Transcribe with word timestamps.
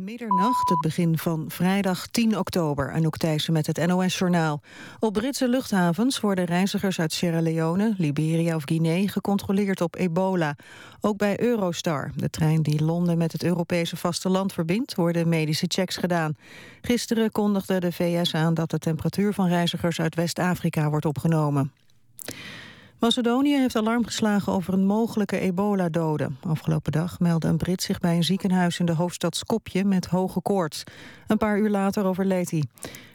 Middernacht, 0.00 0.68
het 0.68 0.78
begin 0.78 1.18
van 1.18 1.44
vrijdag 1.48 2.06
10 2.06 2.38
oktober. 2.38 2.92
Anouk 2.92 3.16
Thijssen 3.16 3.52
met 3.52 3.66
het 3.66 3.86
NOS-journaal. 3.86 4.62
Op 4.98 5.12
Britse 5.12 5.48
luchthavens 5.48 6.20
worden 6.20 6.44
reizigers 6.44 7.00
uit 7.00 7.12
Sierra 7.12 7.40
Leone, 7.40 7.94
Liberia 7.96 8.54
of 8.54 8.62
Guinea... 8.64 9.08
gecontroleerd 9.08 9.80
op 9.80 9.96
ebola. 9.96 10.56
Ook 11.00 11.16
bij 11.16 11.40
Eurostar, 11.40 12.10
de 12.16 12.30
trein 12.30 12.62
die 12.62 12.84
Londen 12.84 13.18
met 13.18 13.32
het 13.32 13.44
Europese 13.44 13.96
vasteland 13.96 14.52
verbindt... 14.52 14.94
worden 14.94 15.28
medische 15.28 15.66
checks 15.68 15.96
gedaan. 15.96 16.36
Gisteren 16.80 17.32
kondigde 17.32 17.80
de 17.80 17.92
VS 17.92 18.34
aan 18.34 18.54
dat 18.54 18.70
de 18.70 18.78
temperatuur 18.78 19.34
van 19.34 19.48
reizigers 19.48 20.00
uit 20.00 20.14
West-Afrika 20.14 20.90
wordt 20.90 21.06
opgenomen. 21.06 21.72
Macedonië 23.00 23.56
heeft 23.56 23.76
alarm 23.76 24.04
geslagen 24.04 24.52
over 24.52 24.72
een 24.74 24.86
mogelijke 24.86 25.38
ebola-dode. 25.38 26.30
Afgelopen 26.40 26.92
dag 26.92 27.18
meldde 27.20 27.48
een 27.48 27.56
Brit 27.56 27.82
zich 27.82 27.98
bij 27.98 28.16
een 28.16 28.24
ziekenhuis 28.24 28.78
in 28.78 28.86
de 28.86 28.94
hoofdstad 28.94 29.36
Skopje 29.36 29.84
met 29.84 30.06
hoge 30.06 30.40
koorts. 30.40 30.84
Een 31.26 31.36
paar 31.36 31.58
uur 31.58 31.70
later 31.70 32.04
overleed 32.04 32.50
hij. 32.50 32.64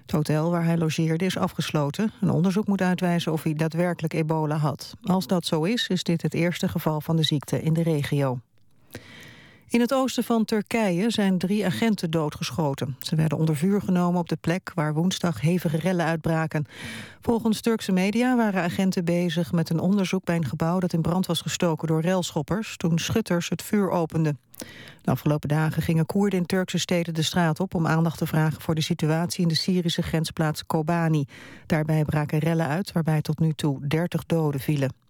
Het 0.02 0.12
hotel 0.12 0.52
waar 0.52 0.66
hij 0.66 0.78
logeerde 0.78 1.26
is 1.26 1.38
afgesloten. 1.38 2.12
Een 2.22 2.30
onderzoek 2.30 2.68
moet 2.68 2.82
uitwijzen 2.82 3.32
of 3.32 3.44
hij 3.44 3.54
daadwerkelijk 3.54 4.14
ebola 4.14 4.58
had. 4.58 4.94
Als 5.04 5.28
dat 5.28 5.46
zo 5.46 5.64
is, 5.64 5.88
is 5.88 6.04
dit 6.04 6.22
het 6.22 6.34
eerste 6.34 6.68
geval 6.68 7.02
van 7.02 7.16
de 7.16 7.24
ziekte 7.24 7.62
in 7.62 7.74
de 7.74 7.84
regio. 7.84 8.40
In 9.70 9.80
het 9.80 9.94
oosten 9.94 10.24
van 10.24 10.46
Turkije 10.46 11.10
zijn 11.10 11.38
drie 11.38 11.66
agenten 11.66 12.12
doodgeschoten. 12.12 12.96
Ze 13.00 13.16
werden 13.16 13.38
onder 13.38 13.56
vuur 13.56 13.82
genomen 13.82 14.20
op 14.20 14.30
de 14.30 14.36
plek 14.36 14.72
waar 14.76 14.94
woensdag 14.94 15.42
hevige 15.42 15.78
rellen 15.78 16.06
uitbraken. 16.06 16.66
Volgens 17.22 17.62
Turkse 17.62 17.92
media 17.92 18.36
waren 18.36 18.64
agenten 18.64 19.06
bezig 19.06 19.52
met 19.52 19.70
een 19.70 19.80
onderzoek 19.80 20.24
bij 20.24 20.36
een 20.36 20.46
gebouw 20.46 20.80
dat 20.80 20.94
in 20.94 21.02
brand 21.02 21.26
was 21.26 21.42
gestoken 21.42 21.88
door 21.88 22.02
relschoppers 22.02 22.78
toen 22.78 23.00
schutters 23.00 23.50
het 23.50 23.62
vuur 23.62 23.90
openden. 23.90 24.40
De 25.02 25.12
afgelopen 25.12 25.50
dagen 25.50 25.82
gingen 25.82 26.06
Koerden 26.06 26.40
in 26.40 26.46
Turkse 26.46 26.78
steden 26.78 27.14
de 27.14 27.22
straat 27.22 27.60
op 27.60 27.76
om 27.76 27.88
aandacht 27.88 28.18
te 28.18 28.28
vragen 28.28 28.62
voor 28.62 28.76
de 28.76 28.82
situatie 28.82 29.42
in 29.42 29.48
de 29.48 29.56
Syrische 29.56 30.04
grensplaats 30.04 30.66
Kobani. 30.66 31.26
Daarbij 31.66 32.06
braken 32.06 32.40
rellen 32.40 32.68
uit 32.68 32.92
waarbij 32.92 33.22
tot 33.22 33.40
nu 33.40 33.54
toe 33.54 33.88
30 33.88 34.26
doden 34.26 34.60
vielen. 34.60 35.05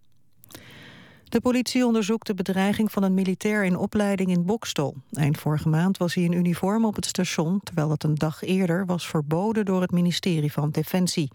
De 1.29 1.41
politie 1.41 1.85
onderzoekt 1.85 2.27
de 2.27 2.33
bedreiging 2.33 2.91
van 2.91 3.03
een 3.03 3.13
militair 3.13 3.63
in 3.63 3.77
opleiding 3.77 4.29
in 4.29 4.45
Bokstol. 4.45 4.95
Eind 5.11 5.37
vorige 5.37 5.69
maand 5.69 5.97
was 5.97 6.13
hij 6.13 6.23
in 6.23 6.31
uniform 6.31 6.85
op 6.85 6.95
het 6.95 7.05
station... 7.05 7.59
terwijl 7.63 7.87
dat 7.87 8.03
een 8.03 8.15
dag 8.15 8.43
eerder 8.43 8.85
was 8.85 9.07
verboden 9.07 9.65
door 9.65 9.81
het 9.81 9.91
ministerie 9.91 10.51
van 10.51 10.71
Defensie. 10.71 11.31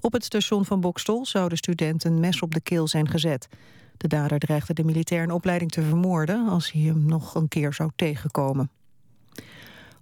Op 0.00 0.12
het 0.12 0.24
station 0.24 0.64
van 0.64 0.80
Bokstol 0.80 1.26
zou 1.26 1.48
de 1.48 1.56
student 1.56 2.04
een 2.04 2.20
mes 2.20 2.42
op 2.42 2.54
de 2.54 2.60
keel 2.60 2.88
zijn 2.88 3.08
gezet. 3.08 3.48
De 3.96 4.08
dader 4.08 4.38
dreigde 4.38 4.74
de 4.74 4.84
militair 4.84 5.22
in 5.22 5.30
opleiding 5.30 5.70
te 5.70 5.82
vermoorden... 5.82 6.48
als 6.48 6.72
hij 6.72 6.82
hem 6.82 7.06
nog 7.06 7.34
een 7.34 7.48
keer 7.48 7.72
zou 7.72 7.90
tegenkomen. 7.96 8.70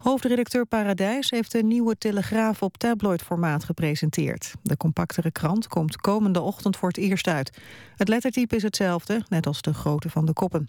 Hoofdredacteur 0.04 0.66
Paradijs 0.66 1.30
heeft 1.30 1.54
een 1.54 1.66
nieuwe 1.66 1.98
Telegraaf 1.98 2.62
op 2.62 2.76
tabloidformaat 2.76 3.64
gepresenteerd. 3.64 4.52
De 4.62 4.76
compactere 4.76 5.30
krant 5.30 5.68
komt 5.68 5.96
komende 5.96 6.40
ochtend 6.40 6.76
voor 6.76 6.88
het 6.88 6.96
eerst 6.96 7.26
uit. 7.26 7.58
Het 7.96 8.08
lettertype 8.08 8.56
is 8.56 8.62
hetzelfde, 8.62 9.22
net 9.28 9.46
als 9.46 9.62
de 9.62 9.74
grootte 9.74 10.10
van 10.10 10.26
de 10.26 10.32
koppen. 10.32 10.68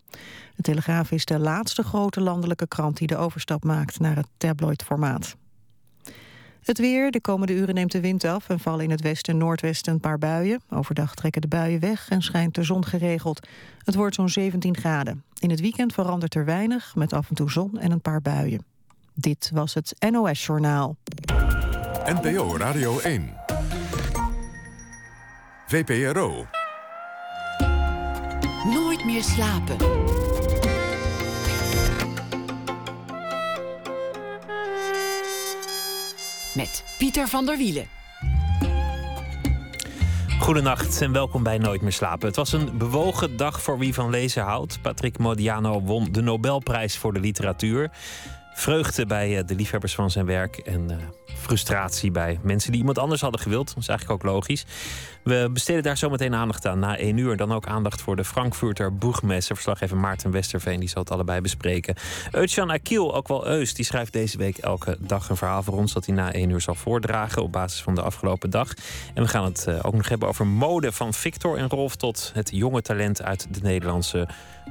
De 0.56 0.62
Telegraaf 0.62 1.12
is 1.12 1.26
de 1.26 1.40
laatste 1.40 1.84
grote 1.84 2.22
landelijke 2.22 2.68
krant 2.68 2.98
die 2.98 3.08
de 3.08 3.18
overstap 3.18 3.64
maakt 3.64 4.00
naar 4.00 4.16
het 4.16 4.28
tabloidformaat. 4.38 5.36
Het 6.64 6.78
weer, 6.78 7.12
de 7.12 7.22
komende 7.22 7.54
uren 7.54 7.76
neemt 7.76 7.92
de 7.92 8.02
wind 8.02 8.24
af 8.24 8.50
en 8.50 8.60
vallen 8.60 8.84
in 8.84 8.92
het 8.92 9.02
westen 9.02 9.34
en 9.34 9.40
noordwesten 9.40 9.94
een 9.94 10.00
paar 10.00 10.18
buien. 10.18 10.62
Overdag 10.70 11.16
trekken 11.16 11.42
de 11.42 11.48
buien 11.48 11.80
weg 11.80 12.10
en 12.10 12.22
schijnt 12.22 12.56
de 12.56 12.64
zon 12.64 12.86
geregeld. 12.86 13.48
Het 13.84 13.96
wordt 13.96 14.16
zo'n 14.16 14.30
17 14.30 14.78
graden. 14.78 15.24
In 15.40 15.50
het 15.50 15.60
weekend 15.60 15.94
verandert 15.94 16.36
er 16.36 16.46
weinig, 16.46 16.96
met 16.96 17.14
af 17.14 17.30
en 17.30 17.36
toe 17.36 17.52
zon 17.52 17.80
en 17.80 17.92
een 17.92 18.02
paar 18.02 18.22
buien. 18.22 18.75
Dit 19.18 19.52
was 19.54 19.74
het 19.74 19.96
NOS 20.10 20.46
Journaal. 20.46 20.98
NPO 22.06 22.58
Radio 22.58 23.00
1. 23.00 23.34
VPRO. 25.68 26.46
Nooit 28.74 29.06
meer 29.06 29.24
slapen. 29.24 29.78
Met 36.56 36.84
Pieter 36.98 37.28
van 37.28 37.46
der 37.46 37.58
Wielen. 37.58 37.88
Goedenacht 40.40 41.02
en 41.02 41.12
welkom 41.12 41.44
bij 41.44 41.58
Nooit 41.58 41.82
meer 41.82 41.92
slapen. 41.92 42.28
Het 42.28 42.36
was 42.36 42.54
een 42.54 42.78
bewogen 42.78 43.38
dag 43.38 43.62
voor 43.62 43.78
wie 43.78 43.94
van 43.94 44.10
lezen 44.10 44.44
houdt. 44.44 44.82
Patrick 44.82 45.18
Modiano 45.18 45.82
won 45.82 46.12
de 46.12 46.22
Nobelprijs 46.22 46.98
voor 46.98 47.14
de 47.14 47.20
literatuur 47.20 47.92
vreugde 48.56 49.06
bij 49.06 49.38
eh, 49.38 49.46
de 49.46 49.56
liefhebbers 49.56 49.96
van 49.96 50.12
zijn 50.12 50.26
werk 50.26 50.58
en 50.58 50.90
eh, 50.90 50.98
frustratie 51.36 52.12
bij 52.12 52.40
mensen 52.42 52.72
die 52.72 52.80
iemand 52.80 52.98
anders 52.98 53.22
hadden 53.22 53.42
gewild. 53.42 53.68
Dat 53.68 53.78
is 53.78 53.88
eigenlijk 53.88 54.24
ook 54.24 54.32
logisch. 54.32 54.66
We 55.24 55.50
besteden 55.54 55.84
daar 55.84 55.98
zo 55.98 56.10
meteen 56.10 56.36
aandacht 56.36 56.66
aan 56.66 56.80
na 56.80 56.98
één 56.98 57.18
uur. 57.18 57.38
Dan 57.38 57.54
ook 57.54 57.68
aandacht 57.68 58.02
voor 58.02 58.16
de 58.16 58.24
Frankfurter 58.24 58.98
Boegmesse. 58.98 59.54
Verslaggever 59.54 59.98
Maarten 59.98 60.32
Westerveen 60.32 60.80
die 60.80 60.90
zal 60.90 61.02
het 61.02 61.12
allebei 61.12 61.42
bespreken. 61.42 61.96
Eutjan 62.32 62.72
Akiel, 62.72 63.16
ook 63.16 63.28
wel 63.28 63.48
Eus, 63.48 63.74
die 63.74 63.86
schrijft 63.86 64.14
deze 64.14 64.38
week 64.38 64.58
elke 64.58 64.98
dag 65.00 65.30
een 65.30 65.38
verhaal 65.38 65.64
voor 65.64 65.78
ons 65.78 65.94
dat 65.94 66.06
hij 66.06 66.16
na 66.16 66.34
één 66.34 66.50
uur 66.50 66.62
zal 66.62 66.76
voordragen 66.76 67.42
op 67.42 67.52
basis 67.52 67.82
van 67.82 67.96
de 67.96 68.02
afgelopen 68.02 68.50
dag. 68.50 68.74
En 69.14 69.24
we 69.24 69.30
gaan 69.30 69.46
het 69.46 69.68
eh, 69.68 69.80
ook 69.82 69.94
nog 69.94 70.10
hebben 70.10 70.28
over 70.28 70.48
mode 70.48 70.92
van 70.92 71.14
Victor 71.14 71.58
en 71.58 71.70
Rolf 71.70 71.96
tot 71.96 72.32
het 72.34 72.50
jonge 72.54 72.82
talent 72.82 73.22
uit 73.22 73.48
de 73.52 73.60
Nederlandse 73.62 74.28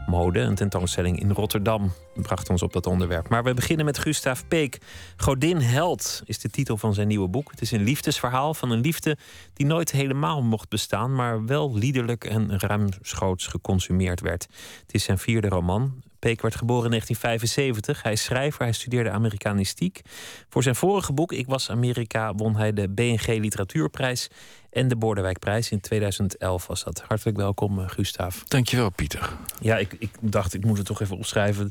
mode. 0.07 0.41
Een 0.41 0.55
tentoonstelling 0.55 1.21
in 1.21 1.31
Rotterdam 1.31 1.93
bracht 2.15 2.51
ons 2.51 2.63
op 2.63 2.73
dat 2.73 2.87
onderwerp. 2.87 3.29
Maar 3.29 3.45
we 3.45 3.55
beginnen 3.55 3.85
met 3.85 3.99
Gustav 3.99 4.41
Peek. 4.49 4.79
Godin 5.17 5.61
Held 5.61 6.23
is 6.25 6.39
de 6.39 6.49
titel 6.55 6.77
van 6.77 6.95
zijn 6.95 7.09
nieuwe 7.09 7.29
boek. 7.29 7.51
Het 7.51 7.61
is 7.61 7.71
een 7.71 7.83
liefdesverhaal 7.83 8.55
van 8.55 8.71
een 8.71 8.81
liefde 8.81 9.17
die 9.53 9.67
nooit 9.67 9.91
helemaal 9.91 10.43
mocht 10.43 10.69
bestaan, 10.69 11.15
maar 11.15 11.45
wel 11.45 11.75
liederlijk 11.75 12.25
en 12.25 12.59
ruimschoots 12.59 13.47
geconsumeerd 13.47 14.21
werd. 14.21 14.47
Het 14.81 14.95
is 14.95 15.05
zijn 15.05 15.19
vierde 15.19 15.49
roman. 15.49 16.03
Peek 16.25 16.43
werd 16.43 16.57
geboren 16.57 16.85
in 16.85 16.91
1975. 16.91 18.03
Hij 18.03 18.13
is 18.13 18.25
schrijver, 18.25 18.63
hij 18.63 18.73
studeerde 18.73 19.11
Amerikanistiek. 19.11 20.01
Voor 20.49 20.63
zijn 20.63 20.75
vorige 20.75 21.13
boek, 21.13 21.33
Ik 21.33 21.47
was 21.47 21.71
Amerika, 21.71 22.35
won 22.35 22.57
hij 22.57 22.73
de 22.73 22.89
BNG 22.89 23.27
Literatuurprijs 23.27 24.29
en 24.71 24.89
de 24.89 24.97
Bordewijkprijs. 24.97 25.71
In 25.71 25.81
2011 25.81 26.67
was 26.67 26.85
dat. 26.85 27.03
Hartelijk 27.09 27.37
welkom, 27.37 27.79
uh, 27.79 27.89
Gustav. 27.89 28.43
Dankjewel, 28.43 28.91
Pieter. 28.91 29.37
Ja, 29.61 29.77
ik, 29.77 29.97
ik 29.99 30.11
dacht, 30.21 30.55
ik 30.55 30.65
moet 30.65 30.77
het 30.77 30.87
toch 30.87 31.01
even 31.01 31.17
opschrijven. 31.17 31.71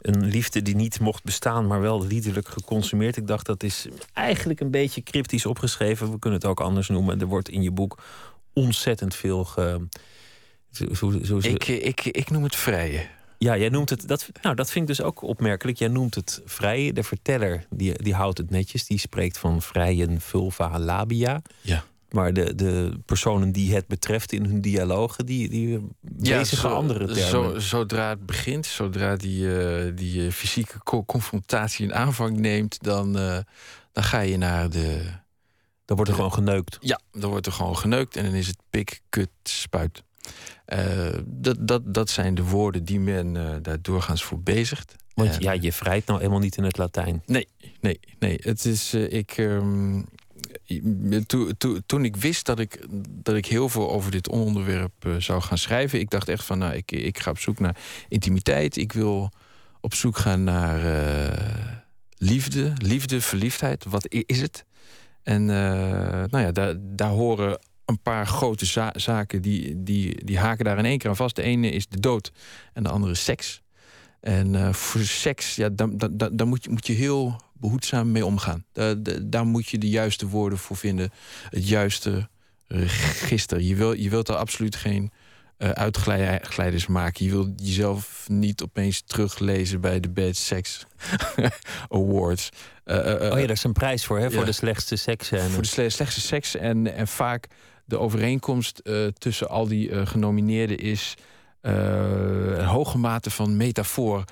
Een 0.00 0.24
liefde 0.24 0.62
die 0.62 0.76
niet 0.76 1.00
mocht 1.00 1.24
bestaan, 1.24 1.66
maar 1.66 1.80
wel 1.80 2.06
liederlijk 2.06 2.48
geconsumeerd. 2.48 3.16
Ik 3.16 3.26
dacht, 3.26 3.46
dat 3.46 3.62
is 3.62 3.86
eigenlijk 4.12 4.60
een 4.60 4.70
beetje 4.70 5.02
cryptisch 5.02 5.46
opgeschreven. 5.46 6.10
We 6.10 6.18
kunnen 6.18 6.38
het 6.38 6.48
ook 6.48 6.60
anders 6.60 6.88
noemen. 6.88 7.20
Er 7.20 7.26
wordt 7.26 7.48
in 7.48 7.62
je 7.62 7.70
boek 7.70 8.02
ontzettend 8.52 9.14
veel 9.14 9.44
ge... 9.44 9.86
Zo, 10.70 10.94
zo, 10.94 11.10
zo, 11.22 11.38
ik, 11.38 11.68
ik, 11.68 12.04
ik 12.04 12.30
noem 12.30 12.42
het 12.42 12.56
vrije. 12.56 13.16
Ja, 13.38 13.56
jij 13.56 13.68
noemt 13.68 13.90
het. 13.90 14.08
Dat, 14.08 14.28
nou, 14.42 14.54
dat 14.54 14.70
vind 14.70 14.88
ik 14.88 14.96
dus 14.96 15.06
ook 15.06 15.22
opmerkelijk. 15.22 15.78
Jij 15.78 15.88
noemt 15.88 16.14
het 16.14 16.42
vrije. 16.44 16.92
De 16.92 17.02
verteller 17.02 17.66
die, 17.70 18.02
die 18.02 18.14
houdt 18.14 18.38
het 18.38 18.50
netjes. 18.50 18.86
Die 18.86 18.98
spreekt 18.98 19.38
van 19.38 19.62
vrijen 19.62 20.20
vulva 20.20 20.78
labia. 20.78 21.42
Ja. 21.60 21.84
Maar 22.08 22.32
de, 22.32 22.54
de 22.54 22.98
personen 23.04 23.52
die 23.52 23.74
het 23.74 23.86
betreft 23.86 24.32
in 24.32 24.44
hun 24.44 24.60
dialogen, 24.60 25.26
die, 25.26 25.48
die 25.48 25.86
ja, 26.18 26.44
andere 26.62 27.06
termen. 27.06 27.24
Zo, 27.24 27.58
zodra 27.58 28.08
het 28.08 28.26
begint, 28.26 28.66
zodra 28.66 29.16
die, 29.16 29.42
uh, 29.42 29.92
die 29.94 30.22
uh, 30.22 30.32
fysieke 30.32 30.78
co 30.82 31.04
confrontatie 31.04 31.86
een 31.86 31.94
aanvang 31.94 32.38
neemt, 32.38 32.82
dan, 32.82 33.16
uh, 33.18 33.38
dan 33.92 34.04
ga 34.04 34.20
je 34.20 34.36
naar 34.36 34.70
de. 34.70 35.02
Dan 35.84 35.96
wordt 35.96 36.10
er 36.10 36.16
gewoon 36.16 36.32
geneukt. 36.32 36.76
Ja, 36.80 37.00
dan 37.12 37.30
wordt 37.30 37.46
er 37.46 37.52
gewoon 37.52 37.76
geneukt 37.76 38.16
en 38.16 38.24
dan 38.24 38.34
is 38.34 38.46
het 38.46 38.58
pik, 38.70 39.00
kut, 39.08 39.30
spuit. 39.42 40.02
Dat, 41.24 41.56
dat, 41.60 41.94
dat 41.94 42.10
zijn 42.10 42.34
de 42.34 42.44
woorden 42.44 42.84
die 42.84 43.00
men 43.00 43.32
daar 43.62 43.82
doorgaans 43.82 44.24
voor 44.24 44.40
bezigt. 44.40 44.96
Want 45.14 45.36
ja, 45.42 45.52
je 45.52 45.72
vrijt 45.72 46.06
nou 46.06 46.18
helemaal 46.18 46.40
niet 46.40 46.56
in 46.56 46.64
het 46.64 46.78
Latijn. 46.78 47.22
Nee, 47.26 47.48
nee, 47.80 48.00
nee. 48.18 48.38
Het 48.42 48.64
is, 48.64 48.94
ik, 48.94 49.36
um, 49.36 50.06
to, 51.26 51.50
to, 51.58 51.78
toen 51.86 52.04
ik 52.04 52.16
wist 52.16 52.46
dat 52.46 52.58
ik, 52.58 52.86
dat 53.08 53.34
ik 53.34 53.46
heel 53.46 53.68
veel 53.68 53.90
over 53.90 54.10
dit 54.10 54.28
onderwerp 54.28 55.04
uh, 55.06 55.16
zou 55.16 55.40
gaan 55.40 55.58
schrijven, 55.58 56.00
ik 56.00 56.10
dacht 56.10 56.28
echt 56.28 56.44
van, 56.44 56.58
nou, 56.58 56.74
ik, 56.74 56.92
ik 56.92 57.18
ga 57.18 57.30
op 57.30 57.38
zoek 57.38 57.58
naar 57.58 57.76
intimiteit. 58.08 58.76
Ik 58.76 58.92
wil 58.92 59.30
op 59.80 59.94
zoek 59.94 60.16
gaan 60.16 60.44
naar 60.44 60.84
uh, 60.84 61.76
liefde, 62.16 62.72
liefde, 62.76 63.20
verliefdheid. 63.20 63.84
Wat 63.84 64.06
is 64.08 64.40
het? 64.40 64.64
En 65.22 65.42
uh, 65.42 65.48
nou 66.26 66.38
ja, 66.38 66.52
daar, 66.52 66.74
daar 66.78 67.10
horen 67.10 67.58
een 67.88 68.00
paar 68.02 68.26
grote 68.26 68.66
za 68.66 68.92
zaken 68.96 69.42
die, 69.42 69.82
die, 69.82 70.24
die 70.24 70.38
haken 70.38 70.64
daar 70.64 70.78
in 70.78 70.84
één 70.84 70.98
keer 70.98 71.10
aan 71.10 71.16
vast. 71.16 71.36
De 71.36 71.42
ene 71.42 71.70
is 71.70 71.88
de 71.88 72.00
dood 72.00 72.32
en 72.72 72.82
de 72.82 72.88
andere 72.88 73.14
seks. 73.14 73.62
En 74.20 74.54
uh, 74.54 74.72
voor 74.72 75.00
seks, 75.00 75.56
ja, 75.56 75.68
dan, 75.68 75.96
dan, 75.96 76.30
dan 76.32 76.48
moet, 76.48 76.64
je, 76.64 76.70
moet 76.70 76.86
je 76.86 76.92
heel 76.92 77.40
behoedzaam 77.52 78.12
mee 78.12 78.26
omgaan. 78.26 78.64
Daar, 78.72 78.94
daar 79.22 79.46
moet 79.46 79.68
je 79.68 79.78
de 79.78 79.88
juiste 79.88 80.28
woorden 80.28 80.58
voor 80.58 80.76
vinden. 80.76 81.10
Het 81.48 81.68
juiste 81.68 82.28
register. 82.66 83.60
Je, 83.60 83.74
wil, 83.74 83.92
je 83.92 84.10
wilt 84.10 84.28
er 84.28 84.36
absoluut 84.36 84.76
geen 84.76 85.12
uh, 85.58 85.70
uitglijders 85.70 86.86
maken. 86.86 87.24
Je 87.24 87.30
wil 87.30 87.52
jezelf 87.56 88.24
niet 88.28 88.62
opeens 88.62 89.00
teruglezen 89.00 89.80
bij 89.80 90.00
de 90.00 90.08
Bad 90.08 90.36
Sex 90.36 90.86
Awards. 91.88 92.48
Uh, 92.84 92.96
oh 92.96 93.04
ja, 93.04 93.28
daar 93.30 93.50
is 93.50 93.64
een 93.64 93.72
prijs 93.72 94.04
voor, 94.04 94.18
hè? 94.18 94.30
Voor 94.30 94.44
de 94.44 94.52
slechtste 94.52 94.96
seks. 94.96 95.28
Voor 95.28 95.62
de 95.62 95.68
slechtste 95.68 96.20
seks. 96.20 96.56
En, 96.56 96.94
en 96.94 97.08
vaak 97.08 97.46
de 97.88 97.98
overeenkomst 97.98 98.82
tussen 99.18 99.48
al 99.48 99.68
die 99.68 100.06
genomineerden 100.06 100.78
is 100.78 101.14
een 101.60 102.64
hoge 102.64 102.98
mate 102.98 103.30
van 103.30 103.56
metafoor 103.56 104.24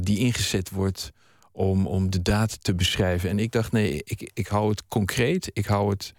die 0.00 0.18
ingezet 0.18 0.70
wordt 0.70 1.12
om, 1.52 1.86
om 1.86 2.10
de 2.10 2.22
daad 2.22 2.64
te 2.64 2.74
beschrijven. 2.74 3.30
En 3.30 3.38
ik 3.38 3.52
dacht, 3.52 3.72
nee, 3.72 4.02
ik, 4.04 4.30
ik 4.34 4.46
hou 4.46 4.70
het 4.70 4.82
concreet, 4.88 5.50
ik 5.52 5.66
hou 5.66 5.90
het 5.90 6.14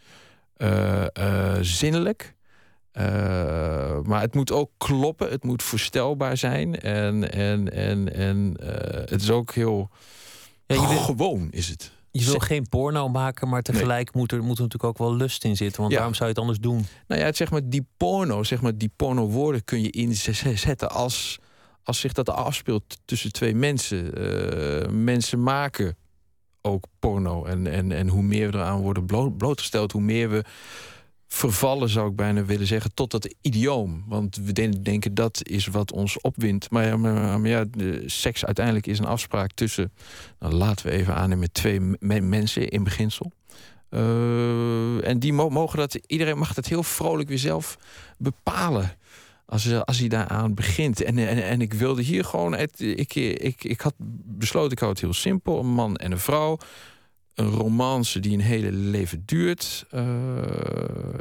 zinnelijk. 1.62 2.36
Uh, 2.98 3.04
maar 4.02 4.22
het 4.22 4.36
moet 4.36 4.52
ook 4.52 4.72
kloppen, 4.78 5.30
het 5.30 5.44
moet 5.44 5.64
voorstelbaar 5.64 6.38
zijn. 6.38 6.80
En, 6.80 7.32
en, 7.32 7.74
en, 7.74 8.14
en 8.14 8.56
uh, 8.60 8.70
het 8.90 9.22
is 9.22 9.30
ook 9.30 9.54
heel 9.54 9.90
ja, 10.66 10.76
gewoon, 10.86 11.48
is 11.52 11.68
het. 11.68 11.92
Je 12.12 12.26
wil 12.26 12.40
geen 12.40 12.70
porno 12.70 13.08
maken, 13.08 13.50
maar 13.50 13.62
tegelijk 13.62 14.14
moet, 14.14 14.32
er, 14.32 14.44
moet 14.44 14.58
er 14.58 14.64
natuurlijk 14.64 14.84
ook 14.84 15.08
wel 15.08 15.16
lust 15.16 15.44
in 15.44 15.56
zitten. 15.56 15.82
Want 15.82 15.94
waarom 15.94 16.14
zou 16.14 16.24
je 16.24 16.30
het 16.30 16.42
anders 16.42 16.60
doen? 16.60 16.86
Nou 17.08 17.22
ja, 17.22 17.34
zeg 17.34 17.52
maar, 17.52 17.62
die 17.70 17.88
porno, 17.98 18.44
zeg 18.44 18.62
maar, 18.62 18.78
die 18.78 18.92
porno-woorden 18.96 19.64
kun 19.64 19.82
je 19.82 19.90
inzetten 19.90 20.90
als, 20.90 21.40
als 21.84 22.00
zich 22.00 22.14
dat 22.14 22.30
afspeelt 22.30 22.98
tussen 23.06 23.32
twee 23.32 23.56
mensen. 23.56 24.22
Uh, 24.22 24.88
mensen 24.90 25.44
maken 25.44 25.98
ook 26.62 26.86
porno. 27.00 27.46
En, 27.46 27.68
en, 27.68 27.92
en 27.92 28.08
hoe 28.08 28.24
meer 28.24 28.52
we 28.52 28.58
eraan 28.58 28.82
worden 28.82 29.06
blootgesteld, 29.38 29.92
hoe 29.92 30.02
meer 30.02 30.30
we 30.30 30.44
vervallen, 31.28 31.90
zou 31.90 32.10
ik 32.10 32.16
bijna 32.16 32.46
willen 32.46 32.68
zeggen, 32.68 32.94
tot 32.94 33.12
dat 33.12 33.36
idioom. 33.42 34.04
Want 34.08 34.36
we 34.36 34.82
denken 34.82 35.14
dat 35.14 35.40
is 35.44 35.68
wat 35.68 35.92
ons 35.92 36.22
opwindt. 36.22 36.70
Maar 36.70 36.86
ja, 36.86 36.98
maar, 36.98 37.48
ja 37.48 37.66
seks 38.06 38.46
uiteindelijk 38.46 38.88
is 38.88 39.00
een 39.00 39.06
afspraak 39.06 39.52
tussen, 39.52 39.92
nou, 40.40 40.54
laten 40.54 40.86
we 40.86 40.92
even 40.92 41.16
aannemen, 41.16 41.52
twee 41.52 41.80
mensen 42.22 42.68
in 42.70 42.84
beginsel. 42.84 43.32
Uh, 43.90 45.08
en 45.08 45.20
die 45.20 45.34
mogen 45.34 45.80
dat, 45.80 46.00
iedereen 46.08 46.38
mag 46.38 46.54
dat 46.54 46.66
heel 46.66 46.84
vrolijk 46.84 47.30
weer 47.30 47.40
zelf 47.40 47.78
bepalen. 48.18 48.92
Als, 49.46 49.74
als 49.84 50.00
hij 50.00 50.08
daaraan 50.08 50.54
begint. 50.54 51.02
En, 51.02 51.18
en, 51.44 51.62
ik 51.62 51.74
wilde 51.74 52.02
hier 52.02 52.26
gewoon. 52.26 52.56
Ik, 52.58 53.16
ik, 53.16 53.64
ik 53.64 53.82
had 53.82 53.94
besloten, 54.26 54.72
ik 54.72 54.80
hou 54.80 54.92
het 54.92 55.02
heel 55.02 55.14
simpel: 55.14 55.60
een 55.60 55.74
man 55.74 55.96
en 55.96 56.12
een 56.12 56.20
vrouw 56.20 56.58
een 57.38 57.50
romance 57.50 58.20
die 58.20 58.34
een 58.34 58.42
hele 58.42 58.72
leven 58.72 59.24
duurt. 59.26 59.86
Uh, 59.92 60.02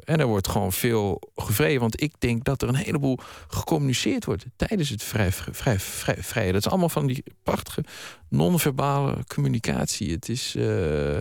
en 0.05 0.21
er 0.21 0.27
wordt 0.27 0.49
gewoon 0.49 0.73
veel 0.73 1.21
gevreden. 1.37 1.81
Want 1.81 2.03
ik 2.03 2.15
denk 2.19 2.45
dat 2.45 2.63
er 2.63 2.69
een 2.69 2.75
heleboel 2.75 3.19
gecommuniceerd 3.49 4.25
wordt 4.25 4.45
tijdens 4.57 4.89
het 4.89 5.03
vrij, 5.03 5.33
vrij, 5.33 5.79
vrij, 5.79 6.17
vrij. 6.23 6.53
Dat 6.53 6.65
is 6.65 6.69
allemaal 6.69 6.89
van 6.89 7.07
die 7.07 7.25
prachtige 7.43 7.85
non-verbale 8.29 9.17
communicatie. 9.27 10.13
Het 10.13 10.29
is. 10.29 10.55
Uh, 10.57 11.17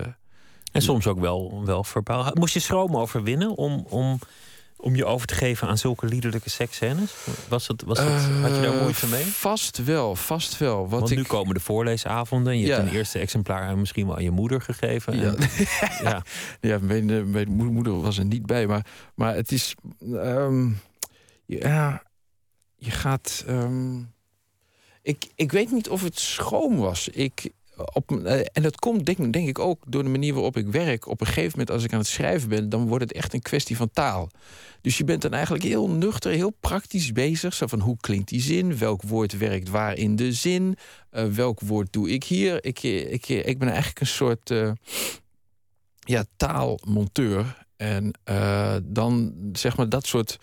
en 0.72 0.82
soms 0.82 1.08
ook 1.08 1.20
wel, 1.20 1.62
wel 1.66 1.84
verbaal. 1.84 2.32
Moest 2.34 2.54
je 2.54 2.60
schroom 2.60 2.98
overwinnen 2.98 3.56
om, 3.56 3.86
om 3.90 4.20
om 4.78 4.96
je 4.96 5.06
over 5.06 5.28
te 5.28 5.36
geven 5.36 5.68
aan 5.68 5.78
zulke 5.78 6.06
liederlijke 6.06 6.50
seksscènes? 6.50 7.14
Was 7.48 7.68
het, 7.68 7.84
was 7.84 8.00
het, 8.00 8.08
had 8.42 8.56
je 8.56 8.62
daar 8.62 8.82
moeite 8.82 9.08
mee? 9.08 9.26
Vast 9.26 9.84
wel, 9.84 10.16
vast 10.16 10.58
wel. 10.58 10.90
Wat 10.90 11.00
Want 11.00 11.16
nu 11.16 11.24
komen 11.24 11.54
de 11.54 11.60
voorleesavonden. 11.60 12.60
Je 12.60 12.72
hebt 12.72 12.88
een 12.88 12.96
eerste 12.96 13.20
exemplaar 13.20 13.78
misschien 13.78 14.08
wel 14.08 14.16
aan 14.16 14.24
je 14.24 14.32
moeder 14.32 14.62
gegeven. 14.62 15.20
Ja, 15.20 15.36
ja. 16.04 16.24
ja 16.62 16.78
mijn, 16.82 17.10
eh, 17.10 17.24
mijn, 17.24 17.50
moeder 17.50 18.02
was 18.02 18.18
er 18.18 18.26
niet 18.26 18.46
bij. 18.46 18.68
Maar, 18.68 18.86
maar 19.16 19.36
het 19.36 19.52
is... 19.52 19.76
Um, 20.02 20.80
ja, 21.46 22.04
je 22.76 22.92
gaat... 22.92 23.46
Um, 23.48 24.14
ik, 25.02 25.28
ik 25.36 25.52
weet 25.52 25.72
niet 25.72 25.90
of 25.90 26.04
het 26.04 26.20
schoon 26.20 26.78
was. 26.78 27.10
Ik, 27.10 27.52
op, 27.76 28.12
eh, 28.12 28.40
en 28.54 28.62
dat 28.62 28.80
komt 28.80 29.06
denk, 29.06 29.34
denk, 29.34 29.48
ik 29.48 29.60
ook 29.60 29.84
door 29.88 30.04
de 30.04 30.10
manier 30.10 30.34
waarop 30.34 30.58
ik 30.58 30.68
werk. 30.68 31.08
Op 31.08 31.22
een 31.22 31.28
gegeven 31.28 31.50
moment 31.52 31.72
als 31.72 31.84
ik 31.84 31.94
aan 31.94 32.00
het 32.00 32.08
schrijven 32.08 32.50
ben... 32.50 32.70
dan 32.70 32.88
wordt 32.88 33.04
het 33.04 33.14
echt 33.14 33.34
een 33.34 33.42
kwestie 33.42 33.76
van 33.76 33.90
taal. 33.94 34.30
Dus 34.82 34.98
je 34.98 35.04
bent 35.04 35.22
dan 35.22 35.34
eigenlijk 35.34 35.64
heel 35.64 35.90
nuchter, 35.90 36.32
heel 36.32 36.54
praktisch 36.60 37.12
bezig. 37.12 37.54
Zo 37.54 37.68
van 37.68 37.80
hoe 37.80 37.98
klinkt 38.00 38.30
die 38.30 38.42
zin? 38.42 38.78
Welk 38.78 39.02
woord 39.02 39.38
werkt 39.38 39.70
waar 39.70 39.98
in 39.98 40.16
de 40.16 40.34
zin? 40.34 40.78
Uh, 41.12 41.26
welk 41.26 41.60
woord 41.60 41.94
doe 41.94 42.10
ik 42.10 42.24
hier? 42.24 42.66
Ik, 42.66 42.84
ik, 42.84 43.28
ik 43.28 43.58
ben 43.58 43.68
eigenlijk 43.68 44.00
een 44.00 44.08
soort 44.08 44.54
ja, 46.00 46.26
taalmonteur. 46.36 47.66
En 47.78 48.12
dan 48.84 49.34
zeg 49.54 49.78
maar 49.78 49.90
dat 49.90 50.08
soort 50.08 50.38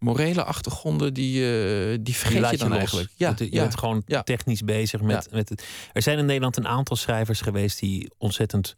morele 0.00 0.44
achtergronden, 0.44 1.14
die, 1.14 1.40
uh, 1.40 1.98
die 2.00 2.16
vergeet 2.16 2.42
die 2.42 2.50
je 2.50 2.56
dan 2.56 2.72
eigenlijk. 2.72 3.10
Ja, 3.16 3.34
je 3.36 3.52
ja, 3.52 3.62
bent 3.62 3.78
gewoon 3.78 4.04
technisch 4.24 4.62
bezig 4.62 5.00
met, 5.00 5.28
met 5.30 5.48
het. 5.48 5.64
Er 5.92 6.02
zijn 6.02 6.18
in 6.18 6.26
Nederland 6.26 6.56
een 6.56 6.68
aantal 6.68 6.96
schrijvers 6.96 7.40
geweest 7.40 7.78
die 7.78 8.10
ontzettend 8.18 8.76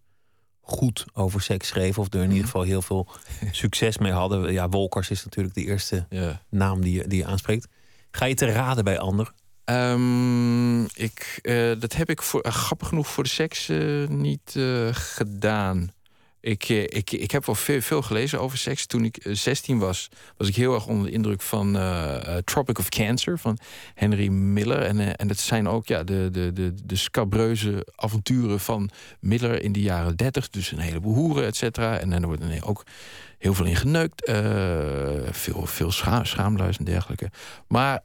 goed 0.61 1.05
over 1.13 1.43
seks 1.43 1.69
schreven. 1.69 2.03
Of 2.03 2.15
er 2.15 2.15
in 2.15 2.23
ieder 2.23 2.37
mhm. 2.37 2.45
geval 2.45 2.63
heel 2.63 2.83
veel 2.83 3.09
succes 3.51 3.99
mee 3.99 4.13
hadden. 4.13 4.53
Ja, 4.53 4.69
Wolkers 4.69 5.11
is 5.11 5.25
natuurlijk 5.25 5.55
de 5.55 5.65
eerste 5.65 6.07
naam 6.49 6.81
die 6.81 6.95
je, 6.95 7.07
die 7.07 7.19
je 7.19 7.27
aanspreekt. 7.27 7.69
Ga 8.11 8.25
je 8.25 8.35
te 8.35 8.47
raden 8.47 8.85
bij 8.85 8.99
anderen? 8.99 9.35
Um, 9.65 10.85
ik, 10.85 11.39
uh, 11.43 11.81
dat 11.81 11.95
heb 11.95 12.11
ik 12.11 12.23
voor, 12.23 12.47
uh, 12.47 12.53
grappig 12.53 12.89
genoeg 12.89 13.09
voor 13.09 13.25
de 13.25 13.31
seks 13.31 13.69
niet 14.09 14.59
gedaan. 14.91 15.93
Ik, 16.43 16.69
eh, 16.69 16.83
ik, 16.83 17.11
ik 17.11 17.31
heb 17.31 17.47
wel 17.47 17.55
veel, 17.55 17.81
veel 17.81 18.03
gelezen 18.03 18.41
over 18.41 18.59
seks. 18.59 18.87
Toen 18.87 19.05
ik 19.05 19.27
16 19.31 19.75
eh, 19.75 19.81
was, 19.81 20.09
was 20.37 20.49
ik 20.49 20.57
heel 20.57 20.75
erg 20.75 20.87
onder 20.87 21.07
de 21.07 21.13
indruk 21.13 21.43
van 21.43 21.77
uh, 21.77 22.37
Tropic 22.45 22.79
of 22.79 22.89
Cancer 22.89 23.39
van 23.39 23.59
Henry 23.95 24.29
Miller. 24.29 24.83
En, 24.83 25.17
en 25.17 25.29
dat 25.29 25.39
zijn 25.39 25.69
ook 25.69 25.87
ja, 25.87 26.05
de, 26.05 26.29
de, 26.33 26.53
de, 26.53 26.75
de 26.85 26.97
scabreuze 26.97 27.87
avonturen 27.95 28.61
van 28.61 28.91
Miller 29.21 29.63
in 29.63 29.73
de 29.73 29.81
jaren 29.81 30.17
30. 30.17 30.51
Dus 30.51 30.73
een 30.73 30.79
heleboel 30.79 31.15
hoeren, 31.15 31.47
et 31.47 31.57
cetera. 31.57 31.99
En 31.99 32.11
dan 32.11 32.25
wordt 32.25 32.43
er 32.43 32.65
ook 32.65 32.85
heel 33.39 33.55
veel 33.55 33.67
in 33.67 33.77
geneukt. 33.77 34.31
veel 35.31 35.67
veel 35.67 35.91
scha 35.91 36.25
schaamluis 36.25 36.79
en 36.79 36.85
dergelijke. 36.85 37.31
Maar 37.69 38.05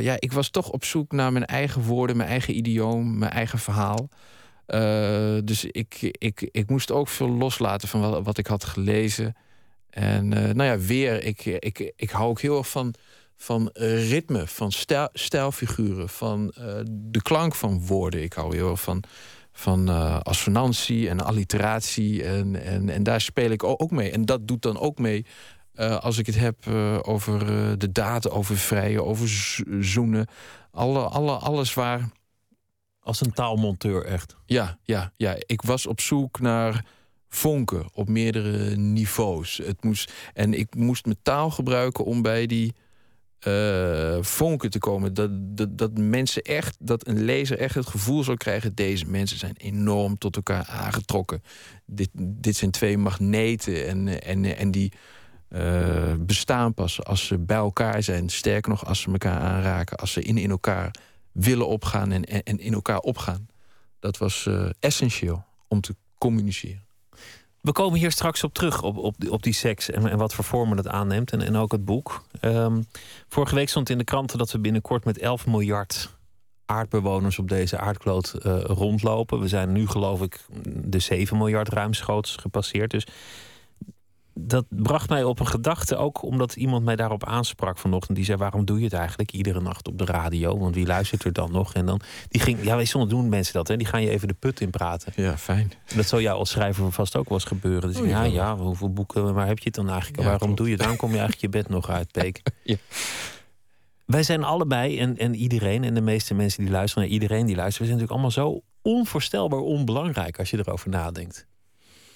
ja, 0.00 0.16
ik 0.18 0.32
was 0.32 0.50
toch 0.50 0.70
op 0.70 0.84
zoek 0.84 1.12
naar 1.12 1.32
mijn 1.32 1.46
eigen 1.46 1.82
woorden, 1.82 2.16
mijn 2.16 2.28
eigen 2.28 2.56
idioom, 2.56 3.18
mijn 3.18 3.32
eigen 3.32 3.58
verhaal. 3.58 4.08
Uh, 4.66 5.38
dus 5.44 5.64
ik, 5.64 5.96
ik, 6.00 6.48
ik 6.50 6.70
moest 6.70 6.90
ook 6.90 7.08
veel 7.08 7.28
loslaten 7.28 7.88
van 7.88 8.00
wat, 8.00 8.24
wat 8.24 8.38
ik 8.38 8.46
had 8.46 8.64
gelezen. 8.64 9.36
En 9.90 10.24
uh, 10.32 10.40
nou 10.40 10.62
ja, 10.62 10.78
weer, 10.78 11.22
ik, 11.22 11.44
ik, 11.44 11.92
ik 11.96 12.10
hou 12.10 12.28
ook 12.28 12.40
heel 12.40 12.58
erg 12.58 12.70
van, 12.70 12.94
van 13.36 13.70
ritme, 13.72 14.46
van 14.46 14.72
stijl, 14.72 15.08
stijlfiguren, 15.12 16.08
van 16.08 16.54
uh, 16.58 16.64
de 16.90 17.22
klank 17.22 17.54
van 17.54 17.86
woorden. 17.86 18.22
Ik 18.22 18.32
hou 18.32 18.56
heel 18.56 18.70
erg 18.70 18.80
van, 18.80 19.02
van 19.52 19.88
assonantie 20.22 21.08
en 21.08 21.20
alliteratie. 21.20 22.24
En, 22.24 22.62
en, 22.62 22.88
en 22.88 23.02
daar 23.02 23.20
speel 23.20 23.50
ik 23.50 23.64
ook 23.64 23.90
mee. 23.90 24.10
En 24.10 24.24
dat 24.24 24.48
doet 24.48 24.62
dan 24.62 24.78
ook 24.78 24.98
mee 24.98 25.26
als 26.00 26.18
ik 26.18 26.26
het 26.26 26.38
heb 26.38 26.66
over 27.02 27.38
de 27.78 27.92
daden, 27.92 28.32
over 28.32 28.56
vrijen, 28.56 29.04
over 29.04 29.28
zoenen. 29.80 30.26
Alle, 30.70 31.00
alle, 31.00 31.32
alles 31.32 31.74
waar 31.74 32.08
als 33.04 33.20
een 33.20 33.32
taalmonteur 33.32 34.04
echt. 34.04 34.36
Ja, 34.46 34.78
ja, 34.82 35.12
ja. 35.16 35.36
Ik 35.46 35.62
was 35.62 35.86
op 35.86 36.00
zoek 36.00 36.40
naar 36.40 36.84
vonken 37.28 37.86
op 37.92 38.08
meerdere 38.08 38.76
niveaus. 38.76 39.60
Het 39.64 39.84
moest, 39.84 40.12
en 40.34 40.54
ik 40.54 40.74
moest 40.74 41.04
mijn 41.04 41.18
taal 41.22 41.50
gebruiken 41.50 42.04
om 42.04 42.22
bij 42.22 42.46
die 42.46 42.74
uh, 43.46 44.16
vonken 44.20 44.70
te 44.70 44.78
komen. 44.78 45.14
Dat, 45.14 45.30
dat, 45.32 45.78
dat 45.78 45.98
mensen 45.98 46.42
echt, 46.42 46.76
dat 46.78 47.06
een 47.06 47.24
lezer 47.24 47.58
echt 47.58 47.74
het 47.74 47.86
gevoel 47.86 48.24
zou 48.24 48.36
krijgen: 48.36 48.74
deze 48.74 49.06
mensen 49.06 49.38
zijn 49.38 49.54
enorm 49.56 50.18
tot 50.18 50.36
elkaar 50.36 50.66
aangetrokken. 50.66 51.42
Dit, 51.86 52.08
dit 52.14 52.56
zijn 52.56 52.70
twee 52.70 52.98
magneten 52.98 53.86
en, 53.86 54.22
en, 54.22 54.56
en 54.56 54.70
die. 54.70 54.92
Uh, 55.48 56.14
bestaan 56.18 56.74
pas 56.74 57.04
als 57.04 57.26
ze 57.26 57.38
bij 57.38 57.56
elkaar 57.56 58.02
zijn. 58.02 58.28
Sterker 58.28 58.70
nog, 58.70 58.86
als 58.86 59.00
ze 59.00 59.10
elkaar 59.10 59.40
aanraken, 59.40 59.96
als 59.96 60.12
ze 60.12 60.22
in, 60.22 60.38
in 60.38 60.50
elkaar 60.50 60.90
willen 61.34 61.68
opgaan 61.68 62.12
en, 62.12 62.24
en 62.24 62.58
in 62.58 62.72
elkaar 62.72 62.98
opgaan. 62.98 63.48
Dat 63.98 64.18
was 64.18 64.46
uh, 64.48 64.70
essentieel 64.80 65.44
om 65.68 65.80
te 65.80 65.96
communiceren. 66.18 66.82
We 67.60 67.72
komen 67.72 67.98
hier 67.98 68.10
straks 68.10 68.44
op 68.44 68.54
terug, 68.54 68.82
op, 68.82 68.96
op, 68.96 69.14
die, 69.18 69.32
op 69.32 69.42
die 69.42 69.52
seks 69.52 69.90
en, 69.90 70.10
en 70.10 70.18
wat 70.18 70.34
voor 70.34 70.44
vormen 70.44 70.76
dat 70.76 70.88
aanneemt. 70.88 71.32
En, 71.32 71.40
en 71.40 71.56
ook 71.56 71.72
het 71.72 71.84
boek. 71.84 72.24
Um, 72.40 72.86
vorige 73.28 73.54
week 73.54 73.68
stond 73.68 73.90
in 73.90 73.98
de 73.98 74.04
kranten 74.04 74.38
dat 74.38 74.52
we 74.52 74.58
binnenkort 74.58 75.04
met 75.04 75.18
11 75.18 75.46
miljard 75.46 76.10
aardbewoners 76.66 77.38
op 77.38 77.48
deze 77.48 77.78
aardkloot 77.78 78.34
uh, 78.38 78.60
rondlopen. 78.60 79.40
We 79.40 79.48
zijn 79.48 79.72
nu, 79.72 79.86
geloof 79.86 80.22
ik, 80.22 80.40
de 80.66 80.98
7 80.98 81.36
miljard 81.36 81.68
ruimschoots 81.68 82.36
gepasseerd. 82.36 82.90
Dus 82.90 83.06
dat 84.34 84.64
bracht 84.68 85.08
mij 85.08 85.24
op 85.24 85.40
een 85.40 85.46
gedachte, 85.46 85.96
ook 85.96 86.22
omdat 86.22 86.56
iemand 86.56 86.84
mij 86.84 86.96
daarop 86.96 87.24
aansprak 87.24 87.78
vanochtend. 87.78 88.16
Die 88.16 88.26
zei: 88.26 88.38
Waarom 88.38 88.64
doe 88.64 88.78
je 88.78 88.84
het 88.84 88.92
eigenlijk 88.92 89.32
iedere 89.32 89.60
nacht 89.60 89.88
op 89.88 89.98
de 89.98 90.04
radio? 90.04 90.58
Want 90.58 90.74
wie 90.74 90.86
luistert 90.86 91.24
er 91.24 91.32
dan 91.32 91.52
nog? 91.52 91.74
En 91.74 91.86
dan, 91.86 92.00
die 92.28 92.40
ging, 92.40 92.62
ja, 92.62 92.84
soms 92.84 93.08
doen 93.10 93.28
mensen 93.28 93.54
dat, 93.54 93.68
hè? 93.68 93.76
die 93.76 93.86
gaan 93.86 94.02
je 94.02 94.10
even 94.10 94.28
de 94.28 94.34
put 94.34 94.60
in 94.60 94.70
praten. 94.70 95.12
Ja, 95.16 95.36
fijn. 95.38 95.72
Dat 95.96 96.06
zou 96.06 96.22
jou 96.22 96.38
als 96.38 96.50
schrijver 96.50 96.92
vast 96.92 97.16
ook 97.16 97.28
wel 97.28 97.38
eens 97.38 97.46
gebeuren. 97.46 97.88
Dus 97.92 98.00
Oh, 98.00 98.06
ja, 98.06 98.22
ja. 98.22 98.32
ja, 98.32 98.56
hoeveel 98.56 98.92
boeken, 98.92 99.34
waar 99.34 99.46
heb 99.46 99.58
je 99.58 99.64
het 99.64 99.74
dan 99.74 99.88
eigenlijk? 99.88 100.18
Ja, 100.18 100.24
Waarom 100.24 100.40
klopt. 100.40 100.56
doe 100.56 100.68
je 100.68 100.74
het? 100.74 100.82
Dan 100.84 100.96
kom 100.96 101.10
je 101.10 101.18
eigenlijk 101.18 101.42
je 101.54 101.60
bed 101.60 101.68
nog 101.68 101.88
uit, 101.90 102.12
Peek. 102.12 102.42
Ja. 102.62 102.76
Wij 104.06 104.22
zijn 104.22 104.44
allebei, 104.44 104.98
en, 104.98 105.16
en 105.16 105.34
iedereen, 105.34 105.84
en 105.84 105.94
de 105.94 106.00
meeste 106.00 106.34
mensen 106.34 106.62
die 106.62 106.72
luisteren, 106.72 107.08
iedereen 107.08 107.46
die 107.46 107.56
luistert, 107.56 107.78
we 107.78 107.86
zijn 107.86 107.98
natuurlijk 107.98 108.10
allemaal 108.36 108.52
zo 108.52 108.62
onvoorstelbaar 108.82 109.58
onbelangrijk 109.60 110.38
als 110.38 110.50
je 110.50 110.58
erover 110.58 110.88
nadenkt. 110.90 111.46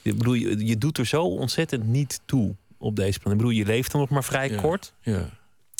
Ik 0.08 0.18
bedoel, 0.18 0.34
je, 0.34 0.66
je 0.66 0.78
doet 0.78 0.98
er 0.98 1.06
zo 1.06 1.22
ontzettend 1.22 1.86
niet 1.86 2.20
toe 2.24 2.54
op 2.78 2.96
deze 2.96 3.18
planeet. 3.18 3.40
Ik 3.40 3.46
bedoel, 3.46 3.58
je 3.60 3.66
leeft 3.66 3.92
dan 3.92 4.00
nog 4.00 4.10
maar 4.10 4.24
vrij 4.24 4.50
Ja. 4.50 4.60
kort. 4.60 4.92
Ja. 5.00 5.28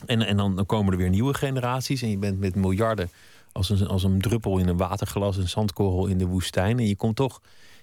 En, 0.07 0.23
en 0.23 0.37
dan, 0.37 0.57
dan 0.57 0.67
komen 0.67 0.93
er 0.93 0.99
weer 0.99 1.09
nieuwe 1.11 1.35
generaties. 1.35 2.03
En 2.03 2.11
je 2.11 2.19
bent 2.19 2.39
met 2.39 2.55
miljarden 2.55 3.11
als 3.53 3.71
een, 3.71 3.87
als 3.87 4.05
een 4.05 4.21
druppel 4.21 4.59
in 4.59 4.69
een 4.69 4.77
waterglas, 4.77 5.37
een 5.37 5.49
zandkorrel 5.49 6.07
in 6.07 6.19
de 6.19 6.27
woestijn. 6.27 6.79
En 6.79 6.87
je 6.87 6.97
komt 6.97 7.17
toch 7.17 7.41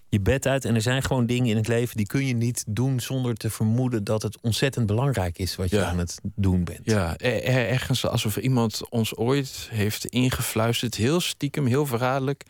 je 0.10 0.20
bed 0.20 0.48
uit. 0.48 0.66
En 0.66 0.76
er 0.76 0.82
zijn 0.82 1.02
gewoon 1.04 1.26
dingen 1.26 1.50
in 1.50 1.56
het 1.56 1.68
leven 1.68 1.98
die 1.98 2.06
kun 2.06 2.26
je 2.26 2.34
niet 2.34 2.64
doen 2.68 3.00
zonder 3.00 3.36
te 3.36 3.50
vermoeden 3.50 4.04
dat 4.04 4.22
het 4.22 4.42
ontzettend 4.42 4.86
belangrijk 4.86 5.38
is 5.38 5.56
wat 5.56 5.70
je 5.70 5.76
Ja. 5.76 5.86
aan 5.90 5.98
het 5.98 6.20
doen 6.36 6.64
bent. 6.64 6.80
Ja, 6.84 7.18
er- 7.18 7.44
er- 7.44 7.68
ergens 7.70 8.06
alsof 8.08 8.38
iemand 8.38 8.90
ons 8.90 9.16
ooit 9.16 9.68
heeft 9.72 10.06
ingefluisterd, 10.06 10.96
heel 10.96 11.20
stiekem, 11.20 11.66
heel 11.66 11.86
verraderlijk, 11.86 12.44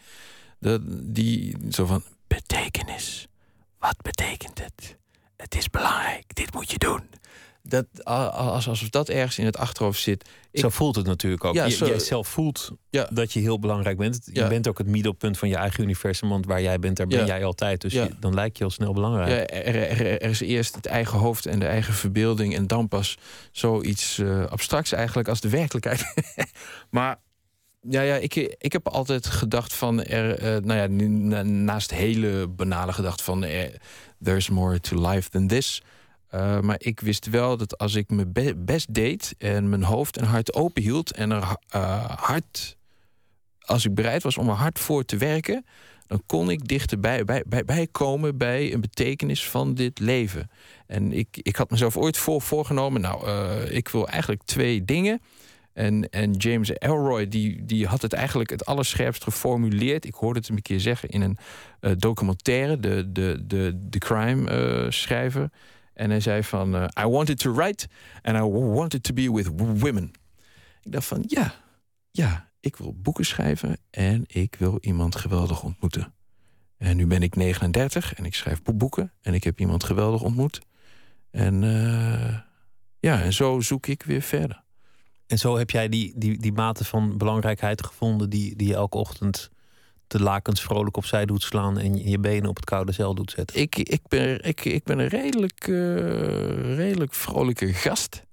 dat 0.59 0.81
die 1.03 1.57
zo 1.71 1.85
van 1.85 2.03
betekenis. 2.27 3.27
Wat 3.85 4.01
betekent 4.01 4.59
het? 4.63 4.95
Het 5.37 5.55
is 5.55 5.69
belangrijk. 5.69 6.23
Dit 6.27 6.53
moet 6.53 6.71
je 6.71 6.77
doen. 6.77 7.01
Dat, 7.63 7.85
als- 8.05 8.67
alsof 8.67 8.89
dat 8.89 9.09
ergens 9.09 9.37
in 9.37 9.45
het 9.45 9.57
achterhoofd 9.57 9.99
zit. 10.01 10.29
Ik- 10.51 10.59
Zo 10.59 10.69
voelt 10.69 10.95
het 10.95 11.05
natuurlijk 11.05 11.43
ook. 11.43 11.53
Ja, 11.53 11.65
je, 11.65 11.85
jij 11.85 11.99
zelf 11.99 12.27
voelt 12.27 12.71
Ja. 12.89 13.07
dat 13.11 13.33
je 13.33 13.39
heel 13.39 13.59
belangrijk 13.59 13.97
bent. 13.97 14.21
Je 14.33 14.39
Ja. 14.39 14.47
bent 14.47 14.67
ook 14.67 14.77
het 14.77 14.87
middelpunt 14.87 15.37
van 15.37 15.49
je 15.49 15.55
eigen 15.55 15.83
universum. 15.83 16.29
Want 16.29 16.45
waar 16.45 16.61
jij 16.61 16.79
bent, 16.79 16.97
daar 16.97 17.07
ben 17.07 17.19
Ja. 17.19 17.25
jij 17.25 17.43
altijd. 17.45 17.81
Dus 17.81 17.93
Ja. 17.93 18.03
je- 18.03 18.15
dan 18.19 18.33
lijkt 18.33 18.57
je 18.57 18.63
al 18.63 18.69
snel 18.69 18.93
belangrijk. 18.93 19.29
Ja, 19.29 19.57
er, 19.63 19.75
er, 19.75 20.21
er 20.21 20.29
is 20.29 20.39
eerst 20.41 20.75
het 20.75 20.85
eigen 20.85 21.19
hoofd 21.19 21.45
en 21.45 21.59
de 21.59 21.65
eigen 21.67 21.93
verbeelding. 21.93 22.55
En 22.55 22.67
dan 22.67 22.87
pas 22.87 23.17
zoiets 23.51 24.17
eh 24.17 24.45
abstracts 24.45 24.91
eigenlijk 24.91 25.27
als 25.27 25.41
de 25.41 25.49
werkelijkheid. 25.49 26.13
maar 26.89 27.17
ja, 27.89 28.01
ja 28.01 28.15
ik, 28.15 28.35
ik 28.57 28.71
heb 28.71 28.87
altijd 28.87 29.27
gedacht 29.27 29.73
van... 29.73 30.03
Er, 30.03 30.37
eh, 30.37 30.61
nou 30.63 30.79
ja, 30.79 31.43
naast 31.43 31.91
hele 31.91 32.47
banale 32.47 32.93
gedacht 32.93 33.21
van... 33.21 33.43
eh, 33.43 33.69
there's 34.23 34.49
more 34.49 34.79
to 34.79 35.09
life 35.09 35.29
than 35.29 35.47
this... 35.47 35.81
Uh, 36.35 36.59
maar 36.59 36.75
ik 36.79 36.99
wist 36.99 37.29
wel 37.29 37.57
dat 37.57 37.77
als 37.77 37.95
ik 37.95 38.09
mijn 38.09 38.31
be 38.31 38.55
best 38.57 38.93
deed 38.93 39.35
en 39.37 39.69
mijn 39.69 39.83
hoofd 39.83 40.17
en 40.17 40.25
hart 40.25 40.53
open 40.53 40.81
hield 40.81 41.11
en 41.11 41.31
er 41.31 41.57
uh, 41.75 42.05
hard, 42.05 42.77
als 43.59 43.85
ik 43.85 43.93
bereid 43.93 44.23
was 44.23 44.37
om 44.37 44.49
er 44.49 44.55
hard 44.55 44.79
voor 44.79 45.05
te 45.05 45.17
werken, 45.17 45.65
dan 46.07 46.23
kon 46.25 46.49
ik 46.49 46.67
dichterbij 46.67 47.23
bij, 47.23 47.43
bij, 47.47 47.65
bij 47.65 47.87
komen 47.91 48.37
bij 48.37 48.73
een 48.73 48.81
betekenis 48.81 49.47
van 49.47 49.73
dit 49.73 49.99
leven. 49.99 50.49
En 50.87 51.11
ik, 51.11 51.27
ik 51.31 51.55
had 51.55 51.69
mezelf 51.69 51.97
ooit 51.97 52.17
voor, 52.17 52.41
voorgenomen, 52.41 53.01
nou, 53.01 53.27
uh, 53.27 53.75
ik 53.75 53.87
wil 53.87 54.07
eigenlijk 54.07 54.43
twee 54.43 54.85
dingen. 54.85 55.21
En, 55.75 56.09
en 56.09 56.31
James 56.31 56.69
Elroy 56.69 57.27
die, 57.27 57.65
die 57.65 57.87
had 57.87 58.01
het 58.01 58.13
eigenlijk 58.13 58.49
het 58.49 58.65
allerscherpst 58.65 59.23
geformuleerd. 59.23 60.05
Ik 60.05 60.13
hoorde 60.13 60.39
het 60.39 60.49
een 60.49 60.61
keer 60.61 60.79
zeggen 60.79 61.09
in 61.09 61.21
een 61.21 61.37
uh, 61.81 61.91
documentaire, 61.97 62.79
de, 62.79 63.11
de, 63.11 63.73
de, 63.89 63.97
crime 63.97 64.87
schrijver. 64.89 65.49
En 65.93 66.09
hij 66.09 66.19
zei 66.19 66.43
van, 66.43 66.75
uh, 66.75 66.85
I 66.99 67.05
wanted 67.07 67.39
to 67.39 67.53
write 67.53 67.87
and 68.21 68.37
I 68.37 68.41
wanted 68.49 69.03
to 69.03 69.13
be 69.13 69.31
with 69.31 69.49
women. 69.55 70.11
Ik 70.81 70.91
dacht 70.91 71.05
van, 71.05 71.23
ja, 71.27 71.53
ja, 72.11 72.51
ik 72.59 72.75
wil 72.75 72.95
boeken 73.01 73.25
schrijven 73.25 73.77
en 73.89 74.23
ik 74.27 74.55
wil 74.59 74.77
iemand 74.81 75.15
geweldig 75.15 75.63
ontmoeten. 75.63 76.13
En 76.77 76.97
nu 76.97 77.07
ben 77.07 77.23
ik 77.23 77.35
39 77.35 78.13
en 78.13 78.25
ik 78.25 78.35
schrijf 78.35 78.61
boeken 78.63 79.13
en 79.21 79.33
ik 79.33 79.43
heb 79.43 79.59
iemand 79.59 79.83
geweldig 79.83 80.21
ontmoet. 80.21 80.61
En 81.31 81.61
ja, 82.99 83.21
en 83.21 83.33
zo 83.33 83.59
zoek 83.59 83.87
ik 83.87 84.03
weer 84.03 84.21
verder. 84.21 84.64
En 85.27 85.37
zo 85.37 85.57
heb 85.57 85.69
jij 85.69 85.89
die, 85.89 86.13
die, 86.15 86.37
die 86.37 86.53
mate 86.53 86.85
van 86.85 87.17
belangrijkheid 87.17 87.85
gevonden 87.85 88.29
die, 88.29 88.55
die 88.55 88.67
je 88.67 88.73
elke 88.73 88.97
ochtend 88.97 89.49
de 90.07 90.21
lakens 90.21 90.61
vrolijk 90.61 90.97
opzij 90.97 91.25
doet 91.25 91.43
slaan 91.43 91.77
en 91.77 92.09
je 92.09 92.19
benen 92.19 92.49
op 92.49 92.55
het 92.55 92.65
koude 92.65 92.91
zeil 92.91 93.15
doet 93.15 93.31
zetten? 93.31 93.61
Ik, 93.61 93.75
ik, 93.77 94.01
ben, 94.07 94.43
ik, 94.43 94.65
ik 94.65 94.83
ben 94.83 94.99
een 94.99 95.07
redelijk, 95.07 95.67
uh, 95.67 96.75
redelijk 96.75 97.13
vrolijke 97.13 97.73
gast. 97.73 98.23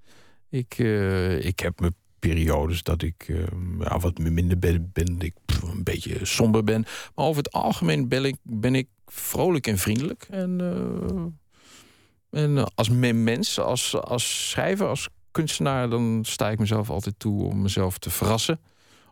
Ik, 0.48 0.78
uh, 0.78 1.44
ik 1.44 1.60
heb 1.60 1.80
mijn 1.80 1.94
periodes 2.18 2.82
dat 2.82 3.02
ik 3.02 3.28
uh, 3.28 3.44
ja, 3.80 3.98
wat 3.98 4.18
minder 4.18 4.58
ben, 4.58 4.90
ben 4.92 5.20
ik 5.20 5.34
een 5.62 5.82
beetje 5.82 6.24
somber 6.24 6.64
ben. 6.64 6.84
Maar 7.14 7.26
over 7.26 7.42
het 7.42 7.52
algemeen 7.52 8.08
ben 8.08 8.24
ik, 8.24 8.36
ben 8.42 8.74
ik 8.74 8.88
vrolijk 9.06 9.66
en 9.66 9.78
vriendelijk. 9.78 10.26
En, 10.30 10.60
en 12.30 12.74
als 12.74 12.88
mens, 12.88 13.58
als, 13.58 13.96
als 13.96 14.50
schrijver, 14.50 14.86
als 14.86 15.08
kunstenaar, 15.32 15.90
dan 15.90 16.20
sta 16.22 16.50
ik 16.50 16.58
mezelf 16.58 16.90
altijd 16.90 17.14
toe 17.18 17.44
om 17.44 17.62
mezelf 17.62 17.98
te 17.98 18.10
verrassen. 18.10 18.60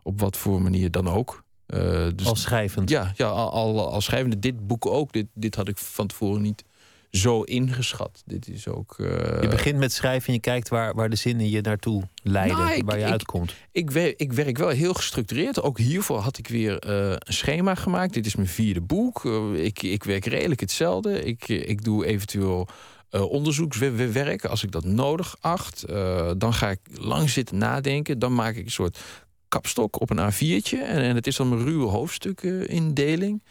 Op 0.03 0.19
wat 0.19 0.37
voor 0.37 0.61
manier 0.61 0.91
dan 0.91 1.07
ook. 1.07 1.43
Uh, 1.67 2.07
dus, 2.15 2.27
als 2.27 2.41
schrijvend? 2.41 2.89
Ja, 2.89 3.11
ja 3.15 3.27
al, 3.27 3.51
al, 3.51 3.91
als 3.91 4.05
schrijvende. 4.05 4.39
Dit 4.39 4.67
boek 4.67 4.85
ook. 4.85 5.11
Dit, 5.13 5.27
dit 5.33 5.55
had 5.55 5.67
ik 5.67 5.77
van 5.77 6.07
tevoren 6.07 6.41
niet 6.41 6.63
zo 7.11 7.41
ingeschat. 7.41 8.23
Dit 8.25 8.47
is 8.47 8.67
ook. 8.67 8.95
Uh... 8.97 9.07
Je 9.41 9.47
begint 9.49 9.77
met 9.77 9.93
schrijven 9.93 10.27
en 10.27 10.33
je 10.33 10.39
kijkt 10.39 10.69
waar, 10.69 10.95
waar 10.95 11.09
de 11.09 11.15
zinnen 11.15 11.49
je 11.49 11.61
naartoe 11.61 12.03
leiden, 12.23 12.57
nou, 12.57 12.73
ik, 12.73 12.85
waar 12.85 12.99
je 12.99 13.05
ik, 13.05 13.11
uitkomt. 13.11 13.53
Ik, 13.71 13.91
ik, 13.91 14.19
ik, 14.19 14.33
werk 14.33 14.57
wel 14.57 14.69
heel 14.69 14.93
gestructureerd. 14.93 15.61
Ook 15.61 15.77
hiervoor 15.77 16.19
had 16.19 16.37
ik 16.37 16.47
weer 16.47 16.87
uh, 16.87 17.09
een 17.09 17.33
schema 17.33 17.75
gemaakt. 17.75 18.13
Dit 18.13 18.25
is 18.25 18.35
mijn 18.35 18.47
vierde 18.47 18.81
boek. 18.81 19.23
Uh, 19.23 19.63
ik, 19.63 19.83
ik 19.83 20.03
werk 20.03 20.25
redelijk 20.25 20.59
hetzelfde. 20.59 21.23
Ik, 21.23 21.47
ik 21.47 21.83
doe 21.83 22.05
eventueel. 22.05 22.67
Uh, 23.11 23.29
onderzoekswerk, 23.31 24.45
als 24.45 24.63
ik 24.63 24.71
dat 24.71 24.85
nodig 24.85 25.35
acht, 25.39 25.89
uh, 25.89 26.31
dan 26.37 26.53
ga 26.53 26.69
ik 26.69 26.79
lang 26.93 27.29
zitten 27.29 27.57
nadenken. 27.57 28.19
Dan 28.19 28.33
maak 28.33 28.55
ik 28.55 28.65
een 28.65 28.71
soort 28.71 28.99
kapstok 29.47 30.01
op 30.01 30.09
een 30.09 30.31
A4'tje. 30.33 30.77
En, 30.77 31.01
en 31.01 31.15
het 31.15 31.27
is 31.27 31.35
dan 31.35 31.49
mijn 31.49 31.63
ruwe 31.63 31.87
hoofdstukken-indeling. 31.87 33.43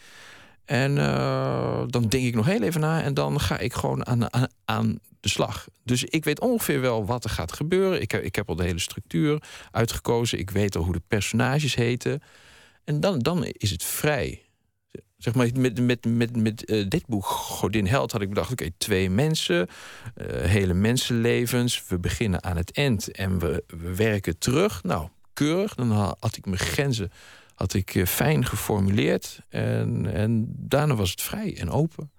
En 0.65 0.97
uh, 0.97 1.83
dan 1.87 2.03
denk 2.03 2.25
ik 2.25 2.35
nog 2.35 2.47
heel 2.47 2.63
even 2.63 2.81
na 2.81 3.03
en 3.03 3.15
dan 3.15 3.41
ga 3.41 3.59
ik 3.59 3.73
gewoon 3.73 4.07
aan, 4.07 4.33
aan, 4.33 4.49
aan, 4.65 4.99
de 5.21 5.29
slag. 5.29 5.67
Dus 5.85 6.05
ik 6.05 6.25
weet 6.25 6.41
ongeveer 6.41 6.81
wel 6.81 7.07
wat 7.07 7.25
er 7.25 7.31
gaat 7.31 7.53
gebeuren. 7.53 8.01
Ik 8.01 8.11
heb, 8.11 8.23
ik 8.23 8.35
heb 8.35 8.49
al 8.49 8.55
de 8.55 8.65
hele 8.65 8.79
structuur 8.79 9.43
uitgekozen. 9.71 10.39
Ik 10.39 10.51
weet 10.51 10.77
al 10.77 10.83
hoe 10.83 10.93
de 10.93 11.03
personages 11.09 11.75
heten. 11.75 12.23
En 12.85 13.01
dan, 13.01 13.19
dan 13.19 13.45
is 13.45 13.71
het 13.71 13.85
vrij. 13.85 14.43
Zeg 15.21 15.35
maar, 15.35 15.49
met, 15.55 15.81
met, 15.81 16.05
met, 16.05 16.37
met 16.37 16.71
uh, 16.71 16.89
dit 16.89 17.07
boek, 17.07 17.25
Godin 17.25 17.87
Held, 17.87 18.13
had 18.13 18.21
ik 18.21 18.29
bedacht: 18.29 18.53
oké, 18.53 18.69
twee 18.79 19.11
mensen, 19.11 19.69
uh, 20.17 20.27
hele 20.27 20.75
mensenlevens. 20.75 21.85
We 21.89 21.99
beginnen 21.99 22.45
aan 22.45 22.57
het 22.57 22.73
eind 22.73 23.11
en 23.11 23.39
we, 23.39 23.65
we 23.67 23.95
werken 23.95 24.39
terug. 24.39 24.83
Nou, 24.83 25.09
keurig. 25.33 25.75
Dan 25.75 25.91
had 26.19 26.37
ik 26.37 26.47
mijn 26.47 26.59
grenzen 26.59 27.11
had 27.61 27.75
ik 27.75 27.95
uh, 27.95 28.07
fijn 28.07 28.47
geformuleerd. 28.47 29.41
En, 29.49 30.13
en 30.13 30.55
daarna 30.57 30.95
was 30.95 31.11
het 31.11 31.23
vrij 31.23 31.57
en 31.59 31.71
open. 31.71 32.11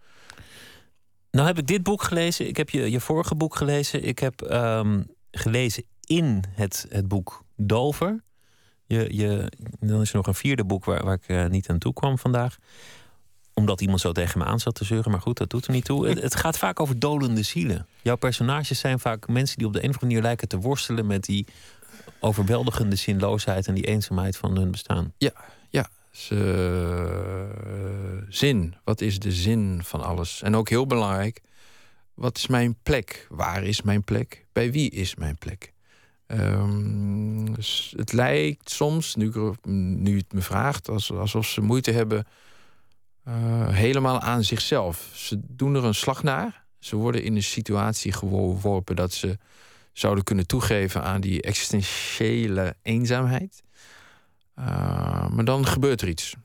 Nou 1.31 1.48
heb 1.48 1.58
ik 1.58 1.67
dit 1.67 1.84
boek 1.84 2.03
gelezen. 2.03 2.48
Ik 2.48 2.58
heb 2.58 2.70
je, 2.70 2.91
je 2.91 3.00
vorige 3.00 3.36
boek 3.36 3.55
gelezen. 3.55 4.03
Ik 4.03 4.20
heb 4.20 4.41
um, 4.51 5.08
gelezen 5.31 5.84
in 6.05 6.43
het, 6.50 6.86
het 6.89 7.08
boek 7.08 7.43
Dover. 7.55 8.24
Je, 8.91 9.07
je, 9.17 9.51
dan 9.79 10.01
is 10.01 10.10
er 10.10 10.15
nog 10.15 10.27
een 10.27 10.36
vierde 10.36 10.63
boek 10.63 10.86
waar, 10.86 11.03
waar 11.03 11.13
ik 11.13 11.27
uh, 11.27 11.45
niet 11.45 11.69
aan 11.69 11.77
toe 11.77 11.93
kwam 11.93 12.17
vandaag. 12.17 12.57
Omdat 13.53 13.81
iemand 13.81 14.00
zo 14.00 14.12
tegen 14.12 14.39
me 14.39 14.45
aan 14.45 14.60
zat 14.60 14.75
te 14.75 14.86
zeuren. 14.86 15.12
Maar 15.12 15.21
goed, 15.21 15.38
dat 15.38 15.50
doet 15.50 15.65
er 15.65 15.74
niet 15.74 15.86
toe. 15.86 16.07
Het, 16.07 16.21
het 16.21 16.36
gaat 16.36 16.57
vaak 16.57 16.79
over 16.79 17.00
dolende 17.00 17.43
zielen. 17.43 17.88
Jouw 18.01 18.15
personages 18.15 18.79
zijn 18.79 19.00
vaak 19.00 19.27
mensen 19.27 19.57
die 19.57 19.67
op 19.67 19.74
de 19.74 19.83
een 19.83 19.89
of 19.89 19.93
andere 19.93 20.05
manier 20.05 20.21
lijken 20.21 20.48
te 20.48 20.57
worstelen 20.57 21.05
met 21.07 21.24
die 21.24 21.45
overweldigende 22.19 22.95
zinloosheid 22.95 23.67
en 23.67 23.74
die 23.74 23.86
eenzaamheid 23.88 24.38
van 24.38 24.57
hun 24.57 24.71
bestaan. 24.71 25.13
Ja, 25.17 25.31
ja. 25.69 25.89
Ze, 26.12 26.36
uh, 27.74 28.25
zin. 28.29 28.75
Wat 28.83 29.01
is 29.01 29.19
de 29.19 29.31
zin 29.31 29.79
van 29.83 30.01
alles? 30.01 30.41
En 30.41 30.55
ook 30.55 30.69
heel 30.69 30.86
belangrijk, 30.86 31.41
wat 32.13 32.38
is 32.38 32.48
mijn 32.48 32.75
plek? 32.83 33.27
Waar 33.29 33.63
is 33.63 33.81
mijn 33.81 34.03
plek? 34.03 34.45
Bij 34.53 34.71
wie 34.71 34.89
is 34.89 35.15
mijn 35.15 35.38
plek? 35.38 35.74
Um, 36.33 37.55
het 37.95 38.13
lijkt 38.13 38.69
soms, 38.69 39.15
nu, 39.15 39.31
nu 39.63 40.17
het 40.17 40.33
me 40.33 40.41
vraagt, 40.41 40.89
alsof 40.89 41.45
ze 41.45 41.61
moeite 41.61 41.91
hebben 41.91 42.25
uh, 43.27 43.67
helemaal 43.69 44.19
aan 44.19 44.43
zichzelf. 44.43 45.09
Ze 45.13 45.39
doen 45.47 45.75
er 45.75 45.83
een 45.83 45.95
slag 45.95 46.23
naar. 46.23 46.65
Ze 46.79 46.95
worden 46.95 47.23
in 47.23 47.35
een 47.35 47.43
situatie 47.43 48.11
geworpen 48.11 48.95
dat 48.95 49.13
ze 49.13 49.38
zouden 49.93 50.23
kunnen 50.23 50.47
toegeven 50.47 51.03
aan 51.03 51.21
die 51.21 51.41
existentiële 51.41 52.75
eenzaamheid. 52.81 53.63
Uh, 54.59 55.29
maar 55.29 55.45
dan 55.45 55.65
gebeurt 55.65 56.01
er 56.01 56.07
iets. 56.07 56.35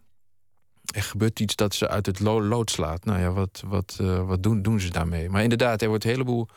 er 0.95 1.03
gebeurt 1.03 1.41
iets 1.41 1.57
dat 1.57 1.75
ze 1.75 1.89
uit 1.89 2.07
het 2.07 2.21
lood 2.21 2.71
slaat. 2.71 3.05
Nou 3.05 3.21
ja, 3.21 3.31
wat, 3.31 3.63
wat, 3.67 3.99
uh, 4.01 4.27
wat 4.27 4.43
doen, 4.43 4.63
doen 4.63 4.81
ze 4.81 4.91
daarmee? 4.91 5.29
Maar 5.29 5.43
inderdaad, 5.43 5.83
er 5.83 5.89
wordt 5.89 6.05
een 6.05 6.11
heleboel 6.11 6.49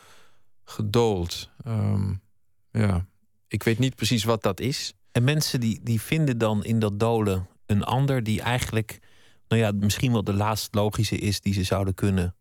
gedold. 0.64 1.50
Ehm, 1.64 2.14
ja, 2.70 3.06
ik 3.50 3.62
weet 3.62 3.78
niet 3.78 3.94
precies 3.94 4.24
wat 4.24 4.42
dat 4.42 4.60
is. 4.60 4.92
En 5.12 5.24
mensen 5.24 5.60
die, 5.60 5.80
die 5.82 6.00
vinden 6.00 6.38
dan 6.38 6.64
in 6.64 6.78
dat 6.78 7.00
dolen 7.00 7.48
een 7.66 7.84
ander 7.84 8.22
die 8.22 8.40
eigenlijk, 8.40 8.98
nou 9.48 9.62
ja, 9.62 9.72
misschien 9.72 10.12
wel 10.12 10.24
de 10.24 10.32
laatst 10.32 10.74
logische 10.74 11.18
is 11.18 11.40
die 11.40 11.54
ze 11.54 11.62
zouden 11.62 11.94
kunnen 11.94 12.34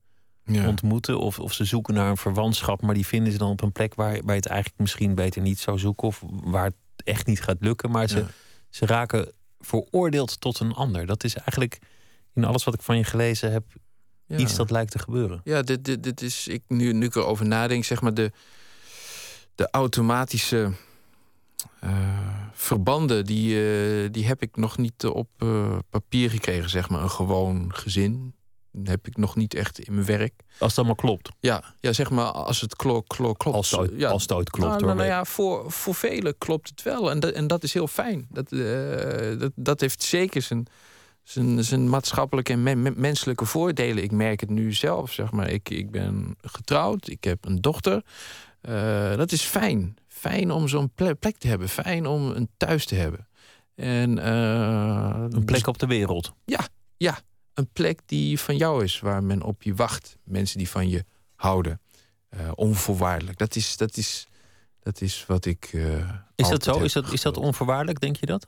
ontmoeten. 0.46 1.20
Of, 1.20 1.40
of 1.40 1.54
ze 1.54 1.66
zoeken 1.66 1.94
naar 1.94 2.10
een 2.10 2.18
verwantschap, 2.18 2.82
maar 2.82 2.94
die 2.94 3.06
vinden 3.06 3.32
ze 3.32 3.38
dan 3.38 3.50
op 3.50 3.62
een 3.62 3.72
plek 3.72 3.96
waar, 3.96 4.12
waar 4.12 4.36
je 4.36 4.42
het 4.42 4.46
eigenlijk 4.46 4.82
misschien 4.82 5.16
beter 5.16 5.42
niet 5.42 5.60
zou 5.60 5.80
zoeken. 5.80 6.08
Of 6.08 6.24
waar 6.28 6.66
het 6.66 6.76
echt 7.04 7.28
niet 7.28 7.42
gaat 7.42 7.58
lukken. 7.60 7.92
Maar 7.92 8.08
ze, 8.08 8.26
ze 8.70 8.86
raken 8.86 9.32
veroordeeld 9.60 10.42
tot 10.42 10.60
een 10.60 10.74
ander. 10.74 11.06
Dat 11.06 11.24
is 11.24 11.36
eigenlijk 11.36 11.80
in 12.34 12.44
alles 12.44 12.64
wat 12.64 12.74
ik 12.74 12.82
van 12.82 12.98
je 12.98 13.04
gelezen 13.04 13.52
heb, 13.52 13.64
iets 14.28 14.56
dat 14.56 14.72
lijkt 14.72 14.92
te 14.92 15.00
gebeuren. 15.00 15.42
Ja, 15.44 15.62
dit, 15.62 15.86
dit, 15.86 16.04
dit 16.04 16.22
is, 16.22 16.48
ik, 16.48 16.64
nu, 16.68 16.94
nu 16.94 17.06
ik 17.06 17.16
erover 17.16 17.48
nadenk, 17.48 17.84
zeg 17.84 18.02
maar 18.02 18.14
de, 18.14 18.32
de 19.56 19.68
automatische 19.72 20.72
uh, 21.84 21.90
verbanden, 22.54 23.26
die, 23.26 23.56
uh, 23.56 24.10
die 24.12 24.26
heb 24.26 24.42
ik 24.42 24.56
nog 24.56 24.78
niet 24.78 25.06
op 25.06 25.30
uh, 25.38 25.78
papier 25.90 26.30
gekregen, 26.30 26.70
zeg 26.70 26.90
maar. 26.90 27.02
Een 27.02 27.10
gewoon 27.10 27.76
gezin 27.76 28.34
heb 28.84 29.08
ik 29.08 29.18
nog 29.18 29.36
niet 29.36 29.54
echt 29.54 29.80
in 29.80 29.94
mijn 29.94 30.06
werk. 30.06 30.34
Als 30.60 30.70
het 30.70 30.78
allemaal 30.78 30.96
klopt? 30.96 31.30
Ja, 31.40 31.64
ja 31.80 31.94
zeg 31.94 32.10
maar 32.10 32.32
als 32.32 32.62
het 32.62 32.76
klo 32.76 33.02
klo 33.02 33.34
klopt. 33.34 33.58
Als 33.58 33.72
het, 33.72 33.92
ja. 33.96 34.10
als 34.10 34.22
het 34.22 34.32
ooit 34.32 34.50
klopt. 34.50 34.70
Nou, 34.70 34.84
nou, 34.84 34.96
nou, 34.96 35.08
ja, 35.08 35.26
voor, 35.26 35.72
voor 35.72 35.96
velen 35.96 36.38
klopt 36.38 36.70
het 36.70 36.84
wel. 36.84 37.12
En 37.12 37.20
dat, 37.20 37.32
en 37.32 37.48
dat 37.48 37.64
is 37.64 37.74
heel 37.74 37.88
fijn. 37.88 38.28
Dat, 38.30 38.52
uh, 38.52 39.40
dat, 39.40 39.52
dat 39.56 39.80
heeft 39.80 40.04
zeker 40.04 40.42
zijn, 40.42 40.68
zijn, 41.24 41.64
zijn 41.64 41.90
maatschappelijke 41.90 42.54
en 42.54 42.64
me 42.64 42.94
menselijke 42.96 43.46
voordelen. 43.46 44.04
Ik 44.04 44.12
merk 44.12 44.40
het 44.40 44.50
nu 44.50 44.74
zelf, 44.74 45.12
zeg 45.12 45.32
maar. 45.32 45.50
Ik, 45.50 45.70
ik 45.70 45.92
ben 45.92 46.36
getrouwd, 46.42 47.08
ik 47.08 47.24
heb 47.24 47.46
een 47.46 47.62
dochter. 47.62 48.04
Uh, 48.62 49.16
dat 49.16 49.32
is 49.32 49.42
fijn. 49.42 49.98
Fijn 50.20 50.52
om 50.52 50.68
zo'n 50.68 50.92
plek 51.20 51.38
te 51.38 51.48
hebben. 51.48 51.70
Fijn 51.70 52.06
om 52.06 52.30
een 52.30 52.50
thuis 52.58 52.86
te 52.86 52.96
hebben. 52.96 53.28
En, 53.76 54.18
uh, 54.18 55.26
een 55.30 55.46
plek 55.46 55.68
op 55.68 55.78
de 55.78 55.88
wereld. 55.88 56.34
Ja, 56.46 56.68
ja 56.98 57.20
een 57.54 57.70
plek 57.74 58.02
die 58.06 58.40
van 58.40 58.58
jou 58.58 58.84
is, 58.84 59.00
waar 59.00 59.24
men 59.24 59.42
op 59.42 59.64
je 59.64 59.76
wacht. 59.76 60.18
Mensen 60.24 60.58
die 60.58 60.70
van 60.70 60.90
je 60.90 61.06
houden. 61.36 61.82
Uh, 62.30 62.52
onvoorwaardelijk. 62.56 63.38
Dat 63.38 63.56
is, 63.56 63.78
dat 63.78 63.98
is, 63.98 64.28
dat 64.80 65.02
is 65.02 65.26
wat 65.26 65.46
ik. 65.46 65.74
Uh, 65.74 66.10
is 66.36 66.50
dat 66.50 66.64
zo? 66.64 66.80
Is 66.80 66.94
dat, 66.94 67.12
is 67.12 67.22
dat 67.22 67.38
onvoorwaardelijk, 67.38 68.00
denk 68.00 68.16
je 68.16 68.26
dat? 68.26 68.48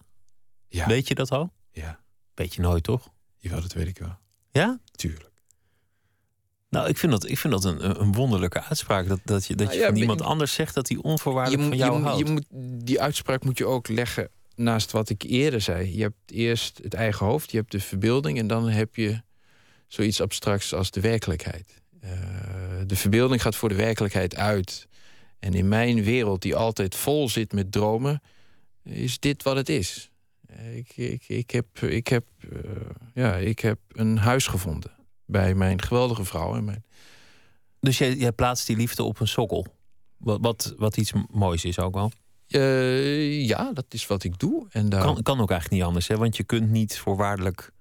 Ja. 0.68 0.88
Weet 0.88 1.08
je 1.08 1.16
dat 1.16 1.32
al? 1.32 1.54
Ja. 1.72 2.00
Weet 2.34 2.54
je 2.54 2.62
nooit, 2.62 2.84
toch? 2.84 3.10
Jawel, 3.38 3.62
dat 3.62 3.74
weet 3.74 3.88
ik 3.88 3.98
wel. 3.98 4.18
Ja? 4.52 4.80
Tuurlijk. 4.92 5.31
Nou, 6.72 6.88
ik 6.88 6.98
vind 6.98 7.12
dat, 7.12 7.30
ik 7.30 7.38
vind 7.38 7.54
dat 7.54 7.64
een, 7.64 8.02
een 8.02 8.14
wonderlijke 8.14 8.64
uitspraak. 8.64 9.08
Dat, 9.08 9.20
dat 9.24 9.46
je, 9.46 9.56
dat 9.56 9.68
nou 9.68 9.80
je 9.80 9.86
van 9.86 9.96
iemand 9.96 10.22
anders 10.22 10.54
zegt 10.54 10.76
dat 10.76 10.88
hij 10.88 10.98
onvoorwaardelijk 10.98 11.64
van 11.64 11.78
jou 11.78 11.98
je, 11.98 12.04
houdt. 12.04 12.28
Je 12.28 12.34
moet, 12.34 12.46
die 12.86 13.02
uitspraak 13.02 13.44
moet 13.44 13.58
je 13.58 13.66
ook 13.66 13.88
leggen 13.88 14.30
naast 14.56 14.92
wat 14.92 15.10
ik 15.10 15.24
eerder 15.24 15.62
zei. 15.62 15.96
Je 15.96 16.02
hebt 16.02 16.16
eerst 16.26 16.80
het 16.84 16.94
eigen 16.94 17.26
hoofd, 17.26 17.52
je 17.52 17.58
hebt 17.58 17.72
de 17.72 17.80
verbeelding 17.80 18.38
en 18.38 18.48
dan 18.48 18.70
heb 18.70 18.96
je 18.96 19.22
zoiets 19.88 20.22
abstracts 20.22 20.74
als 20.74 20.92
de 20.92 21.02
werkelijkheid. 21.02 21.82
Uh, 22.04 22.10
de 22.86 22.96
verbeelding 22.96 23.42
gaat 23.42 23.56
voor 23.56 23.70
de 23.70 23.76
werkelijkheid 23.76 24.36
uit. 24.36 24.88
En 25.40 25.54
in 25.54 25.68
mijn 25.68 26.04
wereld, 26.04 26.42
die 26.42 26.56
altijd 26.56 26.96
vol 26.96 27.30
zit 27.30 27.54
met 27.54 27.72
dromen, 27.72 28.22
is 28.84 29.20
dit 29.20 29.44
wat 29.44 29.56
het 29.56 29.70
is. 29.70 30.12
Ik, 30.74 30.98
ik, 30.98 31.24
ik 31.28 31.52
heb, 31.52 31.80
ik, 31.80 32.08
heb, 32.08 32.26
uh, 32.54 32.60
ja, 33.14 33.36
ik 33.36 33.60
heb 33.60 33.80
een 33.88 34.18
huis 34.18 34.48
gevonden 34.48 35.00
bij 35.32 35.56
mijn 35.56 35.82
geweldige 35.82 36.26
vrouw. 36.26 36.56
En 36.56 36.64
mijn... 36.64 36.84
Dus 37.80 37.98
jij, 37.98 38.16
jij 38.16 38.32
plaatst 38.32 38.68
die 38.68 38.78
liefde 38.78 39.04
op 39.04 39.20
een 39.20 39.28
sokkel? 39.28 39.66
Wat, 40.18 40.38
wat, 40.42 40.74
wat 40.78 40.98
iets 40.98 41.12
moois 41.32 41.66
is 41.66 41.80
ook 41.80 41.94
wel? 41.94 42.12
Uh, 42.48 43.48
ja, 43.48 43.72
dat 43.74 43.86
is 43.90 44.08
wat 44.08 44.24
ik 44.24 44.40
doe. 44.40 44.68
En 44.70 44.90
daar... 44.90 45.02
kan, 45.02 45.22
kan 45.22 45.42
ook 45.42 45.52
eigenlijk 45.52 45.82
niet 45.82 45.88
anders, 45.88 46.08
hè? 46.08 46.18
want 46.18 46.38
je 46.38 46.44
kunt 46.44 46.70
niet 46.70 46.98
voorwaardelijk 46.98 47.72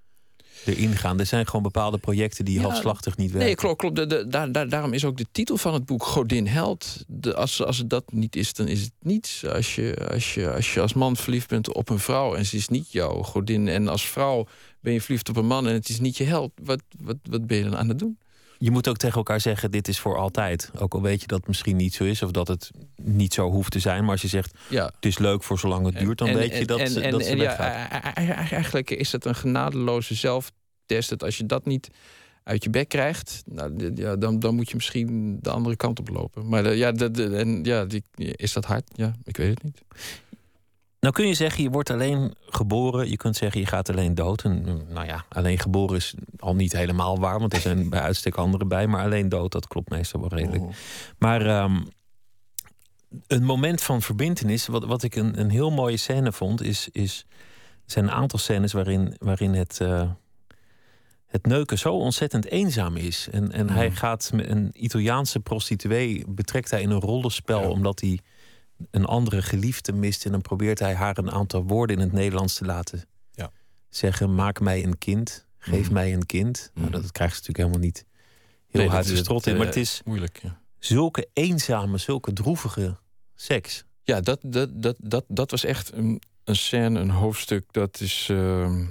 erin 0.65 0.95
gaan. 0.95 1.19
Er 1.19 1.25
zijn 1.25 1.45
gewoon 1.45 1.61
bepaalde 1.61 1.97
projecten 1.97 2.45
die 2.45 2.55
ja, 2.55 2.61
halfslachtig 2.61 3.17
niet 3.17 3.31
werken. 3.31 3.47
Nee, 3.47 3.55
klopt. 3.55 3.77
klopt. 3.77 3.95
De, 3.95 4.05
de, 4.05 4.27
daar, 4.27 4.51
daar, 4.51 4.69
daarom 4.69 4.93
is 4.93 5.05
ook 5.05 5.17
de 5.17 5.25
titel 5.31 5.57
van 5.57 5.73
het 5.73 5.85
boek 5.85 6.03
Godin 6.03 6.47
Held. 6.47 7.03
De, 7.07 7.35
als, 7.35 7.63
als 7.63 7.77
het 7.77 7.89
dat 7.89 8.11
niet 8.11 8.35
is, 8.35 8.53
dan 8.53 8.67
is 8.67 8.81
het 8.81 8.93
niets. 8.99 9.45
Als 9.45 9.75
je, 9.75 10.07
als, 10.11 10.33
je, 10.33 10.53
als 10.53 10.73
je 10.73 10.81
als 10.81 10.93
man 10.93 11.15
verliefd 11.15 11.49
bent 11.49 11.73
op 11.73 11.89
een 11.89 11.99
vrouw 11.99 12.35
en 12.35 12.45
ze 12.45 12.55
is 12.55 12.67
niet 12.67 12.91
jouw 12.91 13.21
godin... 13.21 13.67
en 13.67 13.87
als 13.87 14.05
vrouw 14.05 14.47
ben 14.81 14.93
je 14.93 15.01
verliefd 15.01 15.29
op 15.29 15.35
een 15.35 15.45
man 15.45 15.67
en 15.67 15.73
het 15.73 15.89
is 15.89 15.99
niet 15.99 16.17
je 16.17 16.23
held... 16.23 16.51
wat, 16.63 16.81
wat, 16.99 17.17
wat 17.23 17.47
ben 17.47 17.57
je 17.57 17.63
dan 17.63 17.77
aan 17.77 17.89
het 17.89 17.99
doen? 17.99 18.17
je 18.61 18.71
moet 18.71 18.87
ook 18.87 18.97
tegen 18.97 19.15
elkaar 19.15 19.41
zeggen: 19.41 19.71
dit 19.71 19.87
is 19.87 19.99
voor 19.99 20.17
altijd. 20.17 20.71
Ook 20.77 20.93
al 20.93 21.01
weet 21.01 21.21
je 21.21 21.27
dat 21.27 21.37
het 21.37 21.47
misschien 21.47 21.75
niet 21.75 21.93
zo 21.93 22.03
is 22.03 22.21
of 22.21 22.31
dat 22.31 22.47
het 22.47 22.71
niet 22.95 23.33
zo 23.33 23.49
hoeft 23.49 23.71
te 23.71 23.79
zijn. 23.79 24.01
Maar 24.01 24.11
als 24.11 24.21
je 24.21 24.27
zegt: 24.27 24.57
ja. 24.69 24.85
het 24.85 25.05
is 25.05 25.17
leuk 25.17 25.43
voor 25.43 25.59
zolang 25.59 25.85
het 25.85 25.97
duurt, 25.97 26.17
dan 26.17 26.27
en, 26.27 26.35
weet 26.35 26.57
je 26.57 26.65
dat, 26.65 26.79
en, 26.79 27.01
en, 27.01 27.11
dat 27.11 27.25
ze 27.25 27.35
ja, 27.35 28.15
Eigenlijk 28.51 28.89
is 28.89 29.09
dat 29.09 29.25
een 29.25 29.35
genadeloze 29.35 30.15
zelftest. 30.15 31.09
Dat 31.09 31.23
als 31.23 31.37
je 31.37 31.45
dat 31.45 31.65
niet 31.65 31.89
uit 32.43 32.63
je 32.63 32.69
bek 32.69 32.89
krijgt, 32.89 33.43
nou, 33.45 33.91
ja, 33.95 34.15
dan, 34.15 34.39
dan 34.39 34.55
moet 34.55 34.69
je 34.69 34.75
misschien 34.75 35.37
de 35.41 35.49
andere 35.49 35.75
kant 35.75 35.99
op 35.99 36.09
lopen. 36.09 36.47
Maar 36.47 36.75
ja, 36.75 36.91
de, 36.91 37.11
de, 37.11 37.35
en, 37.35 37.63
ja 37.63 37.85
die, 37.85 38.03
is 38.15 38.53
dat 38.53 38.65
hard? 38.65 38.83
Ja, 38.93 39.15
ik 39.23 39.37
weet 39.37 39.49
het 39.49 39.63
niet. 39.63 39.81
Nou 41.01 41.13
kun 41.13 41.27
je 41.27 41.33
zeggen, 41.33 41.63
je 41.63 41.69
wordt 41.69 41.89
alleen 41.89 42.33
geboren. 42.45 43.09
Je 43.09 43.17
kunt 43.17 43.35
zeggen, 43.35 43.59
je 43.59 43.65
gaat 43.65 43.89
alleen 43.89 44.15
dood. 44.15 44.43
En, 44.43 44.81
nou 44.89 45.05
ja, 45.05 45.25
alleen 45.29 45.59
geboren 45.59 45.95
is 45.95 46.13
al 46.39 46.55
niet 46.55 46.71
helemaal 46.71 47.19
waar, 47.19 47.39
want 47.39 47.53
er 47.53 47.59
zijn 47.59 47.89
bij 47.89 47.99
uitstek 47.99 48.35
anderen 48.35 48.67
bij. 48.67 48.87
Maar 48.87 49.03
alleen 49.03 49.29
dood, 49.29 49.51
dat 49.51 49.67
klopt 49.67 49.89
meestal 49.89 50.19
wel 50.19 50.29
redelijk. 50.29 50.63
Oh. 50.63 50.71
Maar 51.17 51.63
um, 51.63 51.87
een 53.27 53.43
moment 53.43 53.81
van 53.81 54.01
verbindenis, 54.01 54.67
wat, 54.67 54.85
wat 54.85 55.03
ik 55.03 55.15
een, 55.15 55.39
een 55.39 55.49
heel 55.49 55.71
mooie 55.71 55.97
scène 55.97 56.31
vond, 56.31 56.61
is, 56.61 56.89
is 56.91 57.25
er 57.85 57.91
zijn 57.91 58.05
een 58.05 58.11
aantal 58.11 58.39
scènes 58.39 58.73
waarin, 58.73 59.15
waarin 59.17 59.53
het, 59.53 59.79
uh, 59.81 60.11
het 61.27 61.45
neuken 61.45 61.77
zo 61.77 61.93
ontzettend 61.93 62.45
eenzaam 62.45 62.97
is. 62.97 63.27
En, 63.31 63.51
en 63.51 63.69
hij 63.69 63.91
gaat 63.91 64.31
met 64.33 64.49
een 64.49 64.69
Italiaanse 64.73 65.39
prostituee, 65.39 66.23
betrekt 66.27 66.71
hij 66.71 66.81
in 66.81 66.89
een 66.89 66.99
rollenspel, 66.99 67.71
omdat 67.71 67.99
hij 67.99 68.19
een 68.91 69.05
andere 69.05 69.41
geliefde 69.41 69.93
mist. 69.93 70.25
En 70.25 70.31
dan 70.31 70.41
probeert 70.41 70.79
hij 70.79 70.93
haar 70.93 71.17
een 71.17 71.31
aantal 71.31 71.63
woorden 71.63 71.95
in 71.95 72.01
het 72.01 72.11
Nederlands 72.11 72.53
te 72.53 72.65
laten 72.65 73.05
ja. 73.31 73.51
zeggen. 73.89 74.35
Maak 74.35 74.59
mij 74.59 74.83
een 74.83 74.97
kind. 74.97 75.45
Geef 75.57 75.85
mhm. 75.85 75.93
mij 75.93 76.13
een 76.13 76.25
kind. 76.25 76.71
Nou, 76.73 76.89
dat 76.89 77.11
krijgt 77.11 77.35
ze 77.35 77.39
natuurlijk 77.39 77.57
helemaal 77.57 77.79
niet 77.79 78.05
heel 78.67 78.89
hard 78.89 79.07
de 79.07 79.15
strot 79.15 79.47
in. 79.47 79.57
Maar 79.57 79.65
het 79.65 79.75
is 79.75 80.01
moeilijk. 80.05 80.39
Ja. 80.41 80.61
zulke 80.79 81.29
eenzame, 81.33 81.97
zulke 81.97 82.33
droevige 82.33 82.97
seks. 83.35 83.83
Ja, 84.03 84.21
dat, 84.21 84.39
dat, 84.43 84.81
dat, 84.81 84.95
dat, 84.99 85.25
dat 85.27 85.51
was 85.51 85.63
echt 85.63 85.93
een, 85.93 86.21
een 86.43 86.55
scène, 86.55 86.99
een 86.99 87.09
hoofdstuk. 87.09 87.65
Dat 87.71 87.99
is, 87.99 88.27
uh, 88.31 88.85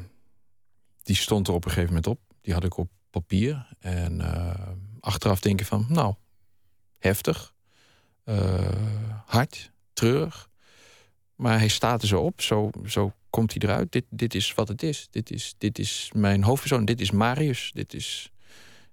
die 1.03 1.17
stond 1.17 1.49
er 1.49 1.55
op 1.55 1.65
een 1.65 1.71
gegeven 1.71 1.95
moment 1.95 2.07
op. 2.07 2.21
Die 2.41 2.55
had 2.55 2.65
ik 2.65 2.77
op 2.77 2.89
papier. 3.11 3.67
En 3.79 4.21
uh, 4.21 4.53
achteraf 5.01 5.41
denken 5.41 5.67
van, 5.67 5.87
nou, 5.89 6.15
heftig. 6.99 7.55
Uh, 8.25 8.69
hard 9.27 9.71
treurig. 10.01 10.49
Maar 11.35 11.59
hij 11.59 11.69
staat 11.69 12.03
er 12.03 12.09
zo 12.09 12.21
op, 12.21 12.41
zo, 12.41 12.71
zo 12.87 13.13
komt 13.31 13.53
hij 13.53 13.69
eruit. 13.69 13.93
Dit, 13.93 14.05
dit 14.09 14.35
is 14.35 14.55
wat 14.55 14.69
het 14.69 14.83
is. 14.83 15.09
Dit 15.11 15.31
is, 15.31 15.55
dit 15.59 15.79
is 15.79 16.11
mijn 16.15 16.43
hoofdpersoon, 16.43 16.85
dit 16.85 17.01
is 17.01 17.11
Marius. 17.11 17.71
Dit 17.75 17.95
is, 17.95 18.33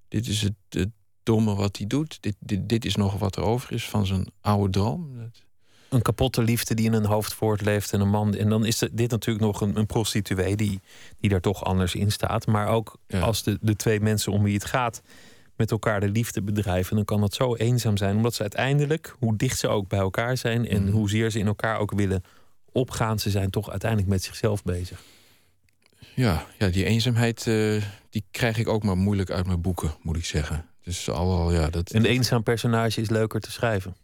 dit 0.08 0.28
is 0.28 0.42
het, 0.42 0.54
het 0.70 0.90
domme 1.24 1.56
wat 1.56 1.78
hij 1.78 1.88
doet. 1.88 2.18
Dit, 2.22 2.36
dit, 2.40 2.70
dit 2.70 2.86
is 2.86 2.96
nog 2.96 3.18
wat 3.18 3.36
er 3.36 3.44
over 3.44 3.74
is 3.74 3.90
van 3.90 4.06
zijn 4.06 4.28
oude 4.42 4.72
droom. 4.72 5.32
Een 5.90 6.02
kapotte 6.02 6.44
liefde 6.44 6.74
die 6.74 6.86
in 6.86 6.94
een 6.94 7.06
hoofd 7.06 7.34
voortleeft 7.34 7.94
en 7.94 8.02
een 8.02 8.10
man. 8.10 8.36
En 8.36 8.50
dan 8.50 8.66
is 8.66 8.78
dit 8.92 9.12
natuurlijk 9.12 9.46
nog 9.46 9.62
een, 9.62 9.78
een 9.78 9.86
prostituee 9.86 10.56
die, 10.56 10.80
die 11.20 11.30
daar 11.30 11.42
toch 11.42 11.64
anders 11.64 11.96
in 11.96 12.12
staat. 12.12 12.48
Maar 12.48 12.68
ook 12.68 12.98
als 13.22 13.44
de, 13.44 13.58
de 13.62 13.76
twee 13.76 14.00
mensen 14.00 14.32
om 14.32 14.44
wie 14.44 14.54
het 14.54 14.66
gaat 14.66 15.02
met 15.58 15.72
elkaar 15.72 16.00
de 16.00 16.10
liefde 16.10 16.42
bedrijven, 16.42 16.96
dan 16.96 17.06
kan 17.06 17.22
dat 17.22 17.34
zo 17.34 17.56
eenzaam 17.56 17.98
zijn. 17.98 18.16
Omdat 18.16 18.34
ze 18.34 18.42
uiteindelijk, 18.42 19.16
hoe 19.20 19.36
dicht 19.36 19.60
ze 19.60 19.68
ook 19.68 19.88
bij 19.88 20.00
elkaar 20.00 20.38
zijn 20.38 20.68
en 20.68 20.84
mm. 20.84 20.90
hoezeer 20.90 21.32
ze 21.32 21.40
in 21.40 21.48
elkaar 21.48 21.80
ook 21.80 21.92
willen 21.92 22.24
opgaan, 22.72 23.20
ze 23.20 23.30
zijn 23.30 23.50
toch 23.50 23.70
uiteindelijk 23.70 24.10
met 24.10 24.24
zichzelf 24.24 24.64
bezig. 24.64 25.02
Ja, 26.16 26.46
ja 26.58 26.68
die 26.68 26.86
eenzaamheid 26.86 27.46
uh, 27.46 27.84
die 28.10 28.24
krijg 28.32 28.58
ik 28.58 28.68
ook 28.68 28.84
maar 28.84 28.98
moeilijk 28.98 29.30
uit 29.30 29.46
mijn 29.46 29.62
boeken, 29.62 29.96
moet 30.02 30.18
ik 30.18 30.26
zeggen. 30.26 30.66
Dus 30.84 31.10
al, 31.10 31.52
ja, 31.52 31.70
dat, 31.70 31.94
een 31.94 32.06
eenzaam 32.06 32.44
personage 32.44 33.02
is 33.02 33.10
leuker 33.10 33.40
te 33.40 33.52
schrijven. 33.52 33.96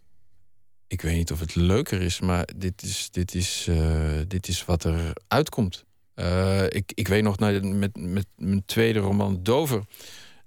Ik 0.88 1.02
weet 1.02 1.16
niet 1.16 1.32
of 1.32 1.40
het 1.40 1.56
leuker 1.56 2.02
is, 2.02 2.20
maar 2.20 2.48
dit 2.56 2.84
is, 2.84 3.10
dit 3.12 3.36
is, 3.36 3.68
uh, 3.70 4.20
dit 4.28 4.48
is 4.48 4.66
wat 4.66 4.84
er 4.84 5.14
uitkomt. 5.28 5.86
Uh, 6.16 6.64
ik, 6.64 6.92
ik 6.96 7.08
weet 7.08 7.24
nog, 7.24 7.40
nou, 7.40 7.74
met, 7.74 7.96
met 7.96 8.26
mijn 8.36 8.66
tweede 8.66 9.00
roman 9.00 9.40
Dover 9.44 9.84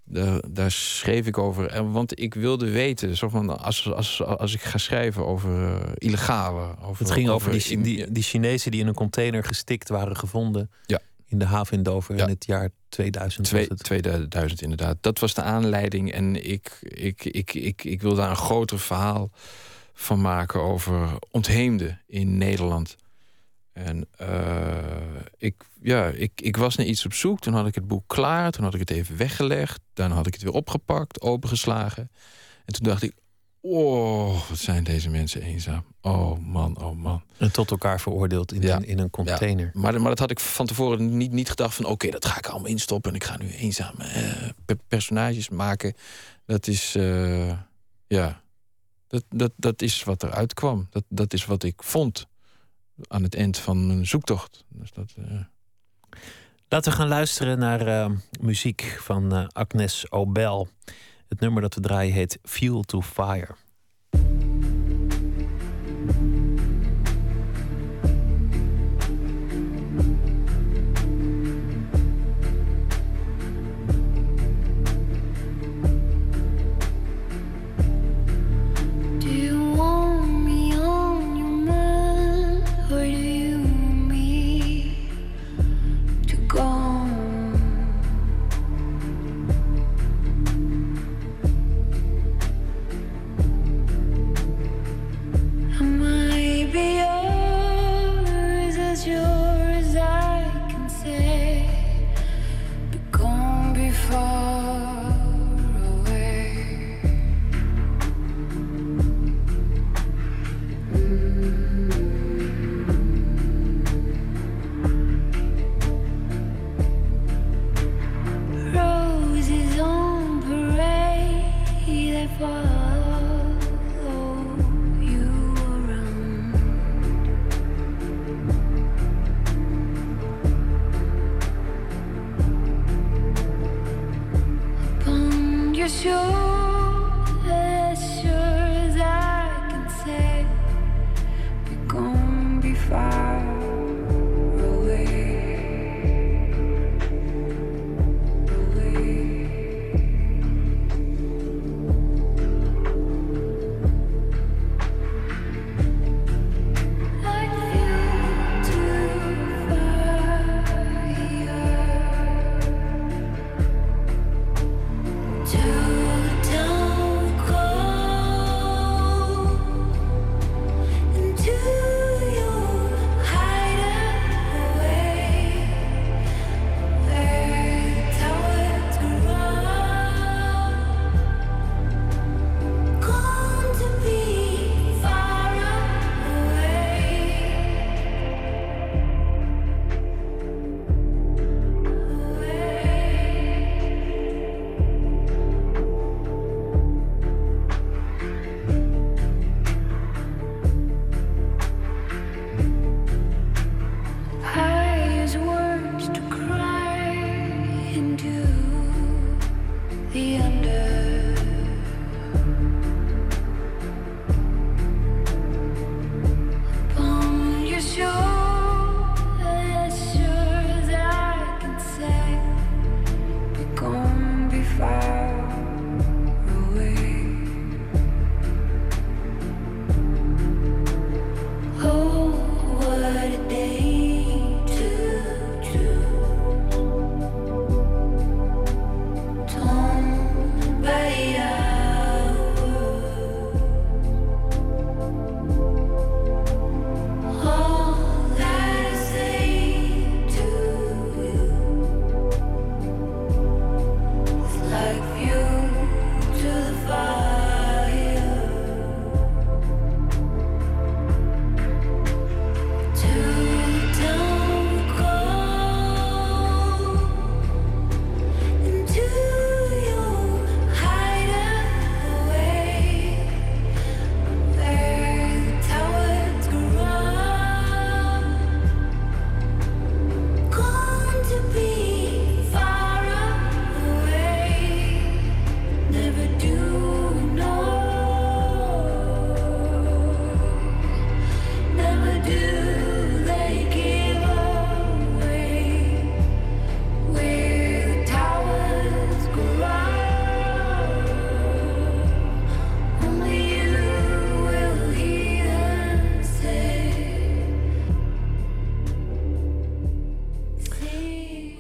daar, 0.09 0.41
daar, 0.49 0.71
schreef 0.71 1.27
ik 1.27 1.39
over. 1.39 1.91
Want 1.93 2.21
ik 2.21 2.35
wilde 2.35 2.71
weten, 2.71 3.17
zo 3.17 3.29
van, 3.29 3.63
als, 3.63 3.93
als, 3.93 4.23
als 4.23 4.55
ik 4.55 4.61
ga 4.61 4.79
schrijven 4.79 5.27
over 5.27 5.51
uh, 5.63 5.77
illegale. 5.95 6.75
Over, 6.83 7.05
het 7.05 7.13
ging 7.15 7.29
over, 7.29 7.51
die, 7.51 7.81
die, 7.81 8.13
die 8.13 8.23
Chinezen 8.23 8.71
die 8.71 8.81
in 8.81 8.87
een 8.87 8.95
container 8.95 9.45
gestikt 9.45 9.89
waren 9.89 10.17
gevonden. 10.17 10.71
Ja. 10.87 11.01
in 11.27 11.39
de 11.39 11.45
haven 11.45 11.77
in 11.77 11.83
Dover 11.83 12.17
Ja. 12.17 12.23
in 12.23 12.29
het 12.29 12.47
jaar 12.47 12.71
2000. 12.89 13.47
Twee, 13.47 13.69
was 13.69 13.79
het. 13.79 13.85
2000 13.85 14.63
inderdaad. 14.63 14.97
Dat 15.01 15.19
was 15.19 15.35
de 15.35 15.43
aanleiding. 15.43 16.13
En 16.13 16.51
ik, 16.51 16.79
ik, 16.81 17.25
ik, 17.25 17.55
ik, 17.55 17.85
ik 17.85 18.03
wil 18.03 18.15
daar 18.15 18.31
een 18.31 18.37
groter 18.37 18.79
verhaal 18.79 19.31
van 19.95 20.21
maken 20.21 20.61
over 20.61 21.09
ontheemden 21.31 22.01
in 22.07 22.39
Nederland. 22.39 22.97
En 23.77 24.07
eh, 24.17 24.77
ik, 25.39 25.55
ja, 25.83 26.07
ik, 26.07 26.33
ik 26.41 26.57
was 26.57 26.77
naar 26.77 26.87
iets 26.87 27.05
op 27.05 27.13
zoek. 27.13 27.41
Toen 27.41 27.55
had 27.55 27.67
ik 27.67 27.75
het 27.75 27.87
boek 27.89 28.03
klaar. 28.07 28.51
Toen 28.51 28.65
had 28.65 28.75
ik 28.75 28.81
het 28.81 28.91
even 28.91 29.17
weggelegd. 29.17 29.81
Dan 29.93 30.11
had 30.11 30.27
ik 30.27 30.33
het 30.35 30.43
weer 30.43 30.53
opgepakt, 30.53 31.21
opengeslagen. 31.21 32.11
En 32.65 32.73
toen 32.75 32.85
dacht 32.89 33.03
ik, 33.03 33.13
oh, 33.61 34.49
wat 34.49 34.59
zijn 34.59 34.85
deze 34.85 35.11
mensen 35.11 35.43
eenzaam. 35.43 35.85
Oh 36.01 36.39
man, 36.39 36.79
oh 36.83 36.97
man. 36.97 37.23
En 37.39 37.53
tot 37.53 37.71
elkaar 37.71 38.01
veroordeeld 38.01 38.53
in, 38.53 38.63
Ja. 38.63 38.77
een, 38.77 38.85
in 38.87 38.99
een 38.99 39.11
container. 39.11 39.71
Maar, 39.75 40.01
maar 40.01 40.09
dat 40.11 40.19
had 40.19 40.31
ik 40.31 40.41
van 40.41 40.67
tevoren 40.67 41.17
niet, 41.17 41.33
niet 41.33 41.49
gedacht 41.49 41.75
van... 41.75 41.85
oké, 41.85 42.11
dat 42.11 42.25
ga 42.25 42.39
ik 42.39 42.47
allemaal 42.47 42.71
instoppen 42.71 43.11
en 43.11 43.17
ik 43.17 43.25
ga 43.25 43.37
nu 43.37 43.51
eenzaam 43.51 43.95
eh, 43.99 44.49
pe- 44.65 44.79
personages 44.89 45.49
maken. 45.49 45.95
Dat 46.47 46.67
is, 46.67 46.95
eh, 46.95 47.59
ja, 48.07 48.43
dat, 49.07 49.25
dat, 49.29 49.53
dat 49.57 49.83
is 49.83 50.05
wat 50.05 50.23
eruit 50.23 50.55
kwam. 50.55 50.87
Dat, 50.91 51.05
dat 51.09 51.33
is 51.33 51.45
wat 51.45 51.63
ik 51.63 51.83
vond 51.83 52.27
aan 53.09 53.23
het 53.23 53.35
eind 53.35 53.59
van 53.59 53.87
mijn 53.87 54.07
zoektocht. 54.07 54.65
Dus 54.69 54.93
dat, 54.93 55.15
eh, 55.17 55.41
Laten 56.69 56.91
we 56.91 56.99
gaan 56.99 57.09
luisteren 57.09 57.59
naar 57.59 57.87
eh, 57.87 58.11
muziek 58.41 58.99
van 59.01 59.35
eh, 59.35 59.47
Agnes 59.53 60.11
Obel. 60.11 60.69
Het 61.29 61.41
nummer 61.41 61.63
dat 61.63 61.75
we 61.75 61.81
draaien 61.81 62.13
heet 62.15 62.39
Fuel 62.43 62.83
to 62.83 63.03
Fire. 63.03 63.55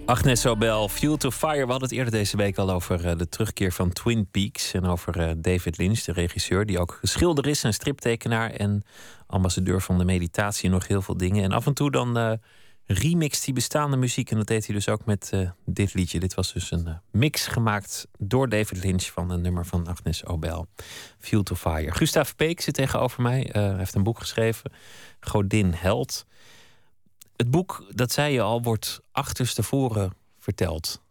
Agnes 0.07 0.47
Obel, 0.47 0.88
Fuel 0.88 1.16
to 1.16 1.31
Fire. 1.31 1.64
We 1.64 1.71
hadden 1.71 1.88
het 1.88 1.92
eerder 1.92 2.12
deze 2.12 2.37
week 2.37 2.59
al 2.59 2.71
over 2.71 3.07
eh, 3.07 3.16
de 3.16 3.29
terugkeer 3.29 3.73
van 3.73 3.92
Twin 3.92 4.31
Peaks. 4.31 4.73
En 4.73 4.85
over 4.85 5.21
eh, 5.21 5.31
David 5.37 5.79
Lynch, 5.79 6.01
de 6.01 6.12
regisseur, 6.12 6.66
die 6.66 6.79
ook 6.79 6.99
schilder 7.03 7.47
is 7.47 7.64
en 7.64 7.75
striptekenaar. 7.75 8.51
En 8.51 8.83
ambassadeur 9.27 9.83
van 9.83 9.99
de 9.99 10.05
meditatie 10.05 10.64
en 10.64 10.71
nog 10.71 10.87
heel 10.87 11.03
veel 11.03 11.16
dingen. 11.16 11.45
En 11.45 11.53
af 11.53 11.66
en 11.66 11.75
toe 11.75 11.90
dan 11.90 12.19
eh 12.19 12.33
remixt 12.87 13.45
hij 13.45 13.55
bestaande 13.55 13.97
muziek. 13.97 14.31
En 14.31 14.37
dat 14.37 14.47
deed 14.47 14.66
hij 14.66 14.75
dus 14.75 14.88
ook 14.88 15.05
met 15.05 15.33
dit 15.64 15.95
liedje. 15.95 16.21
Dit 16.21 16.35
was 16.35 16.53
dus 16.53 16.71
een 16.71 16.88
mix 17.11 17.47
gemaakt 17.47 18.07
door 18.19 18.49
David 18.49 18.85
Lynch 18.85 19.05
van 19.05 19.31
een 19.31 19.40
nummer 19.40 19.66
van 19.66 19.87
Agnes 19.87 20.27
Obel. 20.27 20.66
Fuel 21.19 21.42
to 21.42 21.55
Fire. 21.55 21.92
Gustav 21.92 22.31
Peek 22.37 22.61
zit 22.61 22.75
tegenover 22.75 23.23
mij. 23.23 23.49
Hij 23.53 23.75
heeft 23.77 23.95
een 23.95 24.03
boek 24.03 24.19
geschreven. 24.19 24.73
Godin 25.21 25.73
Held. 25.75 26.27
Het 27.37 27.51
boek, 27.51 27.85
dat 27.94 28.12
zei 28.12 28.33
je 28.33 28.40
al, 28.40 28.62
wordt 28.62 29.01
achterstevoren 29.12 30.12
verteld. 30.38 31.03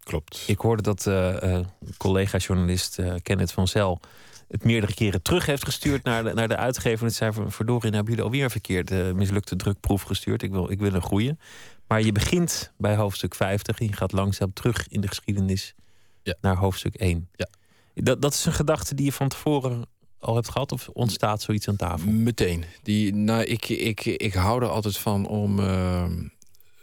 Klopt. 0.00 0.44
Ik 0.46 0.58
hoorde 0.58 0.82
dat 0.82 1.06
eh, 1.06 1.60
collega-journalist 1.96 2.98
eh, 2.98 3.14
Kenneth 3.22 3.52
van 3.52 3.68
Zel 3.68 4.00
het 4.48 4.64
meerdere 4.64 4.94
keren 4.94 5.22
terug 5.22 5.46
heeft 5.46 5.64
gestuurd 5.64 6.04
naar 6.04 6.24
de, 6.24 6.32
naar 6.32 6.48
de 6.48 6.56
uitgever. 6.56 6.98
En 6.98 7.06
het 7.06 7.14
zei 7.14 7.32
van, 7.32 7.52
verdorie, 7.52 7.82
nou 7.90 7.94
hebben 7.94 8.12
jullie 8.12 8.24
alweer 8.24 8.44
een 8.44 8.50
verkeerd 8.50 8.90
eh, 8.90 9.12
mislukte 9.12 9.56
drukproef 9.56 10.02
gestuurd. 10.02 10.42
Ik 10.42 10.50
wil, 10.50 10.70
ik 10.70 10.78
wil 10.78 10.94
een 10.94 11.02
goede. 11.02 11.36
Maar 11.86 12.02
je 12.02 12.12
begint 12.12 12.72
bij 12.76 12.96
hoofdstuk 12.96 13.34
50 13.34 13.80
en 13.80 13.86
je 13.86 13.92
gaat 13.92 14.12
langzaam 14.12 14.52
terug 14.52 14.88
in 14.88 15.00
de 15.00 15.08
geschiedenis 15.08 15.74
Ja. 16.22 16.34
naar 16.40 16.56
hoofdstuk 16.56 16.94
1. 16.94 17.28
Ja. 17.32 17.48
Dat, 17.94 18.22
dat 18.22 18.34
is 18.34 18.44
een 18.44 18.52
gedachte 18.52 18.94
die 18.94 19.04
je 19.04 19.12
van 19.12 19.28
tevoren 19.28 19.86
al 20.24 20.34
hebt 20.34 20.48
gehad? 20.50 20.72
Of 20.72 20.88
ontstaat 20.92 21.42
zoiets 21.42 21.68
aan 21.68 21.76
tafel? 21.76 22.10
Meteen. 22.10 22.64
Die, 22.82 23.14
nou, 23.14 23.42
ik, 23.44 23.68
ik, 23.68 24.04
ik 24.04 24.32
hou 24.34 24.62
er 24.62 24.68
altijd 24.68 24.96
van 24.98 25.26
om 25.26 25.58
eh, 25.60 26.04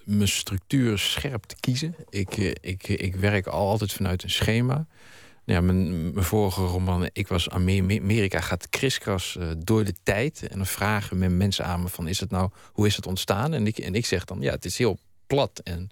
mijn 0.04 0.28
structuur 0.28 0.98
scherp 0.98 1.44
te 1.44 1.56
kiezen. 1.60 1.96
Ik, 2.10 2.38
eh, 2.38 2.52
ik, 2.62 2.88
ik 2.88 3.16
werk 3.16 3.48
al 3.48 3.68
altijd 3.70 3.94
vanuit 3.94 4.24
een 4.24 4.30
schema. 4.30 4.86
Ja, 5.46 5.62
mijn, 5.62 6.14
mijn 6.14 6.26
vorige 6.26 6.62
roman, 6.62 7.10
Ik 7.14 7.28
was 7.28 7.50
Amer- 7.50 8.00
Amerika, 8.02 8.40
gaat 8.42 8.70
kriskras 8.70 9.38
eh, 9.38 9.48
door 9.58 9.84
de 9.84 9.94
tijd. 10.04 10.48
En 10.48 10.58
dan 10.58 10.66
vragen 10.68 11.18
men 11.18 11.38
mensen 11.38 11.66
aan 11.66 11.82
me 11.82 11.88
van, 11.88 12.08
is 12.08 12.20
het 12.20 12.32
nou, 12.32 12.50
hoe 12.72 12.88
is 12.88 12.96
het 12.96 13.08
ontstaan? 13.08 13.54
En 13.54 13.68
ik, 13.68 13.78
en 13.78 13.96
ik 13.96 14.06
zeg 14.06 14.26
dan, 14.26 14.42
ja, 14.42 14.52
het 14.52 14.66
is 14.66 14.78
heel 14.78 14.98
plat 15.28 15.62
en 15.64 15.90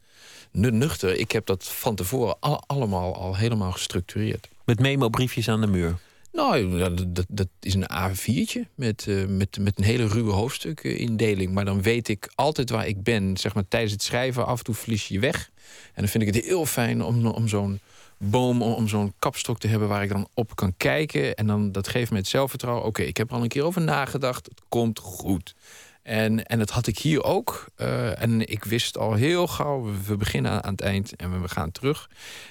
nu- 0.52 0.72
nuchter. 0.72 1.16
Ik 1.18 1.32
heb 1.32 1.46
dat 1.46 1.64
van 1.68 1.96
tevoren 1.96 2.36
al- 2.40 2.64
allemaal 2.68 3.16
al 3.16 3.36
helemaal 3.36 3.72
gestructureerd. 3.72 4.50
Met 4.66 4.80
memo-briefjes 4.80 5.50
aan 5.50 5.62
de 5.62 5.68
muur. 5.68 5.98
Nou, 6.32 6.78
dat, 7.08 7.26
dat, 7.30 7.48
is 7.60 7.74
een 7.74 7.90
A4'tje 7.94 8.74
met, 8.76 9.06
eh, 9.08 9.26
met, 9.26 9.58
met 9.60 9.78
een 9.78 9.84
hele 9.84 10.08
ruwe 10.08 10.32
hoofdstukindeling. 10.32 11.54
Maar 11.54 11.66
dan 11.66 11.82
weet 11.82 12.08
ik 12.08 12.32
altijd 12.36 12.70
waar 12.70 12.88
ik 12.88 13.04
ben. 13.04 13.38
Zeg 13.38 13.54
maar, 13.54 13.68
tijdens 13.68 13.92
het 13.92 14.04
schrijven 14.04 14.46
af 14.46 14.58
en 14.58 14.64
toe 14.64 14.76
verlies 14.76 15.08
je 15.08 15.14
je 15.14 15.20
weg. 15.20 15.52
En 15.94 16.02
dan 16.02 16.08
vind 16.08 16.28
ik 16.28 16.34
het 16.34 16.46
heel 16.46 16.66
fijn 16.66 17.04
om, 17.04 17.26
om 17.26 17.48
zo'n 17.48 17.80
boom, 18.18 18.62
om, 18.62 18.88
zo'n 18.88 19.14
kapstok 19.20 19.60
te 19.60 19.68
hebben... 19.68 19.88
waar 19.88 20.04
ik 20.04 20.10
dan 20.10 20.28
op 20.34 20.56
kan 20.56 20.74
kijken. 20.78 21.36
En 21.36 21.48
dan, 21.48 21.72
dat 21.72 21.88
geeft 21.88 22.12
me 22.12 22.18
het 22.18 22.28
zelfvertrouwen. 22.28 22.86
Oké, 22.86 23.02
ik 23.02 23.18
heb 23.18 23.30
er 23.30 23.36
al 23.36 23.44
een 23.44 23.48
keer 23.48 23.64
over 23.64 23.82
nagedacht. 23.82 24.46
Het 24.46 24.62
komt 24.70 25.00
goed. 25.00 25.56
En, 26.04 26.46
en 26.46 26.60
dat 26.60 26.70
had 26.70 26.88
ik 26.88 26.98
hier 26.98 27.24
ook. 27.24 27.66
Eh, 27.76 28.22
en 28.22 28.48
ik 28.48 28.64
wist 28.64 28.98
al 28.98 29.14
heel 29.14 29.48
gauw, 29.48 29.84
we, 29.84 30.04
we 30.08 30.18
beginnen 30.18 30.52
aan, 30.52 30.64
aan 30.64 30.72
het 30.72 30.82
eind 30.82 31.16
en 31.16 31.42
we 31.42 31.48
gaan 31.48 31.72
terug. 31.72 32.10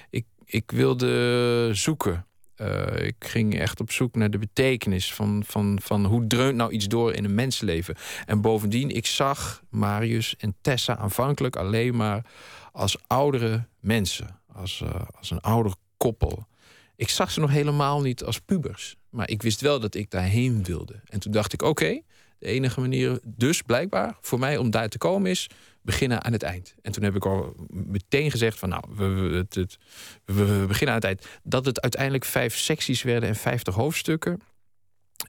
Ik, 0.09 0.25
ik 0.45 0.71
wilde 0.71 1.69
zoeken. 1.73 2.27
Eh, 2.59 3.05
ik 3.05 3.15
ging 3.19 3.59
echt 3.59 3.79
op 3.79 3.91
zoek 3.91 4.15
naar 4.15 4.31
de 4.31 4.37
betekenis 4.37 5.13
van, 5.13 5.43
van, 5.45 5.79
van 5.81 6.05
hoe 6.05 6.27
dreunt 6.27 6.55
nou 6.55 6.71
iets 6.71 6.87
door 6.87 7.13
in 7.13 7.25
een 7.25 7.35
mensenleven. 7.35 7.95
En 8.25 8.41
bovendien, 8.41 8.89
ik 8.89 9.05
zag 9.05 9.63
Marius 9.69 10.35
en 10.37 10.55
Tessa 10.61 10.97
aanvankelijk 10.97 11.55
alleen 11.55 11.95
maar 11.95 12.25
als 12.71 12.97
oudere 13.07 13.65
mensen. 13.79 14.39
Als, 14.53 14.81
eh, 14.81 15.01
als 15.17 15.31
een 15.31 15.41
ouder 15.41 15.73
koppel. 15.97 16.47
Ik 16.95 17.09
zag 17.09 17.31
ze 17.31 17.39
nog 17.39 17.51
helemaal 17.51 18.01
niet 18.01 18.23
als 18.23 18.39
pubers. 18.39 18.95
Maar 19.09 19.29
ik 19.29 19.41
wist 19.41 19.61
wel 19.61 19.79
dat 19.79 19.95
ik 19.95 20.11
daarheen 20.11 20.63
wilde. 20.63 21.01
En 21.05 21.19
toen 21.19 21.31
dacht 21.31 21.53
ik, 21.53 21.61
oké, 21.61 22.01
de 22.39 22.47
enige 22.47 22.79
manier 22.79 23.19
dus 23.23 23.61
blijkbaar 23.61 24.17
voor 24.21 24.39
mij 24.39 24.57
om 24.57 24.69
daar 24.69 24.89
te 24.89 24.97
komen 24.97 25.31
is 25.31 25.49
beginnen 25.89 26.23
aan 26.23 26.31
het 26.31 26.43
eind. 26.43 26.75
En 26.81 26.91
toen 26.91 27.03
heb 27.03 27.15
ik 27.15 27.25
al 27.25 27.55
meteen 27.69 28.31
gezegd 28.31 28.59
van 28.59 28.69
nou, 28.69 28.83
we, 28.95 29.45
het, 29.51 29.77
we, 30.25 30.65
beginnen 30.67 30.95
aan 30.95 31.01
het 31.01 31.03
eind. 31.03 31.25
Dat 31.43 31.65
het 31.65 31.81
uiteindelijk 31.81 32.25
vijf 32.25 32.57
secties 32.57 33.01
werden 33.01 33.29
en 33.29 33.35
vijftig 33.35 33.73
hoofdstukken. 33.73 34.41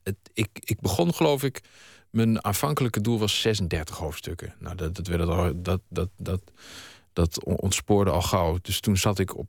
Het, 0.03 0.17
ik, 0.33 0.49
ik 0.53 0.81
begon 0.81 1.15
geloof 1.15 1.43
ik, 1.43 1.61
mijn 2.11 2.45
aanvankelijke 2.45 3.01
doel 3.01 3.19
was 3.19 3.41
36 3.41 3.97
hoofdstukken. 3.97 4.55
Nou, 4.59 4.77
dat, 4.77 4.97
dat, 4.97 5.07
werd 5.07 5.29
al, 5.29 5.63
dat, 5.63 5.81
dat, 5.89 6.09
dat, 6.17 6.41
dat 7.13 7.45
ontspoorde 7.45 8.11
al 8.11 8.23
gauw. 8.23 8.59
Dus 8.63 8.81
toen 8.81 8.97
zat 8.97 9.19
ik 9.19 9.37
op 9.37 9.49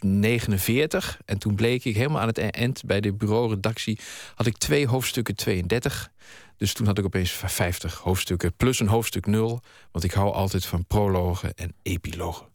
49 0.00 1.18
en 1.24 1.38
toen 1.38 1.54
bleek 1.54 1.84
ik 1.84 1.94
helemaal 1.94 2.20
aan 2.20 2.26
het 2.26 2.38
eind 2.38 2.84
bij 2.84 3.00
de 3.00 3.12
bureauredactie 3.12 3.98
had 4.34 4.46
ik 4.46 4.56
twee 4.56 4.86
hoofdstukken 4.86 5.36
32. 5.36 6.10
Dus 6.56 6.72
toen 6.72 6.86
had 6.86 6.98
ik 6.98 7.04
opeens 7.04 7.30
50 7.30 7.94
hoofdstukken 7.94 8.54
plus 8.56 8.80
een 8.80 8.88
hoofdstuk 8.88 9.26
0. 9.26 9.60
Want 9.92 10.04
ik 10.04 10.12
hou 10.12 10.32
altijd 10.32 10.66
van 10.66 10.86
prologen 10.86 11.54
en 11.54 11.74
epilogen. 11.82 12.46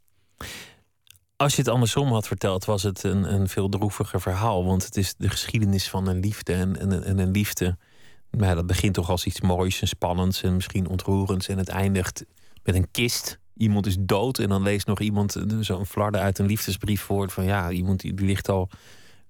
Als 1.36 1.56
je 1.56 1.62
het 1.62 1.72
andersom 1.72 2.08
had 2.08 2.28
verteld, 2.28 2.66
was 2.66 2.84
het 2.84 3.04
een, 3.04 3.34
een 3.34 3.50
veel 3.50 3.70
droeviger 3.70 4.22
verhaal. 4.22 4.66
Want 4.66 4.86
het 4.86 4.98
is 4.98 5.16
de 5.18 5.30
geschiedenis 5.30 5.90
van 5.90 6.08
een 6.08 6.20
liefde. 6.20 6.54
En, 6.54 6.80
en, 6.80 7.04
en 7.04 7.18
een 7.18 7.32
liefde, 7.32 7.78
ja, 8.32 8.56
dat 8.56 8.68
begint 8.68 8.94
toch 8.94 9.10
als 9.10 9.26
iets 9.26 9.42
moois 9.42 9.82
en 9.82 9.88
spannends 9.88 10.44
en 10.44 10.56
misschien 10.56 10.88
ontroerends. 10.88 11.48
En 11.48 11.58
het 11.58 11.70
eindigt 11.70 12.26
met 12.64 12.76
een 12.76 12.92
kist. 12.92 13.40
Iemand 13.58 13.86
is 13.86 13.96
dood 14.00 14.40
en 14.40 14.50
dan 14.50 14.62
leest 14.62 14.88
nog 14.88 15.00
iemand 15.00 15.36
eh, 15.36 15.44
zo'n 15.60 15.86
flarde 15.86 16.18
uit 16.18 16.40
een 16.40 16.46
liefdesbrief 16.46 17.02
voor. 17.02 17.30
Van 17.30 17.44
ja, 17.44 17.72
iemand 17.72 18.00
die 18.00 18.14
ligt 18.14 18.50
al, 18.50 18.70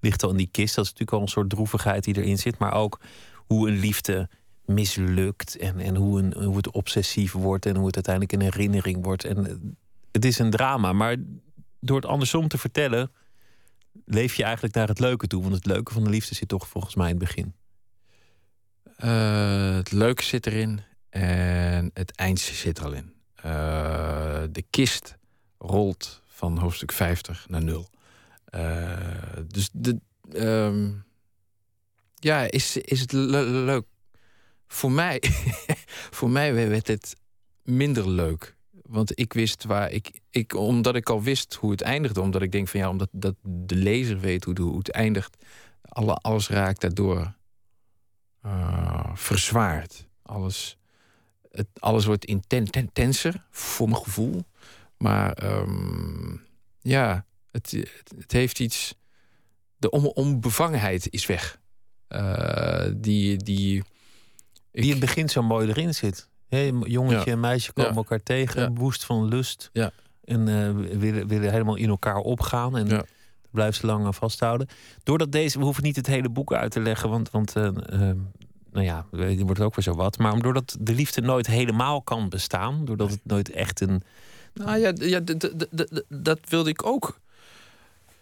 ligt 0.00 0.22
al 0.22 0.30
in 0.30 0.36
die 0.36 0.48
kist. 0.50 0.74
Dat 0.74 0.84
is 0.84 0.90
natuurlijk 0.90 1.18
al 1.18 1.22
een 1.22 1.32
soort 1.32 1.50
droevigheid 1.50 2.04
die 2.04 2.16
erin 2.16 2.38
zit. 2.38 2.58
Maar 2.58 2.72
ook 2.74 3.00
hoe 3.46 3.68
een 3.68 3.78
liefde 3.78 4.28
mislukt. 4.74 5.56
En, 5.56 5.78
en 5.80 5.96
hoe, 5.96 6.22
een, 6.22 6.44
hoe 6.44 6.56
het 6.56 6.70
obsessief 6.70 7.32
wordt. 7.32 7.66
En 7.66 7.76
hoe 7.76 7.86
het 7.86 7.94
uiteindelijk 7.94 8.32
een 8.34 8.52
herinnering 8.52 9.04
wordt. 9.04 9.24
En 9.24 9.46
eh, 9.46 9.54
het 10.12 10.24
is 10.24 10.38
een 10.38 10.50
drama. 10.50 10.92
Maar 10.92 11.16
door 11.80 11.96
het 11.96 12.06
andersom 12.06 12.48
te 12.48 12.58
vertellen, 12.58 13.10
leef 14.04 14.34
je 14.34 14.42
eigenlijk 14.44 14.74
naar 14.74 14.88
het 14.88 14.98
leuke 14.98 15.26
toe. 15.26 15.42
Want 15.42 15.54
het 15.54 15.66
leuke 15.66 15.92
van 15.92 16.04
de 16.04 16.10
liefde 16.10 16.34
zit 16.34 16.48
toch 16.48 16.68
volgens 16.68 16.94
mij 16.94 17.10
in 17.10 17.16
het 17.16 17.24
begin. 17.24 17.54
Eh, 18.96 19.74
het 19.74 19.92
leuke 19.92 20.22
zit 20.22 20.46
erin 20.46 20.80
en 21.08 21.90
het 21.94 22.14
eind 22.16 22.40
zit 22.40 22.78
er 22.78 22.84
al 22.84 22.92
in. 22.92 23.12
Eh, 23.34 24.42
de 24.50 24.64
kist 24.70 25.16
rolt 25.58 26.22
van 26.26 26.58
hoofdstuk 26.58 26.92
50 26.92 27.48
naar 27.48 27.62
0. 27.62 27.88
Eh, 28.44 28.98
dus 29.46 29.68
de, 29.72 30.00
ehm, 30.32 30.90
ja, 32.14 32.50
is, 32.50 32.76
is 32.76 33.00
het 33.00 33.12
le- 33.12 33.64
leuk? 33.64 33.84
Voor 34.72 34.92
mij, 34.92 35.22
voor 36.18 36.30
mij 36.30 36.54
werd 36.54 36.86
het 36.86 37.16
minder 37.62 38.08
leuk. 38.08 38.56
Want 38.70 39.18
ik 39.18 39.32
wist 39.32 39.64
waar 39.64 39.90
ik, 39.90 40.20
ik. 40.30 40.54
Omdat 40.54 40.94
ik 40.94 41.08
al 41.08 41.22
wist 41.22 41.54
hoe 41.54 41.70
het 41.70 41.80
eindigde. 41.80 42.20
Omdat 42.20 42.42
ik 42.42 42.52
denk 42.52 42.68
van 42.68 42.80
ja, 42.80 42.88
omdat 42.88 43.08
dat 43.12 43.34
de 43.42 43.74
lezer 43.74 44.20
weet 44.20 44.44
hoe, 44.44 44.60
hoe 44.60 44.78
het 44.78 44.90
eindigt. 44.90 45.36
Alle, 45.82 46.14
alles 46.14 46.48
raakt 46.48 46.80
daardoor 46.80 47.34
eh, 48.42 49.10
verzwaard. 49.14 50.08
Alles, 50.22 50.76
het, 51.50 51.68
alles 51.78 52.04
wordt 52.04 52.24
inten, 52.24 52.64
ten- 52.64 52.82
intenser 52.82 53.46
voor 53.50 53.88
mijn 53.88 54.02
gevoel. 54.02 54.44
Maar 54.96 55.32
ehm, 55.32 56.36
ja, 56.80 57.24
het, 57.50 57.70
het, 58.18 58.32
heeft 58.32 58.60
iets. 58.60 58.94
De 59.76 59.90
on, 59.90 60.04
onbevangenheid 60.04 61.10
is 61.10 61.26
weg. 61.26 61.60
Eh, 62.08 62.86
die, 62.96 63.36
die, 63.36 63.82
Die 64.72 64.84
in 64.84 64.90
het 64.90 65.00
begin 65.00 65.28
zo 65.28 65.42
mooi 65.42 65.68
erin 65.68 65.94
zit. 65.94 66.28
Een 66.48 66.80
jongetje 66.86 67.16
Ja. 67.24 67.32
en 67.32 67.40
meisje 67.40 67.72
komen 67.72 67.90
Ja. 67.90 67.96
elkaar 67.96 68.22
tegen, 68.22 68.62
Ja. 68.62 68.70
woest 68.72 69.04
van 69.04 69.24
lust. 69.28 69.70
Ja. 69.72 69.90
En 70.24 70.48
eh, 70.48 70.98
willen, 70.98 71.26
willen 71.26 71.50
helemaal 71.50 71.76
in 71.76 71.88
elkaar 71.88 72.16
opgaan. 72.16 72.76
En 72.76 72.88
daar 72.88 73.04
blijft 73.50 73.78
ze 73.78 73.86
lang 73.86 74.04
aan 74.04 74.14
vasthouden. 74.14 74.68
Doordat 75.02 75.32
deze, 75.32 75.58
we 75.58 75.64
hoeven 75.64 75.82
niet 75.82 75.96
het 75.96 76.06
hele 76.06 76.28
boek 76.28 76.52
uit 76.52 76.70
te 76.70 76.80
leggen, 76.80 77.08
want, 77.10 77.30
want 77.30 77.56
eh, 77.56 77.66
eh, 77.66 78.16
nou 78.72 78.84
ja, 78.84 79.06
die 79.10 79.44
wordt 79.44 79.60
ook 79.60 79.74
weer 79.74 79.84
zo 79.84 79.94
wat. 79.94 80.18
Maar 80.18 80.38
doordat 80.38 80.76
de 80.80 80.94
liefde 80.94 81.20
nooit 81.20 81.46
helemaal 81.46 82.02
kan 82.02 82.28
bestaan, 82.28 82.84
doordat 82.84 83.10
het 83.10 83.20
nooit 83.24 83.50
echt 83.50 83.80
een. 83.80 84.02
Nou 84.54 84.78
ja, 84.78 84.92
ja 84.94 85.20
dat 86.08 86.38
wilde 86.48 86.70
ik 86.70 86.86
ook 86.86 87.18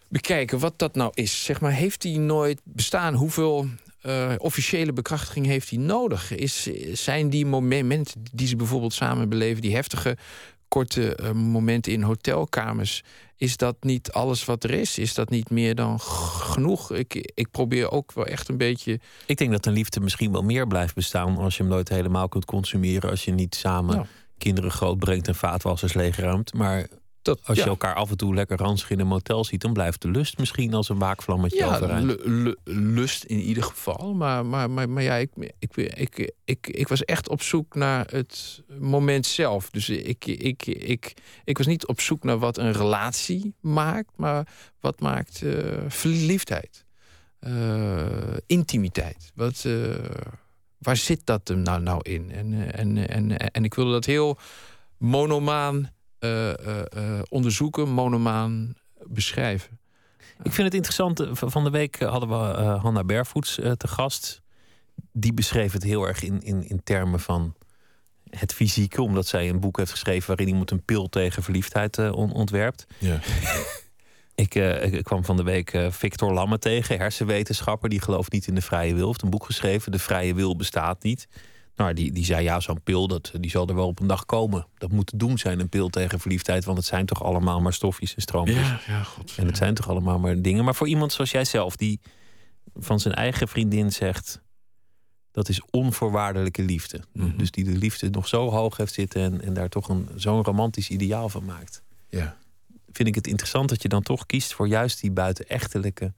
bekijken. 0.09 0.59
Wat 0.59 0.79
dat 0.79 0.95
nou 0.95 1.11
is. 1.15 1.45
Zeg 1.45 1.61
maar, 1.61 1.73
heeft 1.73 2.03
hij 2.03 2.17
nooit 2.17 2.61
bestaan? 2.65 3.15
Hoeveel 3.15 3.67
eh, 4.01 4.33
officiële 4.39 4.93
bekrachtiging 4.93 5.47
heeft 5.47 5.71
hij 5.71 5.79
nodig? 5.79 6.35
Is, 6.35 6.69
zijn 6.93 7.31
die 7.31 7.47
momenten 7.47 8.23
die 8.33 8.47
ze 8.47 8.57
bijvoorbeeld 8.57 8.93
samen 8.93 9.29
beleven, 9.29 9.63
die 9.63 9.75
heftige 9.75 10.17
korte 10.69 11.15
eh, 11.15 11.31
momenten 11.33 11.93
in 11.93 12.03
hotelkamers, 12.03 13.03
is 13.37 13.57
dat 13.57 13.77
niet 13.81 14.13
alles 14.13 14.45
wat 14.45 14.65
er 14.65 14.71
is? 14.71 14.99
Is 14.99 15.15
dat 15.15 15.31
niet 15.31 15.51
meer 15.51 15.75
dan 15.75 16.01
genoeg? 16.01 16.93
Ik, 16.93 17.31
ik 17.35 17.51
probeer 17.51 17.91
ook 17.91 18.13
wel 18.13 18.27
echt 18.27 18.49
een 18.49 18.57
beetje. 18.57 19.01
Ik 19.27 19.37
denk 19.37 19.51
dat 19.51 19.67
een 19.67 19.73
liefde 19.73 20.01
misschien 20.01 20.33
wel 20.33 20.43
meer 20.43 20.67
blijft 20.67 20.95
bestaan 20.95 21.37
als 21.37 21.57
je 21.57 21.63
hem 21.63 21.73
nooit 21.73 21.89
helemaal 21.89 22.29
kunt 22.29 22.45
consumeren. 22.45 23.11
Als 23.11 23.25
je 23.25 23.33
niet 23.33 23.55
samen 23.55 23.95
Ja. 23.97 24.07
kinderen 24.39 24.71
grootbrengt 24.71 25.29
en 25.29 25.35
vaatwassers 25.35 25.93
leegruimt. 25.95 26.55
Maar 26.55 26.87
dat, 27.23 27.41
Als 27.45 27.59
je 27.59 27.65
elkaar 27.65 27.95
af 27.95 28.11
en 28.11 28.17
toe 28.17 28.35
lekker 28.35 28.57
ranzig 28.57 28.91
in 28.91 29.01
een 29.01 29.07
motel 29.07 29.45
ziet, 29.45 29.61
dan 29.61 29.73
blijft 29.73 30.03
de 30.03 30.09
lust 30.09 30.39
misschien 30.39 30.75
als 30.75 30.89
een 30.89 30.99
waakvlammetje 30.99 31.57
Ja, 31.57 31.79
lust 32.65 33.25
in 33.25 33.39
ieder 33.39 33.63
geval. 33.63 34.15
Maar, 34.15 34.47
maar, 34.47 34.71
maar, 34.71 34.89
maar 34.89 35.03
ja, 35.03 35.15
ik, 35.15 35.31
ik, 35.59 35.77
ik, 35.77 36.33
ik, 36.45 36.67
ik 36.67 36.89
was 36.89 37.05
echt 37.05 37.29
op 37.29 37.43
zoek 37.43 37.75
naar 37.75 38.07
het 38.11 38.63
moment 38.79 39.27
zelf. 39.27 39.71
Dus 39.71 39.89
ik, 39.89 40.27
ik, 40.27 40.67
ik, 40.67 41.15
ik 41.45 41.59
was 41.59 41.67
niet 41.67 41.87
op 41.87 42.01
zoek 42.01 42.25
naar 42.25 42.39
wat 42.39 42.59
een 42.59 42.73
relatie 42.73 43.55
maakt, 43.61 44.11
maar 44.17 44.47
wat 44.81 45.01
maakt 45.01 45.43
eh, 45.43 45.79
verliefdheid, 45.89 46.85
Eh, 47.41 48.37
intimiteit. 48.47 49.33
Wat, 49.35 49.65
eh, 49.65 49.73
waar 50.79 50.97
zit 50.97 51.21
dat 51.25 51.49
hem 51.49 51.63
nou, 51.63 51.81
nou 51.83 52.01
in? 52.03 52.31
En, 52.31 52.73
en, 52.73 53.09
en, 53.09 53.37
en 53.37 53.65
ik 53.65 53.75
wilde 53.75 53.93
dat 53.93 54.05
heel 54.05 54.39
monomaan 54.99 55.91
onderzoeken, 57.29 57.89
monomaan 57.89 58.75
beschrijven. 59.07 59.79
Ik 60.43 60.53
vind 60.53 60.67
het 60.67 60.75
interessant. 60.75 61.21
eh, 61.21 61.29
Van 61.33 61.65
de 61.65 61.71
week 61.71 62.01
hadden 62.01 62.29
we 62.29 62.55
eh, 62.55 62.83
Hanna 62.83 63.05
Bervoets 63.05 63.59
eh, 63.59 63.73
te 63.73 63.89
gast. 63.89 64.43
Die 65.13 65.33
beschreef 65.35 65.73
het 65.73 65.83
heel 65.83 66.07
erg 66.09 66.23
in, 66.23 66.43
in, 66.43 66.69
in 66.69 66.81
termen 66.85 67.21
van 67.21 67.55
het 68.31 68.53
fysieke, 68.55 69.03
omdat 69.03 69.27
zij 69.27 69.49
een 69.49 69.61
boek 69.61 69.77
heeft 69.77 69.91
geschreven 69.91 70.27
waarin 70.29 70.49
iemand 70.49 70.71
een 70.71 70.85
pil 70.85 71.09
tegen 71.09 71.43
verliefdheid 71.43 71.99
eh, 71.99 72.13
on- 72.13 72.33
ontwerpt. 72.33 72.87
Ja. 72.99 73.19
Ik, 74.35 74.55
eh, 74.55 75.03
kwam 75.03 75.25
van 75.25 75.37
de 75.37 75.43
week 75.43 75.73
eh, 75.73 75.91
Victor 75.91 76.33
Lamme 76.33 76.59
tegen, 76.59 76.99
hersenwetenschapper. 76.99 77.89
Die 77.89 78.01
gelooft 78.01 78.33
niet 78.33 78.47
in 78.47 78.55
de 78.55 78.61
vrije 78.61 78.95
wil. 78.95 79.07
Heeft 79.07 79.23
een 79.23 79.31
boek 79.31 79.45
geschreven, 79.45 79.93
De 79.93 79.99
vrije 79.99 80.35
wil 80.35 80.57
bestaat 80.57 81.03
niet. 81.03 81.29
Nou, 81.81 81.95
die, 81.95 82.13
die 82.13 82.25
zei 82.25 82.43
ja, 82.43 82.61
zo'n 82.61 82.83
pil, 82.83 83.09
dat, 83.09 83.33
die 83.41 83.51
zal 83.51 83.69
er 83.69 83.75
wel 83.75 83.87
op 83.87 84.01
een 84.01 84.07
dag 84.07 84.27
komen. 84.27 84.67
Dat 84.79 84.93
moet 84.93 85.07
te 85.07 85.17
doen 85.17 85.39
zijn, 85.39 85.61
een 85.61 85.69
pil 85.69 85.89
tegen 85.89 86.21
verliefdheid. 86.21 86.65
Want 86.65 86.79
het 86.79 86.87
zijn 86.87 87.07
toch 87.07 87.23
allemaal 87.23 87.61
maar 87.61 87.73
stofjes 87.73 88.15
en 88.15 88.23
stroompjes. 88.23 88.69
Ja, 88.69 88.81
ja, 88.87 89.03
god. 89.03 89.35
En 89.37 89.47
het 89.47 89.57
zijn 89.57 89.75
toch 89.75 89.89
allemaal 89.89 90.19
maar 90.19 90.43
dingen. 90.43 90.65
Maar 90.65 90.75
voor 90.75 90.89
iemand 90.89 91.13
zoals 91.13 91.31
jij 91.31 91.45
zelf, 91.45 91.77
die 91.77 92.01
van 92.75 93.01
zijn 93.01 93.15
eigen 93.15 93.49
vriendin 93.49 93.93
zegt... 93.93 94.41
dat 95.31 95.49
is 95.49 95.63
onvoorwaardelijke 95.71 96.63
liefde. 96.63 97.01
Mhm. 97.13 97.37
Dus 97.37 97.51
die 97.51 97.65
de 97.65 97.77
liefde 97.77 98.11
nog 98.11 98.29
zo 98.29 98.51
hoog 98.51 98.77
heeft 98.77 98.95
zitten... 98.95 99.23
en, 99.23 99.43
en 99.43 99.55
daar 99.55 99.69
toch 99.69 99.89
een, 99.89 100.09
zo'n 100.15 100.45
romantisch 100.45 100.91
ideaal 100.91 101.29
van 101.29 101.45
maakt. 101.45 101.83
Ja. 102.09 102.37
Vind 102.93 103.09
ik 103.09 103.15
het 103.15 103.27
interessant 103.27 103.69
dat 103.69 103.83
je 103.83 103.89
dan 103.89 104.03
toch 104.03 104.27
kiest 104.27 104.55
voor 104.55 104.69
juist 104.69 105.01
die 105.01 105.11
buitenechtelijke... 105.11 106.13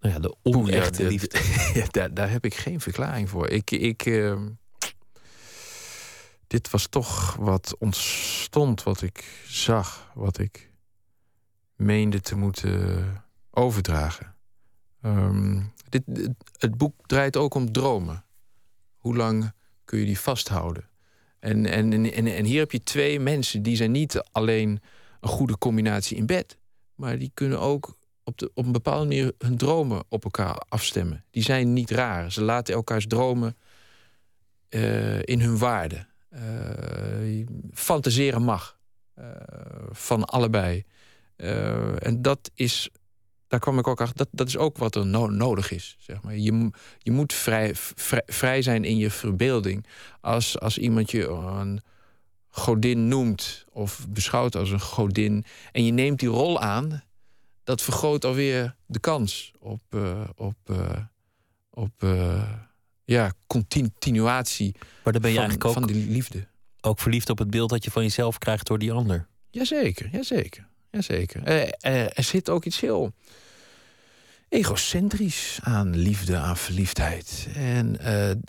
Nou 0.00 0.14
ja, 0.14 0.20
de 0.20 0.36
onechte 0.42 1.02
de- 1.02 1.08
liefde. 1.08 1.40
Ja, 1.80 1.86
daar, 1.90 2.14
daar 2.14 2.30
heb 2.30 2.44
ik 2.44 2.54
geen 2.54 2.80
verklaring 2.80 3.28
voor. 3.28 3.48
Ik, 3.48 3.70
ik, 3.70 4.06
ehm, 4.06 4.48
dit 6.46 6.70
was 6.70 6.86
toch 6.86 7.34
wat 7.34 7.76
ontstond, 7.78 8.82
wat 8.82 9.02
ik 9.02 9.44
zag, 9.46 10.10
wat 10.14 10.38
ik 10.38 10.70
meende 11.76 12.20
te 12.20 12.36
moeten 12.36 13.24
overdragen. 13.50 14.34
Ehm, 15.02 15.62
dit, 15.88 16.02
het, 16.12 16.34
het 16.58 16.76
boek 16.76 17.06
draait 17.06 17.36
ook 17.36 17.54
om 17.54 17.72
dromen. 17.72 18.24
Hoe 18.96 19.16
lang 19.16 19.52
kun 19.84 19.98
je 19.98 20.04
die 20.04 20.18
vasthouden? 20.20 20.88
En, 21.38 21.66
en, 21.66 21.92
en, 21.92 22.12
en, 22.12 22.26
en 22.26 22.44
hier 22.44 22.58
heb 22.58 22.72
je 22.72 22.82
twee 22.82 23.20
mensen 23.20 23.62
die 23.62 23.76
zijn 23.76 23.90
niet 23.90 24.22
alleen 24.32 24.80
een 25.20 25.28
goede 25.28 25.58
combinatie 25.58 26.16
in 26.16 26.26
bed, 26.26 26.58
maar 26.94 27.18
die 27.18 27.30
kunnen 27.34 27.60
ook 27.60 27.98
op, 28.30 28.50
op 28.54 28.64
een 28.64 28.72
bepaalde 28.72 29.06
manier 29.06 29.32
hun 29.38 29.56
dromen 29.56 30.02
op 30.08 30.24
elkaar 30.24 30.62
afstemmen. 30.68 31.24
Die 31.30 31.42
zijn 31.42 31.72
niet 31.72 31.90
raar. 31.90 32.32
Ze 32.32 32.42
laten 32.42 32.74
elkaars 32.74 33.06
dromen 33.06 33.56
eh, 34.68 35.22
in 35.22 35.40
hun 35.40 35.58
waarde. 35.58 36.06
Eh, 36.28 37.46
fantaseren 37.72 38.42
mag. 38.42 38.78
Eh, 39.14 39.24
van 39.90 40.24
allebei. 40.24 40.84
En 41.98 42.22
dat 42.22 42.50
is, 42.54 42.90
daar 43.48 43.60
kwam 43.60 43.78
ik 43.78 43.86
ook 43.86 44.00
achter, 44.00 44.16
dat, 44.16 44.28
dat 44.30 44.46
is 44.46 44.56
ook 44.56 44.78
wat 44.78 44.94
er 44.94 45.06
no- 45.06 45.26
nodig 45.30 45.70
is. 45.70 45.96
Zeg 45.98 46.22
maar. 46.22 46.36
je, 46.36 46.70
je 46.98 47.10
moet 47.10 47.32
vrij, 47.32 47.74
vrij, 47.74 48.22
vrij 48.26 48.62
zijn 48.62 48.84
in 48.84 48.96
je 48.96 49.10
verbeelding. 49.10 49.86
Als, 50.20 50.58
als 50.58 50.78
iemand 50.78 51.10
je 51.10 51.28
een 51.28 51.80
godin 52.48 53.08
noemt 53.08 53.64
of 53.72 54.06
beschouwt 54.08 54.56
als 54.56 54.70
een 54.70 54.80
godin... 54.80 55.44
en 55.72 55.84
je 55.84 55.92
neemt 55.92 56.18
die 56.18 56.28
rol 56.28 56.60
aan 56.60 57.02
dat 57.70 57.82
vergroot 57.82 58.24
alweer 58.24 58.74
de 58.86 58.98
kans 58.98 59.52
op, 59.58 59.82
eh, 59.90 60.28
op, 60.36 60.56
eh, 60.64 60.96
op 61.70 61.92
eh, 62.02 62.42
ja, 63.04 63.32
continuatie 63.46 64.74
Maar 65.04 65.12
dan 65.12 65.22
ben 65.22 65.30
je 65.30 65.36
van, 65.36 65.46
eigenlijk 65.46 65.64
ook, 65.64 65.72
van 65.72 65.86
die 65.86 66.10
liefde. 66.10 66.46
ook 66.80 67.00
verliefd 67.00 67.30
op 67.30 67.38
het 67.38 67.50
beeld 67.50 67.70
dat 67.70 67.84
je 67.84 67.90
van 67.90 68.02
jezelf 68.02 68.38
krijgt 68.38 68.66
door 68.66 68.78
die 68.78 68.92
ander. 68.92 69.26
Jazeker, 69.50 70.08
jazeker, 70.12 70.68
jazeker. 70.90 71.42
Er 72.14 72.24
zit 72.24 72.50
ook 72.50 72.64
iets 72.64 72.80
heel 72.80 73.12
egocentrisch 74.48 75.58
aan 75.62 75.96
liefde, 75.96 76.36
aan 76.36 76.56
verliefdheid. 76.56 77.48
En 77.54 77.96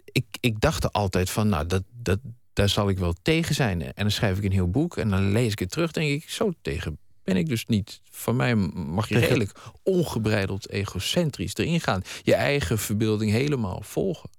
ik, 0.06 0.26
ik 0.40 0.60
dacht 0.60 0.84
er 0.84 0.90
altijd 0.90 1.30
van, 1.30 1.50
nou, 1.50 1.66
dat, 1.68 1.84
dat, 1.92 2.20
daar 2.54 2.70
zal 2.70 2.90
ik 2.90 2.98
wel 2.98 3.16
tegen 3.22 3.56
zijn. 3.56 3.82
En 3.82 3.94
dan 3.96 4.12
schrijf 4.12 4.38
ik 4.38 4.44
een 4.44 4.52
heel 4.52 4.70
boek 4.70 4.98
en 4.98 5.10
dan 5.10 5.32
lees 5.32 5.52
ik 5.52 5.60
het 5.60 5.72
terug, 5.72 5.92
denk 5.92 6.10
ik, 6.10 6.30
zo 6.30 6.54
tegen 6.62 6.98
ben 7.32 7.42
ik 7.42 7.50
dus 7.50 7.66
niet. 7.66 8.02
Van 8.10 8.36
mij 8.36 8.56
mag 8.56 9.10
je 9.10 9.20
redelijk 9.20 9.52
ongebreideld 9.84 10.70
egocentrisch 10.70 11.56
erin 11.56 11.82
gaan. 11.82 12.02
Je 12.24 12.34
eigen 12.34 12.78
verbeelding 12.78 13.32
helemaal 13.32 13.82
volgen. 13.84 14.30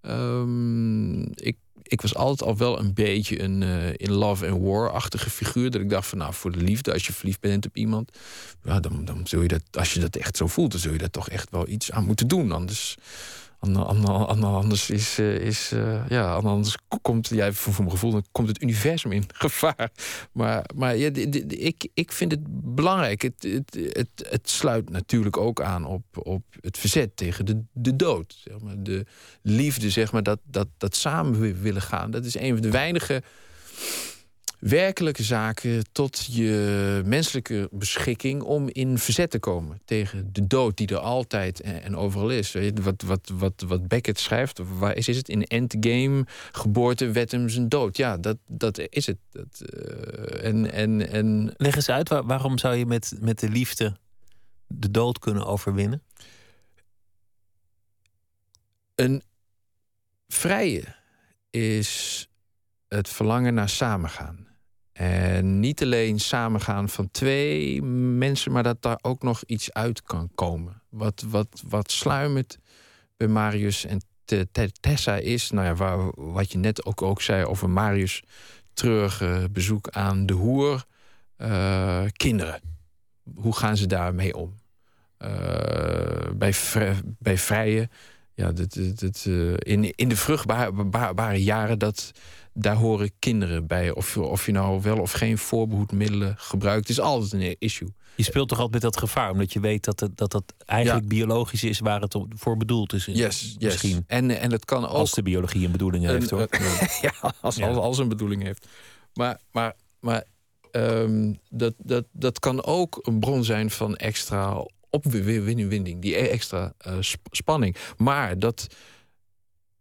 Ehm, 0.00 1.20
ik, 1.22 1.56
ik 1.82 2.00
was 2.00 2.14
altijd 2.14 2.48
al 2.48 2.56
wel 2.56 2.78
een 2.78 2.94
beetje 2.94 3.42
een 3.42 3.62
eh, 3.62 3.88
in 3.96 4.12
love 4.12 4.48
and 4.48 4.62
war-achtige 4.62 5.30
figuur. 5.30 5.70
Dat 5.70 5.80
ik 5.80 5.90
dacht 5.90 6.08
van, 6.08 6.18
nou, 6.18 6.34
voor 6.34 6.52
de 6.52 6.58
liefde, 6.62 6.92
als 6.92 7.06
je 7.06 7.12
verliefd 7.12 7.40
bent 7.40 7.66
op 7.66 7.76
iemand... 7.76 8.18
Ja, 8.62 8.80
dan, 8.80 9.04
dan 9.04 9.26
zul 9.26 9.42
je 9.42 9.48
dat, 9.48 9.62
als 9.70 9.94
je 9.94 10.00
dat 10.00 10.16
echt 10.16 10.36
zo 10.36 10.46
voelt... 10.46 10.70
dan 10.70 10.80
zul 10.80 10.92
je 10.92 10.98
daar 10.98 11.10
toch 11.10 11.28
echt 11.28 11.50
wel 11.50 11.68
iets 11.68 11.92
aan 11.92 12.04
moeten 12.04 12.28
doen. 12.28 12.52
Anders, 12.52 12.94
ander- 12.94 12.94
ander- 12.94 12.94
ander- 12.94 13.45
anders 13.60 14.90
is... 14.90 15.18
eh, 15.18 15.46
eh, 15.72 16.08
ja, 16.08 16.34
anders 16.34 16.76
komt, 17.02 17.28
ja, 17.28 17.52
voor, 17.52 17.74
mijn 17.78 17.90
gevoel, 17.90 18.10
dan 18.10 18.24
komt 18.32 18.48
het 18.48 18.62
universum 18.62 19.12
in 19.12 19.24
gevaar. 19.34 19.90
Maar, 20.32 20.64
maar 20.74 20.96
ik, 20.96 21.88
ik 21.94 22.12
vind 22.12 22.30
het 22.30 22.40
belangrijk. 22.74 23.22
Het, 23.22 23.34
het, 23.42 23.78
het, 23.92 24.28
het 24.28 24.50
sluit 24.50 24.90
natuurlijk 24.90 25.36
ook 25.36 25.60
aan 25.60 25.86
op, 25.86 26.02
op 26.12 26.42
het 26.60 26.78
verzet 26.78 27.16
tegen 27.16 27.46
de, 27.46 27.62
de 27.72 27.96
dood. 27.96 28.36
Zeg 28.44 28.60
maar. 28.60 28.82
De 28.82 29.06
liefde, 29.42 29.90
zeg 29.90 30.12
maar, 30.12 30.22
dat, 30.22 30.38
dat, 30.44 30.68
dat 30.78 30.96
samen 30.96 31.40
wi- 31.40 31.54
willen 31.54 31.82
gaan. 31.82 32.10
Dat 32.10 32.24
is 32.24 32.38
een 32.38 32.52
van 32.52 32.60
de 32.62 32.70
weinige 32.70 33.22
werkelijke 34.58 35.22
zaken 35.22 35.84
tot 35.92 36.26
je 36.34 37.02
menselijke 37.04 37.68
beschikking 37.72 38.42
om 38.42 38.68
in 38.68 38.98
verzet 38.98 39.30
te 39.30 39.38
komen 39.38 39.80
tegen 39.84 40.32
de 40.32 40.46
dood 40.46 40.76
die 40.76 40.86
er 40.88 40.98
altijd 40.98 41.60
en, 41.60 41.82
en 41.82 41.96
overal 41.96 42.30
is. 42.30 42.54
Wat, 42.82 43.02
wat, 43.02 43.30
wat, 43.34 43.64
wat 43.66 43.88
Beckett 43.88 44.18
schrijft, 44.20 44.60
waar 44.78 44.96
is, 44.96 45.08
is 45.08 45.16
het 45.16 45.28
in 45.28 45.42
Endgame, 45.44 46.26
geboorte, 46.52 47.10
wet 47.10 47.30
hem 47.32 47.48
zijn 47.48 47.68
dood. 47.68 47.96
Ja, 47.96 48.16
dat, 48.16 48.36
dat 48.46 48.78
is 48.78 49.06
het. 49.06 49.18
Dat, 49.30 49.60
eh, 49.60 50.44
en, 50.44 50.72
en, 50.72 51.08
en 51.08 51.54
Leg 51.56 51.74
eens 51.76 51.88
uit, 51.88 52.08
waar- 52.08 52.26
waarom 52.26 52.58
zou 52.58 52.74
je 52.74 52.86
met, 52.86 53.12
met 53.20 53.38
de 53.38 53.48
liefde 53.48 53.96
de 54.66 54.90
dood 54.90 55.18
kunnen 55.18 55.46
overwinnen? 55.46 56.02
Een 58.94 59.22
vrije 60.28 60.84
is 61.50 62.28
het 62.88 63.08
verlangen 63.08 63.54
naar 63.54 63.68
samengaan. 63.68 64.45
En 64.96 65.60
niet 65.60 65.82
alleen 65.82 66.20
samengaan 66.20 66.88
van 66.88 67.10
twee 67.10 67.82
mensen, 67.82 68.52
maar 68.52 68.62
dat 68.62 68.82
daar 68.82 68.98
ook 69.02 69.22
nog 69.22 69.42
iets 69.46 69.72
uit 69.72 70.02
kan 70.02 70.30
komen. 70.34 70.82
Wat, 70.88 71.24
wat, 71.28 71.62
wat 71.68 71.90
sluimert 71.90 72.58
bij 73.16 73.28
Marius 73.28 73.84
en 73.84 74.00
Te- 74.24 74.48
Te- 74.52 74.72
Tessa 74.80 75.16
is, 75.16 75.50
nou 75.50 75.66
ja, 75.66 76.10
wat 76.14 76.52
je 76.52 76.58
net 76.58 76.84
ook, 76.84 77.02
ook 77.02 77.22
zei 77.22 77.44
over 77.44 77.70
Marius' 77.70 78.22
treurige 78.74 79.48
bezoek 79.52 79.88
aan 79.88 80.26
de 80.26 80.32
hoer. 80.32 80.84
eh, 81.36 82.04
kinderen. 82.12 82.60
Hoe 83.34 83.56
gaan 83.56 83.76
ze 83.76 83.86
daarmee 83.86 84.36
om? 84.36 84.54
Eh, 85.18 86.30
bij, 86.34 86.54
bij 87.18 87.38
vrije 87.38 87.88
ja, 88.34 88.52
dat, 88.52 88.74
dat, 88.74 88.98
dat, 89.00 89.24
eh, 89.28 89.52
in, 89.56 89.92
in 89.96 90.08
de 90.08 90.16
vruchtbare 90.16 91.42
jaren, 91.42 91.78
dat, 91.78 92.10
daar 92.58 92.76
horen 92.76 93.10
kinderen 93.18 93.66
bij. 93.66 93.90
Of, 93.90 94.16
of 94.16 94.46
je 94.46 94.52
nou 94.52 94.82
wel 94.82 94.98
of 94.98 95.12
geen 95.12 95.38
voorbehoedmiddelen 95.38 96.34
gebruikt, 96.38 96.88
is 96.88 97.00
altijd 97.00 97.32
een 97.32 97.56
issue. 97.58 97.88
Je 98.14 98.22
speelt 98.22 98.48
toch 98.48 98.58
altijd 98.58 98.82
met 98.82 98.92
dat 98.92 99.02
gevaar, 99.02 99.30
omdat 99.30 99.52
je 99.52 99.60
weet 99.60 99.84
dat 99.84 100.00
het, 100.00 100.16
dat, 100.16 100.30
dat 100.30 100.54
eigenlijk 100.64 101.08
biologisch 101.08 101.64
is 101.64 101.78
waar 101.78 102.00
het 102.00 102.16
voor 102.28 102.56
bedoeld 102.56 102.92
is. 102.92 103.04
Yes, 103.04 103.14
yes. 103.14 103.56
Misschien. 103.58 104.04
En, 104.06 104.30
en 104.40 104.52
het 104.52 104.64
kan 104.64 104.84
ook. 104.86 104.92
Als 104.92 105.12
de 105.12 105.22
biologie 105.22 105.64
een 105.64 105.72
bedoeling 105.72 106.04
heeft, 106.04 106.30
hoor. 106.30 106.48
ja, 107.00 107.34
als, 107.40 107.56
Ja. 107.56 107.66
Als, 107.66 107.76
als 107.76 107.98
een 107.98 108.08
bedoeling 108.08 108.42
heeft. 108.42 108.66
Maar, 109.14 109.40
maar, 109.50 109.74
maar 110.00 110.24
ehm, 110.70 111.32
dat, 111.50 111.74
dat, 111.78 112.04
dat 112.12 112.38
kan 112.38 112.64
ook 112.64 112.98
een 113.02 113.20
bron 113.20 113.44
zijn 113.44 113.70
van 113.70 113.96
extra 113.96 114.66
opwinding, 114.90 116.02
die 116.02 116.16
extra 116.16 116.72
eh, 116.78 116.96
sp- 117.00 117.28
spanning. 117.30 117.76
Maar 117.96 118.38
dat 118.38 118.66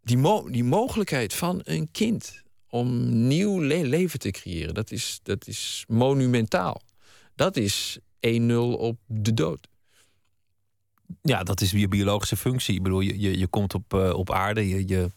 die, 0.02 0.18
mo 0.18 0.50
die 0.50 0.64
mogelijkheid 0.64 1.34
van 1.34 1.62
een 1.64 1.90
kind 1.92 2.44
om 2.76 3.28
nieuw 3.28 3.62
le- 3.62 3.88
leven 3.88 4.20
te 4.20 4.32
creëren. 4.32 4.74
Dat 4.74 4.92
is, 4.92 5.20
dat 5.24 5.48
is 5.48 5.86
monumentaal. 5.88 6.82
Dat 7.36 7.58
is 7.58 8.00
1-0 8.28 8.54
op 8.78 8.98
de 9.06 9.34
dood. 9.34 9.68
Ja, 11.22 11.44
dat 11.44 11.62
is 11.62 11.72
je 11.72 11.88
biologische 11.88 12.38
functie. 12.38 12.76
Ik 12.76 12.84
bedoel, 12.84 13.00
je, 13.00 13.20
je, 13.20 13.38
je 13.38 13.48
komt 13.48 13.74
op, 13.74 13.94
eh, 13.94 14.14
op 14.14 14.32
aarde, 14.32 14.68
je, 14.68 14.88
je, 14.88 15.12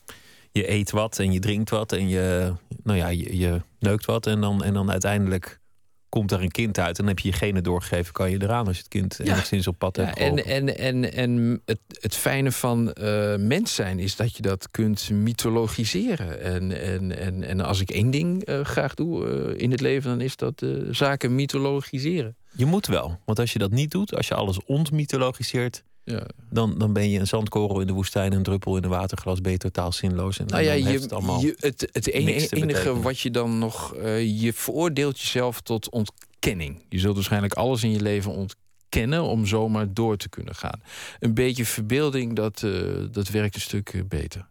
je 0.53 0.71
eet 0.71 0.91
wat 0.91 1.19
en 1.19 1.33
je 1.33 1.39
drinkt 1.39 1.71
wat 1.71 1.93
en 1.93 2.09
je, 2.09 2.55
nou 2.83 2.99
ja, 2.99 3.09
je, 3.09 3.39
je 3.39 3.63
neukt 3.79 4.05
wat. 4.05 4.27
En 4.27 4.41
dan, 4.41 4.65
en 4.65 4.75
dan 4.75 4.91
uiteindelijk 4.91 5.61
komt 6.09 6.33
er 6.33 6.43
een 6.43 6.51
kind 6.51 6.79
uit 6.79 6.89
en 6.89 6.95
dan 7.05 7.07
heb 7.07 7.19
je 7.19 7.29
je 7.29 7.35
genen 7.35 7.63
doorgegeven, 7.63 8.13
kan 8.13 8.31
je 8.31 8.43
eraan 8.43 8.67
als 8.67 8.77
je 8.77 8.83
het 8.83 8.91
kind 8.93 9.17
Ja. 9.23 9.33
enigszins 9.33 9.67
op 9.67 9.79
pad 9.79 9.97
Ja, 9.97 10.05
hebt 10.05 10.19
en 10.19 10.25
geholpen. 10.25 10.77
en, 10.77 10.79
en, 10.79 11.13
en 11.13 11.63
het, 11.65 11.79
het 12.01 12.15
fijne 12.17 12.53
van 12.53 12.93
eh, 12.93 13.37
mens 13.37 13.75
zijn 13.75 13.99
is 13.99 14.17
dat 14.17 14.37
je 14.37 14.43
dat 14.43 14.71
kunt 14.71 15.11
mythologiseren. 15.11 16.41
En, 16.41 16.81
en, 16.83 17.19
en, 17.19 17.43
en 17.45 17.61
als 17.61 17.81
ik 17.81 17.91
één 17.91 18.11
ding 18.11 18.45
eh, 18.45 18.61
graag 18.65 18.95
doe 18.95 19.27
eh, 19.29 19.63
in 19.63 19.71
het 19.71 19.81
leven, 19.81 20.11
dan 20.11 20.21
is 20.21 20.37
dat 20.37 20.63
zaken 20.91 21.35
mythologiseren. 21.35 22.37
Je 22.57 22.67
moet 22.67 22.87
wel, 22.87 23.19
want 23.25 23.39
als 23.39 23.53
je 23.53 23.59
dat 23.59 23.71
niet 23.71 23.91
doet, 23.91 24.15
als 24.15 24.29
je 24.29 24.35
alles 24.35 24.65
ontmythologiseert, 24.65 25.85
Ja. 26.11 26.27
dan, 26.51 26.79
dan 26.79 26.93
ben 26.93 27.11
je 27.11 27.19
een 27.19 27.27
zandkorrel 27.27 27.81
in 27.81 27.87
de 27.87 27.93
woestijn, 27.93 28.33
een 28.33 28.43
druppel 28.43 28.77
in 28.77 28.85
een 28.85 28.91
waterglas, 28.91 29.41
ben 29.41 29.53
je 29.53 29.59
totaal 29.59 29.93
zinloos. 29.93 30.39
En, 30.39 30.47
Nou 30.47 30.63
ja, 30.63 30.69
dan 30.71 30.79
je, 30.79 30.89
heeft 30.89 31.03
het 31.03 31.13
allemaal. 31.13 31.41
je, 31.41 31.55
het, 31.59 31.89
het 31.93 32.09
enige 32.09 33.01
wat 33.01 33.21
je 33.21 33.31
dan 33.31 33.59
nog. 33.59 33.95
eh, 33.95 34.41
je 34.41 34.53
veroordeelt 34.53 35.21
jezelf 35.21 35.61
tot 35.61 35.91
ontkenning. 35.91 36.85
Je 36.89 36.99
zult 36.99 37.15
waarschijnlijk 37.15 37.55
alles 37.55 37.83
in 37.83 37.91
je 37.91 38.01
leven 38.01 38.33
ontkennen 38.33 39.23
om 39.23 39.47
zomaar 39.47 39.93
door 39.95 40.17
te 40.17 40.29
kunnen 40.29 40.55
gaan. 40.55 40.81
Een 41.21 41.35
beetje 41.35 41.65
verbeelding, 41.65 42.37
dat, 42.37 42.63
eh, 42.63 42.73
dat 43.11 43.29
werkt 43.29 43.55
een 43.55 43.61
stuk 43.61 43.89
eh, 43.89 44.01
beter. 44.09 44.47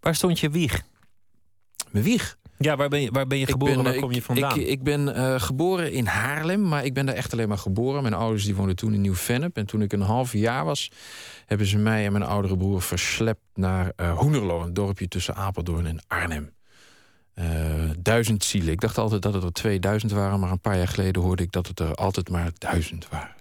Waar 0.00 0.14
stond 0.14 0.40
je 0.40 0.50
wieg? 0.50 0.82
Mijn 1.90 2.04
wieg. 2.04 2.36
Ja, 2.58 2.76
waar 2.76 2.88
ben 2.88 3.00
je, 3.00 3.10
waar 3.10 3.26
ben 3.26 3.38
je 3.38 3.46
geboren? 3.46 3.74
ben, 3.74 3.84
waar 3.84 3.94
eh, 3.94 4.00
kom 4.00 4.12
je 4.12 4.22
vandaan? 4.22 4.58
Ik, 4.58 4.66
ik 4.66 4.82
ben 4.82 5.14
eh, 5.14 5.40
geboren 5.40 5.92
in 5.92 6.06
Haarlem, 6.06 6.68
maar 6.68 6.84
ik 6.84 6.94
ben 6.94 7.06
daar 7.06 7.14
echt 7.14 7.32
alleen 7.32 7.48
maar 7.48 7.58
geboren. 7.58 8.02
Mijn 8.02 8.14
ouders 8.14 8.44
die 8.44 8.54
woonden 8.54 8.76
toen 8.76 8.94
in 8.94 9.00
Nieuw-Vennep. 9.00 9.56
En 9.56 9.66
toen 9.66 9.82
ik 9.82 9.92
een 9.92 10.00
half 10.00 10.32
jaar 10.32 10.64
was, 10.64 10.90
hebben 11.46 11.66
ze 11.66 11.78
mij 11.78 12.04
en 12.04 12.12
mijn 12.12 12.24
oudere 12.24 12.56
broer 12.56 12.82
verslept 12.82 13.40
naar 13.54 13.92
eh 13.96 14.18
Hoenderloo, 14.18 14.62
een 14.62 14.74
dorpje 14.74 15.08
tussen 15.08 15.34
Apeldoorn 15.34 15.86
en 15.86 16.00
Arnhem. 16.06 16.54
Eh, 17.34 17.44
duizend 17.98 18.44
zielen. 18.44 18.72
Ik 18.72 18.80
dacht 18.80 18.98
altijd 18.98 19.22
dat 19.22 19.34
het 19.34 19.44
er 19.44 19.52
2000 19.52 20.12
waren, 20.12 20.40
maar 20.40 20.50
een 20.50 20.60
paar 20.60 20.76
jaar 20.76 20.88
geleden 20.88 21.22
hoorde 21.22 21.42
ik 21.42 21.52
dat 21.52 21.66
het 21.66 21.80
er 21.80 21.94
altijd 21.94 22.28
maar 22.30 22.50
duizend 22.58 23.08
waren. 23.08 23.35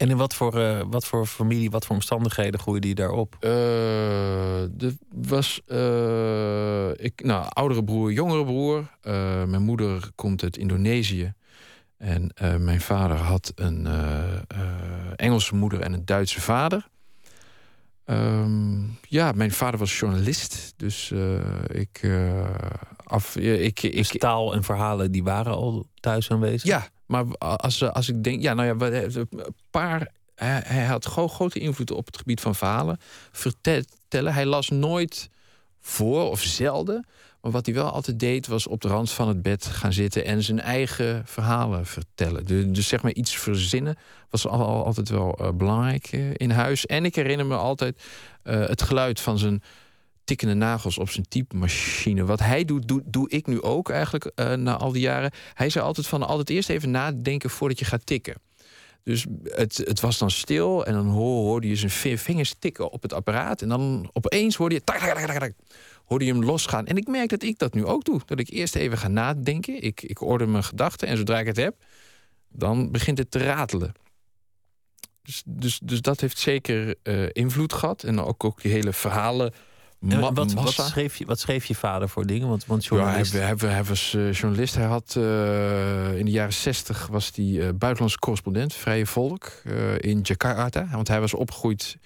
En 0.00 0.10
in 0.10 0.16
wat 0.16 0.34
voor, 0.34 0.60
eh, 0.60 0.82
wat 0.90 1.06
voor 1.06 1.26
familie, 1.26 1.70
wat 1.70 1.86
voor 1.86 1.94
omstandigheden 1.94 2.60
groeide 2.60 2.88
je 2.88 2.94
daarop? 2.94 3.36
Eh, 3.40 4.62
er 4.62 4.94
was 5.08 5.60
eh, 5.66 7.04
ik, 7.04 7.24
nou, 7.24 7.46
oudere 7.48 7.84
broer, 7.84 8.12
jongere 8.12 8.44
broer. 8.44 8.90
Mijn 9.46 9.62
moeder 9.62 10.10
komt 10.14 10.42
uit 10.42 10.56
Indonesië. 10.56 11.32
En 11.96 12.32
mijn 12.58 12.80
vader 12.80 13.16
had 13.16 13.52
een 13.54 13.88
Engelse 15.16 15.54
moeder 15.54 15.80
en 15.80 15.92
een 15.92 16.04
Duitse 16.04 16.40
vader. 16.40 16.88
Ehm, 18.04 18.82
ja, 19.08 19.32
mijn 19.32 19.52
vader 19.52 19.78
was 19.78 19.98
journalist. 19.98 20.74
Dus 20.76 21.12
ik, 21.66 22.10
af, 23.04 23.36
ik, 23.36 23.82
ik, 23.82 23.96
Dus 23.96 24.10
taal 24.18 24.54
en 24.54 24.62
verhalen 24.62 25.12
die 25.12 25.22
waren 25.22 25.54
al 25.54 25.86
thuis 25.94 26.30
aanwezig? 26.30 26.68
ja, 26.68 26.88
maar 27.10 27.24
als, 27.38 27.82
als 27.82 28.08
ik 28.08 28.24
denk, 28.24 28.42
ja, 28.42 28.54
nou 28.54 28.68
ja, 28.68 28.76
wat- 28.76 29.14
een 29.14 29.28
paar. 29.70 30.08
Hij, 30.34 30.84
had 30.84 31.04
gro- 31.04 31.28
grote 31.28 31.58
invloed 31.58 31.90
op 31.90 32.06
het 32.06 32.16
gebied 32.16 32.40
van 32.40 32.54
verhalen. 32.54 32.98
Vertellen. 33.32 34.34
Hij 34.34 34.46
las 34.46 34.68
nooit 34.68 35.30
voor 35.80 36.30
of 36.30 36.40
zelden. 36.42 37.06
Maar 37.40 37.52
wat 37.52 37.66
hij 37.66 37.74
wel 37.74 37.90
altijd 37.90 38.18
deed, 38.18 38.46
was 38.46 38.66
op 38.66 38.80
de 38.80 38.88
rand 38.88 39.10
van 39.10 39.28
het 39.28 39.42
bed 39.42 39.66
gaan 39.66 39.92
zitten 39.92 40.24
en 40.24 40.42
zijn 40.42 40.60
eigen 40.60 41.22
verhalen 41.26 41.86
vertellen. 41.86 42.72
Dus, 42.72 42.88
zeg 42.88 43.02
maar 43.02 43.12
iets 43.12 43.36
verzinnen 43.36 43.96
was 44.30 44.46
al, 44.46 44.64
al- 44.66 44.84
altijd 44.84 45.08
wel 45.08 45.34
eh, 45.38 45.50
belangrijk 45.52 46.06
eh, 46.06 46.20
in 46.34 46.50
huis. 46.50 46.86
En 46.86 47.04
ik 47.04 47.14
herinner 47.14 47.46
me 47.46 47.56
altijd 47.56 48.02
eh, 48.42 48.66
het 48.66 48.82
geluid 48.82 49.20
van 49.20 49.38
zijn 49.38 49.62
tikkende 50.30 50.54
nagels 50.54 50.98
op 50.98 51.10
zijn 51.10 51.28
typemachine. 51.28 52.24
Wat 52.24 52.40
hij 52.40 52.64
doet, 52.64 52.88
doe, 52.88 53.02
doe 53.04 53.30
ik 53.30 53.46
nu 53.46 53.62
ook 53.62 53.90
eigenlijk 53.90 54.24
eh, 54.34 54.52
na 54.52 54.76
al 54.76 54.92
die 54.92 55.02
jaren. 55.02 55.30
Hij 55.54 55.70
zei 55.70 55.84
altijd 55.84 56.06
van 56.06 56.22
altijd 56.22 56.50
eerst 56.50 56.68
even 56.68 56.90
nadenken 56.90 57.50
voordat 57.50 57.78
je 57.78 57.84
gaat 57.84 58.06
tikken. 58.06 58.34
Dus 59.02 59.26
het, 59.44 59.76
het 59.76 60.00
was 60.00 60.18
dan 60.18 60.30
stil 60.30 60.86
en 60.86 60.92
dan 60.92 61.06
hoor- 61.06 61.44
hoorde 61.44 61.68
je 61.68 61.76
zijn 61.76 61.90
vi- 61.90 62.18
vingers 62.18 62.54
tikken 62.58 62.90
op 62.90 63.02
het 63.02 63.12
apparaat. 63.12 63.62
En 63.62 63.68
dan 63.68 64.10
opeens 64.12 64.56
hoorde 64.56 64.74
je, 64.74 65.54
hoorde 66.04 66.24
je 66.24 66.32
hem 66.32 66.44
losgaan. 66.44 66.86
En 66.86 66.96
ik 66.96 67.06
merk 67.06 67.28
dat 67.28 67.42
ik 67.42 67.58
dat 67.58 67.74
nu 67.74 67.84
ook 67.84 68.04
doe. 68.04 68.20
Dat 68.26 68.38
ik 68.40 68.50
eerst 68.50 68.74
even 68.74 68.98
ga 68.98 69.08
nadenken. 69.08 69.82
Ik, 69.82 70.02
ik 70.02 70.20
mijn 70.20 70.64
gedachten 70.64 71.08
en 71.08 71.16
zodra 71.16 71.38
ik 71.38 71.46
het 71.46 71.56
heb, 71.56 71.74
dan 72.48 72.90
begint 72.90 73.18
het 73.18 73.30
te 73.30 73.38
ratelen. 73.38 73.92
Dus, 75.22 75.42
dus, 75.46 75.80
dus 75.82 76.00
dat 76.00 76.20
heeft 76.20 76.38
zeker 76.38 76.94
eh, 77.02 77.28
invloed 77.32 77.72
gehad. 77.72 78.02
En 78.02 78.20
ook, 78.20 78.44
ook 78.44 78.62
die 78.62 78.72
hele 78.72 78.92
verhalen. 78.92 79.52
Ma- 80.00 80.32
wat, 80.32 80.52
wat, 80.52 80.72
schreef 80.72 81.16
je, 81.16 81.24
wat 81.24 81.40
schreef 81.40 81.64
je 81.64 81.74
vader 81.74 82.08
voor 82.08 82.26
dingen? 82.26 82.48
Want, 82.48 82.66
want 82.66 82.84
Ja, 82.84 82.90
hij, 82.90 82.98
journalist... 82.98 83.32
hij, 83.32 83.70
hij 83.70 83.84
was 83.84 84.14
eh, 84.14 84.32
journalist. 84.32 84.74
Hij 84.74 84.84
had 84.84 85.14
eh, 85.16 86.18
in 86.18 86.24
de 86.24 86.30
jaren 86.30 86.52
zestig 86.52 87.06
was 87.06 87.30
hij 87.34 87.44
eh, 87.44 87.68
buitenlandse 87.74 88.18
correspondent, 88.18 88.74
Vrije 88.74 89.06
Volk, 89.06 89.52
eh, 89.64 89.98
in 89.98 90.20
Jakarta. 90.22 90.88
Want 90.92 91.08
hij 91.08 91.20
was 91.20 91.34
opgegroeid 91.34 91.96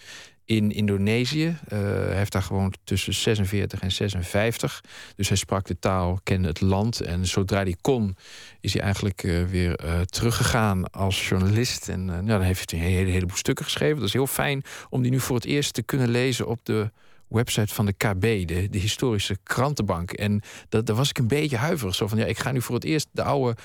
in 0.45 0.71
Indonesië. 0.71 1.57
Eh, 1.69 1.79
hij 1.79 2.17
heeft 2.17 2.33
daar 2.33 2.43
gewoond 2.43 2.79
tussen 2.85 3.15
46 3.15 3.81
en 3.81 3.93
56. 3.93 4.81
Dus 5.17 5.29
hij 5.29 5.37
sprak 5.37 5.67
de 5.67 5.79
taal, 5.79 6.21
kende 6.23 6.49
het 6.49 6.61
land. 6.61 7.01
En 7.01 7.27
zodra 7.27 7.63
hij 7.63 7.77
kon, 7.81 8.17
is 8.61 8.73
hij 8.73 8.83
eigenlijk 8.83 9.23
eh, 9.23 9.45
weer 9.45 9.77
eh, 9.77 10.01
teruggegaan 10.01 10.91
als 10.91 11.29
journalist. 11.29 11.89
En 11.89 12.01
eh, 12.01 12.15
nou, 12.15 12.27
dan 12.27 12.41
heeft 12.41 12.71
hij 12.71 12.81
een 12.81 12.87
hele, 12.87 13.11
heleboel 13.11 13.37
stukken 13.37 13.65
geschreven. 13.65 13.97
Dat 13.99 14.07
is 14.07 14.13
heel 14.13 14.27
fijn 14.27 14.63
om 14.89 15.03
die 15.03 15.11
nu 15.11 15.21
voor 15.21 15.37
het 15.37 15.45
eerst 15.45 15.75
te 15.75 15.83
kunnen 15.83 16.09
lezen 16.09 16.47
op 16.47 16.61
de 16.63 16.91
website 17.35 17.75
van 17.75 17.87
de 17.87 17.93
KB, 17.93 18.21
de, 18.21 18.69
de 18.71 18.79
historische 18.79 19.39
krantenbank. 19.43 20.13
En 20.13 20.43
dat, 20.69 20.87
daar 20.87 20.97
was 20.97 21.09
ik 21.09 21.19
een 21.19 21.29
beetje 21.29 21.57
huiverig. 21.57 21.95
Zo 21.95 22.07
van, 22.07 22.19
ja, 22.19 22.25
ik 22.25 22.39
ga 22.39 22.53
nu 22.53 22.63
voor 22.63 22.75
het 22.75 22.85
eerst 22.85 23.09
de 23.13 23.23
oude 23.23 23.57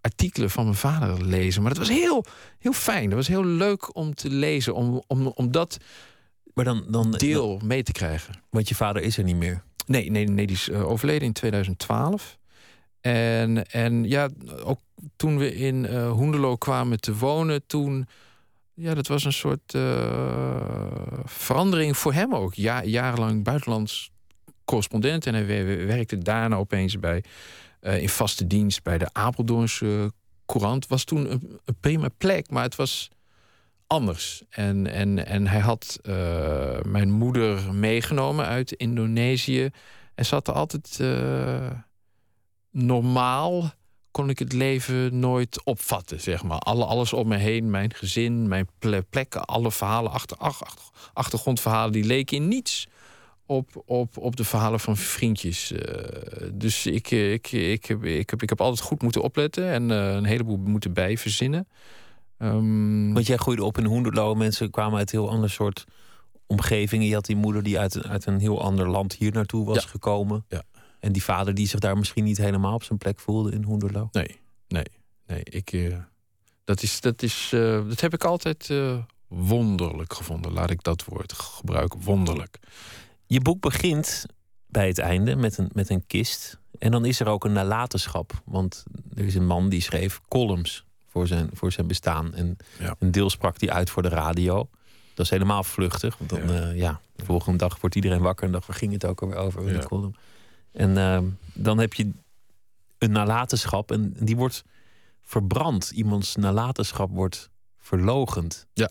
artikelen 0.00 0.50
van 0.50 0.64
mijn 0.64 0.76
vader 0.76 1.24
lezen. 1.24 1.62
Maar 1.62 1.74
dat 1.74 1.86
was 1.86 1.96
heel, 1.96 2.24
heel 2.58 2.72
fijn. 2.72 3.08
Dat 3.08 3.18
was 3.18 3.28
heel 3.28 3.44
leuk 3.44 3.96
om 3.96 4.14
te 4.14 4.30
lezen. 4.30 4.74
Om, 4.74 5.02
om, 5.06 5.26
om 5.26 5.50
dat 5.50 5.78
maar 6.54 6.64
dan, 6.64 6.84
dan, 6.88 7.10
deel 7.10 7.60
mee 7.64 7.82
te 7.82 7.92
krijgen. 7.92 8.34
Want 8.50 8.68
je 8.68 8.74
vader 8.74 9.02
is 9.02 9.18
er 9.18 9.24
niet 9.24 9.36
meer. 9.36 9.62
Nee, 9.86 10.10
nee, 10.10 10.28
nee 10.28 10.46
die 10.46 10.56
is 10.56 10.68
eh, 10.68 10.88
overleden 10.88 11.26
in 11.26 11.32
2012. 11.32 12.38
En, 13.00 13.70
en 13.70 14.04
ja, 14.04 14.28
ook 14.64 14.80
toen 15.16 15.38
we 15.38 15.54
in 15.54 15.86
eh 15.86 16.10
Hoenderloo 16.10 16.56
kwamen 16.56 17.00
te 17.00 17.16
wonen, 17.16 17.66
toen... 17.66 18.06
Ja, 18.80 18.94
dat 18.94 19.06
was 19.06 19.24
een 19.24 19.32
soort 19.32 19.74
eh, 19.74 21.22
verandering 21.24 21.96
voor 21.96 22.12
hem 22.12 22.34
ook. 22.34 22.54
Ja, 22.54 22.84
jarenlang 22.84 23.44
buitenlands 23.44 24.10
correspondent. 24.64 25.26
En 25.26 25.34
hij 25.34 25.46
wer- 25.46 25.86
werkte 25.86 26.18
daarna 26.18 26.56
opeens 26.56 26.98
bij, 26.98 27.24
eh, 27.80 28.02
in 28.02 28.08
vaste 28.08 28.46
dienst 28.46 28.82
bij 28.82 28.98
de 28.98 29.08
Apeldoornse 29.12 30.12
Courant. 30.46 30.86
Was 30.86 31.04
toen 31.04 31.30
een, 31.30 31.58
een 31.64 31.76
prima 31.80 32.08
plek, 32.18 32.50
maar 32.50 32.62
het 32.62 32.76
was 32.76 33.08
anders. 33.86 34.42
En, 34.50 34.86
en, 34.86 35.26
en 35.26 35.46
hij 35.46 35.60
had 35.60 35.98
eh, 36.02 36.80
mijn 36.82 37.10
moeder 37.10 37.74
meegenomen 37.74 38.46
uit 38.46 38.72
Indonesië. 38.72 39.68
En 40.14 40.24
had 40.30 40.48
er 40.48 40.54
altijd 40.54 41.00
normaal 42.70 43.70
kon 44.10 44.28
ik 44.28 44.38
het 44.38 44.52
leven 44.52 45.18
nooit 45.18 45.64
opvatten, 45.64 46.20
zeg 46.20 46.42
maar. 46.42 46.58
Alle, 46.58 46.84
alles 46.84 47.12
om 47.12 47.28
me 47.28 47.36
heen, 47.36 47.70
mijn 47.70 47.94
gezin, 47.94 48.48
mijn 48.48 48.68
ple- 48.78 49.02
plekken, 49.10 49.44
alle 49.44 49.72
verhalen, 49.72 50.10
achter, 50.12 50.36
ach- 50.36 50.62
ach- 50.64 50.90
achtergrondverhalen, 51.12 51.92
die 51.92 52.04
leken 52.04 52.36
in 52.36 52.48
niets 52.48 52.86
op, 53.46 53.82
op, 53.86 54.16
op 54.16 54.36
de 54.36 54.44
verhalen 54.44 54.80
van 54.80 54.96
vriendjes. 54.96 55.72
Eh, 55.72 56.48
dus 56.54 56.86
ik, 56.86 57.10
ik, 57.10 57.52
ik, 57.52 57.84
heb, 57.86 58.04
ik, 58.04 58.30
heb, 58.30 58.42
ik 58.42 58.48
heb 58.48 58.60
altijd 58.60 58.80
goed 58.86 59.02
moeten 59.02 59.22
opletten 59.22 59.70
en 59.70 59.90
eh, 59.90 60.14
een 60.14 60.24
heleboel 60.24 60.56
moeten 60.56 60.92
bijverzinnen. 60.92 61.68
Ehm, 62.38 63.12
Want 63.12 63.26
jij 63.26 63.36
groeide 63.36 63.64
op 63.64 63.78
in 63.78 63.84
Hoenderloo. 63.84 64.34
Mensen 64.34 64.70
kwamen 64.70 64.98
uit 64.98 65.10
heel 65.10 65.30
ander 65.30 65.50
soort 65.50 65.84
omgevingen. 66.46 67.06
Je 67.06 67.14
had 67.14 67.24
die 67.26 67.36
moeder 67.36 67.62
die 67.62 67.78
uit, 67.78 68.04
uit 68.04 68.26
een 68.26 68.40
heel 68.40 68.62
ander 68.62 68.88
land 68.88 69.12
hier 69.14 69.32
naartoe 69.32 69.64
was 69.66 69.82
Ja. 69.82 69.88
gekomen. 69.88 70.44
Ja. 70.48 70.62
En 71.00 71.12
die 71.12 71.22
vader 71.24 71.54
die 71.54 71.66
zich 71.68 71.80
daar 71.80 71.96
misschien 71.98 72.24
niet 72.24 72.36
helemaal 72.38 72.74
op 72.74 72.82
zijn 72.82 72.98
plek 72.98 73.20
voelde 73.20 73.52
in 73.52 73.62
Hoenderloo. 73.62 74.08
Nee, 74.12 74.40
nee, 74.68 74.84
nee. 75.26 75.42
Ik, 75.44 75.72
eh, 75.72 75.96
dat, 76.64 76.82
is, 76.82 77.00
dat, 77.00 77.22
is, 77.22 77.50
eh, 77.54 77.88
dat 77.88 78.00
heb 78.00 78.14
ik 78.14 78.24
altijd 78.24 78.70
eh, 78.70 78.98
wonderlijk 79.26 80.12
gevonden. 80.12 80.52
Laat 80.52 80.70
ik 80.70 80.82
dat 80.82 81.04
woord 81.04 81.32
gebruiken. 81.32 82.00
Wonderlijk. 82.02 82.58
Je 83.26 83.40
boek 83.40 83.60
begint 83.60 84.26
bij 84.66 84.86
het 84.86 84.98
einde 84.98 85.36
met 85.36 85.58
een, 85.58 85.70
met 85.72 85.90
een 85.90 86.06
kist. 86.06 86.58
En 86.78 86.90
dan 86.90 87.04
is 87.04 87.20
er 87.20 87.26
ook 87.26 87.44
een 87.44 87.52
nalatenschap. 87.52 88.32
Want 88.44 88.84
er 89.14 89.24
is 89.24 89.34
een 89.34 89.46
man 89.46 89.68
die 89.68 89.80
schreef 89.80 90.20
columns 90.28 90.84
voor 91.06 91.26
zijn, 91.26 91.50
voor 91.52 91.72
zijn 91.72 91.86
bestaan. 91.86 92.34
En 92.34 92.56
Ja. 92.78 92.96
een 92.98 93.10
deel 93.10 93.30
sprak 93.30 93.58
die 93.58 93.72
uit 93.72 93.90
voor 93.90 94.02
de 94.02 94.08
radio. 94.08 94.68
Dat 95.14 95.24
is 95.26 95.32
helemaal 95.32 95.64
vluchtig. 95.64 96.18
Want 96.18 96.30
dan, 96.30 96.48
Ja. 96.48 96.54
ja. 96.66 96.72
ja, 96.74 97.00
de 97.16 97.24
volgende 97.24 97.58
dag 97.58 97.80
wordt 97.80 97.94
iedereen 97.96 98.20
wakker 98.20 98.46
en 98.46 98.52
dacht, 98.52 98.66
waar 98.66 98.76
ging 98.76 98.92
het 98.92 99.04
ook 99.04 99.22
alweer 99.22 99.36
over 99.38 99.72
Ja. 99.72 99.80
de 99.80 99.86
column? 99.86 100.14
En 100.78 100.96
ehm, 100.98 101.24
dan 101.54 101.78
heb 101.78 101.94
je 101.94 102.10
een 102.98 103.10
nalatenschap 103.12 103.90
en 103.92 104.14
die 104.20 104.36
wordt 104.36 104.64
verbrand. 105.22 105.90
Iemands 105.90 106.36
nalatenschap 106.36 107.10
wordt 107.10 107.50
verlogend. 107.78 108.66
Ja. 108.72 108.90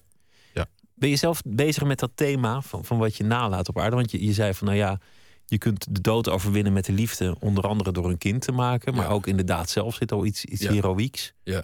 Ja. 0.53 0.65
Ben 0.93 1.09
je 1.09 1.15
zelf 1.15 1.41
bezig 1.45 1.83
met 1.83 1.99
dat 1.99 2.11
thema 2.15 2.61
van, 2.61 2.85
van 2.85 2.97
wat 2.97 3.15
je 3.15 3.23
nalaat 3.23 3.69
op 3.69 3.79
aarde? 3.79 3.95
Want 3.95 4.11
je, 4.11 4.23
je 4.25 4.33
zei 4.33 4.53
van, 4.53 4.67
nou 4.67 4.79
ja, 4.79 4.99
je 5.45 5.57
kunt 5.57 5.95
de 5.95 6.01
dood 6.01 6.29
overwinnen 6.29 6.73
met 6.73 6.85
de 6.85 6.91
liefde, 6.93 7.35
onder 7.39 7.67
andere 7.67 7.91
door 7.91 8.09
een 8.09 8.17
kind 8.17 8.41
te 8.41 8.51
maken. 8.51 8.93
Maar 8.95 9.05
Ja. 9.05 9.11
ook 9.11 9.27
in 9.27 9.37
de 9.37 9.43
daad 9.43 9.69
zelf 9.69 9.95
zit 9.95 10.11
al 10.11 10.25
iets, 10.25 10.45
iets 10.45 10.61
Ja. 10.61 10.71
heroïeks. 10.71 11.33
Ja, 11.43 11.63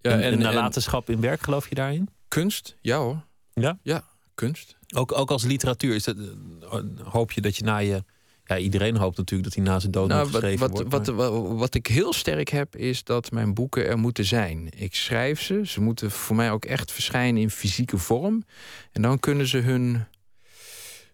en, 0.00 0.12
en, 0.12 0.22
en 0.22 0.32
en 0.32 0.38
nalatenschap 0.38 1.10
in 1.10 1.20
werk, 1.20 1.40
geloof 1.42 1.68
je 1.68 1.74
daarin? 1.74 2.08
kunst, 2.28 2.76
ja 2.80 2.98
hoor. 2.98 3.24
Ja? 3.52 3.78
Ja, 3.82 4.04
kunst. 4.34 4.76
Ook, 4.96 5.18
ook 5.18 5.30
als 5.30 5.44
literatuur, 5.44 5.94
is 5.94 6.04
dat, 6.04 6.16
eh, 6.18 6.78
hoop 7.02 7.32
je 7.32 7.40
dat 7.40 7.56
je 7.56 7.64
na 7.64 7.76
je... 7.78 8.04
Ja, 8.46 8.58
iedereen 8.58 8.96
hoopt 8.96 9.16
natuurlijk 9.16 9.54
dat 9.54 9.64
hij 9.64 9.72
na 9.72 9.78
zijn 9.80 9.92
dood 9.92 10.08
nog 10.08 10.16
Nou, 10.18 10.30
wat, 10.30 10.40
geschreven 10.40 10.60
wat, 10.68 10.70
wordt. 10.70 10.90
wat, 11.06 11.16
maar- 11.16 11.42
wat, 11.42 11.58
wat 11.58 11.74
ik 11.74 11.86
heel 11.86 12.12
sterk 12.12 12.48
heb, 12.48 12.76
is 12.76 13.04
dat 13.04 13.30
mijn 13.30 13.54
boeken 13.54 13.86
er 13.86 13.98
moeten 13.98 14.24
zijn. 14.24 14.68
Ik 14.76 14.94
schrijf 14.94 15.40
ze. 15.40 15.60
Ze 15.64 15.80
moeten 15.80 16.10
voor 16.10 16.36
mij 16.36 16.50
ook 16.50 16.64
echt 16.64 16.92
verschijnen 16.92 17.42
in 17.42 17.50
fysieke 17.50 17.98
vorm. 17.98 18.44
En 18.92 19.02
dan 19.02 19.20
kunnen 19.20 19.46
ze 19.46 19.58
hun, 19.58 20.04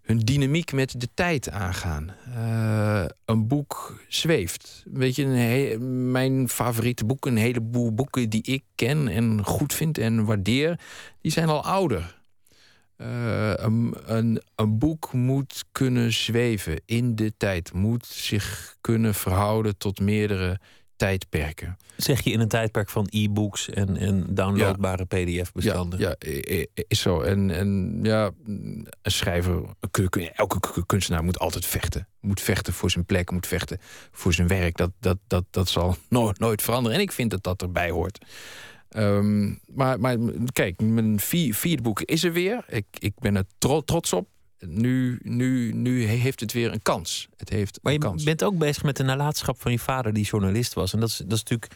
hun 0.03 0.19
dynamiek 0.19 0.73
met 0.73 1.01
de 1.01 1.09
tijd 1.15 1.51
aangaan. 1.51 2.15
Eh, 2.35 3.05
een 3.25 3.47
boek 3.49 4.01
zweeft. 4.09 4.83
Weet 4.93 5.17
je, 5.17 5.25
een 5.25 6.11
mijn 6.11 6.49
favoriete 6.49 7.05
boeken, 7.05 7.31
een 7.31 7.37
heleboel 7.39 7.95
boeken 7.95 8.31
die 8.31 8.43
ik 8.43 8.63
ken 8.75 9.09
en 9.09 9.45
goed 9.45 9.75
vind 9.75 9.99
en 9.99 10.25
waardeer, 10.25 10.81
die 11.21 11.33
zijn 11.33 11.49
al 11.49 11.65
ouder. 11.65 12.19
Eh, 13.01 13.53
een, 13.55 13.95
een, 14.05 14.43
een 14.55 14.79
boek 14.79 15.13
moet 15.13 15.65
kunnen 15.73 16.13
zweven 16.13 16.81
in 16.87 17.15
de 17.15 17.33
tijd, 17.37 17.73
moet 17.73 18.07
zich 18.07 18.77
kunnen 18.81 19.15
verhouden 19.15 19.77
tot 19.79 20.01
meerdere 20.01 20.61
tijdperken. 20.97 21.77
Zeg 21.97 22.21
je 22.21 22.31
in 22.31 22.41
een 22.41 22.49
tijdperk 22.49 22.89
van 22.89 23.07
e-books 23.11 23.71
en, 23.71 23.97
en 23.97 24.35
downloadbare 24.35 25.05
pdf-bestanden? 25.05 25.99
Ja, 25.99 26.15
ja, 26.19 26.67
is 26.89 27.01
zo. 27.01 27.21
En, 27.21 27.51
en 27.51 27.99
ja, 28.03 28.31
een 28.45 28.89
schrijver, 29.03 29.63
elke 30.35 30.85
kunstenaar 30.87 31.25
moet 31.25 31.39
altijd 31.39 31.67
vechten. 31.67 32.09
Moet 32.21 32.41
vechten 32.41 32.73
voor 32.73 32.91
zijn 32.91 33.05
plek, 33.05 33.31
moet 33.31 33.47
vechten 33.47 33.79
voor 34.13 34.33
zijn 34.33 34.49
werk. 34.49 34.77
Dat, 34.77 34.91
dat, 34.99 35.19
dat, 35.27 35.45
dat 35.51 35.69
zal 35.69 35.97
nooit, 36.09 36.39
nooit 36.39 36.63
veranderen. 36.63 36.99
En 36.99 37.05
ik 37.05 37.13
vind 37.13 37.31
dat 37.31 37.43
dat 37.43 37.63
erbij 37.63 37.91
hoort. 37.91 38.19
Ehm, 38.91 39.55
maar, 39.67 40.01
maar 40.01 40.17
kijk, 40.53 40.81
mijn 40.83 41.21
vi- 41.21 41.55
vierde 41.55 41.83
boek 41.83 42.01
is 42.01 42.25
er 42.25 42.33
weer. 42.33 42.65
Ik, 42.69 42.87
ik 42.99 43.19
ben 43.19 43.37
er 43.37 43.45
tro- 43.59 43.81
trots 43.81 44.13
op. 44.13 44.29
Nu, 44.59 45.19
nu, 45.23 45.73
nu 45.73 46.05
heeft 46.05 46.41
het 46.41 46.53
weer 46.53 46.73
een 46.73 46.83
kans. 46.83 47.29
Het 47.37 47.49
heeft 47.49 47.79
Maar 47.83 47.93
een 47.93 47.99
je 47.99 48.05
kans. 48.05 48.23
bent 48.25 48.45
ook 48.45 48.59
bezig 48.59 48.83
met 48.83 48.97
de 48.97 49.03
nalatenschap 49.03 49.61
van 49.61 49.73
je 49.73 49.79
vader, 49.79 50.13
die 50.13 50.25
journalist 50.25 50.75
was. 50.75 50.93
En 50.93 51.01
dat 51.01 51.09
is, 51.09 51.17
dat 51.17 51.33
is 51.33 51.43
natuurlijk 51.43 51.73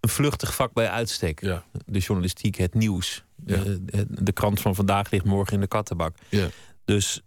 een 0.00 0.08
vluchtig 0.08 0.54
vak 0.54 0.72
bij 0.72 0.88
uitstek. 0.88 1.40
Ja. 1.40 1.64
De 1.86 1.98
journalistiek, 1.98 2.56
het 2.56 2.74
nieuws. 2.74 3.24
Ja. 3.46 3.62
De, 3.62 4.06
de 4.08 4.32
krant 4.32 4.60
van 4.60 4.74
vandaag 4.74 5.10
ligt 5.10 5.24
morgen 5.24 5.54
in 5.54 5.60
de 5.60 5.66
kattenbak. 5.66 6.16
Ja. 6.28 6.48
Dus 6.84 7.20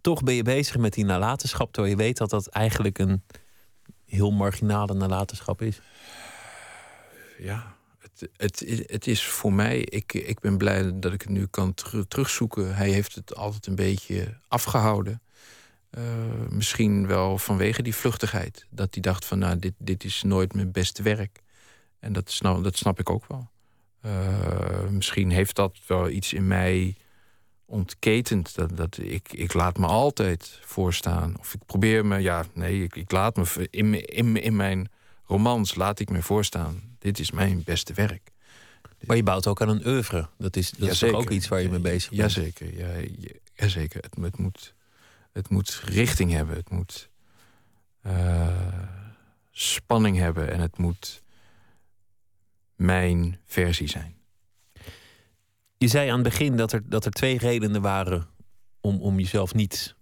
toch 0.00 0.22
ben 0.22 0.34
je 0.34 0.42
bezig 0.42 0.76
met 0.76 0.92
die 0.92 1.04
nalatenschap, 1.04 1.72
terwijl 1.72 1.94
je 1.96 2.02
weet 2.02 2.16
dat 2.16 2.30
dat 2.30 2.46
eigenlijk 2.46 2.98
een 2.98 3.22
heel 4.06 4.30
marginale 4.30 4.94
nalatenschap 4.94 5.62
is. 5.62 5.80
ja, 7.38 7.71
het, 8.36 8.84
het, 8.86 9.06
is 9.06 9.24
voor 9.24 9.52
mij. 9.52 9.78
Ik, 9.78 10.12
ik 10.12 10.40
ben 10.40 10.58
blij 10.58 10.90
dat 10.94 11.12
ik 11.12 11.20
het 11.20 11.30
nu 11.30 11.46
kan 11.46 11.74
teru- 11.74 12.04
terugzoeken. 12.08 12.74
Hij 12.74 12.90
heeft 12.90 13.14
het 13.14 13.36
altijd 13.36 13.66
een 13.66 13.74
beetje 13.74 14.36
afgehouden. 14.48 15.22
Eh, 15.90 16.02
misschien 16.48 17.06
wel 17.06 17.38
vanwege 17.38 17.82
die 17.82 17.94
vluchtigheid. 17.94 18.66
Dat 18.70 18.88
hij 18.90 19.02
dacht 19.02 19.24
van, 19.24 19.38
nou, 19.38 19.58
dit, 19.58 19.74
dit 19.78 20.04
is 20.04 20.22
nooit 20.22 20.54
mijn 20.54 20.72
beste 20.72 21.02
werk. 21.02 21.40
En 21.98 22.12
dat 22.12 22.30
snap, 22.30 22.64
dat 22.64 22.76
snap 22.76 22.98
ik 22.98 23.10
ook 23.10 23.26
wel. 23.26 23.50
Eh, 24.00 24.88
misschien 24.88 25.30
heeft 25.30 25.56
dat 25.56 25.78
wel 25.86 26.08
iets 26.08 26.32
in 26.32 26.46
mij 26.46 26.96
ontketend. 27.64 28.54
Dat, 28.54 28.76
dat 28.76 28.98
ik, 28.98 29.32
ik 29.32 29.52
laat 29.52 29.78
me 29.78 29.86
altijd 29.86 30.58
voorstaan. 30.62 31.34
Of 31.38 31.54
ik 31.54 31.64
probeer 31.66 32.06
me, 32.06 32.18
ja, 32.18 32.44
nee, 32.54 32.82
ik, 32.82 32.96
ik 32.96 33.10
laat 33.10 33.36
me 33.36 33.68
in, 33.70 34.06
in, 34.06 34.36
in 34.36 34.56
mijn 34.56 34.90
romans 35.24 35.74
laat 35.74 35.98
ik 35.98 36.10
me 36.10 36.22
voorstaan. 36.22 36.91
Dit 37.02 37.18
is 37.18 37.30
mijn 37.30 37.62
beste 37.64 37.92
werk. 37.92 38.30
Maar 39.06 39.16
je 39.16 39.22
bouwt 39.22 39.46
ook 39.46 39.60
aan 39.62 39.68
een 39.68 39.86
oeuvre. 39.86 40.28
Dat 40.38 40.56
is, 40.56 40.70
dat 40.70 40.90
is 40.90 41.02
ook 41.02 41.30
iets 41.30 41.48
waar 41.48 41.60
je 41.60 41.68
mee 41.68 41.80
bezig 41.80 42.10
bent. 42.10 42.20
Jazeker, 42.20 42.78
ja, 42.78 42.96
ja, 42.96 43.30
jazeker. 43.54 44.02
Het, 44.02 44.16
het, 44.20 44.38
moet, 44.38 44.74
het 45.32 45.48
moet 45.48 45.82
richting 45.84 46.30
hebben. 46.32 46.56
Het 46.56 46.70
moet 46.70 47.08
eh, 48.02 48.56
spanning 49.50 50.16
hebben. 50.16 50.52
En 50.52 50.60
het 50.60 50.78
moet 50.78 51.22
mijn 52.74 53.38
versie 53.46 53.88
zijn. 53.88 54.14
Je 55.76 55.88
zei 55.88 56.08
aan 56.08 56.14
het 56.14 56.28
begin 56.28 56.56
dat 56.56 56.72
er, 56.72 56.88
dat 56.88 57.04
er 57.04 57.12
twee 57.12 57.38
redenen 57.38 57.82
waren 57.82 58.28
om, 58.80 59.00
om 59.00 59.18
jezelf 59.18 59.54
niet 59.54 59.94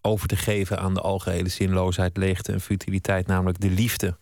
over 0.00 0.28
te 0.28 0.36
geven 0.36 0.78
aan 0.78 0.94
de 0.94 1.00
algehele 1.00 1.48
zinloosheid, 1.48 2.16
leegte 2.16 2.52
en 2.52 2.60
futiliteit, 2.60 3.26
namelijk 3.26 3.60
de 3.60 3.70
liefde 3.70 4.20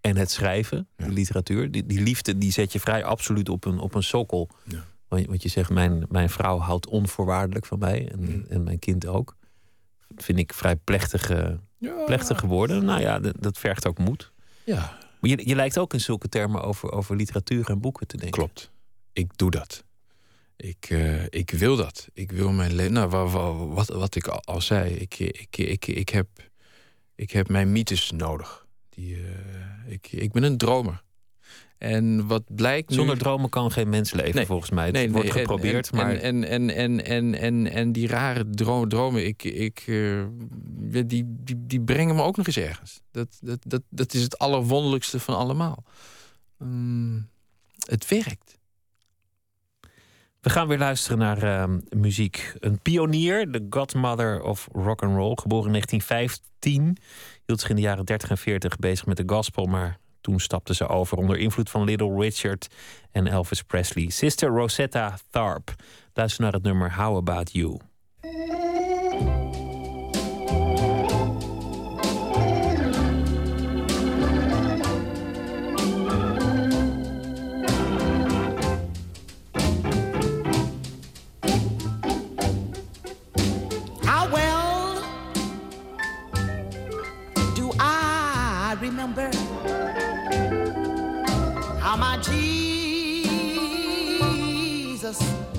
en 0.00 0.16
het 0.16 0.30
schrijven, 0.30 0.88
Ja. 0.96 1.06
de 1.06 1.12
literatuur. 1.12 1.70
Die, 1.70 1.86
die 1.86 2.00
liefde 2.00 2.38
die 2.38 2.52
zet 2.52 2.72
je 2.72 2.80
vrij 2.80 3.04
absoluut 3.04 3.48
op 3.48 3.64
een, 3.64 3.78
op 3.78 3.94
een 3.94 4.02
sokkel. 4.02 4.48
Ja. 4.64 4.84
Want, 5.08 5.26
want 5.26 5.42
je 5.42 5.48
zegt, 5.48 5.70
mijn, 5.70 6.04
mijn 6.08 6.30
vrouw 6.30 6.58
houdt 6.58 6.86
onvoorwaardelijk 6.86 7.66
van 7.66 7.78
mij 7.78 8.08
en, 8.12 8.46
en 8.48 8.62
mijn 8.62 8.78
kind 8.78 9.06
ook. 9.06 9.36
Vind 10.16 10.38
ik 10.38 10.52
vrij 10.54 10.76
plechtige, 10.76 11.60
Ja, 11.78 12.04
plechtige 12.04 12.46
woorden. 12.46 12.84
Nou 12.84 13.00
ja, 13.00 13.18
dat, 13.18 13.34
dat 13.38 13.58
vergt 13.58 13.86
ook 13.86 13.98
moed. 13.98 14.32
ja 14.64 14.98
Maar 15.20 15.30
je, 15.30 15.48
je 15.48 15.54
lijkt 15.54 15.78
ook 15.78 15.92
in 15.92 16.00
zulke 16.00 16.28
termen 16.28 16.62
over, 16.62 16.92
over 16.92 17.16
literatuur 17.16 17.70
en 17.70 17.80
boeken 17.80 18.06
te 18.06 18.16
denken. 18.16 18.38
klopt. 18.38 18.70
Ik 19.12 19.30
doe 19.36 19.50
dat. 19.50 19.84
Ik, 20.56 20.86
eh, 20.88 21.24
ik 21.24 21.50
wil 21.50 21.76
dat. 21.76 22.08
Ik 22.12 22.30
wil 22.32 22.50
mijn 22.52 22.74
leven. 22.74 22.92
Nou, 22.92 23.08
wa- 23.08 23.24
wa- 23.26 23.52
wat, 23.66 23.88
wat 23.88 24.14
ik 24.14 24.26
al, 24.26 24.42
al 24.44 24.60
zei, 24.60 24.94
ik, 24.94 25.18
ik, 25.18 25.56
ik, 25.56 25.86
ik, 25.86 26.08
heb, 26.08 26.28
ik 27.14 27.30
heb 27.30 27.48
mijn 27.48 27.72
mythes 27.72 28.10
nodig. 28.10 28.66
Die, 28.98 29.16
eh, 29.16 29.92
ik, 29.92 30.12
ik 30.12 30.32
ben 30.32 30.42
een 30.42 30.56
dromer. 30.56 31.02
En 31.78 32.26
wat 32.26 32.42
blijkt 32.54 32.88
nu... 32.90 32.94
Zonder 32.96 33.18
dromen 33.18 33.50
kan 33.50 33.70
geen 33.72 33.88
mens 33.88 34.12
leven, 34.12 34.34
Nee. 34.34 34.46
volgens 34.46 34.70
mij. 34.70 34.84
Het 34.84 34.94
Nee, 34.94 35.10
wordt 35.10 35.32
nee, 35.34 35.38
geprobeerd, 35.38 35.90
en, 35.90 35.96
maar 35.96 36.14
En, 36.16 36.44
en, 36.44 36.70
en, 36.70 37.04
en, 37.04 37.34
en, 37.34 37.66
en 37.66 37.92
die 37.92 38.06
rare 38.08 38.50
dro- 38.50 38.86
dromen, 38.86 39.26
ik, 39.26 39.44
ik, 39.44 39.84
eh, 39.86 40.24
die, 41.06 41.24
die, 41.26 41.66
die 41.66 41.80
brengen 41.80 42.14
me 42.14 42.22
ook 42.22 42.36
nog 42.36 42.46
eens 42.46 42.56
ergens. 42.56 43.00
Dat, 43.10 43.38
dat, 43.40 43.58
dat, 43.66 43.82
dat 43.88 44.14
is 44.14 44.22
het 44.22 44.38
allerwonderlijkste 44.38 45.20
van 45.20 45.36
allemaal. 45.36 45.84
Mm, 46.58 47.28
het 47.86 48.08
werkt. 48.08 48.58
we 50.40 50.50
gaan 50.50 50.68
weer 50.68 50.78
luisteren 50.78 51.18
naar 51.18 51.42
ehm, 51.42 51.78
muziek. 51.96 52.54
Een 52.58 52.78
pionier, 52.82 53.50
de 53.52 53.66
godmother 53.70 54.42
of 54.42 54.68
rock 54.72 55.02
and 55.02 55.16
roll, 55.16 55.36
geboren 55.40 55.66
in 55.66 55.72
1915, 55.72 56.96
hield 57.48 57.60
zich 57.60 57.70
in 57.70 57.76
de 57.76 57.82
jaren 57.82 58.04
30 58.04 58.30
en 58.30 58.38
40 58.38 58.76
bezig 58.76 59.06
met 59.06 59.16
de 59.16 59.22
gospel, 59.26 59.64
maar 59.64 59.98
toen 60.20 60.40
stapte 60.40 60.74
ze 60.74 60.86
over 60.86 61.16
onder 61.16 61.38
invloed 61.38 61.70
van 61.70 61.84
Little 61.84 62.16
Richard 62.20 62.68
en 63.10 63.26
Elvis 63.26 63.62
Presley. 63.62 64.10
Sister 64.10 64.48
Rosetta 64.48 65.18
Tharpe. 65.30 65.72
Luister 66.12 66.42
naar 66.42 66.52
het 66.52 66.62
nummer 66.62 66.94
How 66.94 67.16
About 67.16 67.52
You. 67.52 67.78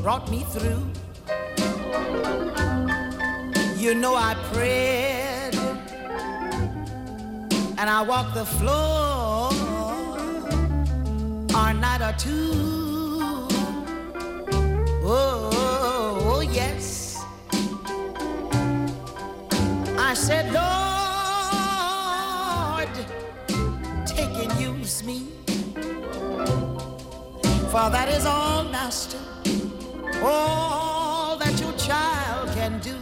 Brought 0.01 0.29
me 0.31 0.43
through? 0.43 0.83
You 3.77 3.93
know 3.95 4.15
I 4.15 4.35
prayed 4.53 5.55
and 7.77 7.89
I 7.89 8.01
walked 8.01 8.33
the 8.33 8.45
floor 8.45 9.51
a 11.55 11.73
night 11.73 12.01
or 12.01 12.13
two. 12.17 13.47
Oh, 15.03 15.49
oh, 15.53 16.35
oh, 16.35 16.41
yes. 16.41 17.17
I 19.97 20.13
said, 20.13 20.45
Lord, 20.53 20.77
take 24.05 24.35
and 24.43 24.51
use 24.59 25.03
me. 25.03 25.27
For 27.71 27.89
that 27.89 28.09
is 28.09 28.25
all, 28.25 28.63
Master, 28.65 29.19
all 30.23 31.37
that 31.37 31.59
your 31.59 31.73
child 31.73 32.49
can 32.53 32.79
do. 32.79 32.95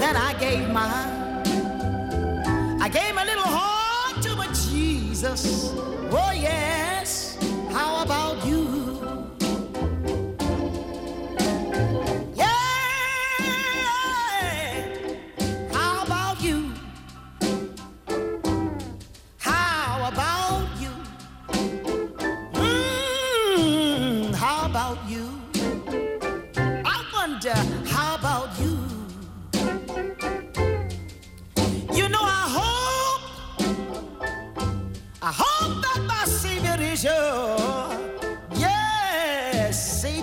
that 0.00 0.16
I 0.16 0.38
gave 0.38 0.70
my 0.70 0.88
I 2.80 2.88
gave 2.88 3.14
my 3.14 3.24
little 3.24 3.42
heart 3.44 4.22
to 4.22 4.36
my 4.36 4.46
Jesus. 4.52 5.72
Oh 6.10 6.32
yes. 6.32 6.77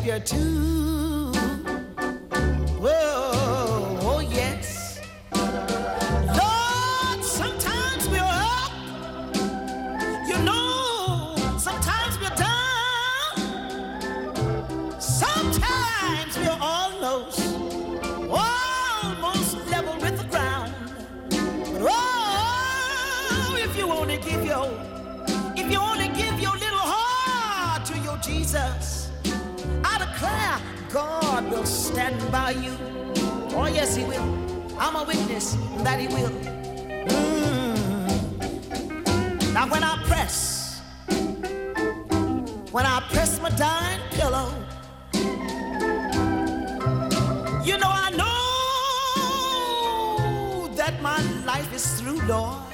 you're 0.06 0.20
too 0.20 0.85
stand 32.46 32.64
you. 32.66 32.78
Oh 33.58 33.66
yes, 33.66 33.96
He 33.96 34.04
will. 34.04 34.22
I'm 34.80 34.96
a 34.96 35.04
witness 35.04 35.58
that 35.84 36.00
He 36.00 36.08
will. 36.08 36.30
Mm. 37.10 38.34
Now 39.54 39.68
when 39.68 39.84
I 39.84 39.98
press, 40.06 40.82
when 42.72 42.86
I 42.86 43.00
press 43.12 43.42
my 43.42 43.50
dying 43.50 44.02
pillow, 44.12 44.52
you 47.64 47.78
know 47.78 47.90
I 47.90 48.10
know 48.20 48.36
that 50.76 51.02
my 51.02 51.20
life 51.46 51.74
is 51.74 52.00
through, 52.00 52.22
Lord. 52.28 52.65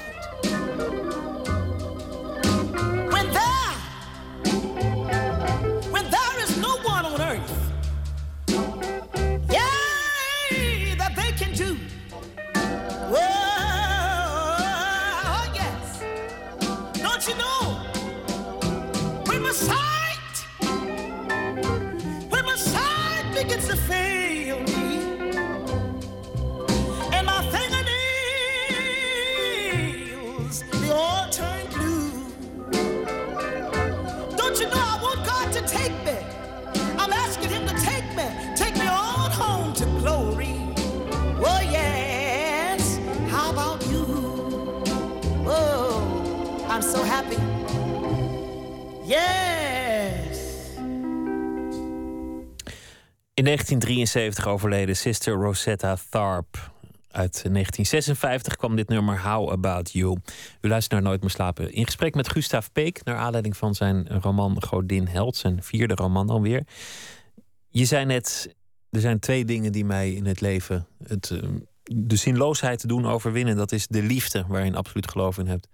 In 53.42 53.48
1973 53.48 54.46
overleden 54.46 54.96
Sister 54.96 55.34
Rosetta 55.34 55.96
Tharpe. 56.08 56.58
Uit 57.10 57.32
1956 57.32 58.56
kwam 58.56 58.76
dit 58.76 58.88
nummer 58.88 59.22
How 59.22 59.50
About 59.50 59.92
You. 59.92 60.18
U 60.60 60.68
luistert 60.68 60.92
naar 60.92 61.02
Nooit 61.10 61.20
meer 61.20 61.30
slapen. 61.30 61.72
In 61.72 61.84
gesprek 61.84 62.14
met 62.14 62.28
Gustav 62.28 62.66
Peek, 62.72 63.04
naar 63.04 63.16
aanleiding 63.16 63.56
van 63.56 63.74
zijn 63.74 64.08
roman 64.08 64.62
Godin 64.62 65.08
Held, 65.08 65.36
zijn 65.36 65.62
vierde 65.62 65.94
roman 65.94 66.28
alweer. 66.28 66.66
Je 67.68 67.84
zei 67.84 68.04
net, 68.04 68.54
er 68.90 69.00
zijn 69.00 69.18
twee 69.18 69.44
dingen 69.44 69.72
die 69.72 69.84
mij 69.84 70.12
in 70.12 70.26
het 70.26 70.40
leven 70.40 70.86
het, 71.06 71.30
eh, 71.30 71.48
de 71.82 72.16
zinloosheid 72.16 72.78
te 72.78 72.86
doen 72.86 73.06
overwinnen. 73.06 73.56
Dat 73.56 73.72
is 73.72 73.86
de 73.86 74.02
liefde, 74.02 74.44
waar 74.48 74.64
je 74.64 74.74
absoluut 74.74 75.10
geloof 75.10 75.38
in 75.38 75.46
hebt. 75.46 75.68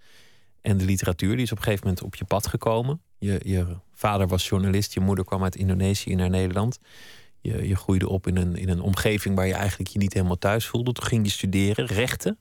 En 0.60 0.76
de 0.76 0.84
literatuur, 0.84 1.34
die 1.34 1.44
is 1.44 1.52
op 1.52 1.58
een 1.58 1.64
gegeven 1.64 1.86
moment 1.86 2.04
op 2.04 2.14
je 2.14 2.24
pad 2.24 2.46
gekomen. 2.46 3.00
Je, 3.18 3.40
je 3.44 3.66
vader 3.94 4.28
was 4.28 4.48
journalist, 4.48 4.94
je 4.94 5.00
moeder 5.00 5.24
kwam 5.24 5.42
uit 5.42 5.56
Indonesië 5.56 6.14
naar 6.14 6.30
Nederland. 6.30 6.78
Je, 7.40 7.68
je 7.68 7.76
groeide 7.76 8.08
op 8.08 8.26
in 8.26 8.36
een, 8.36 8.56
in 8.56 8.68
een 8.68 8.80
omgeving 8.80 9.36
waar 9.36 9.46
je 9.46 9.54
eigenlijk 9.54 9.90
je 9.90 9.98
niet 9.98 10.14
helemaal 10.14 10.38
thuis 10.38 10.66
voelde. 10.66 10.92
Toen 10.92 11.06
ging 11.06 11.24
je 11.24 11.32
studeren, 11.32 11.86
rechten. 11.86 12.38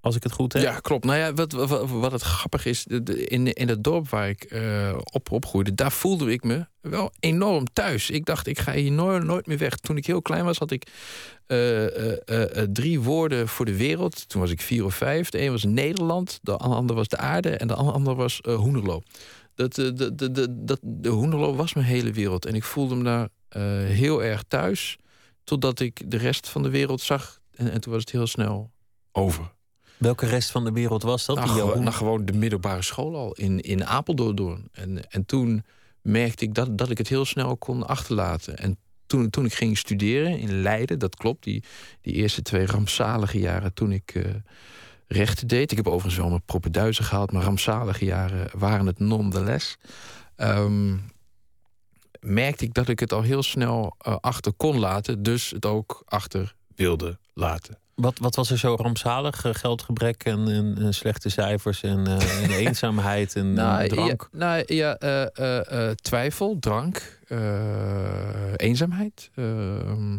Als 0.00 0.16
ik 0.16 0.22
het 0.22 0.32
goed 0.32 0.52
heb. 0.52 0.62
Ja, 0.62 0.78
klopt. 0.78 1.04
Nou 1.04 1.18
ja, 1.18 1.32
wat, 1.32 1.52
wat, 1.52 1.90
wat 1.90 2.12
het 2.12 2.22
grappig 2.22 2.64
is, 2.64 2.86
in, 2.86 3.52
in 3.52 3.68
het 3.68 3.84
dorp 3.84 4.08
waar 4.08 4.28
ik 4.28 4.42
eh, 4.42 4.98
op 5.12 5.30
opgroeide, 5.30 5.74
daar 5.74 5.92
voelde 5.92 6.32
ik 6.32 6.44
me 6.44 6.66
wel 6.80 7.12
enorm 7.20 7.64
thuis. 7.72 8.10
Ik 8.10 8.24
dacht, 8.24 8.46
ik 8.46 8.58
ga 8.58 8.72
hier 8.72 8.92
nooit, 8.92 9.24
nooit 9.24 9.46
meer 9.46 9.58
weg. 9.58 9.76
Toen 9.76 9.96
ik 9.96 10.06
heel 10.06 10.22
klein 10.22 10.44
was, 10.44 10.58
had 10.58 10.70
ik 10.70 10.90
eh, 11.46 12.12
eh, 12.12 12.68
drie 12.72 13.00
woorden 13.00 13.48
voor 13.48 13.64
de 13.64 13.76
wereld. 13.76 14.28
Toen 14.28 14.40
was 14.40 14.50
ik 14.50 14.60
vier 14.60 14.84
of 14.84 14.94
vijf. 14.94 15.30
De 15.30 15.40
een 15.40 15.50
was 15.50 15.64
Nederland, 15.64 16.38
de 16.42 16.56
ander 16.56 16.96
was 16.96 17.08
de 17.08 17.16
aarde 17.16 17.50
en 17.50 17.66
de 17.66 17.74
ander 17.74 18.14
was 18.14 18.40
Hoenderloo. 18.42 19.02
Dat, 19.54 19.74
de, 19.74 19.92
de, 19.92 20.32
de, 20.32 20.46
dat, 20.64 20.78
de 20.82 21.08
Hoenderloo 21.08 21.54
was 21.54 21.74
mijn 21.74 21.86
hele 21.86 22.12
wereld. 22.12 22.46
En 22.46 22.54
ik 22.54 22.64
voelde 22.64 22.94
me 22.94 23.04
daar 23.04 23.28
heel 23.48 24.22
erg 24.22 24.42
thuis. 24.48 24.96
Totdat 25.44 25.80
ik 25.80 26.10
de 26.10 26.16
rest 26.16 26.48
van 26.48 26.62
de 26.62 26.70
wereld 26.70 27.00
zag. 27.00 27.40
En, 27.54 27.70
en 27.70 27.80
toen 27.80 27.92
was 27.92 28.00
het 28.00 28.10
heel 28.12 28.26
snel 28.26 28.70
over. 29.12 29.52
Welke 29.96 30.26
rest 30.26 30.50
van 30.50 30.64
de 30.64 30.72
wereld 30.72 31.02
was 31.02 31.26
dat? 31.26 31.36
Nou, 31.36 31.48
Die 31.48 31.56
gewo- 31.58 31.68
jou- 31.70 31.82
nou, 31.82 31.94
gewoon 31.94 32.24
de 32.24 32.32
middelbare 32.32 32.82
school 32.82 33.16
al 33.16 33.32
in, 33.32 33.60
in 33.60 33.84
Apeldoorn. 33.86 34.68
En, 34.72 35.10
en 35.10 35.26
toen 35.26 35.64
merkte 36.02 36.44
ik 36.44 36.54
dat, 36.54 36.78
dat 36.78 36.90
ik 36.90 36.98
het 36.98 37.08
heel 37.08 37.24
snel 37.24 37.56
kon 37.56 37.86
achterlaten. 37.86 38.58
En 38.58 38.78
toen, 39.06 39.30
toen 39.30 39.44
ik 39.44 39.54
ging 39.54 39.78
studeren 39.78 40.38
in 40.38 40.62
Leiden, 40.62 40.98
dat 40.98 41.16
klopt, 41.16 41.44
die, 41.44 41.64
die 42.00 42.12
eerste 42.14 42.42
twee 42.42 42.66
rampzalige 42.66 43.38
jaren 43.38 43.74
toen 43.74 43.92
ik 43.92 44.14
eh, 44.14 44.24
rechten 45.06 45.46
deed. 45.46 45.70
Ik 45.70 45.76
heb 45.76 45.86
overigens 45.86 46.16
wel 46.16 46.28
mijn 46.28 46.44
propenduizen 46.44 47.04
gehaald, 47.04 47.32
maar 47.32 47.42
rampzalige 47.42 48.04
jaren 48.04 48.48
waren 48.58 48.86
het 48.86 48.98
nonetheless. 48.98 49.76
Ehm 50.36 50.96
merkte 52.20 52.64
ik 52.64 52.74
dat 52.74 52.88
ik 52.88 53.00
het 53.00 53.12
al 53.12 53.22
heel 53.22 53.42
snel 53.42 53.94
eh, 53.98 54.16
achter 54.20 54.52
kon 54.52 54.78
laten, 54.78 55.22
dus 55.22 55.50
het 55.50 55.66
ook 55.66 56.02
achter 56.06 56.54
wilde 56.74 57.18
laten. 57.34 57.78
Wat, 57.98 58.18
wat 58.18 58.34
was 58.34 58.50
er 58.50 58.58
zo 58.58 58.74
rampzalig? 58.74 59.44
Eh, 59.44 59.54
Geldgebrek 59.54 60.24
en, 60.24 60.48
en, 60.48 60.78
en 60.78 60.94
slechte 60.94 61.28
cijfers 61.28 61.82
en, 61.82 62.06
eh, 62.06 62.42
en 62.42 62.50
eenzaamheid 62.66 63.36
en, 63.36 63.54
drank? 63.88 64.28
Ja, 64.32 64.38
nou 64.38 64.74
ja, 64.74 64.96
eh, 64.96 65.90
twijfel, 65.90 66.56
drank, 66.60 67.20
eenzaamheid. 68.56 69.30
ehm, 69.34 70.18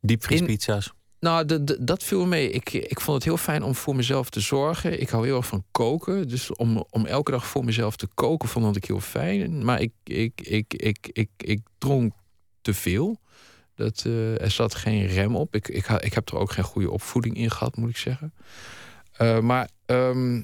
Diepvriespizza's. 0.00 0.92
Nou, 1.24 1.64
dat 1.80 2.02
viel 2.02 2.26
mee. 2.26 2.50
Ik, 2.50 2.72
ik 2.72 3.00
vond 3.00 3.16
het 3.16 3.24
heel 3.24 3.36
fijn 3.36 3.62
om 3.62 3.74
voor 3.74 3.96
mezelf 3.96 4.30
te 4.30 4.40
zorgen. 4.40 5.00
Ik 5.00 5.08
hou 5.08 5.26
heel 5.26 5.36
erg 5.36 5.46
van 5.46 5.64
koken. 5.70 6.28
Dus 6.28 6.54
om, 6.54 6.84
om 6.90 7.06
elke 7.06 7.30
dag 7.30 7.46
voor 7.46 7.64
mezelf 7.64 7.96
te 7.96 8.08
koken 8.14 8.48
vond 8.48 8.76
ik 8.76 8.84
heel 8.84 9.00
fijn. 9.00 9.64
Maar 9.64 9.80
ik, 9.80 9.92
ik, 10.04 10.40
ik, 10.40 10.74
ik, 11.12 11.28
ik, 11.36 11.60
dronk 11.78 12.12
te 12.60 12.74
veel. 12.74 13.20
Dat, 13.74 14.02
eh, 14.06 14.40
er 14.40 14.50
zat 14.50 14.74
geen 14.74 15.06
rem 15.06 15.36
op. 15.36 15.54
Ik, 15.54 15.68
ik, 15.68 15.88
ik 15.88 16.14
heb 16.14 16.28
er 16.28 16.38
ook 16.38 16.52
geen 16.52 16.64
goede 16.64 16.90
opvoeding 16.90 17.36
in 17.36 17.50
gehad, 17.50 17.76
moet 17.76 17.90
ik 17.90 17.96
zeggen. 17.96 18.32
Eh, 19.12 19.40
maar. 19.40 19.68
ehm, 19.86 20.42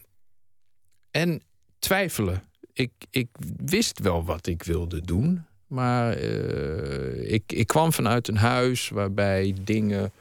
en 1.10 1.42
twijfelen. 1.78 2.42
Ik, 2.72 2.92
ik 3.10 3.28
wist 3.64 4.00
wel 4.00 4.24
wat 4.24 4.46
ik 4.46 4.62
wilde 4.62 5.00
doen. 5.00 5.44
Maar 5.66 6.12
eh, 6.12 7.32
ik, 7.32 7.52
ik 7.52 7.66
kwam 7.66 7.92
vanuit 7.92 8.28
een 8.28 8.36
huis 8.36 8.88
waarbij 8.88 9.54
dingen 9.60 10.12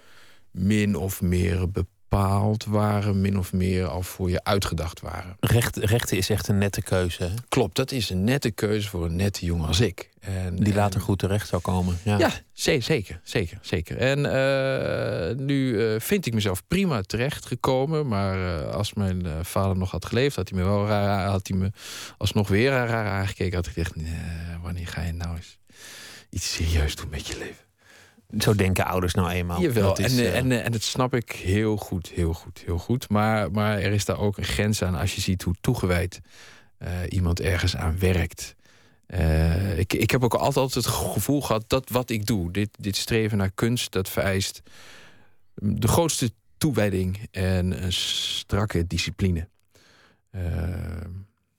min 0.52 0.96
of 0.96 1.22
meer 1.22 1.72
bepaald 1.72 2.66
waren, 2.66 3.22
min 3.22 3.38
of 3.38 3.54
meer 3.54 3.86
al 3.88 4.02
voor 4.02 4.30
je 4.30 4.44
uitgedacht 4.44 5.00
waren. 5.02 5.38
Recht, 5.40 5.76
rechten 5.78 6.18
is 6.18 6.30
echt 6.30 6.48
een 6.48 6.58
nette 6.58 6.82
keuze. 6.82 7.24
hè? 7.24 7.30
Klopt, 7.50 7.76
dat 7.76 7.92
is 7.92 8.10
een 8.10 8.24
nette 8.24 8.52
keuze 8.52 8.90
voor 8.90 9.06
een 9.06 9.16
nette 9.16 9.46
jongen 9.46 9.68
als 9.68 9.80
ik. 9.80 10.10
En, 10.20 10.56
Die 10.56 10.74
later 10.74 11.00
en- 11.00 11.06
goed 11.06 11.20
terecht 11.20 11.48
zou 11.48 11.62
komen. 11.62 11.98
Ja. 12.04 12.18
Ja, 12.18 12.32
ze- 12.54 12.80
zeker, 12.82 13.20
zeker, 13.24 13.58
zeker. 13.62 13.98
En 13.98 14.26
eh, 14.26 15.36
nu 15.36 15.84
eh, 15.94 16.00
vind 16.00 16.26
ik 16.26 16.34
mezelf 16.34 16.68
prima 16.68 17.02
terechtgekomen. 17.02 18.08
Maar 18.08 18.60
eh, 18.68 18.74
als 18.74 18.94
mijn 18.94 19.26
vader 19.46 19.78
nog 19.78 19.92
had 19.92 20.06
geleefd, 20.06 20.36
had 20.36 20.50
hij 20.50 20.60
me 20.60 20.66
wel 20.66 20.88
raar, 20.88 21.28
had 21.30 21.48
hij 21.48 21.58
me 21.58 21.72
alsnog 22.18 22.48
weer 22.48 22.70
raar 22.72 23.08
aangekeken. 23.08 23.56
Had 23.56 23.68
ik 23.76 23.96
nee, 23.96 24.14
wanneer 24.62 24.88
ga 24.88 25.02
je 25.02 25.14
nou 25.14 25.36
eens 25.36 25.58
iets 26.30 26.54
serieus 26.54 26.96
doen 26.96 27.10
met 27.10 27.28
je 27.28 27.38
leven? 27.38 27.68
Zo 28.38 28.56
denken 28.56 28.86
ouders 28.86 29.14
nou 29.14 29.30
eenmaal. 29.30 29.62
Jawel, 29.62 29.88
Dat 29.88 30.00
is, 30.00 30.18
en, 30.18 30.26
eh, 30.26 30.38
en, 30.38 30.64
en 30.64 30.72
dat 30.72 30.82
snap 30.82 31.14
ik 31.14 31.32
heel 31.32 31.78
goed, 31.78 32.08
heel 32.08 32.34
goed, 32.34 32.62
heel 32.66 32.78
goed. 32.78 33.10
Maar, 33.10 33.52
maar 33.52 33.80
er 33.80 33.92
is 33.92 34.06
daar 34.06 34.20
ook 34.20 34.38
een 34.38 34.44
grens 34.44 34.82
aan 34.82 34.96
als 34.96 35.16
je 35.16 35.22
ziet 35.22 35.42
hoe 35.42 35.56
toegewijd 35.62 36.22
eh, 36.78 36.92
iemand 37.10 37.40
ergens 37.40 37.76
aan 37.76 38.00
werkt. 38.00 38.56
Eh, 39.06 39.80
ik, 39.80 39.94
ik 39.94 40.12
heb 40.12 40.24
ook 40.24 40.34
altijd 40.34 40.74
het 40.74 40.86
gevoel 40.86 41.42
gehad 41.42 41.64
dat 41.68 41.90
wat 41.90 42.10
ik 42.10 42.26
doe, 42.26 42.52
dit, 42.52 42.70
dit 42.80 42.96
streven 42.96 43.38
naar 43.38 43.52
kunst, 43.56 43.92
dat 43.92 44.10
vereist 44.10 44.62
de 45.56 45.88
grootste 45.88 46.32
toewijding 46.58 47.28
en 47.32 47.84
een 47.84 47.94
strakke 47.94 48.88
discipline. 48.88 49.48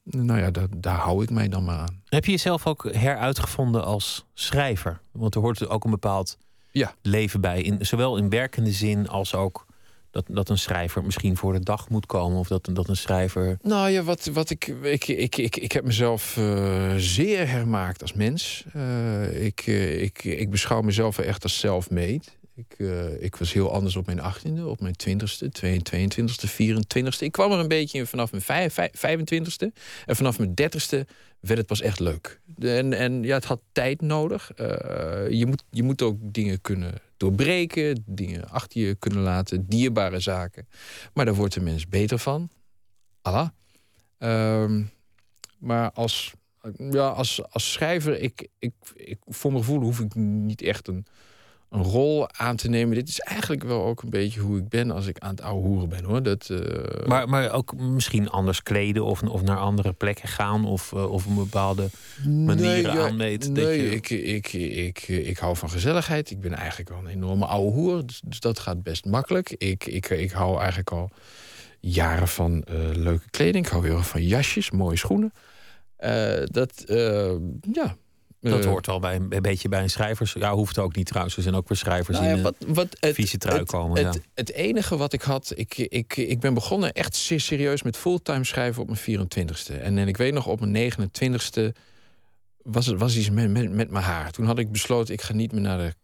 Nou 0.03 0.41
ja, 0.41 0.51
daar, 0.51 0.67
daar 0.77 0.97
hou 0.97 1.23
ik 1.23 1.31
mij 1.31 1.49
dan 1.49 1.65
maar 1.65 1.79
aan. 1.79 2.03
Heb 2.05 2.25
je 2.25 2.31
jezelf 2.31 2.67
ook 2.67 2.93
heruitgevonden 2.93 3.85
als 3.85 4.25
schrijver? 4.35 5.01
Want 5.13 5.35
er 5.35 5.41
hoort 5.41 5.69
ook 5.69 5.85
een 5.85 5.91
bepaald 5.91 6.39
Ja. 6.71 6.95
leven 7.03 7.41
bij. 7.41 7.63
In, 7.63 7.87
zowel 7.87 8.17
in 8.17 8.29
werkende 8.29 8.73
zin 8.73 9.09
als 9.09 9.35
ook 9.35 9.67
dat, 10.11 10.25
dat 10.29 10.49
een 10.49 10.59
schrijver 10.59 11.05
misschien 11.05 11.37
voor 11.37 11.53
de 11.53 11.61
dag 11.61 11.89
moet 11.89 12.07
komen. 12.07 12.39
Of 12.39 12.49
dat, 12.49 12.69
dat 12.73 12.89
een 12.89 12.97
schrijver. 12.97 13.59
Nou 13.63 13.91
ja, 13.91 14.03
wat, 14.03 14.25
wat 14.33 14.51
ik, 14.51 14.67
ik, 14.83 15.09
ik, 15.09 15.37
ik, 15.37 15.57
ik 15.57 15.73
heb 15.73 15.85
mezelf 15.85 16.37
eh, 16.37 16.95
zeer 16.97 17.49
hermaakt 17.49 18.03
als 18.03 18.13
mens. 18.13 18.65
Eh, 18.73 19.45
ik, 19.45 19.63
eh, 19.67 20.03
ik, 20.03 20.25
ik 20.25 20.51
beschouw 20.51 20.81
mezelf 20.81 21.19
echt 21.19 21.43
als 21.43 21.59
self-made. 21.59 22.23
Ik, 22.61 22.79
eh, 22.79 23.23
ik 23.23 23.37
was 23.37 23.53
heel 23.53 23.73
anders 23.73 23.97
op 23.97 24.07
mijn 24.07 24.21
18e, 24.21 24.61
op 24.65 24.81
mijn 24.81 24.95
20ste, 24.97 25.49
22ste, 25.49 26.49
24ste. 26.49 27.25
Ik 27.25 27.33
kwam 27.33 27.53
er 27.53 27.59
een 27.59 27.69
beetje 27.69 27.99
in 27.99 28.07
vanaf 28.07 28.31
mijn 28.31 28.43
vijf- 28.43 28.75
vijf- 28.75 28.97
25ste. 28.97 29.73
En 30.07 30.17
vanaf 30.17 30.39
mijn 30.39 30.55
30ste 30.55 31.07
werd 31.41 31.59
het 31.59 31.67
pas 31.67 31.81
echt 31.81 32.01
leuk. 32.01 32.41
En, 32.59 32.93
en 32.93 33.23
ja, 33.23 33.35
het 33.35 33.45
had 33.45 33.61
tijd 33.73 34.01
nodig. 34.01 34.53
Eh, 34.53 34.67
je, 35.31 35.47
moet, 35.47 35.65
je 35.71 35.83
moet 35.83 36.03
ook 36.03 36.17
dingen 36.21 36.61
kunnen 36.61 36.95
doorbreken, 37.17 38.05
dingen 38.07 38.49
achter 38.49 38.81
je 38.81 38.95
kunnen 38.95 39.23
laten, 39.23 39.67
dierbare 39.69 40.21
zaken. 40.21 40.69
Maar 41.15 41.25
daar 41.25 41.35
wordt 41.35 41.55
de 41.55 41.61
mens 41.61 41.89
beter 41.89 42.19
van. 42.19 42.51
Allah. 43.23 43.49
Ehm, 44.19 44.85
maar 45.59 45.93
als, 45.93 46.33
ja, 46.91 47.09
als, 47.09 47.43
als 47.51 47.73
schrijver, 47.73 48.21
ik, 48.21 48.49
ik, 48.59 48.73
ik, 48.95 49.19
voor 49.27 49.53
mijn 49.53 49.65
gevoel 49.65 49.81
hoef 49.81 50.01
ik 50.01 50.15
niet 50.15 50.63
echt 50.63 50.89
een, 50.89 51.07
een 51.71 51.83
rol 51.83 52.29
aan 52.33 52.57
te 52.57 52.69
nemen. 52.69 52.95
Dit 52.95 53.09
is 53.09 53.21
eigenlijk 53.21 53.63
wel 53.65 53.85
ook 53.85 54.03
een 54.03 54.11
beetje 54.11 54.41
hoe 54.41 54.59
ik 54.59 54.69
ben 54.69 54.91
als 54.91 55.07
ik 55.07 55.19
aan 55.19 55.31
het 55.31 55.43
ouwe 55.43 55.67
hoeren 55.67 55.89
ben 55.89 56.05
hoor. 56.05 56.23
Dat, 56.23 56.49
eh, 56.51 57.07
Maar, 57.07 57.29
maar 57.29 57.53
ook 57.53 57.77
misschien 57.77 58.31
anders 58.31 58.63
kleden 58.63 59.05
of, 59.05 59.23
of 59.23 59.43
naar 59.43 59.57
andere 59.59 59.93
plekken 59.93 60.29
gaan. 60.29 60.65
Of, 60.65 60.93
eh, 60.93 61.13
of 61.13 61.27
een 61.27 61.35
bepaalde 61.35 61.89
aanmeet. 63.05 63.43
dat 63.43 63.65
Nee, 63.65 63.83
je- 63.83 63.91
ik, 63.95 64.11
ik, 64.11 64.53
ik, 64.53 65.09
ik 65.09 65.39
hou 65.39 65.57
van 65.57 65.71
gezelligheid. 65.71 66.31
Ik 66.31 66.41
ben 66.41 66.53
eigenlijk 66.55 66.89
wel 66.89 66.99
een 66.99 67.07
enorme 67.07 67.47
ouwe 67.47 67.71
hoer. 67.73 68.07
Dus, 68.07 68.21
dus 68.25 68.41
dat 68.41 68.59
gaat 68.59 68.83
best 68.83 69.05
makkelijk. 69.05 69.51
Ik, 69.51 69.87
ik, 69.87 70.09
ik 70.09 70.31
hou 70.31 70.59
eigenlijk 70.59 70.91
al 70.91 71.11
jaren 71.81 72.29
van 72.29 72.63
eh, 72.63 72.75
leuke 72.93 73.31
kleding. 73.31 73.65
Ik 73.67 73.71
hou 73.73 73.87
heel 73.87 73.97
erg 73.97 74.09
van 74.09 74.23
jasjes, 74.27 74.71
mooie 74.71 74.97
schoenen. 74.97 75.33
Dat, 76.45 76.85
ja. 77.73 77.97
Dat 78.41 78.61
Eh, 78.65 78.67
hoort 78.71 78.87
wel 78.87 79.01
bij 79.01 79.15
een, 79.17 79.29
beetje 79.43 79.69
bij 79.69 79.83
een 79.83 79.91
schrijvers. 79.91 80.33
Ja, 80.33 80.55
hoeft 80.55 80.79
ook 80.79 80.95
niet 80.97 81.07
trouwens. 81.07 81.37
Er 81.37 81.43
zijn 81.43 81.55
ook 81.55 81.69
weer 81.69 81.77
schrijvers 81.79 82.19
nou 82.19 82.37
ja, 82.37 82.43
wat, 82.43 82.55
wat 82.67 82.97
het, 83.01 83.15
vieze 83.15 83.39
trui 83.39 83.59
het- 83.59 83.69
komen. 83.71 84.05
Het, 84.05 84.15
ja. 84.15 84.21
het 84.35 84.53
enige 84.53 84.97
wat 84.97 85.13
ik 85.13 85.23
had, 85.23 85.53
ik, 85.55 85.79
ik, 85.79 86.17
ik 86.17 86.41
ben 86.41 86.55
begonnen 86.55 86.93
echt 86.93 87.15
zeer 87.17 87.41
serieus 87.41 87.83
met 87.83 87.97
fulltime 87.97 88.45
schrijven 88.45 88.83
op 88.83 88.89
mijn 88.89 89.29
24ste. 89.29 89.81
En, 89.81 89.99
en 89.99 90.09
ik 90.09 90.17
weet 90.17 90.33
nog, 90.33 90.47
op 90.47 90.61
mijn 90.61 90.93
29ste 90.93 91.77
was 92.63 92.87
het 92.87 92.99
was 92.99 93.17
iets 93.17 93.31
met, 93.31 93.51
met, 93.51 93.71
met 93.73 93.91
mijn 93.91 94.05
haar. 94.05 94.31
Toen 94.31 94.47
had 94.47 94.59
ik 94.59 94.73
besloten, 94.73 95.15
ik 95.15 95.23
ga 95.23 95.33
niet 95.33 95.53
meer 95.53 95.61
naar 95.63 95.79
de 95.79 95.95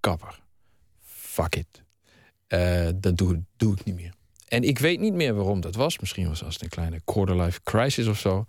kapper. 0.00 0.40
Fuck 1.04 1.56
it. 1.56 1.66
Eh, 2.46 2.88
dat 2.94 3.16
doe, 3.16 3.42
doe 3.56 3.72
ik 3.74 3.84
niet 3.84 3.94
meer. 3.94 4.12
En 4.48 4.62
ik 4.62 4.78
weet 4.78 5.00
niet 5.00 5.14
meer 5.14 5.34
waarom 5.34 5.60
dat 5.60 5.74
was. 5.74 5.98
Misschien 5.98 6.28
was 6.28 6.40
het 6.40 6.62
een 6.62 6.68
kleine 6.68 7.00
quarter-life 7.04 7.60
crisis 7.62 8.06
of 8.06 8.18
zo. 8.18 8.44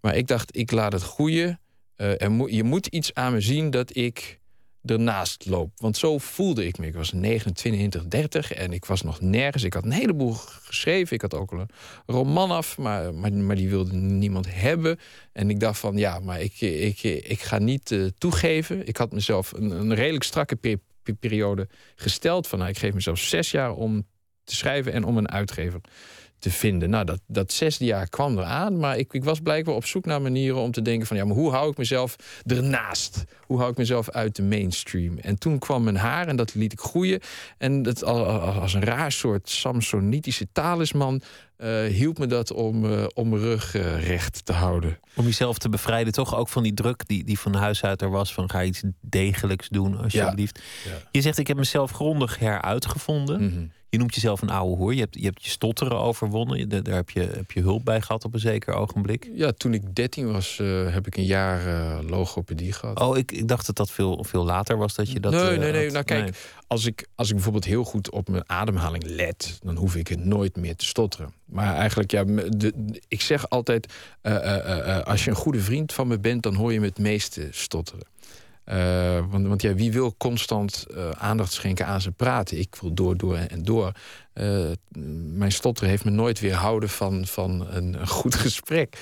Maar 0.00 0.16
ik 0.16 0.26
dacht, 0.26 0.56
ik 0.56 0.70
laat 0.70 0.92
het 0.92 1.02
groeien. 1.02 1.58
Eh, 1.96 2.46
je 2.46 2.62
moet 2.64 2.86
iets 2.86 3.14
aan 3.14 3.32
me 3.32 3.40
zien 3.40 3.70
dat 3.70 3.96
ik 3.96 4.40
ernaast 4.84 5.46
loop. 5.46 5.70
Want 5.76 5.96
zo 5.96 6.18
voelde 6.18 6.66
ik 6.66 6.78
me. 6.78 6.86
Ik 6.86 6.94
was 6.94 7.12
29, 7.12 8.06
30 8.06 8.52
en 8.52 8.72
ik 8.72 8.84
was 8.84 9.02
nog 9.02 9.20
nergens. 9.20 9.62
Ik 9.62 9.72
had 9.74 9.84
een 9.84 9.92
heleboel 9.92 10.32
geschreven. 10.32 11.14
Ik 11.14 11.20
had 11.20 11.34
ook 11.34 11.52
al 11.52 11.58
een 11.58 11.68
roman 12.06 12.50
af, 12.50 12.78
maar, 12.78 13.14
maar, 13.14 13.56
die 13.56 13.68
wilde 13.68 13.92
niemand 13.92 14.46
hebben. 14.54 14.98
En 15.32 15.50
ik 15.50 15.60
dacht 15.60 15.78
van, 15.78 15.96
ja, 15.96 16.18
maar 16.18 16.40
ik, 16.40 16.60
ik, 16.60 17.02
ik 17.02 17.40
ga 17.40 17.58
niet 17.58 17.90
eh, 17.90 18.04
toegeven. 18.18 18.86
Ik 18.86 18.96
had 18.96 19.12
mezelf 19.12 19.52
een, 19.52 19.70
een 19.70 19.94
redelijk 19.94 20.24
strakke 20.24 20.56
pe- 20.56 20.80
pe- 21.02 21.14
periode 21.14 21.68
gesteld. 21.94 22.46
Van, 22.46 22.58
nou, 22.58 22.70
ik 22.70 22.78
geef 22.78 22.94
mezelf 22.94 23.18
zes 23.18 23.50
jaar 23.50 23.74
om 23.74 24.06
te 24.44 24.54
schrijven 24.54 24.92
en 24.92 25.04
om 25.04 25.16
een 25.16 25.30
uitgever 25.30 25.80
te 26.44 26.50
vinden. 26.50 26.90
Nou, 26.90 27.04
dat, 27.04 27.20
dat 27.26 27.52
zesde 27.52 27.84
jaar 27.84 28.08
kwam 28.08 28.38
eraan, 28.38 28.78
maar 28.78 28.98
ik, 28.98 29.12
ik 29.12 29.24
was 29.24 29.40
blijkbaar 29.40 29.74
op 29.74 29.84
zoek 29.86 30.04
naar 30.04 30.22
manieren 30.22 30.56
om 30.60 30.70
te 30.70 30.82
denken 30.82 31.06
van 31.06 31.16
ja, 31.16 31.24
maar 31.24 31.36
hoe 31.36 31.50
hou 31.50 31.70
ik 31.70 31.76
mezelf 31.76 32.16
ernaast? 32.46 33.24
Hoe 33.46 33.58
hou 33.58 33.70
ik 33.70 33.76
mezelf 33.76 34.10
uit 34.10 34.36
de 34.36 34.42
mainstream? 34.42 35.18
En 35.18 35.38
toen 35.38 35.58
kwam 35.58 35.82
mijn 35.84 35.96
haar 35.96 36.26
en 36.28 36.36
dat 36.36 36.54
liet 36.54 36.72
ik 36.72 36.80
groeien. 36.80 37.20
En 37.58 37.82
dat 37.82 38.04
al- 38.04 38.26
al- 38.26 38.40
als 38.60 38.74
een 38.74 38.84
raar 38.84 39.12
soort 39.12 39.48
Samsonitische 39.48 40.46
talisman 40.52 41.22
eh, 41.56 41.82
hielp 41.84 42.18
me 42.18 42.26
dat 42.26 42.52
om, 42.52 42.84
eh, 42.92 43.04
om 43.14 43.28
mijn 43.28 43.42
rug 43.42 43.74
eh, 43.74 44.06
recht 44.06 44.44
te 44.44 44.52
houden. 44.52 44.98
Om 45.14 45.24
jezelf 45.24 45.58
te 45.58 45.68
bevrijden, 45.68 46.12
toch 46.12 46.36
ook 46.36 46.48
van 46.48 46.62
die 46.62 46.74
druk 46.74 47.06
die, 47.08 47.24
die 47.24 47.38
van 47.38 47.54
huis 47.54 47.84
uit 47.84 48.02
er 48.02 48.10
was. 48.10 48.34
Van 48.34 48.50
ga 48.50 48.62
iets 48.62 48.82
degelijks 49.00 49.68
doen, 49.68 49.98
alsjeblieft. 49.98 50.60
Ja. 50.84 50.90
Je 51.10 51.20
zegt, 51.20 51.38
ik 51.38 51.46
heb 51.46 51.56
mezelf 51.56 51.90
grondig 51.90 52.38
heruitgevonden. 52.38 53.44
Mhm. 53.44 53.64
Je 53.94 54.00
noemt 54.00 54.14
jezelf 54.14 54.42
een 54.42 54.50
oude 54.50 54.76
hoer. 54.76 54.94
Je 54.94 55.00
hebt 55.00 55.14
je, 55.18 55.24
hebt 55.24 55.44
je 55.44 55.50
stotteren 55.50 55.98
overwonnen. 55.98 56.58
Je- 56.58 56.66
Daar 56.66 56.94
heb 56.94 57.10
je, 57.10 57.20
heb 57.20 57.50
je 57.50 57.60
hulp 57.60 57.84
bij 57.84 58.00
gehad 58.00 58.24
op 58.24 58.34
een 58.34 58.40
zeker 58.40 58.74
ogenblik. 58.74 59.30
Ja, 59.34 59.52
toen 59.52 59.74
ik 59.74 59.94
13 59.94 60.32
was, 60.32 60.58
eh, 60.60 60.92
heb 60.92 61.06
ik 61.06 61.16
een 61.16 61.24
jaar 61.24 61.66
eh, 61.66 62.08
logopedie 62.08 62.72
gehad. 62.72 63.00
Oh, 63.00 63.16
ik, 63.16 63.32
ik 63.32 63.48
dacht 63.48 63.66
dat 63.66 63.76
dat 63.76 63.90
veel, 63.90 64.24
veel 64.28 64.44
later 64.44 64.76
was 64.76 64.94
dat 64.94 65.10
je 65.12 65.20
dat... 65.20 65.32
nee, 65.32 65.42
eh, 65.42 65.58
nee, 65.58 65.72
nee. 65.72 65.82
had. 65.84 65.92
Nou, 65.92 66.04
kijk, 66.04 66.36
Als, 66.66 66.84
ik, 66.86 67.06
als 67.14 67.28
ik 67.28 67.34
bijvoorbeeld 67.34 67.64
heel 67.64 67.84
goed 67.84 68.10
op 68.10 68.28
mijn 68.28 68.48
ademhaling 68.50 69.04
let, 69.06 69.58
dan 69.62 69.76
hoef 69.76 69.96
ik 69.96 70.08
het 70.08 70.24
nooit 70.24 70.56
meer 70.56 70.76
te 70.76 70.84
stotteren. 70.84 71.32
Maar 71.44 71.74
eigenlijk, 71.74 72.10
ja, 72.10 72.24
de, 72.24 72.48
de- 72.56 73.02
ik 73.08 73.20
zeg 73.20 73.48
altijd: 73.50 73.92
als 75.04 75.24
je 75.24 75.30
een 75.30 75.36
goede 75.36 75.60
vriend 75.60 75.92
van 75.92 76.06
me 76.06 76.18
bent, 76.18 76.42
dan 76.42 76.54
hoor 76.54 76.72
je 76.72 76.80
me 76.80 76.86
het 76.86 76.98
meeste 76.98 77.48
stotteren. 77.50 78.02
Eh, 78.64 79.24
want, 79.30 79.46
want 79.46 79.62
ja, 79.62 79.74
wie 79.74 79.92
wil 79.92 80.14
constant 80.16 80.86
eh, 80.94 81.10
aandacht 81.10 81.52
schenken 81.52 81.86
aan 81.86 82.00
zijn 82.00 82.14
praten? 82.14 82.58
Ik 82.58 82.76
wil 82.80 82.94
door, 82.94 83.16
door 83.16 83.36
en 83.36 83.62
door. 83.62 83.92
Eh, 84.32 84.70
mijn 85.34 85.52
stotteren 85.52 85.90
heeft 85.90 86.04
me 86.04 86.10
nooit 86.10 86.40
weerhouden 86.40 86.88
van, 86.88 87.26
van 87.26 87.66
een, 87.70 88.00
een 88.00 88.08
goed 88.08 88.34
gesprek. 88.44 88.98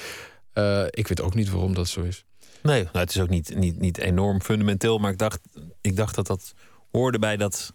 Ik 0.91 1.09
weet 1.09 1.21
ook 1.21 1.35
niet 1.35 1.51
waarom 1.51 1.75
dat 1.75 1.89
zo 1.89 2.01
is. 2.03 2.25
Nee, 2.63 2.83
nou, 2.83 2.99
het 2.99 3.15
is 3.15 3.21
ook 3.21 3.29
niet, 3.29 3.57
niet, 3.57 3.79
niet 3.79 3.99
enorm 3.99 4.41
fundamenteel. 4.41 4.99
Maar 4.99 5.11
ik 5.11 5.19
dacht, 5.19 5.41
ik 5.81 5.97
dacht 5.97 6.15
dat 6.15 6.27
dat 6.27 6.55
hoorde 6.91 7.19
bij 7.19 7.37
dat 7.37 7.73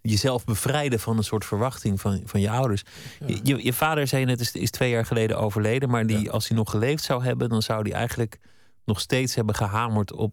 jezelf 0.00 0.44
bevrijden 0.44 1.00
van 1.00 1.16
een 1.16 1.24
soort 1.24 1.44
verwachting 1.44 2.00
van, 2.00 2.22
van 2.24 2.40
je 2.40 2.50
ouders. 2.50 2.82
Je, 3.26 3.40
je, 3.42 3.64
je 3.64 3.72
vader 3.72 4.06
zei 4.06 4.24
net, 4.24 4.40
is, 4.40 4.52
is 4.52 4.70
twee 4.70 4.90
jaar 4.90 5.06
geleden 5.06 5.38
overleden. 5.38 5.90
Maar 5.90 6.06
die, 6.06 6.30
als 6.30 6.48
hij 6.48 6.56
nog 6.56 6.70
geleefd 6.70 7.04
zou 7.04 7.24
hebben, 7.24 7.48
dan 7.48 7.62
zou 7.62 7.82
hij 7.82 7.92
eigenlijk 7.92 8.38
nog 8.84 9.00
steeds 9.00 9.34
hebben 9.34 9.54
gehamerd 9.54 10.12
op 10.12 10.32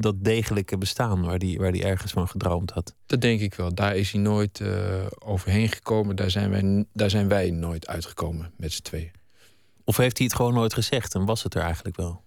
dat 0.00 0.24
degelijke 0.24 0.78
bestaan 0.78 1.22
waar 1.22 1.38
hij 1.38 1.56
waar 1.58 1.72
die 1.72 1.84
ergens 1.84 2.12
van 2.12 2.28
gedroomd 2.28 2.70
had. 2.70 2.94
Dat 3.06 3.20
denk 3.20 3.40
ik 3.40 3.54
wel. 3.54 3.74
Daar 3.74 3.96
is 3.96 4.12
hij 4.12 4.20
nooit 4.20 4.60
eh, 4.60 5.06
overheen 5.18 5.68
gekomen. 5.68 6.16
Daar 6.16 6.30
zijn, 6.30 6.50
wij, 6.50 6.84
daar 6.92 7.10
zijn 7.10 7.28
wij 7.28 7.50
nooit 7.50 7.86
uitgekomen 7.86 8.52
met 8.56 8.72
z'n 8.72 8.82
tweeën. 8.82 9.10
Of 9.84 9.96
heeft 9.96 10.18
hij 10.18 10.26
het 10.26 10.36
gewoon 10.36 10.54
nooit 10.54 10.74
gezegd 10.74 11.14
en 11.14 11.24
was 11.24 11.42
het 11.42 11.54
er 11.54 11.62
eigenlijk 11.62 11.96
wel? 11.96 12.22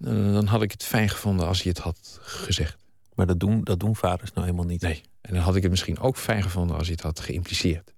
Eh, 0.00 0.32
dan 0.32 0.46
had 0.46 0.62
ik 0.62 0.70
het 0.70 0.84
fijn 0.84 1.08
gevonden 1.08 1.46
als 1.46 1.62
hij 1.62 1.72
het 1.74 1.80
had 1.80 2.18
gezegd. 2.20 2.76
Maar 3.14 3.26
dat 3.26 3.40
doen, 3.40 3.64
dat 3.64 3.80
doen 3.80 3.96
vaders 3.96 4.32
nou 4.32 4.46
helemaal 4.46 4.66
niet. 4.66 4.82
Nee. 4.82 5.02
En 5.20 5.34
dan 5.34 5.42
had 5.42 5.56
ik 5.56 5.62
het 5.62 5.70
misschien 5.70 5.98
ook 5.98 6.16
fijn 6.16 6.42
gevonden 6.42 6.76
als 6.76 6.86
hij 6.86 6.96
het 6.96 7.04
had 7.04 7.20
geïmpliceerd. 7.20 7.94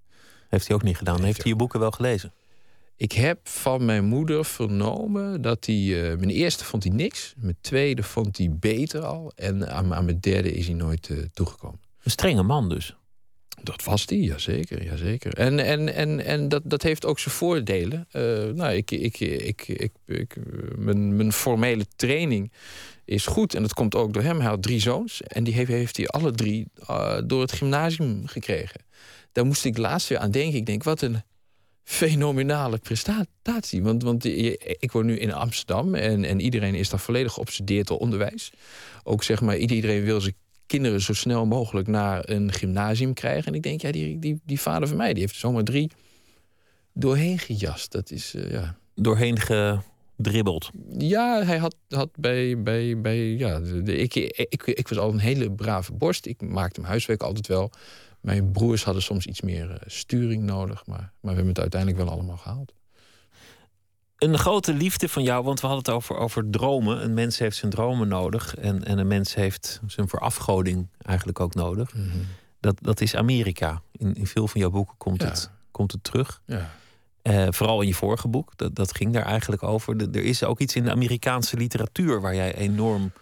Heeft 0.48 0.66
hij 0.66 0.76
ook 0.76 0.82
niet 0.82 0.96
gedaan. 0.96 1.22
Heeft 1.22 1.42
hij 1.42 1.50
je 1.50 1.56
boeken 1.56 1.80
wel 1.80 1.90
gelezen? 1.90 2.32
Ik 3.02 3.12
heb 3.12 3.48
van 3.48 3.84
mijn 3.84 4.04
moeder 4.04 4.44
vernomen 4.44 5.42
dat 5.42 5.66
hij... 5.66 5.74
eh, 5.74 6.16
mijn 6.18 6.30
eerste 6.30 6.64
vond 6.64 6.82
hij 6.84 6.92
niks. 6.92 7.34
Mijn 7.36 7.56
tweede 7.60 8.02
vond 8.02 8.38
hij 8.38 8.50
beter 8.50 9.04
al. 9.04 9.32
En 9.34 9.70
aan, 9.70 9.94
aan 9.94 10.04
mijn 10.04 10.20
derde 10.20 10.52
is 10.52 10.66
hij 10.66 10.74
nooit 10.74 11.10
eh, 11.10 11.18
toegekomen. 11.32 11.80
Een 12.02 12.10
strenge 12.10 12.42
man 12.42 12.68
dus. 12.68 12.96
Dat 13.62 13.84
was 13.84 14.06
die, 14.06 14.22
jazeker. 14.22 14.84
jazeker. 14.84 15.34
En, 15.34 15.58
en, 15.58 15.94
en, 15.94 16.24
en 16.24 16.48
dat, 16.48 16.62
dat 16.64 16.82
heeft 16.82 17.04
ook 17.04 17.18
zijn 17.18 17.34
voordelen. 17.34 18.06
Eh, 18.10 18.22
nou, 18.54 18.72
ik, 18.72 18.90
ik, 18.90 19.20
ik, 19.20 19.68
ik, 19.68 19.92
ik, 20.06 20.36
mijn, 20.76 21.16
mijn 21.16 21.32
formele 21.32 21.84
training 21.96 22.52
is 23.04 23.26
goed. 23.26 23.54
En 23.54 23.62
dat 23.62 23.74
komt 23.74 23.94
ook 23.94 24.12
door 24.12 24.22
hem. 24.22 24.40
Hij 24.40 24.48
had 24.48 24.62
drie 24.62 24.80
zoons. 24.80 25.22
En 25.22 25.44
die 25.44 25.54
heeft, 25.54 25.70
heeft 25.70 25.96
hij 25.96 26.06
alle 26.06 26.32
drie 26.32 26.66
door 27.24 27.40
het 27.40 27.52
gymnasium 27.52 28.26
gekregen. 28.26 28.80
Daar 29.32 29.46
moest 29.46 29.64
ik 29.64 29.78
laatst 29.78 30.08
weer 30.08 30.18
aan 30.18 30.30
denken. 30.30 30.58
Ik 30.58 30.66
denk, 30.66 30.82
wat 30.82 31.02
een 31.02 31.22
fenomenale 31.84 32.78
prestatie. 32.78 33.82
Want, 33.82 34.02
want 34.02 34.24
ik 34.24 34.92
woon 34.92 35.06
nu 35.06 35.18
in 35.18 35.32
Amsterdam 35.32 35.94
en, 35.94 36.24
en 36.24 36.40
iedereen 36.40 36.74
is 36.74 36.88
daar 36.88 37.00
volledig 37.00 37.32
geobsedeerd 37.32 37.86
door 37.86 37.98
onderwijs. 37.98 38.52
Ook 39.04 39.22
zeg 39.22 39.40
maar, 39.40 39.56
iedereen 39.56 40.02
wil 40.02 40.20
zijn 40.20 40.34
kinderen 40.66 41.00
zo 41.00 41.12
snel 41.12 41.46
mogelijk 41.46 41.88
naar 41.88 42.28
een 42.28 42.52
gymnasium 42.52 43.14
krijgen. 43.14 43.44
En 43.44 43.54
ik 43.54 43.62
denk, 43.62 43.80
ja, 43.80 43.92
die, 43.92 44.18
die, 44.18 44.40
die 44.44 44.60
vader 44.60 44.88
van 44.88 44.96
mij, 44.96 45.12
die 45.12 45.22
heeft 45.22 45.36
zomaar 45.36 45.62
drie 45.64 45.90
doorheen 46.92 47.38
gejast. 47.38 47.92
Dat 47.92 48.10
is, 48.10 48.34
eh, 48.34 48.50
ja... 48.50 48.76
Doorheen 48.94 49.38
gedribbeld. 49.38 50.70
Ja, 50.98 51.44
hij 51.44 51.58
had, 51.58 51.74
had 51.88 52.08
bij, 52.16 52.62
bij, 52.62 53.00
bij 53.00 53.18
ja, 53.18 53.60
de, 53.60 53.82
de- 53.82 53.96
ik, 53.96 54.14
ik, 54.14 54.62
ik 54.66 54.88
was 54.88 54.98
al 54.98 55.12
een 55.12 55.18
hele 55.18 55.50
brave 55.52 55.92
borst. 55.92 56.26
Ik 56.26 56.40
maakte 56.40 56.80
mijn 56.80 56.92
huiswerk 56.92 57.22
altijd 57.22 57.46
wel. 57.46 57.70
Mijn 58.22 58.52
broers 58.52 58.84
hadden 58.84 59.02
soms 59.02 59.26
iets 59.26 59.40
meer 59.40 59.70
eh, 59.70 59.76
sturing 59.86 60.42
nodig. 60.42 60.86
Maar, 60.86 60.98
maar 60.98 61.10
we 61.20 61.28
hebben 61.28 61.48
het 61.48 61.58
uiteindelijk 61.60 62.02
wel 62.02 62.10
allemaal 62.12 62.36
gehaald. 62.36 62.72
Een 64.18 64.38
grote 64.38 64.72
liefde 64.74 65.08
van 65.08 65.22
jou, 65.22 65.44
want 65.44 65.60
we 65.60 65.66
hadden 65.66 65.84
het 65.84 65.94
over, 65.94 66.16
over 66.16 66.50
dromen. 66.50 67.04
Een 67.04 67.14
mens 67.14 67.38
heeft 67.38 67.56
zijn 67.56 67.70
dromen 67.70 68.08
nodig. 68.08 68.54
En, 68.56 68.84
en 68.84 68.98
een 68.98 69.06
mens 69.06 69.34
heeft 69.34 69.80
zijn 69.86 70.08
verafgoding 70.08 70.88
eigenlijk 71.02 71.40
ook 71.40 71.54
nodig. 71.54 71.94
Dat, 72.60 72.76
dat 72.80 73.00
is 73.00 73.14
Amerika. 73.16 73.82
In, 73.92 74.14
in 74.14 74.26
veel 74.26 74.48
van 74.48 74.60
jouw 74.60 74.70
boeken 74.70 74.96
komt, 74.96 75.22
Ja. 75.22 75.28
het, 75.28 75.50
komt 75.70 75.92
het 75.92 76.04
terug. 76.04 76.42
Ja. 76.46 76.70
Eh, 77.22 77.46
vooral 77.50 77.80
in 77.80 77.86
je 77.88 77.94
vorige 77.94 78.28
boek, 78.28 78.52
dat, 78.56 78.74
dat 78.74 78.96
ging 78.96 79.12
daar 79.12 79.24
eigenlijk 79.26 79.62
over. 79.62 79.96
De- 79.96 80.08
er 80.12 80.24
is 80.24 80.44
ook 80.44 80.60
iets 80.60 80.76
in 80.76 80.84
de 80.84 80.90
Amerikaanse 80.90 81.56
literatuur 81.56 82.20
waar 82.20 82.34
jij 82.34 82.54
enorm 82.54 83.12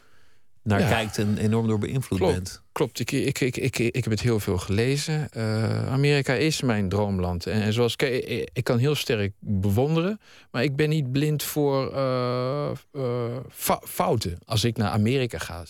naar 0.63 0.81
Ja. 0.81 0.89
kijkt 0.89 1.19
en 1.19 1.39
enorm 1.39 1.67
door 1.67 1.79
beïnvloed 1.79 2.19
Klopt. 2.19 2.35
bent. 2.35 2.63
Klopt, 2.73 3.01
ik, 3.01 3.13
ik, 3.13 3.41
ik, 3.41 3.57
ik, 3.57 3.79
ik 3.79 4.05
heb 4.05 4.13
het 4.13 4.21
heel 4.21 4.41
veel 4.41 4.59
gelezen. 4.59 5.31
Eh, 5.31 5.93
Amerika 5.93 6.35
is 6.35 6.63
mijn 6.63 6.89
droomland. 6.89 7.47
En, 7.47 7.63
en 7.63 7.73
zoals 7.73 7.97
ik, 7.97 8.61
kan 8.63 8.79
heel 8.79 8.95
sterk 8.95 9.33
bewonderen, 9.39 10.21
maar 10.51 10.63
ik 10.63 10.77
ben 10.77 10.89
niet 10.89 11.13
blind 11.13 11.43
voor 11.43 11.95
eh, 11.95 12.71
eh, 12.93 13.77
fouten. 13.83 14.39
Als 14.45 14.65
ik 14.65 14.77
naar 14.77 14.91
Amerika 14.91 15.39
ga, 15.39 15.65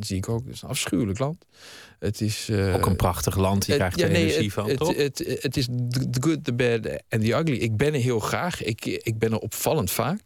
zie 0.00 0.16
ik 0.16 0.28
ook, 0.28 0.44
het 0.44 0.54
is 0.54 0.62
een 0.62 0.68
afschuwelijk 0.68 1.18
land. 1.18 1.44
Het 1.98 2.20
is. 2.20 2.50
Ook 2.50 2.86
een 2.86 2.96
prachtig 2.96 3.36
land, 3.36 3.66
je 3.66 3.74
krijgt 3.74 3.98
ja, 3.98 4.04
er 4.04 4.10
nee, 4.10 4.22
energie 4.22 4.44
het, 4.44 4.52
van, 4.52 4.68
het, 4.68 4.78
toch? 4.78 4.96
Het, 4.96 5.18
het, 5.18 5.42
het 5.42 5.56
is 5.56 5.66
the 6.10 6.20
good, 6.20 6.44
the 6.44 6.52
bad 6.52 7.02
en 7.08 7.20
the 7.20 7.32
ugly. 7.32 7.56
Ik 7.56 7.76
ben 7.76 7.94
er 7.94 8.00
heel 8.00 8.20
graag. 8.20 8.62
Ik, 8.62 8.84
ik 8.84 9.18
ben 9.18 9.32
er 9.32 9.38
opvallend 9.38 9.90
vaak. 9.90 10.20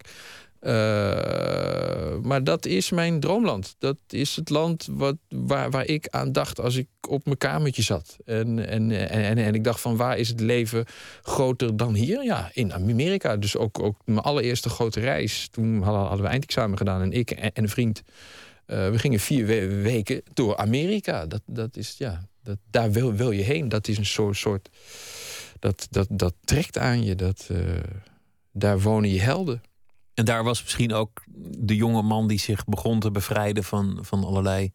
Eh, 0.65 2.17
maar 2.23 2.45
dat 2.45 2.67
is 2.67 2.91
mijn 2.91 3.21
droomland. 3.21 3.75
Dat 3.79 3.97
is 4.09 4.37
het 4.37 4.51
land 4.51 4.89
wat, 4.91 5.17
waar, 5.29 5.71
waar 5.71 5.87
ik 5.87 6.09
aan 6.09 6.33
dacht 6.33 6.61
als 6.61 6.77
ik 6.77 6.87
op 7.09 7.25
mijn 7.25 7.39
kamertje 7.39 7.83
zat. 7.83 8.17
En, 8.25 8.67
en, 8.69 9.09
en, 9.11 9.39
en 9.39 9.55
ik 9.55 9.65
dacht 9.65 9.81
van 9.81 9.97
waar 9.97 10.19
is 10.19 10.29
het 10.29 10.41
leven 10.41 10.85
groter 11.23 11.77
dan 11.77 11.95
hier? 11.95 12.25
Ja, 12.25 12.51
in 12.53 12.73
Amerika. 12.73 13.37
Dus 13.37 13.57
ook, 13.57 13.79
ook 13.83 13.97
mijn 14.05 14.19
allereerste 14.19 14.69
grote 14.69 15.01
reis. 15.01 15.49
Toen 15.51 15.83
hadden, 15.83 16.23
we 16.23 16.29
eindexamen 16.29 16.79
gedaan 16.79 17.03
en 17.03 17.13
ik 17.13 17.31
en, 17.31 17.53
en 17.53 17.63
een 17.63 17.69
vriend. 17.69 18.03
eh, 18.67 18.91
we 18.91 18.99
gingen 18.99 19.21
vier 19.21 19.47
we- 19.47 19.81
weken 19.83 20.23
door 20.35 20.57
Amerika. 20.57 21.27
Dat, 21.27 21.43
dat 21.47 21.77
is, 21.77 21.95
ja, 21.99 22.29
dat, 22.43 22.59
daar 22.71 22.93
wil, 22.93 23.13
wil 23.15 23.31
je 23.31 23.43
heen. 23.43 23.69
Dat 23.69 23.89
is 23.89 23.99
een 23.99 24.07
soort. 24.07 24.37
soort 24.37 24.69
dat, 25.59 25.87
dat, 25.91 26.07
dat 26.11 26.35
trekt 26.45 26.79
aan 26.79 27.05
je. 27.05 27.15
Dat, 27.15 27.47
eh, 27.51 27.59
daar 28.53 28.81
wonen 28.81 29.11
je 29.11 29.21
helden. 29.21 29.63
En 30.15 30.25
daar 30.25 30.45
was 30.45 30.63
misschien 30.63 30.93
ook 30.93 31.23
de 31.59 31.77
jonge 31.77 32.03
man 32.03 32.27
die 32.29 32.39
zich 32.39 32.65
begon 32.65 33.01
te 33.01 33.11
bevrijden 33.11 33.65
van, 33.65 33.99
van 34.01 34.25
allerlei 34.25 34.73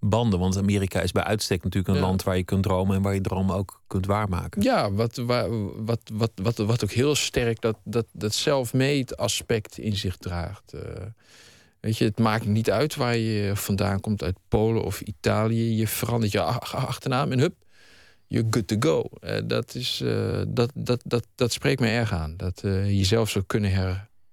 banden. 0.00 0.38
Want 0.38 0.56
Amerika 0.58 1.00
is 1.00 1.12
bij 1.12 1.22
uitstek 1.22 1.62
natuurlijk 1.62 1.94
een 1.94 2.00
Ja. 2.00 2.06
land 2.06 2.22
waar 2.22 2.36
je 2.36 2.44
kunt 2.44 2.62
dromen 2.62 2.96
en 2.96 3.02
waar 3.02 3.14
je 3.14 3.20
dromen 3.20 3.56
ook 3.56 3.82
kunt 3.86 4.06
waarmaken. 4.06 4.62
Ja, 4.62 4.92
wat, 4.92 5.16
wat, 5.16 5.48
wat, 6.12 6.30
wat, 6.42 6.58
wat 6.58 6.84
ook 6.84 6.90
heel 6.90 7.14
sterk 7.14 7.60
dat, 7.60 7.76
dat, 7.84 8.06
dat 8.12 8.34
self-made 8.34 9.16
aspect 9.16 9.78
in 9.78 9.96
zich 9.96 10.16
draagt. 10.16 10.72
Eh, 10.72 10.80
weet 11.80 11.96
je, 11.98 12.04
het 12.04 12.18
maakt 12.18 12.46
niet 12.46 12.70
uit 12.70 12.94
waar 12.96 13.16
je 13.16 13.56
vandaan 13.56 14.00
komt, 14.00 14.22
uit 14.22 14.36
Polen 14.48 14.84
of 14.84 15.00
Italië. 15.00 15.76
Je 15.76 15.86
verandert 15.88 16.32
je 16.32 16.40
ach- 16.40 16.74
achternaam 16.76 17.32
en 17.32 17.38
hup, 17.38 17.54
you're 18.26 18.46
good 18.50 18.66
to 18.66 18.76
go. 18.78 19.02
Eh, 19.20 19.40
dat, 19.44 19.74
is, 19.74 20.00
eh, 20.00 20.42
dat, 20.48 20.70
dat, 20.74 21.02
dat, 21.04 21.26
dat 21.34 21.52
spreekt 21.52 21.80
me 21.80 21.88
erg 21.88 22.12
aan. 22.12 22.36
Dat 22.36 22.60
je 22.62 22.96
jezelf 22.96 23.30
zou 23.30 23.44
kunnen 23.44 23.70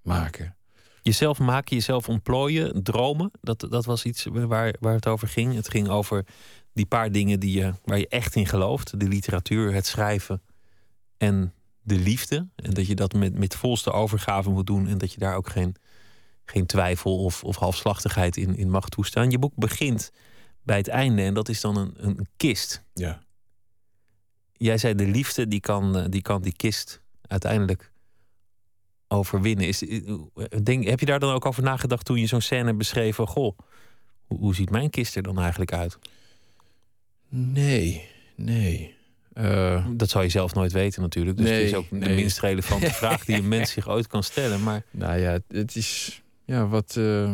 hermaken. 0.04 0.56
Jezelf 1.02 1.40
maken, 1.40 1.76
jezelf 1.76 2.10
ontplooien, 2.10 2.84
dromen. 2.84 3.32
Dat, 3.42 3.68
dat 3.70 3.86
was 3.86 4.06
iets 4.06 4.26
waar, 4.32 4.76
waar 4.80 4.94
het 4.94 5.08
over 5.08 5.28
ging. 5.28 5.56
Het 5.56 5.70
ging 5.70 5.90
over 5.90 6.26
die 6.74 6.86
paar 6.86 7.12
dingen 7.12 7.40
die 7.40 7.58
je, 7.58 7.74
waar 7.84 7.98
je 7.98 8.08
echt 8.08 8.36
in 8.36 8.48
gelooft. 8.48 9.00
De 9.00 9.08
literatuur, 9.08 9.74
het 9.74 9.86
schrijven 9.86 10.42
en 11.18 11.54
de 11.82 11.96
liefde. 11.96 12.48
En 12.56 12.74
dat 12.74 12.88
je 12.88 12.96
dat 12.96 13.14
met, 13.14 13.38
met 13.38 13.56
volste 13.56 13.92
overgave 13.92 14.50
moet 14.50 14.68
doen. 14.68 14.88
En 14.88 14.98
dat 14.98 15.14
je 15.14 15.20
daar 15.20 15.36
ook 15.36 15.50
geen, 15.50 15.76
geen 16.46 16.66
twijfel 16.66 17.24
of, 17.24 17.44
of 17.44 17.56
halfslachtigheid 17.56 18.38
in, 18.38 18.56
in 18.56 18.70
mag 18.70 18.90
toestaan. 18.90 19.32
Je 19.32 19.40
boek 19.40 19.56
begint 19.56 20.12
bij 20.64 20.78
het 20.78 20.88
einde 20.88 21.22
en 21.22 21.34
dat 21.34 21.50
is 21.50 21.62
dan 21.62 21.78
een, 21.78 21.94
een 21.98 22.28
kist. 22.38 22.84
Ja. 22.94 23.24
Jij 24.54 24.78
zei 24.78 24.96
de 24.96 25.08
liefde 25.08 25.48
die 25.48 25.60
kan 25.60 25.98
eh, 25.98 26.06
die, 26.10 26.22
kan 26.22 26.42
die 26.42 26.56
kist 26.56 27.02
uiteindelijk 27.28 27.91
overwinnen. 29.12 29.68
Is, 29.68 29.88
eh, 29.88 30.00
denk, 30.64 30.86
heb 30.88 31.00
je 31.00 31.06
daar 31.06 31.20
dan 31.20 31.34
ook 31.34 31.46
over 31.46 31.64
nagedacht 31.64 32.06
toen 32.06 32.20
je 32.20 32.26
zo'n 32.28 32.42
scène 32.42 32.74
beschreef 32.74 33.16
van... 33.16 33.28
Goh, 33.28 33.58
hoe, 34.26 34.38
hoe 34.40 34.56
ziet 34.56 34.70
mijn 34.70 34.90
kist 34.90 35.16
er 35.16 35.24
dan 35.24 35.40
eigenlijk 35.40 35.74
uit? 35.74 35.98
Nee, 37.30 38.08
nee. 38.36 38.96
Eh, 39.34 39.86
Dat 39.92 40.10
zou 40.10 40.24
je 40.24 40.30
zelf 40.30 40.54
nooit 40.54 40.72
weten 40.72 41.02
natuurlijk. 41.02 41.38
Dus 41.38 41.46
Nee, 41.50 41.58
het 41.58 41.68
is 41.68 41.74
ook 41.76 41.90
de 41.90 41.96
nee. 41.96 42.16
minst 42.16 42.40
relevante 42.40 42.92
vraag 43.02 43.26
die 43.26 43.36
een 43.36 43.48
mens 43.48 43.72
zich 43.72 43.88
ooit 43.90 44.08
kan 44.08 44.24
stellen. 44.24 44.64
Maar 44.64 44.84
Nou 44.92 45.20
ja, 45.20 45.40
het- 45.48 45.76
is. 45.76 46.22
Ja, 46.46 46.68
wat. 46.68 46.96
eh, 46.98 47.32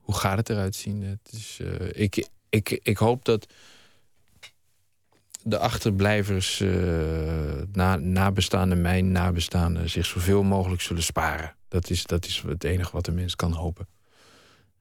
hoe 0.00 0.14
gaat 0.14 0.36
het 0.36 0.48
eruit 0.50 0.74
zien? 0.74 1.02
Het 1.02 1.32
is, 1.32 1.60
ik, 1.92 2.28
ik, 2.48 2.80
ik 2.82 2.96
hoop 2.96 3.24
dat 3.24 3.52
de 5.42 5.58
achterblijvers, 5.58 6.60
eh 6.60 6.68
na, 7.72 7.96
nabestaanden, 7.96 8.80
mijn 8.80 9.12
nabestaanden, 9.12 9.90
zich 9.90 10.06
zoveel 10.06 10.42
mogelijk 10.42 10.82
zullen 10.82 11.02
sparen. 11.02 11.54
Dat 11.68 11.90
is, 11.90 12.04
dat 12.04 12.26
is 12.26 12.42
het 12.46 12.64
enige 12.64 12.92
wat 12.92 13.04
de 13.04 13.12
mens 13.12 13.36
kan 13.36 13.52
hopen. 13.52 13.86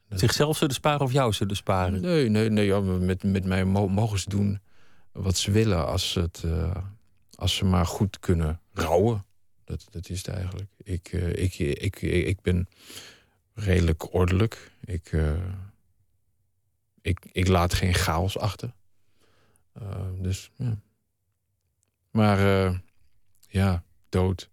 zichzelf 0.10 0.58
zullen 0.58 0.74
sparen 0.74 1.02
of 1.02 1.12
jou 1.12 1.34
zullen 1.34 1.56
sparen? 1.56 2.02
Nee, 2.02 2.30
nee, 2.30 2.50
nee 2.50 2.66
ja, 2.66 2.80
met, 2.80 3.24
met 3.24 3.46
mij 3.46 3.66
mo- 3.66 3.88
mogen 3.88 4.20
ze 4.20 4.30
doen 4.30 4.60
wat 5.12 5.38
ze 5.38 5.52
willen 5.52 5.88
als, 5.88 6.12
ze 6.12 6.20
het, 6.20 6.44
eh, 6.46 6.76
als 7.36 7.56
ze 7.56 7.66
maar 7.66 7.86
goed 7.86 8.20
kunnen 8.20 8.60
rouwen. 8.74 9.26
Dat, 9.64 9.88
dat 9.90 10.10
is 10.10 10.18
het 10.18 10.28
eigenlijk. 10.28 10.70
Ik, 10.78 11.08
eh, 11.08 11.30
ik, 11.30 11.60
ik, 11.60 12.02
ik, 12.02 12.02
ik 12.02 12.42
ben 12.42 12.68
redelijk 13.54 14.14
ordelijk. 14.14 14.72
Ik, 14.84 15.16
ik, 17.02 17.20
ik 17.32 17.48
laat 17.48 17.74
geen 17.74 17.94
chaos 17.94 18.38
achter. 18.38 18.74
Eh, 19.80 20.06
dus 20.14 20.52
ja. 20.56 20.78
Maar 22.12 22.66
eh, 22.66 22.78
ja, 23.48 23.84
dood. 24.10 24.50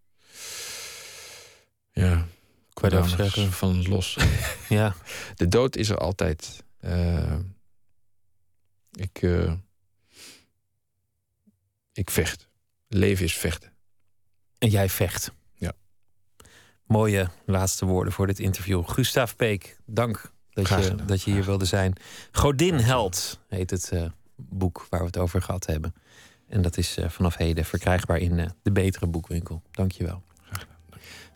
Ja, 1.93 2.27
zeggen? 3.07 3.53
van 3.53 3.89
los. 3.89 4.17
Ja, 4.69 4.95
De 5.37 5.49
dood 5.49 5.77
is 5.77 5.89
er 5.89 5.99
altijd. 5.99 6.65
Eh, 6.79 7.39
ik, 8.93 9.23
ik 11.93 12.11
vecht. 12.11 12.49
Leven 12.89 13.25
is 13.25 13.37
vechten. 13.37 13.73
en 14.59 14.69
jij 14.69 14.89
vecht. 14.89 15.33
Ja. 15.55 15.73
Mooie 16.87 17.31
laatste 17.47 17.87
woorden 17.87 18.13
voor 18.13 18.27
dit 18.27 18.39
interview. 18.39 18.89
Gustav 18.89 19.35
Peek, 19.35 19.77
dank 19.85 20.33
dat 20.51 20.69
je, 20.69 20.95
dat 21.05 21.23
je 21.23 21.31
hier 21.31 21.45
wilde 21.45 21.65
zijn. 21.65 21.93
Godin 22.33 22.75
Held 22.75 23.41
heet 23.49 23.71
het 23.71 23.93
boek 24.37 24.87
waar 24.91 25.01
we 25.01 25.07
het 25.07 25.19
over 25.19 25.43
gehad 25.43 25.67
hebben. 25.67 25.95
En 26.49 26.63
dat 26.63 26.77
is 26.77 26.97
eh, 26.97 27.09
vanaf 27.09 27.37
heden 27.37 27.65
verkrijgbaar 27.65 28.19
in 28.19 28.39
eh, 28.39 28.47
de 28.63 28.73
betere 28.73 29.07
boekwinkel. 29.07 29.63
Dank 29.71 29.93
je 29.93 30.05
wel. 30.05 30.23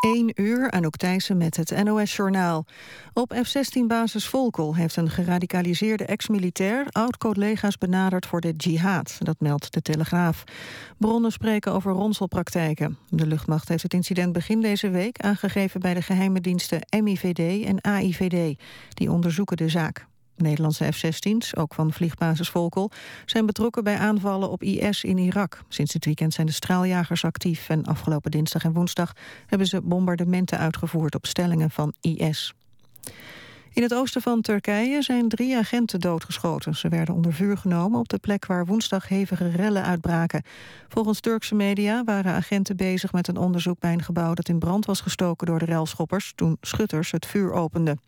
1 0.00 0.32
uur, 0.34 0.70
Anouk 0.70 0.96
Thijssen 0.96 1.36
met 1.36 1.56
het 1.56 1.84
NOS-journaal. 1.84 2.64
Op 3.12 3.34
F-16-basis 3.42 4.26
Volkel 4.26 4.74
heeft 4.74 4.96
een 4.96 5.10
geradicaliseerde 5.10 6.04
ex-militair... 6.04 6.86
oud-collega's 6.90 7.78
benaderd 7.78 8.26
voor 8.26 8.40
de 8.40 8.54
jihad, 8.56 9.18
dat 9.18 9.40
meldt 9.40 9.72
de 9.72 9.82
Telegraaf. 9.82 10.44
Bronnen 10.98 11.32
spreken 11.32 11.72
over 11.72 11.92
ronselpraktijken. 11.92 12.98
De 13.08 13.26
luchtmacht 13.26 13.68
heeft 13.68 13.82
het 13.82 13.94
incident 13.94 14.32
begin 14.32 14.60
deze 14.60 14.90
week 14.90 15.20
aangegeven... 15.20 15.80
bij 15.80 15.94
de 15.94 16.02
geheime 16.02 16.40
diensten 16.40 16.80
MIVD 17.02 17.64
en 17.64 17.80
AIVD. 17.80 18.58
Die 18.94 19.10
onderzoeken 19.10 19.56
de 19.56 19.68
zaak. 19.68 20.06
Nederlandse 20.40 20.92
F-16's, 20.92 21.56
ook 21.56 21.74
van 21.74 21.92
vliegbasis 21.92 22.48
Volkel... 22.48 22.90
zijn 23.26 23.46
betrokken 23.46 23.84
bij 23.84 23.96
aanvallen 23.96 24.50
op 24.50 24.62
IS 24.62 25.04
in 25.04 25.18
Irak. 25.18 25.62
Sinds 25.68 25.92
dit 25.92 26.04
weekend 26.04 26.34
zijn 26.34 26.46
de 26.46 26.52
straaljagers 26.52 27.24
actief... 27.24 27.68
en 27.68 27.84
afgelopen 27.84 28.30
dinsdag 28.30 28.64
en 28.64 28.72
woensdag 28.72 29.12
hebben 29.46 29.66
ze 29.66 29.80
bombardementen 29.80 30.58
uitgevoerd... 30.58 31.14
op 31.14 31.26
stellingen 31.26 31.70
van 31.70 31.92
IS. 32.00 32.54
In 33.72 33.82
het 33.82 33.94
oosten 33.94 34.22
van 34.22 34.40
Turkije 34.40 35.02
zijn 35.02 35.28
drie 35.28 35.56
agenten 35.56 36.00
doodgeschoten. 36.00 36.76
Ze 36.76 36.88
werden 36.88 37.14
onder 37.14 37.32
vuur 37.32 37.56
genomen 37.56 37.98
op 37.98 38.08
de 38.08 38.18
plek 38.18 38.46
waar 38.46 38.66
woensdag 38.66 39.08
hevige 39.08 39.50
rellen 39.50 39.84
uitbraken. 39.84 40.42
Volgens 40.88 41.20
Turkse 41.20 41.54
media 41.54 42.04
waren 42.04 42.32
agenten 42.32 42.76
bezig 42.76 43.12
met 43.12 43.28
een 43.28 43.36
onderzoek 43.36 43.78
bij 43.78 43.92
een 43.92 44.02
gebouw 44.02 44.34
dat 44.34 44.48
in 44.48 44.58
brand 44.58 44.86
was 44.86 45.00
gestoken 45.00 45.46
door 45.46 45.58
de 45.58 45.64
relschoppers 45.64 46.32
toen 46.34 46.56
schutters 46.60 47.10
het 47.10 47.26
vuur 47.26 47.52
openden. 47.52 48.00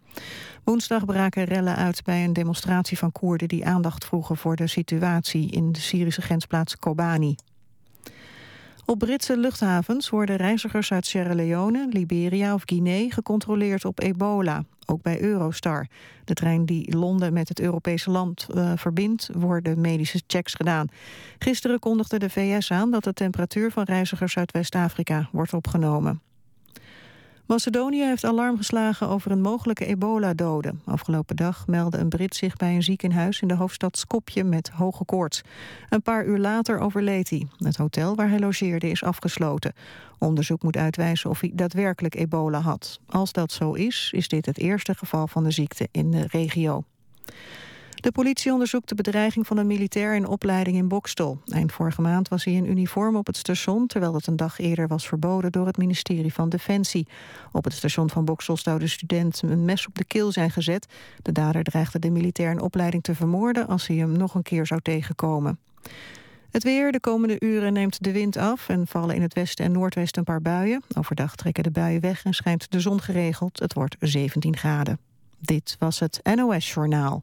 Woensdag 0.65 1.05
braken 1.05 1.45
rellen 1.45 1.77
uit 1.77 2.05
bij 2.05 2.25
een 2.25 2.33
demonstratie 2.33 2.99
van 2.99 3.13
Koerden 3.13 3.49
die 3.49 3.67
aandacht 3.67 4.05
vroegen 4.05 4.37
voor 4.37 4.57
de 4.57 4.67
situatie 4.67 5.51
in 5.51 5.73
de 5.73 5.81
Syrische 5.81 6.23
grensplaats 6.23 6.77
Kobani. 6.77 7.35
Op 8.93 8.99
Britse 8.99 9.37
luchthavens 9.37 10.09
worden 10.09 10.37
reizigers 10.37 10.93
uit 10.93 11.07
Sierra 11.07 11.35
Leone, 11.35 11.89
Liberia 11.91 12.55
of 12.55 12.63
Guinea 12.65 13.11
gecontroleerd 13.11 13.85
op 13.85 14.01
ebola. 14.01 14.65
Ook 14.87 15.03
bij 15.03 15.21
Eurostar. 15.21 15.87
De 16.25 16.35
trein 16.35 16.67
die 16.67 16.97
Londen 16.97 17.33
met 17.33 17.49
het 17.49 17.61
Europese 17.61 18.11
land 18.11 18.47
uh, 18.55 18.73
verbindt, 18.77 19.31
worden 19.33 19.81
medische 19.81 20.23
checks 20.27 20.55
gedaan. 20.55 20.87
Gisteren 21.39 21.79
kondigde 21.79 22.19
de 22.19 22.31
VS 22.31 22.71
aan 22.71 22.91
dat 22.91 23.05
de 23.05 23.13
temperatuur 23.13 23.71
van 23.71 23.85
reizigers 23.85 24.37
uit 24.37 24.53
West-Afrika 24.53 25.29
wordt 25.33 25.53
opgenomen. 25.53 26.21
Macedonië 27.47 28.03
heeft 28.03 28.25
alarm 28.25 28.57
geslagen 28.57 29.09
over 29.09 29.31
een 29.31 29.41
mogelijke 29.41 29.87
ebola-dode. 29.87 30.75
Afgelopen 30.85 31.37
dag 31.37 31.67
meldde 31.67 31.99
een 31.99 32.09
Brit 32.09 32.35
zich 32.35 32.57
bij 32.57 32.75
een 32.75 32.83
ziekenhuis 32.83 33.41
in 33.41 33.49
de 33.49 33.55
hoofdstad 33.55 33.97
Skopje 33.97 34.45
met 34.45 34.69
hoge 34.69 35.05
koorts. 35.05 35.43
Een 35.89 36.03
paar 36.03 36.27
uur 36.27 36.39
later 36.39 36.79
overleed 36.79 37.31
hij. 37.31 37.47
Het 37.59 37.77
hotel 37.77 38.15
waar 38.15 38.29
hij 38.29 38.39
logeerde 38.39 38.91
is 38.91 39.05
afgesloten. 39.05 39.73
Onderzoek 40.19 40.63
moet 40.63 40.77
uitwijzen 40.77 41.31
of 41.31 41.41
hij 41.41 41.51
daadwerkelijk 41.55 42.15
ebola 42.15 42.61
had. 42.61 43.01
Als 43.07 43.33
dat 43.33 43.53
zo 43.53 43.73
is, 43.73 44.11
is 44.15 44.29
dit 44.29 44.47
het 44.47 44.59
eerste 44.59 44.95
geval 44.95 45.27
van 45.27 45.45
de 45.45 45.51
ziekte 45.51 45.89
in 45.91 46.11
de 46.11 46.27
regio. 46.27 46.85
De 48.03 48.13
politie 48.13 48.53
onderzoekt 48.53 48.89
de 48.89 48.95
bedreiging 48.95 49.47
van 49.47 49.57
een 49.57 49.67
militair 49.67 50.15
in 50.15 50.27
opleiding 50.27 50.77
in 50.77 50.89
Bokstel. 50.89 51.41
Eind 51.47 51.73
vorige 51.73 52.01
maand 52.01 52.29
was 52.29 52.45
hij 52.45 52.55
in 52.55 52.71
uniform 52.71 53.17
op 53.17 53.27
het 53.27 53.37
station... 53.37 53.87
terwijl 53.87 54.15
het 54.15 54.27
een 54.27 54.37
dag 54.37 54.59
eerder 54.59 54.89
was 54.89 55.07
verboden 55.07 55.53
door 55.53 55.67
het 55.67 55.77
ministerie 55.77 56.33
van 56.33 56.49
Defensie. 56.49 57.07
Op 57.53 57.65
het 57.65 57.73
station 57.73 58.11
van 58.11 58.25
Bokstel 58.25 58.57
zou 58.57 58.79
de 58.79 58.87
student 58.87 59.43
een 59.43 59.65
mes 59.65 59.87
op 59.87 59.95
de 59.95 60.05
keel 60.05 60.33
zijn 60.33 60.51
gezet. 60.51 60.87
De 61.23 61.33
dader 61.33 61.63
dreigde 61.63 61.99
de 61.99 62.11
militair 62.11 62.51
in 62.51 62.61
opleiding 62.61 63.03
te 63.03 63.15
vermoorden... 63.15 63.67
als 63.67 63.87
hij 63.87 63.97
hem 63.97 64.13
nog 64.13 64.35
een 64.35 64.43
keer 64.43 64.67
zou 64.67 64.81
tegenkomen. 64.81 65.59
Het 66.51 66.63
weer, 66.63 66.93
de 66.93 67.01
komende 67.01 67.37
uren 67.39 67.73
neemt 67.73 68.03
de 68.03 68.13
wind 68.13 68.37
af... 68.37 68.69
en 68.69 68.87
vallen 68.87 69.15
in 69.15 69.23
het 69.23 69.35
westen 69.35 69.65
en 69.65 69.73
noordwesten 69.73 70.19
een 70.19 70.25
paar 70.25 70.43
buien. 70.43 70.83
Overdag 70.97 71.37
trekken 71.37 71.63
de 71.63 71.71
buien 71.71 72.01
weg 72.01 72.25
en 72.25 72.33
schijnt 72.33 72.71
de 72.71 72.81
zon 72.81 73.01
geregeld. 73.01 73.59
Het 73.59 73.75
wordt 73.75 73.97
17 74.01 74.57
graden. 74.57 74.99
Dit 75.39 75.77
was 75.79 75.99
het 75.99 76.21
NOS 76.35 76.73
Journaal. 76.73 77.23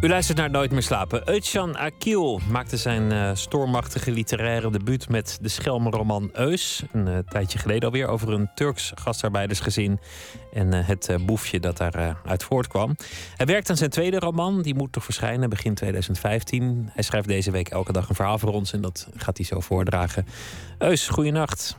U 0.00 0.08
luistert 0.08 0.38
naar 0.38 0.50
Nooit 0.50 0.70
meer 0.70 0.82
slapen. 0.82 1.22
Özcan 1.22 1.76
Akil 1.76 2.40
maakte 2.50 2.76
zijn 2.76 3.12
uh, 3.12 3.30
stormachtige 3.34 4.10
literaire 4.10 4.70
debuut 4.70 5.08
met 5.08 5.38
de 5.40 5.48
Schelmenroman 5.48 6.30
Eus. 6.32 6.82
Een 6.92 7.06
uh, 7.06 7.18
tijdje 7.18 7.58
geleden 7.58 7.84
alweer 7.84 8.06
over 8.06 8.32
een 8.32 8.50
Turks 8.54 8.92
gastarbeidersgezin 8.94 10.00
en 10.52 10.74
uh, 10.74 10.86
het 10.86 11.16
boefje 11.26 11.60
dat 11.60 11.76
daaruit 11.76 12.16
uit 12.24 12.44
voortkwam. 12.44 12.96
Hij 13.36 13.46
werkt 13.46 13.70
aan 13.70 13.76
zijn 13.76 13.90
tweede 13.90 14.18
roman, 14.18 14.62
die 14.62 14.74
moet 14.74 14.92
toch 14.92 15.04
verschijnen 15.04 15.50
begin 15.50 15.74
2015. 15.74 16.90
Hij 16.92 17.02
schrijft 17.02 17.28
deze 17.28 17.50
week 17.50 17.68
elke 17.68 17.92
dag 17.92 18.08
een 18.08 18.14
verhaal 18.14 18.38
voor 18.38 18.52
ons 18.52 18.72
en 18.72 18.80
dat 18.80 19.08
gaat 19.16 19.36
hij 19.36 19.46
zo 19.46 19.60
voordragen. 19.60 20.26
Eus, 20.78 21.08
goeienacht. 21.08 21.78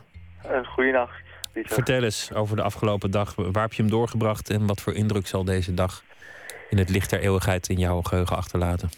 goeienacht. 0.64 1.22
Vertel 1.54 2.02
eens 2.02 2.32
over 2.32 2.56
de 2.56 2.62
afgelopen 2.62 3.10
dag. 3.10 3.34
Waar 3.34 3.62
heb 3.62 3.72
je 3.72 3.82
hem 3.82 3.90
doorgebracht 3.90 4.50
en 4.50 4.66
wat 4.66 4.80
voor 4.80 4.94
indruk 4.94 5.26
zal 5.26 5.44
deze 5.44 5.74
dag 5.74 6.02
in 6.70 6.78
het 6.78 6.90
licht 6.90 7.10
der 7.10 7.20
eeuwigheid 7.20 7.68
in 7.68 7.78
jouw 7.78 8.00
geheugen 8.00 8.36
achterlaten? 8.36 8.88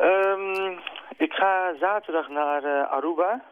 Um, 0.00 0.78
ik 1.16 1.32
ga 1.32 1.74
zaterdag 1.80 2.28
naar 2.28 2.64
uh, 2.64 2.92
Aruba. 2.92 3.42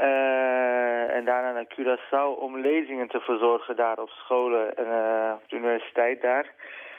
Uh, 0.00 1.16
en 1.16 1.24
daarna 1.24 1.52
naar 1.52 1.68
Curaçao 1.74 2.40
om 2.40 2.60
lezingen 2.60 3.08
te 3.08 3.20
verzorgen 3.20 3.76
daar 3.76 3.98
op 3.98 4.08
scholen 4.08 4.76
en 4.76 4.86
uh, 4.86 5.32
op 5.34 5.48
de 5.48 5.56
universiteit 5.56 6.22
daar. 6.22 6.46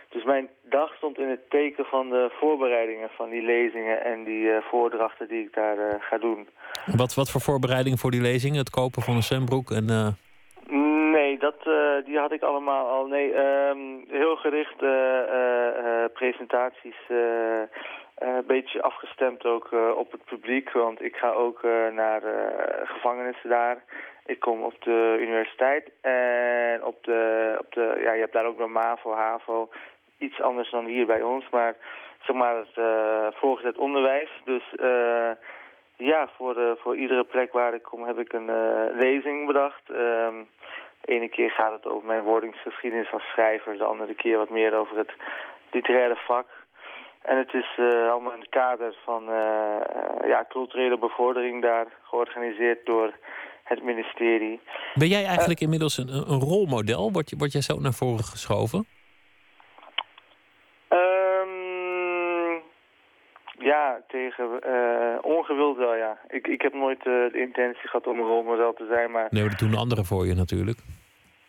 Dus 0.10 0.24
mijn 0.24 0.50
dag 0.64 0.94
stond 0.96 1.18
in 1.18 1.30
het 1.30 1.50
teken 1.50 1.86
van 1.86 2.10
de 2.10 2.30
voorbereidingen 2.40 3.10
van 3.16 3.30
die 3.30 3.42
lezingen 3.42 4.04
en 4.04 4.24
die 4.24 4.50
voordrachten 4.70 5.28
die 5.28 5.44
ik 5.44 5.54
daar 5.54 5.78
ga 6.00 6.18
doen. 6.18 6.48
Wat, 6.86 7.14
wat 7.14 7.32
voor 7.32 7.42
voorbereidingen 7.42 7.98
voor 7.98 8.12
die 8.12 8.22
lezingen? 8.22 8.58
Het 8.58 8.70
kopen 8.70 9.02
van 9.02 9.16
een 9.16 9.24
zwembroek 9.24 9.72
en... 9.72 10.18
Nee, 11.12 11.38
dat, 11.38 11.55
uh, 11.68 12.05
die 12.05 12.18
had 12.18 12.32
ik 12.32 12.41
allemaal 12.41 12.88
al. 12.88 13.05
Nee, 13.05 13.38
um, 13.38 14.05
heel 14.09 14.36
gericht 14.36 14.82
uh, 14.82 16.05
presentaties. 16.14 16.97
een 18.18 18.45
beetje 18.47 18.82
afgestemd 18.82 19.45
ook 19.45 19.70
op 19.95 20.12
het 20.12 20.24
publiek. 20.26 20.72
Want 20.72 21.01
ik 21.01 21.16
ga 21.16 21.32
ook 21.32 21.64
naar 21.93 22.22
gevangenissen 22.84 23.49
daar. 23.49 23.84
Ik 24.26 24.39
kom 24.39 24.64
op 24.64 24.76
de 24.80 25.18
universiteit. 25.20 25.91
En 26.01 26.84
op 26.84 27.03
de, 27.03 27.55
op 27.59 27.74
de, 27.74 27.99
ja, 28.03 28.14
je 28.14 28.20
hebt 28.20 28.34
daar 28.34 28.45
ook 28.45 28.57
nog 28.57 28.70
MAVO, 28.70 29.14
HAVO. 29.14 29.70
Iets 30.18 30.41
anders 30.41 30.70
dan 30.70 30.86
hier 30.86 31.05
bij 31.05 31.22
ons. 31.22 31.49
Maar 31.49 31.76
zeg 32.22 32.36
maar, 32.36 32.55
het 32.55 33.36
voorgezet 33.36 33.78
onderwijs. 33.78 34.30
Dus 34.45 34.64
uh, 34.82 35.32
ja, 35.95 36.30
voor, 36.38 36.78
voor 36.80 36.95
iedere 36.95 37.24
plek 37.24 37.51
waar 37.51 37.74
ik 37.74 37.84
kom 37.84 38.03
heb 38.05 38.20
ik 38.20 38.34
een 38.34 38.49
lezing 38.97 39.47
bedacht. 39.47 39.89
Um, 39.89 40.47
de 41.02 41.12
ene 41.12 41.30
keer 41.30 41.49
gaat 41.49 41.72
het 41.72 41.86
over 41.86 42.08
mijn 42.08 42.24
wordingsgeschiedenis 42.24 43.12
als 43.12 43.24
schrijver, 43.24 43.78
de 43.78 43.84
andere 43.84 44.16
keer 44.16 44.38
wat 44.38 44.49
meer 44.49 44.74
over 44.74 44.97
het 44.97 45.14
literaire 45.72 46.16
vak. 46.16 46.47
En 47.22 47.38
het 47.38 47.54
is 47.54 47.68
allemaal 48.12 48.34
in 48.34 48.39
het 48.39 48.49
kader 48.49 48.95
van 49.04 49.24
ja, 50.26 50.45
culturele 50.49 50.97
bevordering 50.97 51.62
daar 51.62 51.88
georganiseerd 52.04 52.86
door 52.86 53.14
het 53.64 53.84
ministerie. 53.84 54.60
Ben 54.93 55.08
jij 55.08 55.26
eigenlijk 55.26 55.60
inmiddels 55.60 55.97
een, 55.97 56.08
een 56.08 56.39
rolmodel? 56.39 57.12
Word, 57.12 57.30
je, 57.30 57.36
word 57.38 57.52
jij 57.52 57.62
zo 57.62 57.80
naar 57.80 57.93
voren 57.93 58.24
geschoven? 58.24 58.86
Tegen 64.12 64.59
uh, 64.68 65.18
ongewild 65.22 65.78
wel, 65.78 65.95
ja. 65.95 66.18
Ik, 66.28 66.47
ik 66.47 66.62
heb 66.62 66.74
nooit 66.74 67.05
uh, 67.05 67.32
de 67.32 67.39
intentie 67.39 67.88
gehad 67.88 68.07
om 68.07 68.20
een 68.20 68.26
rolmodel 68.26 68.74
te 68.74 68.86
zijn, 68.89 69.12
maar... 69.12 69.28
Nee, 69.30 69.49
dat 69.49 69.59
doen 69.59 69.76
anderen 69.76 70.05
voor 70.05 70.26
je 70.26 70.34
natuurlijk. 70.34 70.78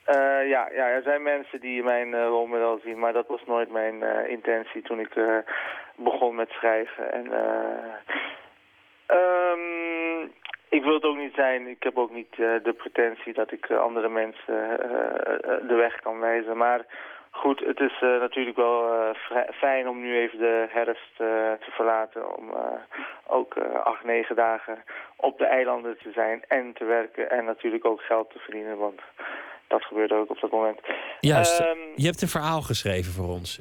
Uh, 0.08 0.48
ja, 0.48 0.68
ja, 0.72 0.86
er 0.88 1.02
zijn 1.02 1.22
mensen 1.22 1.60
die 1.60 1.82
mijn 1.82 2.24
rolmodel 2.24 2.80
zien, 2.84 2.98
maar 2.98 3.12
dat 3.12 3.26
was 3.26 3.44
nooit 3.46 3.70
mijn 3.70 4.02
intentie 4.28 4.82
toen 4.82 5.00
ik 5.00 5.14
begon 5.96 6.34
met 6.34 6.50
schrijven. 6.50 7.12
En... 7.12 7.26
Um, 9.16 10.32
ik 10.76 10.82
wil 10.82 10.94
het 10.94 11.04
ook 11.04 11.16
niet 11.16 11.34
zijn. 11.34 11.66
Ik 11.66 11.82
heb 11.82 11.98
ook 11.98 12.12
niet 12.12 12.38
uh, 12.38 12.54
de 12.62 12.72
pretentie 12.72 13.32
dat 13.32 13.52
ik 13.52 13.68
uh, 13.68 13.78
andere 13.78 14.08
mensen 14.08 14.54
uh, 14.54 15.68
de 15.68 15.74
weg 15.74 16.00
kan 16.00 16.18
wijzen. 16.18 16.56
Maar 16.56 16.80
goed, 17.32 17.60
het 17.60 17.80
is 17.80 18.00
natuurlijk 18.00 18.56
wel 18.56 19.14
fijn 19.52 19.88
om 19.88 20.00
nu 20.00 20.18
even 20.18 20.38
de 20.38 20.66
herfst 20.68 21.16
te 21.16 21.70
verlaten. 21.70 22.36
Om 22.36 22.52
ook 23.26 23.58
acht, 23.84 24.04
negen 24.04 24.36
dagen 24.36 24.84
op 25.16 25.38
de 25.38 25.46
eilanden 25.46 25.98
te 25.98 26.10
zijn 26.12 26.44
en 26.48 26.72
te 26.72 26.84
werken. 26.84 27.30
En 27.30 27.44
natuurlijk 27.44 27.84
ook 27.84 28.00
geld 28.00 28.30
te 28.30 28.38
verdienen, 28.38 28.76
want 28.78 29.00
dat 29.66 29.84
gebeurt 29.84 30.12
ook 30.12 30.30
op 30.30 30.40
dat 30.40 30.50
moment. 30.50 30.80
Juist, 31.20 31.60
um, 31.60 31.78
je 31.94 32.06
hebt 32.06 32.22
een 32.22 32.28
verhaal 32.28 32.60
geschreven 32.62 33.12
voor 33.12 33.28
ons. 33.28 33.60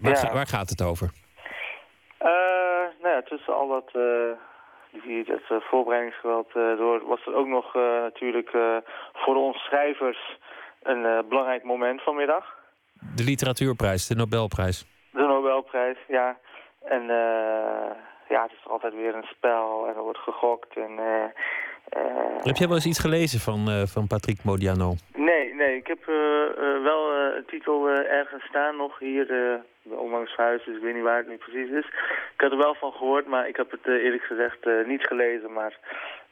Waar, 0.00 0.24
ja. 0.24 0.32
waar 0.32 0.46
gaat 0.46 0.68
het 0.68 0.82
over? 0.82 1.10
nou 3.02 3.14
ja, 3.14 3.22
tussen 3.22 3.54
al 3.54 3.68
dat 3.68 3.90
die 4.92 5.24
het 5.26 5.50
uh, 5.50 5.60
voorbereidingsgeweld 5.60 6.48
uh, 6.54 6.76
door, 6.76 7.06
was 7.06 7.26
er 7.26 7.34
ook 7.34 7.46
nog 7.46 7.76
uh, 7.76 7.82
natuurlijk 7.82 8.50
voor 9.12 9.36
ons 9.36 9.56
schrijvers 9.56 10.38
een 10.82 11.28
belangrijk 11.28 11.62
moment 11.62 12.02
vanmiddag. 12.02 12.60
De 13.16 13.24
literatuurprijs, 13.24 14.06
de 14.06 14.14
Nobelprijs. 14.14 14.86
De 15.12 15.26
Nobelprijs, 15.26 15.98
ja. 16.08 16.38
En 16.84 17.02
ja, 18.28 18.42
het 18.42 18.52
is 18.52 18.68
altijd 18.68 18.94
weer 18.94 19.14
een 19.14 19.28
spel 19.36 19.86
en 19.88 19.94
er 19.96 20.02
wordt 20.02 20.18
gegokt. 20.18 20.76
En, 20.76 20.90
heb 22.42 22.56
jij 22.56 22.66
wel 22.66 22.76
eens 22.76 22.86
iets 22.86 22.98
gelezen 22.98 23.40
van, 23.40 23.86
van 23.86 24.06
Patrick 24.06 24.44
Modiano? 24.44 24.94
Nee, 25.14 25.54
nee. 25.54 25.76
Ik 25.76 25.86
heb 25.86 26.04
wel 26.82 27.12
een 27.36 27.44
titel 27.46 27.88
ergens 27.88 28.44
staan 28.44 28.76
nog 28.76 28.98
hier 28.98 29.26
onlangs 29.90 30.36
huis, 30.36 30.64
dus 30.64 30.76
ik 30.76 30.82
weet 30.82 30.94
niet 30.94 31.02
waar 31.02 31.16
het 31.16 31.28
nu 31.28 31.36
precies 31.36 31.70
is. 31.70 31.86
Ik 32.34 32.40
had 32.40 32.50
er 32.50 32.56
wel 32.56 32.74
van 32.74 32.92
gehoord, 32.92 33.26
maar 33.26 33.48
ik 33.48 33.56
heb 33.56 33.70
het 33.70 33.86
uh, 33.86 34.04
eerlijk 34.04 34.22
gezegd 34.22 34.66
uh, 34.66 34.86
niet 34.86 35.02
gelezen. 35.02 35.52
Maar 35.52 35.78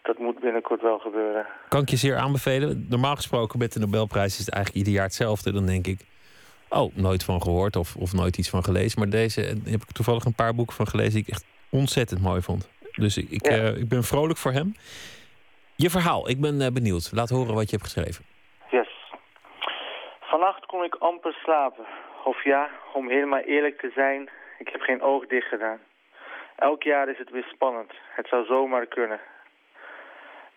dat 0.02 0.18
moet 0.18 0.40
binnenkort 0.40 0.82
wel 0.82 0.98
gebeuren. 0.98 1.46
Kan 1.68 1.82
ik 1.82 1.88
je 1.88 1.96
zeer 1.96 2.16
aanbevelen. 2.16 2.86
Normaal 2.88 3.16
gesproken 3.16 3.58
met 3.58 3.72
de 3.72 3.80
Nobelprijs 3.80 4.38
is 4.38 4.46
het 4.46 4.54
eigenlijk 4.54 4.84
ieder 4.84 5.00
jaar 5.00 5.10
hetzelfde. 5.10 5.52
Dan 5.52 5.66
denk 5.66 5.86
ik, 5.86 6.00
oh, 6.70 6.94
nooit 6.94 7.24
van 7.24 7.42
gehoord 7.42 7.76
of, 7.76 7.96
of 7.96 8.12
nooit 8.12 8.38
iets 8.38 8.50
van 8.50 8.64
gelezen. 8.64 8.98
Maar 8.98 9.08
deze 9.08 9.40
heb 9.64 9.82
ik 9.82 9.92
toevallig 9.92 10.24
een 10.24 10.34
paar 10.34 10.54
boeken 10.54 10.76
van 10.76 10.86
gelezen 10.86 11.12
die 11.12 11.22
ik 11.22 11.28
echt 11.28 11.44
ontzettend 11.70 12.22
mooi 12.22 12.40
vond. 12.40 12.70
Dus 12.92 13.16
ik, 13.16 13.30
ik, 13.30 13.50
ja. 13.50 13.56
uh, 13.56 13.76
ik 13.76 13.88
ben 13.88 14.02
vrolijk 14.02 14.38
voor 14.38 14.52
hem. 14.52 14.74
Je 15.76 15.90
verhaal, 15.90 16.28
ik 16.28 16.40
ben 16.40 16.74
benieuwd. 16.74 17.10
Laat 17.12 17.28
horen 17.28 17.54
wat 17.54 17.70
je 17.70 17.76
hebt 17.76 17.88
geschreven. 17.92 18.24
Yes. 18.70 18.88
Vannacht 20.20 20.66
kon 20.66 20.84
ik 20.84 20.94
amper 20.94 21.32
slapen. 21.32 21.84
Of 22.24 22.44
ja, 22.44 22.70
om 22.92 23.08
helemaal 23.08 23.40
eerlijk 23.40 23.80
te 23.80 23.90
zijn, 23.94 24.28
ik 24.58 24.68
heb 24.68 24.80
geen 24.80 25.02
oog 25.02 25.26
dicht 25.26 25.48
gedaan. 25.48 25.78
Elk 26.56 26.82
jaar 26.82 27.08
is 27.08 27.18
het 27.18 27.30
weer 27.30 27.48
spannend. 27.52 27.92
Het 28.14 28.28
zou 28.28 28.44
zomaar 28.44 28.86
kunnen. 28.86 29.20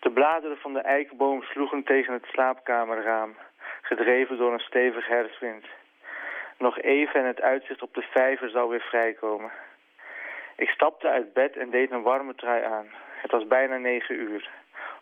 De 0.00 0.10
bladeren 0.10 0.56
van 0.56 0.72
de 0.72 0.80
eikenboom 0.80 1.42
sloegen 1.42 1.84
tegen 1.84 2.12
het 2.12 2.24
slaapkamerraam, 2.24 3.34
gedreven 3.82 4.38
door 4.38 4.52
een 4.52 4.68
stevig 4.68 5.06
herfstwind. 5.06 5.64
Nog 6.58 6.78
even 6.78 7.20
en 7.20 7.26
het 7.26 7.40
uitzicht 7.40 7.82
op 7.82 7.94
de 7.94 8.02
vijver 8.02 8.50
zou 8.50 8.70
weer 8.70 8.80
vrijkomen. 8.80 9.50
Ik 10.56 10.68
stapte 10.68 11.08
uit 11.08 11.32
bed 11.32 11.56
en 11.56 11.70
deed 11.70 11.90
een 11.90 12.02
warme 12.02 12.34
trui 12.34 12.64
aan. 12.64 12.86
Het 13.22 13.30
was 13.30 13.46
bijna 13.46 13.76
negen 13.76 14.14
uur. 14.14 14.48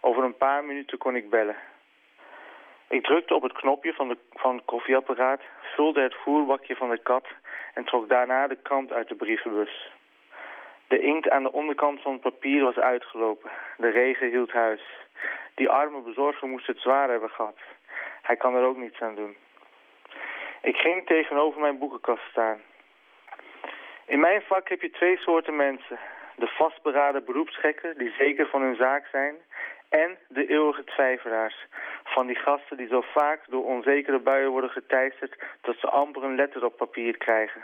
Over 0.00 0.24
een 0.24 0.36
paar 0.36 0.64
minuten 0.64 0.98
kon 0.98 1.16
ik 1.16 1.30
bellen. 1.30 1.56
Ik 2.88 3.04
drukte 3.04 3.34
op 3.34 3.42
het 3.42 3.52
knopje 3.52 3.92
van, 3.92 4.08
de, 4.08 4.16
van 4.32 4.56
het 4.56 4.64
koffieapparaat, 4.64 5.40
vulde 5.60 6.00
het 6.00 6.14
voerbakje 6.14 6.76
van 6.76 6.90
de 6.90 6.98
kat 6.98 7.26
en 7.74 7.84
trok 7.84 8.08
daarna 8.08 8.46
de 8.46 8.56
krant 8.62 8.92
uit 8.92 9.08
de 9.08 9.14
brievenbus. 9.14 9.90
De 10.88 10.98
inkt 10.98 11.30
aan 11.30 11.42
de 11.42 11.52
onderkant 11.52 12.00
van 12.02 12.12
het 12.12 12.20
papier 12.20 12.64
was 12.64 12.76
uitgelopen. 12.76 13.50
De 13.76 13.88
regen 13.88 14.28
hield 14.28 14.52
huis. 14.52 14.82
Die 15.54 15.68
arme 15.68 16.00
bezorger 16.00 16.48
moest 16.48 16.66
het 16.66 16.78
zwaar 16.78 17.08
hebben 17.10 17.30
gehad. 17.30 17.58
Hij 18.22 18.36
kan 18.36 18.54
er 18.54 18.64
ook 18.64 18.76
niets 18.76 19.00
aan 19.00 19.14
doen. 19.14 19.36
Ik 20.62 20.76
ging 20.76 21.06
tegenover 21.06 21.60
mijn 21.60 21.78
boekenkast 21.78 22.22
staan. 22.30 22.60
In 24.06 24.20
mijn 24.20 24.42
vak 24.42 24.68
heb 24.68 24.82
je 24.82 24.90
twee 24.90 25.18
soorten 25.18 25.56
mensen. 25.56 25.98
De 26.36 26.46
vastberaden 26.46 27.24
beroepsgekken 27.24 27.98
die 27.98 28.14
zeker 28.18 28.46
van 28.46 28.62
hun 28.62 28.76
zaak 28.76 29.06
zijn 29.06 29.34
en 29.88 30.18
de 30.28 30.46
eeuwige 30.46 30.84
twijfelaars. 30.84 31.66
Van 32.04 32.26
die 32.26 32.36
gasten 32.36 32.76
die 32.76 32.86
zo 32.86 33.00
vaak 33.00 33.40
door 33.46 33.64
onzekere 33.64 34.18
buien 34.18 34.50
worden 34.50 34.70
geteisterd... 34.70 35.44
dat 35.60 35.76
ze 35.78 35.88
amper 35.90 36.24
een 36.24 36.34
letter 36.34 36.64
op 36.64 36.76
papier 36.76 37.16
krijgen. 37.16 37.62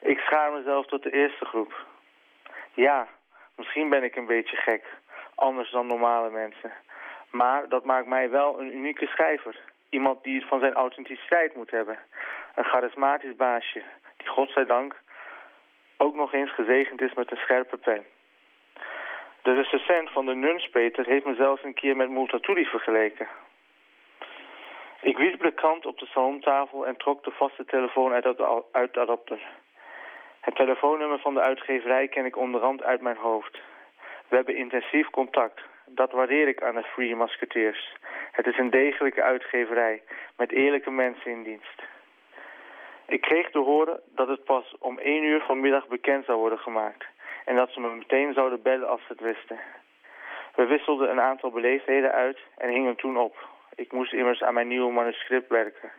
Ik 0.00 0.18
schaar 0.18 0.52
mezelf 0.52 0.86
tot 0.86 1.02
de 1.02 1.12
eerste 1.12 1.44
groep. 1.44 1.86
Ja, 2.72 3.08
misschien 3.56 3.88
ben 3.88 4.02
ik 4.02 4.16
een 4.16 4.26
beetje 4.26 4.56
gek. 4.56 4.84
Anders 5.34 5.70
dan 5.70 5.86
normale 5.86 6.30
mensen. 6.30 6.72
Maar 7.30 7.68
dat 7.68 7.84
maakt 7.84 8.06
mij 8.06 8.30
wel 8.30 8.60
een 8.60 8.74
unieke 8.74 9.06
schrijver. 9.06 9.60
Iemand 9.90 10.24
die 10.24 10.38
het 10.38 10.48
van 10.48 10.60
zijn 10.60 10.72
authenticiteit 10.72 11.54
moet 11.54 11.70
hebben. 11.70 11.98
Een 12.54 12.64
charismatisch 12.64 13.36
baasje. 13.36 13.82
Die 14.16 14.28
godzijdank 14.28 15.00
ook 15.96 16.14
nog 16.14 16.32
eens 16.32 16.54
gezegend 16.54 17.00
is 17.00 17.14
met 17.14 17.30
een 17.30 17.36
scherpe 17.36 17.76
pen. 17.76 18.04
De 19.42 19.54
recensent 19.54 20.10
van 20.10 20.26
de 20.26 20.34
Nunspeter 20.34 21.06
heeft 21.06 21.24
me 21.24 21.34
zelfs 21.34 21.64
een 21.64 21.74
keer 21.74 21.96
met 21.96 22.10
Multatuli 22.10 22.64
vergeleken. 22.64 23.28
Ik 25.00 25.16
wierp 25.16 25.42
de 25.42 25.52
krant 25.52 25.86
op 25.86 25.98
de 25.98 26.06
salontafel 26.06 26.86
en 26.86 26.96
trok 26.96 27.24
de 27.24 27.30
vaste 27.30 27.64
telefoon 27.64 28.12
uit, 28.12 28.24
de, 28.24 28.62
uit 28.72 28.96
adapter. 28.96 29.40
Het 30.40 30.54
telefoonnummer 30.54 31.18
van 31.18 31.34
de 31.34 31.40
uitgeverij 31.40 32.08
ken 32.08 32.24
ik 32.24 32.36
onderhand 32.36 32.82
uit 32.82 33.00
mijn 33.00 33.16
hoofd. 33.16 33.58
We 34.28 34.36
hebben 34.36 34.56
intensief 34.56 35.10
contact. 35.10 35.60
Dat 35.86 36.12
waardeer 36.12 36.48
ik 36.48 36.62
aan 36.62 36.74
de 36.74 36.82
Free 36.82 37.16
Musketeers. 37.16 37.92
Het 38.30 38.46
is 38.46 38.58
een 38.58 38.70
degelijke 38.70 39.22
uitgeverij, 39.22 40.02
met 40.36 40.52
eerlijke 40.52 40.90
mensen 40.90 41.30
in 41.30 41.42
dienst. 41.42 41.82
Ik 43.06 43.20
kreeg 43.20 43.50
te 43.50 43.58
horen 43.58 44.00
dat 44.14 44.28
het 44.28 44.44
pas 44.44 44.74
om 44.78 44.98
één 44.98 45.24
uur 45.24 45.40
vanmiddag 45.40 45.88
bekend 45.88 46.24
zou 46.24 46.38
worden 46.38 46.58
gemaakt 46.58 47.06
en 47.44 47.56
dat 47.56 47.70
ze 47.70 47.80
me 47.80 47.88
meteen 47.88 48.32
zouden 48.32 48.62
bellen 48.62 48.88
als 48.88 49.00
ze 49.00 49.12
het 49.12 49.20
wisten. 49.20 49.58
We 50.54 50.66
wisselden 50.66 51.10
een 51.10 51.20
aantal 51.20 51.50
beleefdheden 51.50 52.12
uit 52.12 52.38
en 52.56 52.70
hingen 52.70 52.96
toen 52.96 53.16
op. 53.16 53.48
Ik 53.74 53.92
moest 53.92 54.12
immers 54.12 54.42
aan 54.42 54.54
mijn 54.54 54.68
nieuwe 54.68 54.92
manuscript 54.92 55.48
werken. 55.48 55.90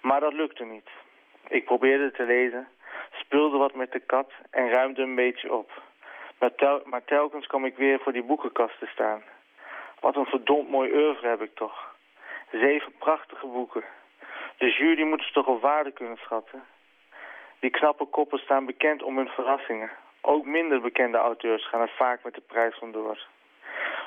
Maar 0.00 0.20
dat 0.20 0.32
lukte 0.32 0.64
niet. 0.64 0.88
Ik 1.48 1.64
probeerde 1.64 2.10
te 2.10 2.24
lezen, 2.24 2.68
speelde 3.12 3.58
wat 3.58 3.74
met 3.74 3.92
de 3.92 4.00
kat 4.00 4.30
en 4.50 4.70
ruimde 4.70 5.02
een 5.02 5.14
beetje 5.14 5.52
op. 5.52 5.82
Maar, 6.38 6.54
tel 6.54 6.82
maar 6.84 7.04
telkens 7.04 7.46
kwam 7.46 7.64
ik 7.64 7.76
weer 7.76 8.00
voor 8.00 8.12
die 8.12 8.24
boekenkast 8.24 8.78
te 8.78 8.86
staan. 8.86 9.22
Wat 10.02 10.16
een 10.16 10.26
verdomd 10.26 10.68
mooi 10.68 10.92
oeuvre 10.92 11.28
heb 11.28 11.42
ik 11.42 11.54
toch. 11.54 11.94
Zeven 12.50 12.92
prachtige 12.98 13.46
boeken. 13.46 13.84
De 14.58 14.70
jury 14.70 15.02
moet 15.02 15.22
ze 15.22 15.32
toch 15.32 15.46
op 15.46 15.60
waarde 15.60 15.90
kunnen 15.90 16.16
schatten. 16.16 16.64
Die 17.60 17.70
knappe 17.70 18.04
koppen 18.04 18.38
staan 18.38 18.66
bekend 18.66 19.02
om 19.02 19.16
hun 19.16 19.28
verrassingen. 19.28 19.90
Ook 20.20 20.44
minder 20.44 20.80
bekende 20.80 21.18
auteurs 21.18 21.68
gaan 21.68 21.80
er 21.80 21.92
vaak 21.96 22.24
met 22.24 22.34
de 22.34 22.40
prijs 22.40 22.78
vandoor. 22.78 23.18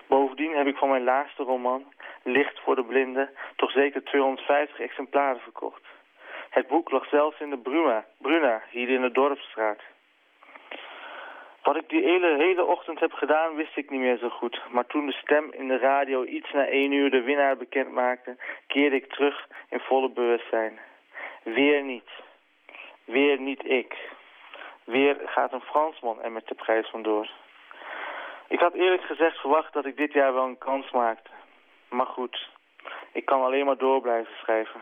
Bovendien 0.07 0.55
heb 0.55 0.67
ik 0.67 0.77
van 0.77 0.89
mijn 0.89 1.03
laatste 1.03 1.43
roman, 1.43 1.93
Licht 2.23 2.59
voor 2.59 2.75
de 2.75 2.83
Blinden, 2.83 3.29
toch 3.55 3.71
zeker 3.71 4.03
250 4.03 4.79
exemplaren 4.79 5.41
verkocht. 5.41 5.83
Het 6.49 6.67
boek 6.67 6.91
lag 6.91 7.07
zelfs 7.09 7.39
in 7.39 7.49
de 7.49 7.57
Bruna, 7.57 8.05
Bruna 8.17 8.61
hier 8.69 8.89
in 8.89 9.01
de 9.01 9.11
Dorpsstraat. 9.11 9.79
Wat 11.65 11.75
ik 11.75 11.89
die 11.89 12.03
hele, 12.03 12.35
hele 12.37 12.65
ochtend 12.65 12.99
heb 12.99 13.11
gedaan, 13.13 13.55
wist 13.55 13.77
ik 13.77 13.89
niet 13.89 13.99
meer 13.99 14.17
zo 14.17 14.29
goed. 14.29 14.61
Maar 14.71 14.85
toen 14.85 15.05
de 15.05 15.11
stem 15.11 15.51
in 15.51 15.67
de 15.67 15.77
radio 15.77 16.23
iets 16.23 16.51
na 16.51 16.65
één 16.65 16.91
uur 16.91 17.11
de 17.11 17.21
winnaar 17.21 17.57
bekend 17.57 17.91
maakte, 17.91 18.37
keerde 18.67 18.95
ik 18.95 19.13
terug 19.13 19.47
in 19.69 19.79
volle 19.79 20.09
bewustzijn. 20.09 20.79
Weer 21.43 21.83
niet. 21.83 22.09
Weer 23.03 23.39
niet 23.39 23.65
ik. 23.69 23.95
Weer 24.83 25.17
gaat 25.25 25.53
een 25.53 25.61
Fransman 25.61 26.21
er 26.21 26.31
met 26.31 26.47
de 26.47 26.55
prijs 26.55 26.89
vandoor. 26.89 27.29
Ik 28.47 28.59
had 28.59 28.73
eerlijk 28.73 29.03
gezegd 29.03 29.39
verwacht 29.39 29.73
dat 29.73 29.85
ik 29.85 29.97
dit 29.97 30.13
jaar 30.13 30.33
wel 30.33 30.45
een 30.45 30.57
kans 30.57 30.91
maakte. 30.91 31.29
Maar 31.89 32.05
goed, 32.07 32.49
ik 33.11 33.25
kan 33.25 33.41
alleen 33.41 33.65
maar 33.65 33.77
door 33.77 34.01
blijven 34.01 34.33
schrijven. 34.35 34.81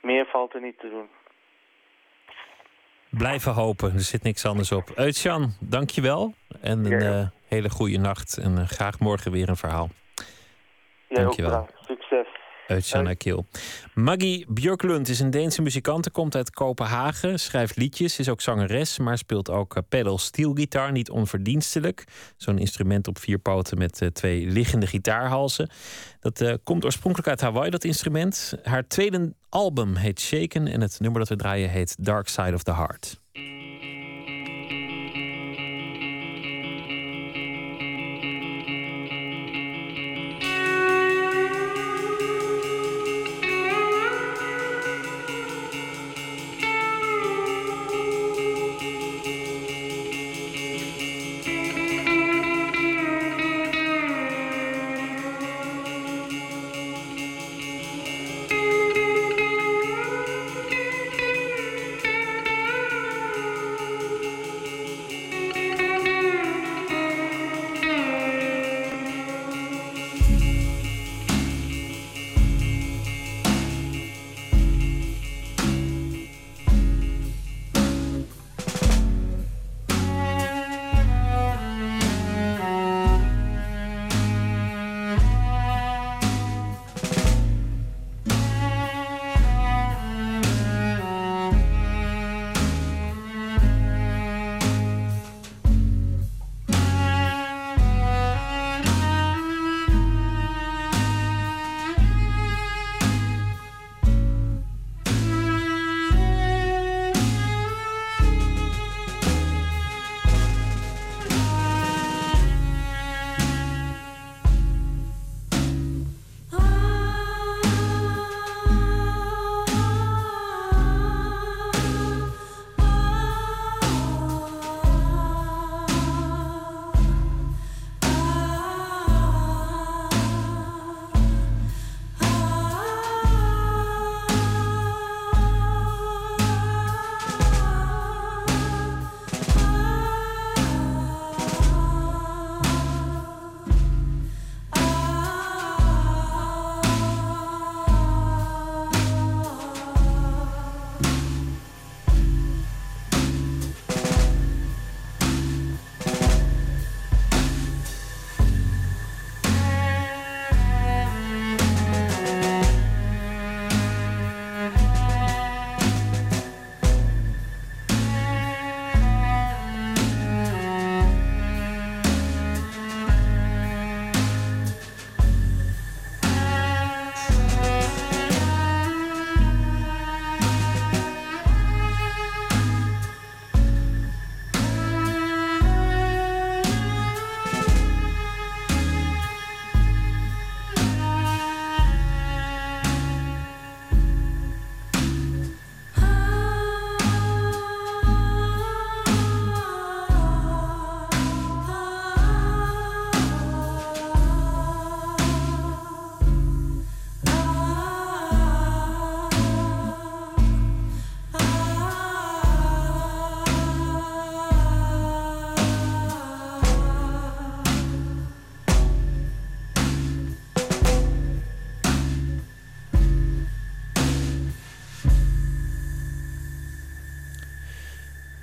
Meer 0.00 0.26
valt 0.26 0.54
er 0.54 0.60
niet 0.60 0.78
te 0.78 0.90
doen. 0.90 1.08
Blijven 3.10 3.52
hopen, 3.52 3.92
er 3.94 4.00
zit 4.00 4.22
niks 4.22 4.44
anders 4.46 4.72
op. 4.72 4.92
Uitjan, 4.96 5.52
dankjewel. 5.60 6.34
En 6.60 6.84
een 6.84 7.00
Ja. 7.00 7.20
eh, 7.20 7.26
hele 7.48 7.70
goede 7.70 7.98
nacht. 7.98 8.36
En 8.38 8.58
eh, 8.58 8.66
graag 8.66 8.98
morgen 8.98 9.32
weer 9.32 9.48
een 9.48 9.56
verhaal. 9.56 9.88
Ook 11.08 11.16
Dankjewel. 11.16 11.50
bedankt. 11.50 11.72
Succes. 11.86 12.26
Uitjan 12.70 13.06
Akil. 13.06 13.46
Maggie 13.94 14.46
Björklund 14.48 15.08
is 15.08 15.20
een 15.20 15.30
Deense 15.30 15.62
muzikant. 15.62 16.10
Komt 16.10 16.36
uit 16.36 16.50
Kopenhagen. 16.50 17.40
Schrijft 17.40 17.76
liedjes. 17.76 18.18
Is 18.18 18.28
ook 18.28 18.40
zangeres. 18.40 18.98
Maar 18.98 19.18
speelt 19.18 19.50
ook 19.50 19.76
eh, 19.76 19.82
pedal 19.88 20.18
steel 20.18 20.54
gitaar. 20.54 20.92
Niet 20.92 21.10
onverdienstelijk. 21.10 22.04
Zo'n 22.36 22.58
instrument 22.58 23.08
op 23.08 23.18
vier 23.18 23.38
poten 23.38 23.78
met 23.78 24.02
eh, 24.02 24.08
twee 24.08 24.46
liggende 24.46 24.86
gitaarhalzen. 24.86 25.70
Dat 26.20 26.40
eh, 26.40 26.54
komt 26.64 26.84
oorspronkelijk 26.84 27.28
uit 27.28 27.40
Hawaii, 27.40 27.70
dat 27.70 27.84
instrument. 27.84 28.54
Haar 28.62 28.86
tweede 28.86 29.34
album 29.48 29.96
heet 29.96 30.20
Shaken. 30.20 30.66
En 30.66 30.80
het 30.80 31.00
nummer 31.00 31.18
dat 31.18 31.28
we 31.28 31.36
draaien 31.36 31.70
heet 31.70 31.96
Dark 31.98 32.28
Side 32.28 32.54
of 32.54 32.62
the 32.62 32.74
Heart. 32.74 33.19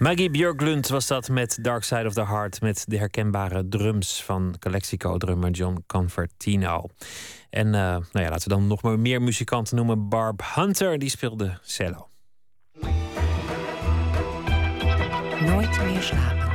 Maggie 0.07 0.29
Björklund 0.29 0.88
was 0.88 1.07
dat 1.07 1.29
met 1.29 1.57
Dark 1.61 1.84
Side 1.84 2.05
of 2.05 2.13
the 2.13 2.25
Heart... 2.25 2.61
met 2.61 2.84
de 2.88 2.97
herkenbare 2.97 3.67
drums 3.67 4.23
van 4.23 4.55
Calexico-drummer 4.59 5.49
John 5.49 5.84
Convertino. 5.88 6.85
En 7.49 7.65
uh, 7.65 7.73
nou 7.73 8.05
ja, 8.11 8.29
laten 8.29 8.49
we 8.49 8.55
dan 8.55 8.67
nog 8.67 8.81
maar 8.81 8.99
meer 8.99 9.21
muzikanten 9.21 9.75
noemen. 9.75 10.09
Barb 10.09 10.41
Hunter, 10.55 10.99
die 10.99 11.09
speelde 11.09 11.59
cello. 11.61 12.09
Nooit 15.45 15.84
meer 15.84 16.01
slapen. 16.01 16.47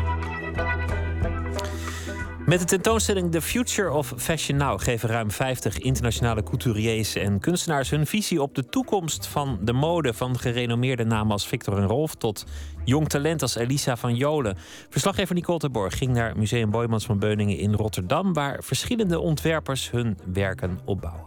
Met 2.46 2.60
de 2.60 2.66
tentoonstelling 2.66 3.30
The 3.30 3.42
Future 3.42 3.92
of 3.92 4.12
Fashion 4.16 4.58
Now 4.58 4.80
geven 4.80 5.08
ruim 5.08 5.30
50 5.30 5.78
internationale 5.78 6.42
couturiers 6.42 7.14
en 7.14 7.40
kunstenaars 7.40 7.90
hun 7.90 8.06
visie 8.06 8.42
op 8.42 8.54
de 8.54 8.64
toekomst 8.64 9.26
van 9.26 9.58
de 9.60 9.72
mode. 9.72 10.14
Van 10.14 10.38
gerenommeerde 10.38 11.04
namen 11.04 11.32
als 11.32 11.46
Victor 11.46 11.78
en 11.78 11.86
Rolf 11.86 12.14
tot 12.14 12.44
jong 12.84 13.08
talent 13.08 13.42
als 13.42 13.54
Elisa 13.54 13.96
van 13.96 14.14
Jolen. 14.14 14.56
Verslaggever 14.88 15.34
Nicole 15.34 15.58
Terborg 15.58 15.98
ging 15.98 16.12
naar 16.12 16.36
Museum 16.36 16.70
Boymans 16.70 17.04
van 17.04 17.18
Beuningen 17.18 17.58
in 17.58 17.74
Rotterdam, 17.74 18.32
waar 18.32 18.62
verschillende 18.62 19.18
ontwerpers 19.18 19.90
hun 19.90 20.18
werken 20.32 20.80
opbouwen. 20.84 21.24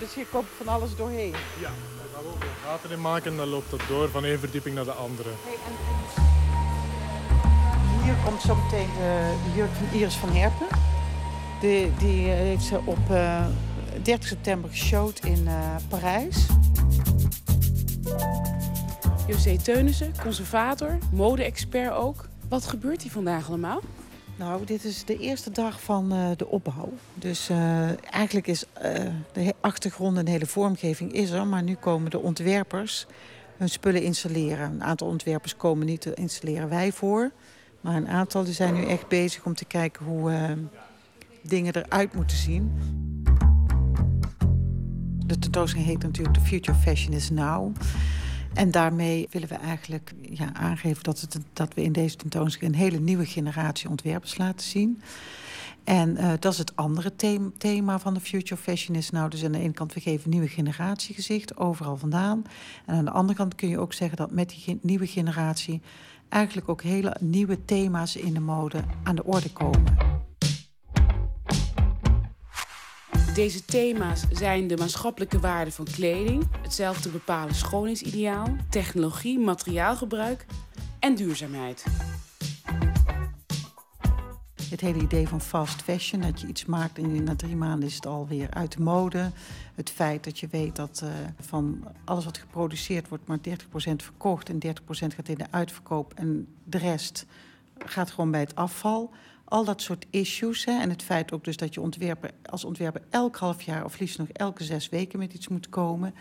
Dus 0.00 0.14
hier 0.14 0.26
komt 0.30 0.46
van 0.56 0.68
alles 0.68 0.96
doorheen. 0.96 1.32
Ja, 1.60 1.68
daar 1.68 2.08
gaan 2.14 2.22
we 2.22 2.28
ook 2.28 2.44
gaten 2.64 2.90
in 2.90 3.00
maken 3.00 3.30
en 3.30 3.36
dan 3.36 3.48
loopt 3.48 3.70
dat 3.70 3.80
door 3.88 4.08
van 4.08 4.24
één 4.24 4.38
verdieping 4.38 4.74
naar 4.74 4.84
de 4.84 4.92
andere. 4.92 5.28
Hier 8.02 8.14
komt 8.24 8.40
zo 8.40 8.54
meteen 8.54 8.88
de 8.96 9.52
jurk 9.54 9.70
van 9.70 9.98
Iris 9.98 10.14
van 10.14 10.30
Herpen. 10.30 10.66
Die, 11.60 11.92
die 11.98 12.26
heeft 12.26 12.64
ze 12.64 12.80
op 12.84 13.10
uh, 13.10 13.44
30 14.02 14.28
september 14.28 14.70
geshowd 14.70 15.24
in 15.24 15.44
uh, 15.44 15.76
Parijs. 15.88 16.46
José 19.26 19.56
Teunissen, 19.56 20.12
conservator, 20.22 20.98
mode-expert 21.12 21.92
ook. 21.92 22.28
Wat 22.48 22.66
gebeurt 22.66 23.02
hier 23.02 23.10
vandaag 23.10 23.48
allemaal? 23.48 23.80
Nou, 24.36 24.64
dit 24.64 24.84
is 24.84 25.04
de 25.04 25.18
eerste 25.18 25.50
dag 25.50 25.82
van 25.82 26.12
eh, 26.12 26.30
de 26.36 26.46
opbouw. 26.46 26.92
Dus 27.14 27.48
eh, 27.48 28.12
eigenlijk 28.12 28.46
is 28.46 28.64
eh, 28.72 29.04
de 29.32 29.54
achtergrond 29.60 30.18
en 30.18 30.24
de 30.24 30.30
hele 30.30 30.46
vormgeving 30.46 31.12
is 31.12 31.30
er. 31.30 31.46
Maar 31.46 31.62
nu 31.62 31.74
komen 31.74 32.10
de 32.10 32.18
ontwerpers 32.18 33.06
hun 33.56 33.68
spullen 33.68 34.02
installeren. 34.02 34.72
Een 34.72 34.84
aantal 34.84 35.08
ontwerpers 35.08 35.56
komen 35.56 35.86
niet, 35.86 36.00
te 36.00 36.14
installeren 36.14 36.68
wij 36.68 36.92
voor. 36.92 37.30
Maar 37.80 37.96
een 37.96 38.08
aantal 38.08 38.44
die 38.44 38.54
zijn 38.54 38.74
nu 38.74 38.84
echt 38.86 39.08
bezig 39.08 39.44
om 39.44 39.54
te 39.54 39.64
kijken 39.64 40.04
hoe 40.04 40.56
dingen 41.42 41.76
eruit 41.76 42.14
moeten 42.14 42.36
zien. 42.36 42.72
De 45.26 45.38
tentoonstelling 45.38 45.88
heet 45.88 46.02
natuurlijk 46.02 46.36
The 46.36 46.44
Future 46.44 46.78
Fashion 46.78 47.12
is 47.12 47.30
Now. 47.30 47.72
En 48.54 48.70
daarmee 48.70 49.28
willen 49.30 49.48
we 49.48 49.54
eigenlijk 49.54 50.12
ja, 50.20 50.54
aangeven 50.54 51.02
dat, 51.02 51.20
het, 51.20 51.38
dat 51.52 51.74
we 51.74 51.82
in 51.82 51.92
deze 51.92 52.16
tentoonstelling 52.16 52.74
een 52.74 52.82
hele 52.82 53.00
nieuwe 53.00 53.26
generatie 53.26 53.88
ontwerpers 53.88 54.36
laten 54.36 54.66
zien. 54.66 55.02
En 55.84 56.16
eh, 56.16 56.32
dat 56.38 56.52
is 56.52 56.58
het 56.58 56.76
andere 56.76 57.12
thema, 57.58 57.98
van 57.98 58.14
de 58.14 58.20
Future 58.20 58.60
Fashion 58.60 58.96
is 58.96 59.10
nou. 59.10 59.30
Dus 59.30 59.44
aan 59.44 59.52
de 59.52 59.58
ene 59.58 59.72
kant, 59.72 59.94
we 59.94 60.00
geven 60.00 60.30
nieuwe 60.30 60.48
generatie 60.48 61.14
gezicht, 61.14 61.56
overal 61.56 61.96
vandaan. 61.96 62.44
En 62.86 62.94
aan 62.94 63.04
de 63.04 63.10
andere 63.10 63.38
kant 63.38 63.54
kun 63.54 63.68
je 63.68 63.78
ook 63.78 63.92
zeggen 63.92 64.16
dat 64.16 64.30
met 64.30 64.48
die 64.48 64.78
nieuwe 64.82 65.06
generatie 65.06 65.80
eigenlijk 66.28 66.68
ook 66.68 66.82
hele 66.82 67.16
nieuwe 67.20 67.64
thema's 67.64 68.16
in 68.16 68.34
de 68.34 68.40
mode 68.40 68.84
aan 69.02 69.16
de 69.16 69.24
orde 69.24 69.52
komen. 69.52 69.96
Deze 73.34 73.64
thema's 73.64 74.24
zijn 74.30 74.66
de 74.66 74.76
maatschappelijke 74.76 75.38
waarden 75.40 75.72
van 75.72 75.84
kleding, 75.84 76.48
hetzelfde 76.62 77.08
bepalen 77.08 77.54
schoonheidsideaal, 77.54 78.56
technologie, 78.70 79.38
materiaalgebruik 79.38 80.46
en 80.98 81.14
duurzaamheid. 81.14 81.84
Het 84.70 84.80
hele 84.80 85.02
idee 85.02 85.28
van 85.28 85.40
fast 85.40 85.82
fashion, 85.82 86.20
dat 86.20 86.40
je 86.40 86.46
iets 86.46 86.64
maakt 86.64 86.98
en 86.98 87.24
na 87.24 87.36
drie 87.36 87.56
maanden 87.56 87.88
is 87.88 87.94
het 87.94 88.06
alweer 88.06 88.50
uit 88.50 88.72
de 88.72 88.80
mode. 88.80 89.30
Het 89.74 89.90
feit 89.90 90.24
dat 90.24 90.38
je 90.38 90.48
weet 90.50 90.76
dat 90.76 91.00
eh, 91.04 91.10
van 91.40 91.84
alles 92.04 92.24
wat 92.24 92.38
geproduceerd 92.38 93.08
wordt 93.08 93.26
maar 93.26 93.38
30% 93.38 93.50
verkocht 93.96 94.48
en 94.48 94.58
30% 94.66 94.68
gaat 94.88 95.28
in 95.28 95.38
de 95.38 95.46
uitverkoop 95.50 96.12
en 96.14 96.46
de 96.64 96.78
rest 96.78 97.26
gaat 97.78 98.10
gewoon 98.10 98.30
bij 98.30 98.40
het 98.40 98.54
afval. 98.54 99.10
Al 99.54 99.64
dat 99.64 99.82
soort 99.82 100.06
issues. 100.10 100.64
Hè, 100.64 100.80
en 100.80 100.90
het 100.90 101.02
feit 101.02 101.32
ook 101.32 101.44
dus 101.44 101.56
dat 101.56 101.74
je 101.74 101.80
ontwerper, 101.80 102.30
als 102.50 102.64
ontwerper 102.64 103.02
elk 103.10 103.36
half 103.36 103.62
jaar 103.62 103.84
of 103.84 103.98
liefst 103.98 104.18
nog 104.18 104.28
elke 104.28 104.64
zes 104.64 104.88
weken 104.88 105.18
met 105.18 105.34
iets 105.34 105.48
moet 105.48 105.68
komen. 105.68 106.14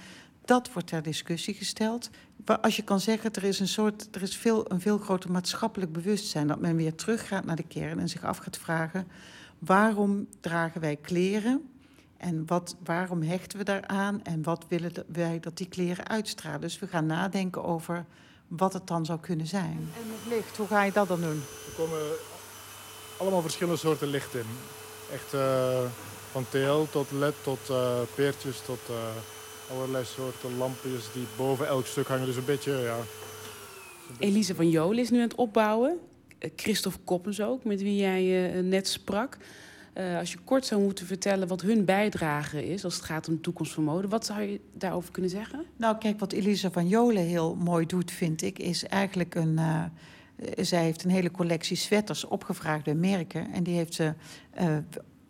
Dat 0.46 0.74
wordt 0.74 0.88
ter 0.88 1.04
discussie 1.04 1.54
gesteld. 1.54 2.10
Maar 2.46 2.60
als 2.60 2.76
je 2.76 2.82
kan 2.82 3.00
zeggen, 3.00 3.34
er 3.34 3.44
is 3.44 3.60
een 3.60 3.68
soort, 3.68 4.16
er 4.16 4.22
is 4.22 4.38
veel, 4.38 4.72
een 4.72 4.82
veel 4.82 4.98
groter 4.98 5.32
maatschappelijk 5.32 5.92
bewustzijn 5.92 6.48
dat 6.48 6.60
men 6.60 6.76
weer 6.76 6.96
teruggaat 6.96 7.46
naar 7.46 7.56
de 7.56 7.68
kern 7.68 8.00
en 8.00 8.10
zich 8.10 8.24
af 8.24 8.38
gaat 8.38 8.58
vragen: 8.58 9.08
waarom 9.60 10.28
dragen 10.40 10.82
wij 10.82 10.96
kleren? 10.96 11.70
En 12.18 12.46
wat, 12.46 12.76
waarom 12.84 13.22
hechten 13.22 13.58
we 13.58 13.64
daaraan? 13.64 14.24
En 14.24 14.44
wat 14.44 14.66
willen 14.68 14.92
wij 15.08 15.40
dat 15.40 15.58
die 15.58 15.68
kleren 15.68 16.08
uitstralen? 16.08 16.62
Dus 16.62 16.80
we 16.80 16.88
gaan 16.88 17.06
nadenken 17.06 17.64
over 17.64 18.06
wat 18.48 18.74
het 18.74 18.88
dan 18.88 19.06
zou 19.06 19.20
kunnen 19.20 19.48
zijn. 19.48 19.78
En 19.78 20.12
het 20.20 20.34
licht, 20.34 20.58
hoe 20.58 20.68
ga 20.68 20.84
je 20.84 20.92
dat 20.92 21.08
dan 21.08 21.22
doen? 21.22 21.42
Er 21.68 21.74
komen 21.78 22.00
allemaal 23.24 23.42
verschillende 23.42 23.80
soorten 23.80 24.08
licht 24.08 24.36
in. 24.36 24.46
Echt 25.14 25.34
eh, 25.34 25.80
van 26.32 26.46
TL 26.50 26.82
tot 26.92 27.12
LED 27.12 27.34
tot 27.44 27.70
eh, 27.70 28.00
peertjes 28.16 28.62
tot 28.66 28.80
eh, 28.90 29.76
allerlei 29.76 30.06
soorten 30.06 30.58
lampjes 30.58 31.12
die 31.14 31.26
boven 31.38 31.68
elk 31.68 31.86
stuk 31.86 32.08
hangen. 32.08 32.26
Dus 32.26 32.36
een 32.36 32.46
beetje, 32.46 32.72
ja. 32.72 32.98
Elise 34.20 34.56
van 34.56 34.70
Jolen 34.70 35.00
is 35.00 35.10
nu 35.10 35.18
aan 35.18 35.24
het 35.28 35.36
opbouwen. 35.36 36.00
Christophe 36.56 37.00
Koppens 37.04 37.42
ook, 37.42 37.64
met 37.64 37.82
wie 37.82 37.96
jij 37.96 38.54
eh, 38.54 38.64
net 38.64 38.88
sprak. 38.88 39.38
Eh, 39.94 40.18
als 40.18 40.32
je 40.32 40.38
kort 40.44 40.66
zou 40.66 40.82
moeten 40.82 41.06
vertellen 41.06 41.48
wat 41.48 41.62
hun 41.62 41.86
bijdrage 41.86 42.68
is 42.70 42.84
als 42.84 42.96
het 42.96 43.04
gaat 43.04 43.28
om 43.28 43.34
de 43.34 43.42
toekomst 43.42 43.74
van 43.74 43.84
mode, 43.84 44.08
wat 44.08 44.26
zou 44.26 44.42
je 44.42 44.60
daarover 44.74 45.12
kunnen 45.12 45.32
zeggen? 45.32 45.66
Nou, 45.76 45.98
kijk, 45.98 46.20
wat 46.20 46.32
Elisa 46.32 46.72
van 46.72 46.88
Jolen 46.88 47.24
heel 47.24 47.56
mooi 47.56 47.86
doet, 47.86 48.12
vind 48.12 48.42
ik, 48.42 48.60
is 48.60 48.84
eigenlijk 48.84 49.36
een. 49.36 49.60
Zij 50.60 50.84
heeft 50.84 51.04
een 51.04 51.10
hele 51.10 51.32
collectie 51.32 51.78
sweaters 51.78 52.26
opgevraagd 52.26 52.84
bij 52.84 52.96
merken. 52.96 53.52
En 53.52 53.64
die 53.64 53.76
heeft 53.76 53.94
ze 53.94 54.14
eh, 54.52 54.78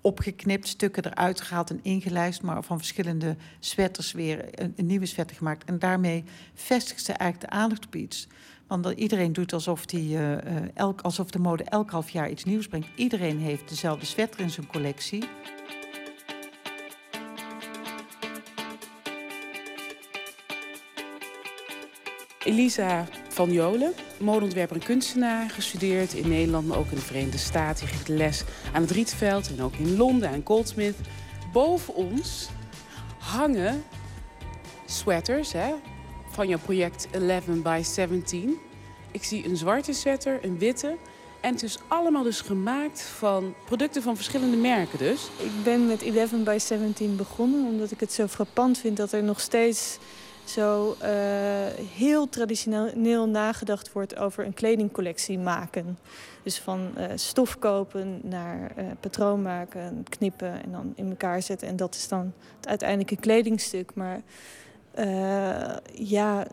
opgeknipt, 0.02 0.68
stukken 0.68 1.06
eruit 1.06 1.42
gehaald 1.42 1.70
en 1.70 1.80
ingelijst. 1.82 2.42
Maar 2.42 2.64
van 2.64 2.78
verschillende 2.78 3.36
sweaters 3.60 4.12
weer 4.12 4.46
een, 4.52 4.86
nieuwe 4.86 5.06
sweater 5.06 5.36
gemaakt. 5.36 5.66
En 5.66 5.80
daarmee 5.80 6.24
vestigt 6.54 7.04
ze 7.04 7.14
eigenlijk 7.14 7.52
de 7.52 7.58
aandacht 7.58 7.86
op 7.86 7.96
iets. 7.96 8.28
Want 8.68 8.88
iedereen 8.88 9.34
doet 9.34 9.54
alsof, 9.54 9.86
die, 9.86 10.18
eh, 10.18 10.34
eh, 10.34 10.64
elk, 10.74 11.02
alsof 11.02 11.32
de 11.32 11.40
mode 11.40 11.64
elk 11.64 11.92
half 11.92 12.10
jaar 12.10 12.30
iets 12.30 12.44
nieuws 12.44 12.68
brengt. 12.68 12.88
Iedereen 12.96 13.40
heeft 13.40 13.70
dezelfde 13.70 14.06
sweater 14.06 14.40
in 14.40 14.50
zijn 14.50 14.68
collectie. 14.68 15.24
Elisa 22.44 23.08
van 23.34 23.52
Jolen, 23.52 23.94
modeontwerper 24.20 24.76
en 24.76 24.84
kunstenaar, 24.84 25.50
gestudeerd 25.50 26.14
in 26.14 26.30
Nederland, 26.30 26.68
maar 26.68 26.78
ook 26.78 26.90
in 26.90 26.96
de 26.96 27.02
Verenigde 27.02 27.38
Staten. 27.38 27.88
Je 27.88 27.94
geeft 27.94 28.08
les 28.08 28.44
aan 28.74 28.82
het 28.82 28.92
Rietveld 28.92 29.50
en 29.50 29.64
ook 29.64 29.74
in 29.76 29.98
Londen 29.98 30.30
aan 30.30 30.42
Goldsmith. 30.44 30.96
Boven 31.52 31.96
ons 31.96 32.50
hangen 33.18 33.84
sweaters 34.86 35.52
hè, 35.52 35.74
van 36.30 36.48
jouw 36.48 36.60
project 36.60 37.08
11 37.12 37.44
by 37.46 37.82
17. 37.84 38.58
Ik 39.12 39.24
zie 39.24 39.46
een 39.46 39.58
zwarte 39.58 39.94
sweater, 39.94 40.40
een 40.42 40.58
witte. 40.58 40.98
En 41.40 41.54
het 41.54 41.64
is 41.64 41.78
allemaal 41.88 42.24
dus 42.24 42.42
gemaakt 42.42 43.02
van 43.02 43.54
producten 43.66 44.02
van 44.02 44.16
verschillende 44.16 44.58
merken 44.58 44.98
dus. 44.98 45.30
Ik 45.38 45.64
ben 45.64 45.88
met 45.88 46.04
11 46.04 46.32
by 46.44 46.58
17 46.58 47.16
begonnen 47.16 47.66
omdat 47.66 47.92
ik 47.92 48.00
het 48.00 48.14
zo 48.14 48.28
frappant 48.28 48.78
vind 48.78 48.98
dat 48.98 49.12
er 49.12 49.24
nog 49.24 49.40
steeds 49.40 49.98
zo 50.46 50.96
eh, 51.00 51.10
heel 51.98 52.30
traditioneel 52.30 53.28
nagedacht 53.28 53.92
wordt 53.92 54.18
over 54.18 54.46
een 54.46 54.54
kledingcollectie 54.54 55.40
maken. 55.40 55.98
Dus 56.44 56.60
van 56.60 56.98
eh, 56.98 57.06
stof 57.16 57.60
kopen 57.60 58.20
naar 58.24 58.72
eh, 58.76 58.86
patroon 59.00 59.42
maken, 59.42 60.06
knippen 60.10 60.64
en 60.64 60.72
dan 60.72 60.94
in 60.96 61.10
elkaar 61.10 61.42
zetten. 61.42 61.68
En 61.68 61.76
dat 61.76 61.96
is 61.96 62.08
dan 62.08 62.34
het 62.58 62.68
uiteindelijke 62.68 63.16
kledingstuk. 63.16 63.92
Maar 63.96 64.22
ja, 65.94 66.46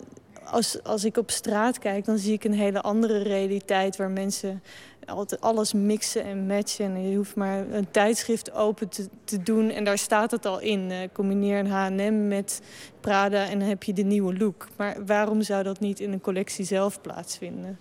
als, 0.44 0.82
als 0.82 1.04
ik 1.04 1.16
op 1.16 1.30
straat 1.30 1.78
kijk, 1.78 2.04
dan 2.04 2.18
zie 2.18 2.32
ik 2.32 2.44
een 2.44 2.52
hele 2.52 2.80
andere 2.80 3.18
realiteit 3.18 3.96
waar 3.96 4.10
mensen 4.10 4.62
altijd 5.10 5.40
alles 5.40 5.72
mixen 5.72 6.24
en 6.24 6.46
matchen. 6.46 6.94
En 6.94 7.10
je 7.10 7.16
hoeft 7.16 7.34
maar 7.34 7.70
een 7.70 7.90
tijdschrift 7.90 8.52
open 8.52 8.88
te, 8.88 9.08
te 9.24 9.42
doen 9.42 9.70
en 9.70 9.84
daar 9.84 9.98
staat 9.98 10.30
het 10.30 10.46
al 10.46 10.60
in. 10.60 10.90
Eh, 10.90 10.98
combineer 11.12 11.58
een 11.58 11.70
H&M 11.70 12.28
met 12.28 12.60
Prada 13.00 13.48
en 13.48 13.58
dan 13.58 13.68
heb 13.68 13.82
je 13.82 13.92
de 13.92 14.02
nieuwe 14.02 14.36
look. 14.36 14.68
Maar 14.76 15.04
waarom 15.06 15.42
zou 15.42 15.62
dat 15.62 15.80
niet 15.80 16.00
in 16.00 16.12
een 16.12 16.20
collectie 16.20 16.64
zelf 16.64 17.00
plaatsvinden? 17.00 17.78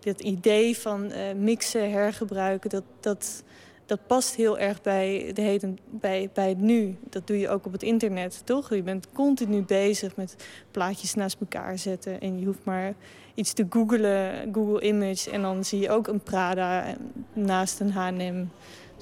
Dat 0.00 0.20
idee 0.20 0.78
van 0.78 1.10
eh, 1.10 1.34
mixen, 1.34 1.90
hergebruiken, 1.90 2.70
dat, 2.70 2.84
dat, 3.00 3.42
dat 3.86 4.06
past 4.06 4.34
heel 4.34 4.58
erg 4.58 4.82
bij, 4.82 5.30
de 5.34 5.42
heden, 5.42 5.78
bij, 5.90 6.30
bij 6.34 6.48
het 6.48 6.60
nu. 6.60 6.96
Dat 7.08 7.26
doe 7.26 7.38
je 7.38 7.48
ook 7.48 7.66
op 7.66 7.72
het 7.72 7.82
internet, 7.82 8.42
toch? 8.44 8.74
Je 8.74 8.82
bent 8.82 9.12
continu 9.12 9.62
bezig 9.62 10.16
met 10.16 10.36
plaatjes 10.70 11.14
naast 11.14 11.40
elkaar 11.40 11.78
zetten. 11.78 12.20
En 12.20 12.38
je 12.38 12.46
hoeft 12.46 12.64
maar 12.64 12.94
iets 13.34 13.52
te 13.52 13.66
googlen, 13.70 14.50
Google 14.52 14.80
Image... 14.80 15.30
en 15.30 15.42
dan 15.42 15.64
zie 15.64 15.80
je 15.80 15.90
ook 15.90 16.06
een 16.06 16.20
Prada 16.20 16.94
naast 17.32 17.80
een 17.80 17.92
H&M. 17.92 18.44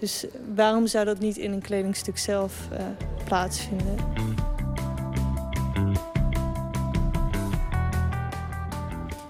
Dus 0.00 0.26
waarom 0.54 0.86
zou 0.86 1.04
dat 1.04 1.18
niet 1.18 1.36
in 1.36 1.52
een 1.52 1.62
kledingstuk 1.62 2.18
zelf 2.18 2.68
eh, 2.72 2.84
plaatsvinden? 3.24 3.96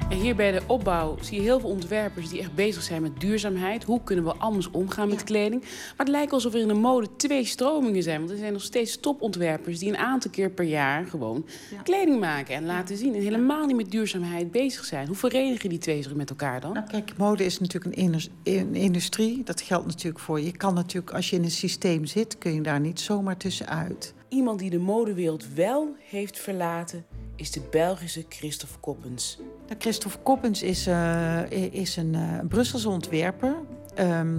En 0.09 0.16
hier 0.16 0.36
bij 0.36 0.52
de 0.52 0.60
opbouw 0.66 1.16
zie 1.20 1.36
je 1.36 1.43
heel 1.43 1.60
veel 1.60 1.68
ontwerpers 1.68 2.28
die 2.28 2.40
echt 2.40 2.55
bezig 2.55 2.82
zijn 2.82 3.02
met 3.02 3.20
duurzaamheid. 3.20 3.85
Hoe 3.85 4.01
kunnen 4.05 4.24
we 4.24 4.35
anders 4.35 4.70
omgaan 4.70 5.09
met 5.09 5.24
kleding? 5.24 5.60
Maar 5.62 6.06
het 6.06 6.09
lijkt 6.09 6.32
alsof 6.32 6.55
er 6.55 6.60
in 6.60 6.68
de 6.68 6.74
mode 6.74 7.09
twee 7.16 7.44
stromingen 7.44 8.02
zijn. 8.02 8.18
Want 8.18 8.30
er 8.30 8.36
zijn 8.36 8.52
nog 8.52 8.62
steeds 8.62 9.01
topontwerpers 9.01 9.78
die 9.78 9.89
een 9.89 9.97
aantal 9.97 10.30
keer 10.30 10.51
per 10.51 10.64
jaar 10.64 11.06
gewoon 11.06 11.47
kleding 11.82 12.20
maken 12.20 12.55
en 12.55 12.66
laten 12.66 12.97
zien. 12.97 13.14
En 13.14 13.22
helemaal 13.22 13.66
niet 13.66 13.76
met 13.76 13.90
duurzaamheid 13.90 14.51
bezig 14.51 14.85
zijn. 14.85 15.06
Hoe 15.06 15.16
verenigen 15.16 15.68
die 15.68 15.78
twee 15.78 16.02
zich 16.02 16.14
met 16.14 16.30
elkaar 16.30 16.60
dan? 16.60 16.72
Nou, 16.72 16.86
kijk, 16.86 17.12
mode 17.16 17.44
is 17.44 17.60
natuurlijk 17.60 17.97
een, 17.97 18.02
indus- 18.02 18.30
een 18.43 18.74
industrie. 18.74 19.43
Dat 19.44 19.60
geldt 19.60 19.86
natuurlijk 19.86 20.18
voor 20.18 20.40
je. 20.40 20.47
Je 20.47 20.56
kan 20.56 20.74
natuurlijk, 20.74 21.12
als 21.12 21.30
je 21.30 21.36
in 21.36 21.44
een 21.44 21.51
systeem 21.51 22.05
zit, 22.05 22.39
kun 22.39 22.55
je 22.55 22.60
daar 22.60 22.80
niet 22.80 23.01
zomaar 23.01 23.36
tussenuit. 23.36 24.14
Iemand 24.28 24.59
die 24.59 24.70
de 24.70 24.78
modewereld 24.78 25.52
wel 25.55 25.94
heeft 25.98 26.38
verlaten 26.38 27.05
is 27.36 27.50
de 27.50 27.60
Belgische 27.70 28.24
Christophe 28.28 28.78
Koppens. 28.78 29.38
Nou, 29.66 29.80
Christophe 29.80 30.18
Koppens 30.18 30.62
is, 30.62 30.86
eh, 30.86 31.50
is 31.72 31.96
een 31.96 32.14
eh, 32.14 32.38
Brusselse 32.48 32.88
ontwerper. 32.88 33.56
ehm, 33.94 34.36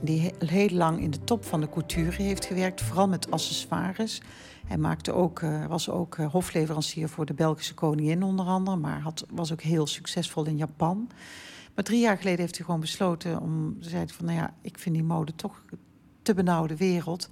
die 0.00 0.20
he- 0.20 0.46
heel 0.46 0.68
lang 0.68 1.00
in 1.00 1.10
de 1.10 1.24
top 1.24 1.44
van 1.44 1.60
de 1.60 1.68
couture 1.68 2.22
heeft 2.22 2.44
gewerkt, 2.44 2.82
vooral 2.82 3.08
met 3.08 3.30
accessoires. 3.30 4.20
Hij 4.66 4.78
maakte 4.78 5.12
ook, 5.12 5.40
eh, 5.42 5.66
was 5.66 5.90
ook 5.90 6.16
hofleverancier 6.16 7.08
voor 7.08 7.26
de 7.26 7.34
Belgische 7.34 7.74
koningin 7.74 8.22
onder 8.22 8.46
andere, 8.46 8.76
maar 8.76 9.00
had, 9.00 9.26
was 9.30 9.52
ook 9.52 9.60
heel 9.62 9.86
succesvol 9.86 10.44
in 10.46 10.56
Japan. 10.56 11.10
Maar 11.74 11.84
drie 11.84 12.00
jaar 12.00 12.16
geleden 12.16 12.40
heeft 12.40 12.56
hij 12.56 12.64
gewoon 12.64 12.80
besloten 12.80 13.40
om... 13.40 13.76
zei 13.80 14.04
van, 14.08 14.24
nou 14.24 14.38
ja, 14.38 14.54
ik 14.62 14.78
vind 14.78 14.94
die 14.94 15.04
mode 15.04 15.34
toch 15.34 15.62
te 16.22 16.34
benauwde 16.34 16.76
wereld. 16.76 17.28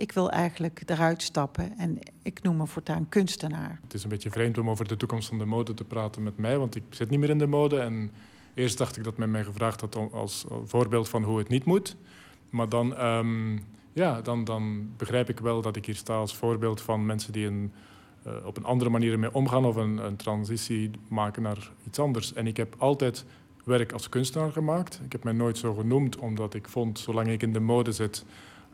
Ik 0.00 0.12
wil 0.12 0.30
eigenlijk 0.30 0.82
eruit 0.86 1.22
stappen 1.22 1.78
en 1.78 1.98
ik 2.22 2.42
noem 2.42 2.56
me 2.56 2.66
voortaan 2.66 3.08
kunstenaar. 3.08 3.78
Het 3.82 3.94
is 3.94 4.02
een 4.02 4.08
beetje 4.08 4.30
vreemd 4.30 4.58
om 4.58 4.70
over 4.70 4.88
de 4.88 4.96
toekomst 4.96 5.28
van 5.28 5.38
de 5.38 5.44
mode 5.44 5.74
te 5.74 5.84
praten 5.84 6.22
met 6.22 6.38
mij, 6.38 6.58
want 6.58 6.76
ik 6.76 6.82
zit 6.90 7.10
niet 7.10 7.20
meer 7.20 7.30
in 7.30 7.38
de 7.38 7.46
mode. 7.46 7.78
En 7.78 8.10
eerst 8.54 8.78
dacht 8.78 8.96
ik 8.96 9.04
dat 9.04 9.16
men 9.16 9.30
mij 9.30 9.44
gevraagd 9.44 9.80
had 9.80 9.96
als 10.12 10.46
voorbeeld 10.64 11.08
van 11.08 11.22
hoe 11.22 11.38
het 11.38 11.48
niet 11.48 11.64
moet. 11.64 11.96
Maar 12.50 12.68
dan, 12.68 12.96
ehm, 12.96 13.58
ja, 13.92 14.20
dan, 14.20 14.44
dan 14.44 14.90
begrijp 14.96 15.28
ik 15.28 15.40
wel 15.40 15.62
dat 15.62 15.76
ik 15.76 15.86
hier 15.86 15.96
sta 15.96 16.14
als 16.14 16.36
voorbeeld 16.36 16.80
van 16.80 17.06
mensen 17.06 17.32
die 17.32 17.46
een, 17.46 17.72
eh, 18.22 18.32
op 18.44 18.56
een 18.56 18.64
andere 18.64 18.90
manier 18.90 19.12
ermee 19.12 19.34
omgaan 19.34 19.64
of 19.64 19.76
een, 19.76 19.98
een 19.98 20.16
transitie 20.16 20.90
maken 21.08 21.42
naar 21.42 21.70
iets 21.86 21.98
anders. 21.98 22.32
En 22.32 22.46
ik 22.46 22.56
heb 22.56 22.74
altijd 22.78 23.24
werk 23.64 23.92
als 23.92 24.08
kunstenaar 24.08 24.52
gemaakt. 24.52 25.00
Ik 25.04 25.12
heb 25.12 25.24
mij 25.24 25.32
nooit 25.32 25.58
zo 25.58 25.74
genoemd, 25.74 26.16
omdat 26.16 26.54
ik 26.54 26.68
vond, 26.68 26.98
zolang 26.98 27.28
ik 27.28 27.42
in 27.42 27.52
de 27.52 27.60
mode 27.60 27.92
zit 27.92 28.24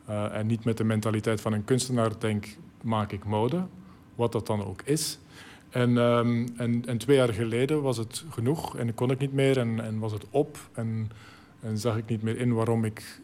uh, 0.09 0.37
en 0.37 0.47
niet 0.47 0.65
met 0.65 0.77
de 0.77 0.83
mentaliteit 0.83 1.41
van 1.41 1.53
een 1.53 1.63
kunstenaar 1.63 2.19
denk, 2.19 2.45
maak 2.81 3.11
ik 3.11 3.25
mode, 3.25 3.63
wat 4.15 4.31
dat 4.31 4.47
dan 4.47 4.65
ook 4.65 4.81
is. 4.81 5.19
En, 5.69 5.97
um, 5.97 6.53
en, 6.57 6.83
en, 6.85 6.97
twee 6.97 7.17
jaar 7.17 7.33
geleden 7.33 7.81
was 7.81 7.97
het 7.97 8.25
genoeg 8.29 8.77
en 8.77 8.93
kon 8.93 9.11
ik 9.11 9.19
niet 9.19 9.33
meer 9.33 9.57
en, 9.57 9.79
en 9.79 9.99
was 9.99 10.11
het 10.11 10.25
op. 10.29 10.57
En, 10.73 11.09
en, 11.59 11.77
zag 11.77 11.97
ik 11.97 12.07
niet 12.07 12.21
meer 12.21 12.37
in 12.37 12.53
waarom 12.53 12.85
ik 12.85 13.19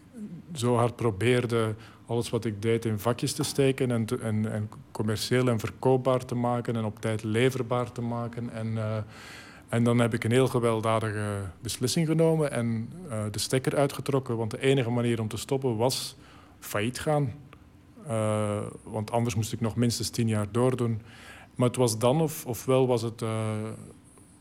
zo 0.54 0.76
hard 0.76 0.96
probeerde 0.96 1.76
alles 2.06 2.30
wat 2.30 2.46
ik 2.46 2.62
deed 2.62 2.86
in 2.86 3.00
vakjes 3.00 3.34
te 3.34 3.44
steken 3.44 3.92
en, 3.92 4.06
te, 4.06 4.18
en, 4.18 4.70
commercieel 4.92 5.48
en 5.48 5.60
verkoopbaar 5.60 6.26
te 6.26 6.36
maken 6.36 6.76
en 6.76 6.86
op 6.86 7.00
tijd 7.00 7.24
leverbaar 7.24 7.92
te 7.92 8.02
maken. 8.02 8.50
En, 8.54 8.68
uh, 8.68 8.98
en 9.70 9.84
dan 9.84 10.00
heb 10.00 10.14
ik 10.14 10.24
een 10.24 10.32
heel 10.32 10.48
gewelddadige 10.48 11.42
beslissing 11.62 12.08
genomen 12.08 12.52
en 12.52 12.90
uh, 13.10 13.24
de 13.32 13.40
stekker 13.40 13.76
uitgetrokken. 13.76 14.38
Want 14.38 14.52
de 14.52 14.62
enige 14.62 14.90
manier 14.90 15.22
om 15.22 15.28
te 15.28 15.38
stoppen 15.38 15.78
was 15.78 16.16
failliet 16.64 17.00
gaan. 17.00 17.34
Uh, 18.08 18.62
want 18.84 19.12
anders 19.12 19.36
moest 19.36 19.54
ik 19.54 19.62
nog 19.62 19.76
minstens 19.76 20.10
tien 20.10 20.28
jaar 20.28 20.52
doordoen. 20.52 21.02
Maar 21.56 21.68
het 21.68 21.78
was 21.78 22.00
dan, 22.00 22.22
of, 22.22 22.46
ofwel 22.46 22.88
was 22.88 23.02
het 23.02 23.22
uh, 23.22 23.30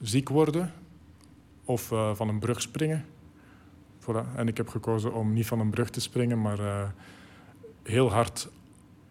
ziek 0.01 0.29
worden 0.29 0.73
of 1.65 1.91
uh, 1.91 2.15
van 2.15 2.29
een 2.29 2.39
brug 2.39 2.61
springen. 2.61 3.05
Voilà. 4.01 4.37
En 4.37 4.49
ik 4.49 4.57
heb 4.57 4.69
gekozen 4.69 5.13
om 5.13 5.33
niet 5.33 5.47
van 5.47 5.61
een 5.61 5.71
brug 5.71 5.91
te 5.91 6.01
springen, 6.01 6.41
maar 6.41 6.93
heel 7.83 8.11
hard 8.11 8.49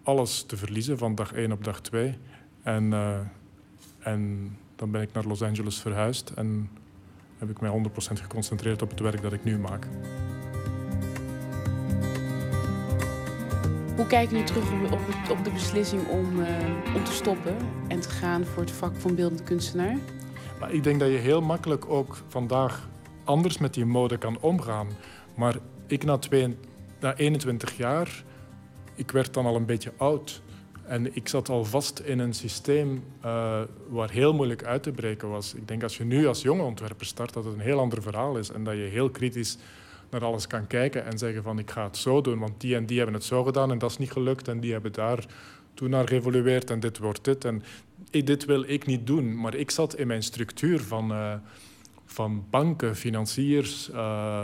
alles 0.03 0.43
te 0.43 0.57
verliezen 0.57 0.97
van 0.97 1.15
dag 1.15 1.33
1 1.33 1.51
op 1.51 1.63
dag 1.63 1.81
2. 1.81 2.17
En, 2.63 2.93
en 3.99 4.51
dan 4.75 4.91
ben 4.91 5.01
ik 5.01 5.13
naar 5.13 5.25
Los 5.25 5.41
Angeles 5.41 5.79
verhuisd 5.79 6.29
en 6.29 6.69
heb 7.37 7.49
ik 7.49 7.61
mij 7.61 7.83
100% 7.89 7.91
geconcentreerd 8.13 8.81
op 8.81 8.89
het 8.89 8.99
werk 8.99 9.21
dat 9.21 9.33
ik 9.33 9.43
nu 9.43 9.57
maak. 9.57 9.87
Hoe 14.01 14.09
kijk 14.09 14.29
je 14.29 14.35
nu 14.35 14.43
terug 14.43 14.71
op, 14.91 14.99
op, 15.29 15.43
de 15.43 15.51
beslissing 15.51 16.07
om, 16.07 16.39
uh, 16.39 16.47
om 16.95 17.03
te 17.03 17.11
stoppen 17.11 17.55
en 17.87 17.99
te 17.99 18.09
gaan 18.09 18.45
voor 18.45 18.63
het 18.63 18.71
vak 18.71 18.95
van 18.95 19.15
beeldend 19.15 19.43
kunstenaar? 19.43 19.97
Maar 20.59 20.73
ik 20.73 20.83
denk 20.83 20.99
dat 20.99 21.09
je 21.09 21.17
heel 21.17 21.41
makkelijk 21.41 21.89
ook 21.89 22.17
vandaag 22.27 22.89
anders 23.23 23.57
met 23.57 23.73
die 23.73 23.85
mode 23.85 24.17
kan 24.17 24.37
omgaan. 24.39 24.87
Maar 25.35 25.55
ik 25.87 26.03
na, 26.03 26.17
twee, 26.17 26.57
na 26.99 27.15
21 27.15 27.77
jaar, 27.77 28.23
ik 28.95 29.11
werd 29.11 29.33
dan 29.33 29.45
al 29.45 29.55
een 29.55 29.65
beetje 29.65 29.93
oud. 29.97 30.41
En 30.85 31.15
ik 31.15 31.27
zat 31.27 31.49
al 31.49 31.65
vast 31.65 31.99
in 31.99 32.19
een 32.19 32.33
systeem 32.33 33.03
uh, 33.25 33.61
waar 33.89 34.09
heel 34.09 34.33
moeilijk 34.33 34.63
uit 34.63 34.83
te 34.83 34.91
breken 34.91 35.29
was. 35.29 35.53
Ik 35.53 35.67
denk 35.67 35.83
als 35.83 35.97
je 35.97 36.03
nu 36.03 36.27
als 36.27 36.41
jonge 36.41 36.63
ontwerper 36.63 37.05
start, 37.05 37.33
dat 37.33 37.45
het 37.45 37.53
een 37.53 37.59
heel 37.59 37.79
ander 37.79 38.01
verhaal 38.01 38.37
is. 38.37 38.51
En 38.51 38.63
dat 38.63 38.73
je 38.73 38.79
heel 38.81 39.09
kritisch 39.09 39.57
naar 40.11 40.23
alles 40.23 40.47
kan 40.47 40.67
kijken 40.67 41.05
en 41.05 41.17
zeggen 41.17 41.43
van 41.43 41.59
ik 41.59 41.71
ga 41.71 41.83
het 41.83 41.97
zo 41.97 42.21
doen, 42.21 42.39
want 42.39 42.61
die 42.61 42.75
en 42.75 42.85
die 42.85 42.97
hebben 42.97 43.15
het 43.15 43.23
zo 43.23 43.43
gedaan 43.43 43.71
en 43.71 43.77
dat 43.77 43.91
is 43.91 43.97
niet 43.97 44.11
gelukt 44.11 44.47
en 44.47 44.59
die 44.59 44.71
hebben 44.71 44.93
daar 44.93 45.25
toen 45.73 45.89
naar 45.89 46.07
geëvolueerd 46.07 46.69
en 46.69 46.79
dit 46.79 46.97
wordt 46.97 47.23
dit. 47.23 47.45
En 47.45 47.63
dit 48.09 48.45
wil 48.45 48.63
ik 48.67 48.85
niet 48.85 49.07
doen, 49.07 49.39
maar 49.39 49.55
ik 49.55 49.71
zat 49.71 49.95
in 49.95 50.07
mijn 50.07 50.23
structuur 50.23 50.79
van, 50.79 51.11
uh, 51.11 51.33
van 52.05 52.45
banken, 52.49 52.95
financiers, 52.95 53.89
uh, 53.89 54.43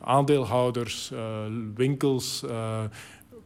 aandeelhouders, 0.00 1.10
uh, 1.12 1.20
winkels, 1.74 2.44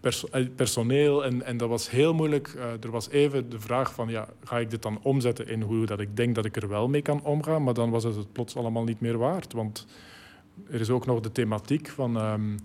pers 0.00 0.24
personeel. 0.56 1.24
En, 1.24 1.42
en 1.42 1.56
dat 1.56 1.68
was 1.68 1.90
heel 1.90 2.14
moeilijk. 2.14 2.54
er 2.80 2.90
was 2.90 3.08
even 3.08 3.50
de 3.50 3.60
vraag 3.60 3.94
van, 3.94 4.08
ja, 4.08 4.28
ga 4.44 4.58
ik 4.58 4.70
dit 4.70 4.82
dan 4.82 4.98
omzetten 5.02 5.48
in 5.48 5.62
hoe 5.62 5.86
dat 5.86 6.00
ik 6.00 6.16
denk 6.16 6.34
dat 6.34 6.44
ik 6.44 6.56
er 6.56 6.68
wel 6.68 6.88
mee 6.88 7.02
kan 7.02 7.22
omgaan? 7.22 7.62
Maar 7.62 7.74
dan 7.74 7.90
was 7.90 8.04
het 8.04 8.16
het 8.16 8.32
plots 8.32 8.56
allemaal 8.56 8.84
niet 8.84 9.00
meer 9.00 9.18
waard, 9.18 9.52
want 9.52 9.86
er 10.70 10.80
is 10.80 10.90
ook 10.90 11.06
nog 11.06 11.20
de 11.20 11.32
thematiek 11.32 11.88
van 11.88 12.16
um, 12.16 12.56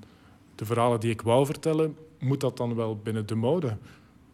de 0.55 0.65
verhalen 0.65 0.99
die 0.99 1.11
ik 1.11 1.21
wou 1.21 1.45
vertellen, 1.45 1.97
moet 2.19 2.41
dat 2.41 2.57
dan 2.57 2.75
wel 2.75 2.97
binnen 3.03 3.25
de 3.25 3.35
mode? 3.35 3.77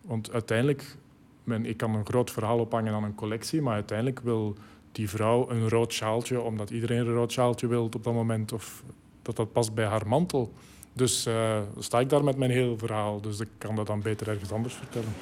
Want 0.01 0.31
uiteindelijk, 0.31 0.97
men, 1.43 1.65
ik 1.65 1.77
kan 1.77 1.95
een 1.95 2.05
groot 2.05 2.31
verhaal 2.31 2.59
ophangen 2.59 2.93
aan 2.93 3.03
een 3.03 3.15
collectie, 3.15 3.61
maar 3.61 3.73
uiteindelijk 3.73 4.19
wil 4.19 4.55
die 4.91 5.09
vrouw 5.09 5.49
een 5.49 5.69
rood 5.69 5.93
sjaaltje, 5.93 6.41
omdat 6.41 6.69
iedereen 6.69 6.97
een 6.97 7.13
rood 7.13 7.31
sjaaltje 7.31 7.67
wil 7.67 7.83
op 7.83 8.03
dat 8.03 8.13
moment, 8.13 8.51
of 8.51 8.83
dat 9.21 9.35
dat 9.35 9.51
past 9.51 9.73
bij 9.73 9.85
haar 9.85 10.07
mantel. 10.07 10.53
Dus 10.93 11.27
uh, 11.27 11.59
sta 11.79 11.99
ik 11.99 12.09
daar 12.09 12.23
met 12.23 12.37
mijn 12.37 12.51
heel 12.51 12.77
verhaal, 12.77 13.21
dus 13.21 13.39
ik 13.39 13.49
kan 13.57 13.75
dat 13.75 13.87
dan 13.87 14.01
beter 14.01 14.27
ergens 14.29 14.51
anders 14.51 14.73
vertellen. 14.73 15.13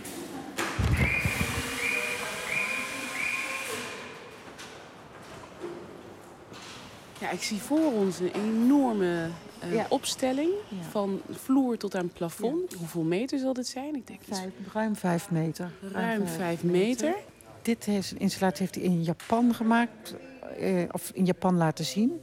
Ja, 7.22 7.30
ik 7.30 7.44
zie 7.44 7.58
voor 7.58 7.94
ons 7.94 8.20
een 8.20 8.32
enorme 8.34 9.28
uh, 9.64 9.74
ja. 9.74 9.86
opstelling. 9.90 10.50
Ja. 10.68 10.90
Van 10.90 11.22
vloer 11.32 11.78
tot 11.78 11.96
aan 11.96 12.10
plafond. 12.10 12.72
Ja. 12.72 12.78
Hoeveel 12.78 13.04
meter 13.04 13.40
zal 13.40 13.54
dit 13.54 13.68
zijn? 13.68 13.96
Ik 13.96 14.08
denk 14.08 14.20
vijf, 14.28 14.50
ruim 14.74 14.96
vijf 14.96 15.32
meter. 15.32 15.72
Ruim 15.92 16.28
vijf 16.28 16.64
meter. 16.64 17.08
meter. 17.08 17.16
Dit 17.62 17.86
heeft, 17.86 18.14
installatie 18.18 18.60
heeft 18.60 18.76
hij 18.76 18.84
in 18.84 19.04
Japan 19.04 19.54
gemaakt. 19.54 20.16
Uh, 20.60 20.84
of 20.92 21.12
in 21.14 21.26
Japan 21.26 21.56
laten 21.56 21.86
zien. 21.86 22.22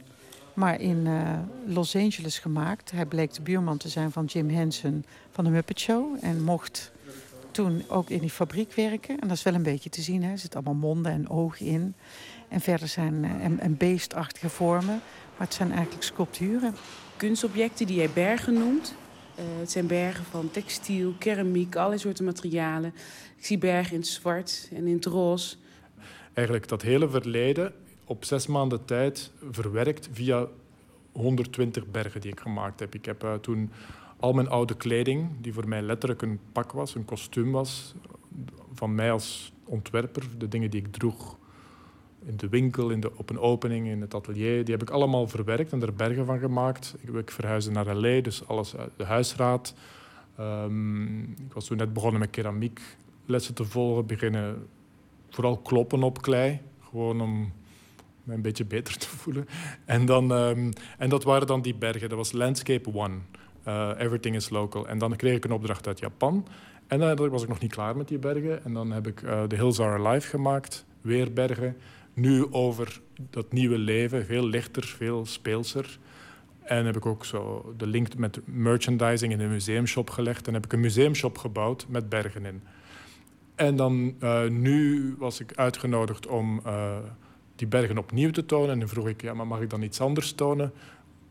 Maar 0.53 0.81
in 0.81 1.05
uh, 1.05 1.39
Los 1.65 1.95
Angeles 1.95 2.39
gemaakt. 2.39 2.91
Hij 2.91 3.05
bleek 3.05 3.33
de 3.33 3.41
buurman 3.41 3.77
te 3.77 3.89
zijn 3.89 4.11
van 4.11 4.25
Jim 4.25 4.49
Henson 4.49 5.05
van 5.31 5.43
de 5.43 5.49
Muppet 5.49 5.79
Show. 5.79 6.17
En 6.21 6.43
mocht 6.43 6.91
toen 7.51 7.83
ook 7.87 8.09
in 8.09 8.19
die 8.19 8.29
fabriek 8.29 8.73
werken. 8.73 9.19
En 9.19 9.27
dat 9.27 9.37
is 9.37 9.43
wel 9.43 9.53
een 9.53 9.63
beetje 9.63 9.89
te 9.89 10.01
zien. 10.01 10.23
Hè. 10.23 10.31
Er 10.31 10.37
zitten 10.37 10.65
allemaal 10.65 10.89
monden 10.89 11.11
en 11.11 11.29
ogen 11.29 11.65
in. 11.65 11.95
En 12.49 12.61
verder 12.61 12.87
zijn 12.87 13.25
en, 13.25 13.59
en 13.59 13.77
beestachtige 13.77 14.49
vormen. 14.49 15.01
Maar 15.37 15.47
het 15.47 15.53
zijn 15.53 15.71
eigenlijk 15.71 16.03
sculpturen. 16.03 16.75
Kunstobjecten 17.17 17.87
die 17.87 17.95
jij 17.95 18.09
bergen 18.13 18.53
noemt. 18.53 18.95
Uh, 19.39 19.45
het 19.59 19.71
zijn 19.71 19.87
bergen 19.87 20.25
van 20.25 20.51
textiel, 20.51 21.13
keramiek, 21.17 21.75
allerlei 21.75 21.99
soorten 21.99 22.25
materialen. 22.25 22.93
Ik 23.37 23.45
zie 23.45 23.57
bergen 23.57 23.93
in 23.93 23.99
het 23.99 24.09
zwart 24.09 24.69
en 24.73 24.87
in 24.87 24.95
het 24.95 25.05
roze. 25.05 25.55
Eigenlijk 26.33 26.67
dat 26.67 26.81
hele 26.81 27.09
verleden 27.09 27.73
op 28.05 28.25
zes 28.25 28.47
maanden 28.47 28.85
tijd 28.85 29.31
verwerkt 29.51 30.09
via 30.11 30.47
120 31.11 31.87
bergen 31.87 32.21
die 32.21 32.31
ik 32.31 32.39
gemaakt 32.39 32.79
heb. 32.79 32.95
Ik 32.95 33.05
heb 33.05 33.23
uh, 33.23 33.33
toen 33.33 33.71
al 34.19 34.33
mijn 34.33 34.49
oude 34.49 34.75
kleding, 34.75 35.29
die 35.41 35.53
voor 35.53 35.67
mij 35.67 35.81
letterlijk 35.81 36.21
een 36.21 36.39
pak 36.51 36.71
was, 36.71 36.95
een 36.95 37.05
kostuum 37.05 37.51
was, 37.51 37.95
van 38.73 38.95
mij 38.95 39.11
als 39.11 39.53
ontwerper, 39.65 40.23
de 40.37 40.47
dingen 40.47 40.69
die 40.69 40.79
ik 40.79 40.91
droeg 40.91 41.37
in 42.25 42.37
de 42.37 42.49
winkel, 42.49 42.89
in 42.89 42.99
de, 42.99 43.17
op 43.17 43.29
een 43.29 43.39
opening, 43.39 43.87
in 43.87 44.01
het 44.01 44.13
atelier. 44.13 44.65
Die 44.65 44.73
heb 44.73 44.81
ik 44.81 44.89
allemaal 44.89 45.27
verwerkt 45.27 45.71
en 45.71 45.81
er 45.81 45.93
bergen 45.93 46.25
van 46.25 46.39
gemaakt. 46.39 46.95
Ik, 47.01 47.13
ik 47.13 47.31
verhuisde 47.31 47.71
naar 47.71 47.95
L.A., 47.95 48.21
dus 48.21 48.47
alles 48.47 48.73
de 48.97 49.03
huisraad. 49.03 49.73
Um, 50.39 51.21
ik 51.21 51.53
was 51.53 51.65
toen 51.65 51.77
net 51.77 51.93
begonnen 51.93 52.19
met 52.19 52.29
keramiek 52.29 52.81
lessen 53.25 53.53
te 53.53 53.65
volgen. 53.65 54.05
Beginnen 54.05 54.67
vooral 55.29 55.57
kloppen 55.57 56.03
op 56.03 56.21
klei. 56.21 56.59
Gewoon 56.89 57.21
om 57.21 57.51
me 58.23 58.33
een 58.33 58.41
beetje 58.41 58.65
beter 58.65 58.97
te 58.97 59.07
voelen. 59.07 59.47
En, 59.85 60.05
dan, 60.05 60.31
um, 60.31 60.71
en 60.97 61.09
dat 61.09 61.23
waren 61.23 61.47
dan 61.47 61.61
die 61.61 61.75
bergen. 61.75 62.09
Dat 62.09 62.17
was 62.17 62.31
Landscape 62.31 62.93
One. 62.93 63.15
Uh, 63.67 63.91
everything 63.97 64.35
is 64.35 64.49
local. 64.49 64.87
En 64.87 64.97
dan 64.97 65.15
kreeg 65.15 65.35
ik 65.35 65.45
een 65.45 65.51
opdracht 65.51 65.87
uit 65.87 65.99
Japan. 65.99 66.47
En 66.87 66.99
dan 66.99 67.29
was 67.29 67.41
ik 67.43 67.49
nog 67.49 67.59
niet 67.59 67.71
klaar 67.71 67.97
met 67.97 68.07
die 68.07 68.17
bergen. 68.17 68.63
En 68.63 68.73
dan 68.73 68.91
heb 68.91 69.07
ik 69.07 69.21
uh, 69.21 69.43
The 69.43 69.55
Hills 69.55 69.79
Are 69.79 70.07
Alive 70.07 70.27
gemaakt. 70.27 70.85
Weer 71.01 71.33
bergen 71.33 71.75
nu 72.19 72.51
over 72.51 73.01
dat 73.29 73.51
nieuwe 73.51 73.77
leven, 73.77 74.25
veel 74.25 74.45
lichter, 74.45 74.83
veel 74.83 75.25
speelser. 75.25 75.99
En 76.63 76.85
heb 76.85 76.95
ik 76.95 77.05
ook 77.05 77.25
zo 77.25 77.73
de 77.77 77.87
link 77.87 78.17
met 78.17 78.39
merchandising 78.45 79.33
in 79.33 79.39
een 79.39 79.49
museumshop 79.49 80.09
gelegd. 80.09 80.47
En 80.47 80.53
heb 80.53 80.65
ik 80.65 80.73
een 80.73 80.79
museumshop 80.79 81.37
gebouwd 81.37 81.85
met 81.87 82.09
bergen 82.09 82.45
in. 82.45 82.61
En 83.55 83.75
dan 83.75 84.15
uh, 84.19 84.47
nu 84.47 85.15
was 85.17 85.39
ik 85.39 85.51
uitgenodigd 85.55 86.27
om 86.27 86.61
uh, 86.65 86.97
die 87.55 87.67
bergen 87.67 87.97
opnieuw 87.97 88.31
te 88.31 88.45
tonen. 88.45 88.69
En 88.69 88.79
dan 88.79 88.87
vroeg 88.87 89.07
ik, 89.07 89.21
ja, 89.21 89.33
maar 89.33 89.47
mag 89.47 89.61
ik 89.61 89.69
dan 89.69 89.81
iets 89.81 90.01
anders 90.01 90.31
tonen? 90.31 90.71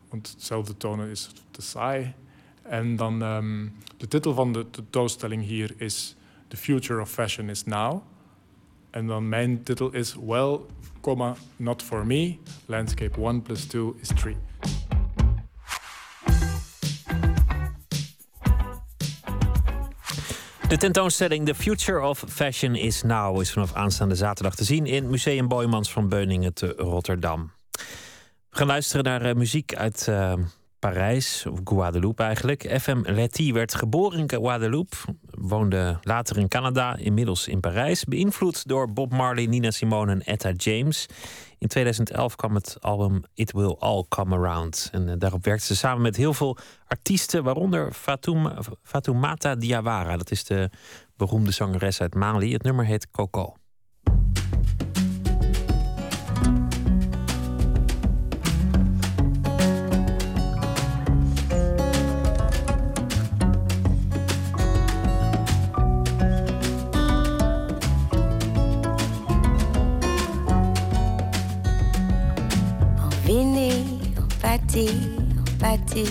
Want 0.09 0.29
hetzelfde 0.29 0.77
tonen 0.77 1.09
is 1.09 1.31
te 1.51 1.61
saai. 1.61 2.13
En 2.61 2.95
dan 2.95 3.21
um, 3.21 3.73
de 3.97 4.07
titel 4.07 4.33
van 4.33 4.53
de 4.53 4.69
tentoonstelling 4.69 5.43
hier 5.43 5.73
is 5.77 6.15
The 6.47 6.57
Future 6.57 7.01
of 7.01 7.11
Fashion 7.11 7.49
is 7.49 7.63
Now. 7.63 8.01
En 8.91 9.07
dan 9.07 9.29
mijn 9.29 9.63
titel 9.63 9.91
is 9.91 10.15
Well, 10.25 10.59
comma, 11.01 11.35
Not 11.55 11.83
For 11.83 12.05
Me. 12.05 12.37
Landscape 12.65 13.21
1 13.21 13.41
plus 13.41 13.65
2 13.65 13.93
is 14.01 14.07
3. 14.07 14.35
De 20.69 20.77
tentoonstelling 20.77 21.45
The 21.45 21.55
Future 21.55 22.01
of 22.01 22.23
Fashion 22.27 22.75
is 22.75 23.01
Now 23.01 23.41
is 23.41 23.51
vanaf 23.51 23.73
aanstaande 23.73 24.15
zaterdag 24.15 24.55
te 24.55 24.63
zien 24.63 24.85
in 24.85 25.09
Museum 25.09 25.47
Boijmans 25.47 25.91
van 25.91 26.09
Beuningen 26.09 26.53
te 26.53 26.73
Rotterdam. 26.77 27.51
We 28.49 28.57
gaan 28.57 28.67
luisteren 28.67 29.03
naar 29.03 29.21
eh, 29.21 29.35
muziek 29.35 29.75
uit 29.75 30.07
eh, 30.07 30.33
Parijs, 30.79 31.45
of 31.45 31.59
Guadeloupe 31.63 32.23
eigenlijk. 32.23 32.79
FM 32.81 33.01
Letty 33.03 33.53
werd 33.53 33.75
geboren 33.75 34.19
in 34.19 34.29
Guadeloupe, 34.29 34.95
woonde 35.29 35.97
later 36.01 36.37
in 36.37 36.47
Canada, 36.47 36.95
inmiddels 36.95 37.47
in 37.47 37.59
Parijs. 37.59 38.03
Beïnvloed 38.03 38.67
door 38.67 38.93
Bob 38.93 39.11
Marley, 39.11 39.45
Nina 39.45 39.71
Simone 39.71 40.11
en 40.11 40.23
Etta 40.23 40.51
James. 40.51 41.05
In 41.57 41.67
2011 41.67 42.35
kwam 42.35 42.55
het 42.55 42.77
album 42.79 43.23
It 43.33 43.51
Will 43.51 43.75
All 43.79 44.05
Come 44.09 44.35
Around. 44.35 44.89
En 44.91 45.09
eh, 45.09 45.15
daarop 45.17 45.43
werkte 45.43 45.65
ze 45.65 45.75
samen 45.75 46.01
met 46.01 46.15
heel 46.15 46.33
veel 46.33 46.57
artiesten, 46.87 47.43
waaronder 47.43 47.93
Fatoum, 47.93 48.51
Fatoumata 48.83 49.55
Diawara. 49.55 50.17
Dat 50.17 50.31
is 50.31 50.43
de 50.43 50.69
beroemde 51.17 51.51
zangeres 51.51 52.01
uit 52.01 52.15
Mali. 52.15 52.53
Het 52.53 52.63
nummer 52.63 52.85
heet 52.85 53.11
Coco. 53.11 53.58
parti, 74.79 74.91
parti 75.59 76.03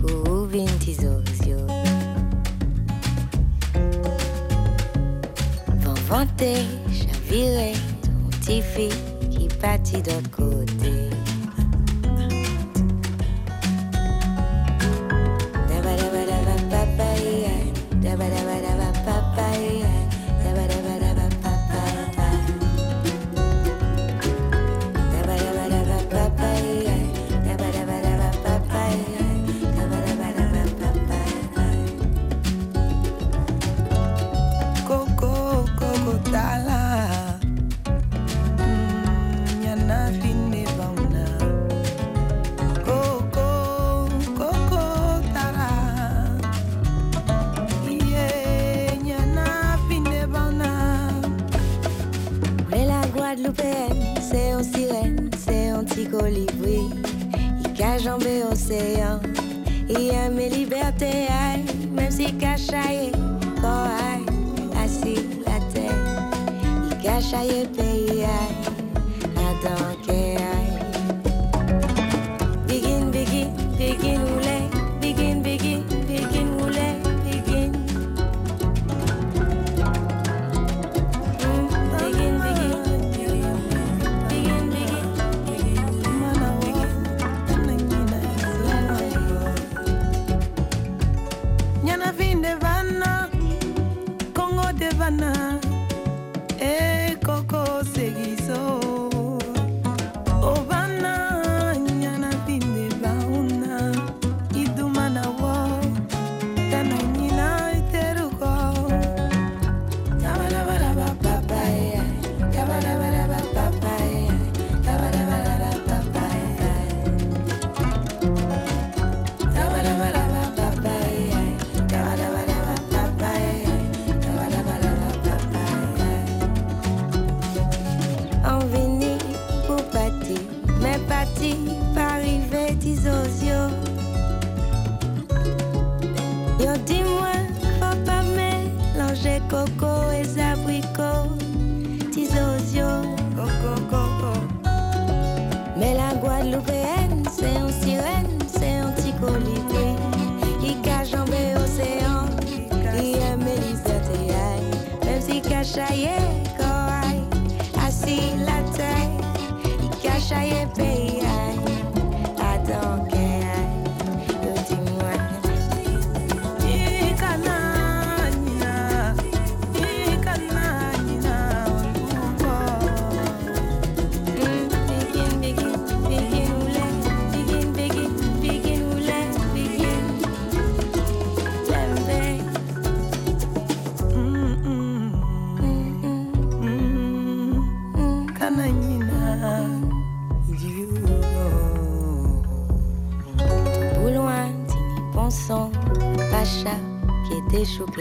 pour 0.00 0.46
vingt-six 0.46 1.00
ans. 1.06 1.22
Vont 5.80 5.94
vanter, 6.08 6.56
j'avirai 6.90 7.72
ton 8.02 8.38
petit 8.38 8.62
fille 8.62 8.90
qui 9.30 9.48
partit 9.60 10.02
d'autre 10.02 10.30
côté. 10.30 11.01
Guadeloupéenne, 53.42 54.14
c'est 54.20 54.50
un 54.52 54.62
sirène, 54.62 55.30
c'est 55.36 55.70
petit 55.82 56.06
colibri. 56.06 56.90
Il 57.74 57.82
a 57.82 57.98
jambé 57.98 58.44
océan, 58.50 59.18
il 59.88 60.10
aime 60.10 60.38
aïe, 60.38 61.64
même 61.90 62.10
si 62.10 62.32
cachaillé, 62.34 63.10
quand 63.60 63.86
assis 64.84 65.26
la 65.44 65.58
tête. 65.72 65.92
Il 66.90 66.98
cachaillé 66.98 67.66
Havana. 95.02 95.71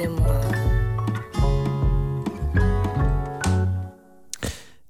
Moi. 0.08 0.42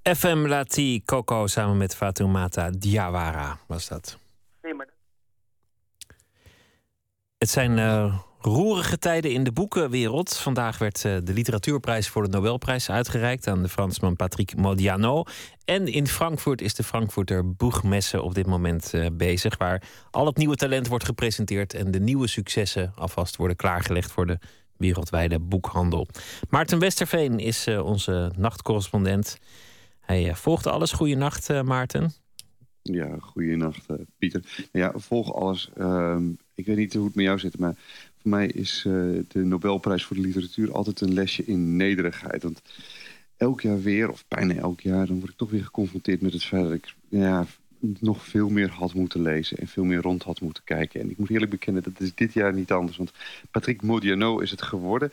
FM 0.04 0.46
Lati 0.48 1.02
Coco 1.06 1.48
samen 1.48 1.78
met 1.78 1.96
Fatoumata 1.96 2.70
Diawara 2.70 3.60
was 3.68 3.88
dat. 3.88 4.18
Nee, 4.62 4.74
maar 4.74 4.88
Het 7.38 7.50
zijn 7.50 7.80
eh, 7.80 8.20
roerige 8.40 8.98
tijden 8.98 9.32
in 9.32 9.44
de 9.44 9.52
boekenwereld. 9.52 10.38
Vandaag 10.38 10.78
werd 10.78 11.06
eh, 11.06 11.18
de 11.24 11.34
literatuurprijs 11.34 12.08
voor 12.08 12.24
de 12.24 12.30
Nobelprijs 12.30 12.90
uitgereikt 12.90 13.48
aan 13.48 13.62
de 13.62 13.70
Fransman 13.70 14.16
Patrick 14.16 14.56
Modiano. 14.56 15.24
En 15.66 15.88
in 15.88 16.08
Frankfurt 16.08 16.62
is 16.62 16.74
de 16.74 16.84
Frankfurter 16.84 17.56
Boegmesse 17.56 18.22
op 18.22 18.34
dit 18.34 18.46
moment 18.46 18.94
eh, 18.94 19.06
bezig, 19.14 19.58
waar 19.58 19.84
al 20.12 20.26
het 20.26 20.38
nieuwe 20.38 20.56
talent 20.56 20.88
wordt 20.88 21.06
gepresenteerd 21.06 21.74
en 21.74 21.92
de 21.92 22.00
nieuwe 22.00 22.28
successen 22.28 22.94
alvast 22.96 23.36
worden 23.36 23.56
klaargelegd 23.56 24.12
voor 24.12 24.26
de 24.26 24.40
wereldwijde 24.82 25.40
boekhandel. 25.40 26.08
Maarten 26.50 26.80
Westerveen 26.80 27.40
is 27.40 27.68
eh, 27.68 27.86
onze 27.86 28.32
nachtcorrespondent. 28.38 29.40
Hij 30.00 30.28
uh, 30.28 30.34
volgt 30.34 30.68
alles. 30.68 30.92
Goeienacht, 30.92 31.50
uh, 31.50 31.62
Maarten. 31.62 32.12
Ja, 32.82 33.18
goeienacht, 33.20 33.86
Pieter. 34.18 34.68
Ja, 34.72 34.94
volg 34.96 35.34
alles. 35.34 35.70
Uh, 35.78 36.18
ik 36.56 36.66
weet 36.66 36.78
niet 36.78 36.94
hoe 36.94 37.06
het 37.06 37.16
met 37.16 37.26
jou 37.26 37.40
zit, 37.40 37.60
maar 37.60 37.76
voor 38.18 38.30
mij 38.30 38.48
is 38.48 38.82
de 39.28 39.40
Nobelprijs 39.44 40.04
voor 40.04 40.16
de 40.16 40.22
literatuur 40.22 40.72
altijd 40.72 41.02
een 41.02 41.14
lesje 41.14 41.46
in 41.46 41.76
nederigheid. 41.76 42.44
Want 42.44 42.62
elk 43.38 43.62
jaar 43.62 43.82
weer, 43.82 44.10
of 44.10 44.26
bijna 44.28 44.54
elk 44.54 44.82
jaar, 44.82 45.08
dan 45.08 45.20
word 45.20 45.32
ik 45.32 45.38
toch 45.38 45.50
weer 45.50 45.64
geconfronteerd 45.64 46.22
met 46.22 46.34
het 46.34 46.44
feit 46.44 46.64
dat 46.64 46.74
ik 46.74 46.94
ja, 47.10 47.46
nog 48.00 48.26
veel 48.26 48.50
meer 48.50 48.70
had 48.70 48.94
moeten 48.94 49.22
lezen 49.22 49.58
en 49.58 49.68
veel 49.68 49.84
meer 49.84 50.02
rond 50.02 50.24
had 50.24 50.42
moeten 50.42 50.64
kijken. 50.64 51.02
En 51.02 51.10
ik 51.10 51.18
moet 51.18 51.30
eerlijk 51.30 51.52
bekennen, 51.52 51.84
dat 51.84 52.00
is 52.00 52.16
dit 52.16 52.34
jaar 52.34 52.54
niet 52.54 52.72
anders. 52.72 52.98
Want 52.98 53.12
Patrick 53.52 53.82
Modiano 53.82 54.40
is 54.40 54.52
het 54.52 54.62
geworden. 54.62 55.12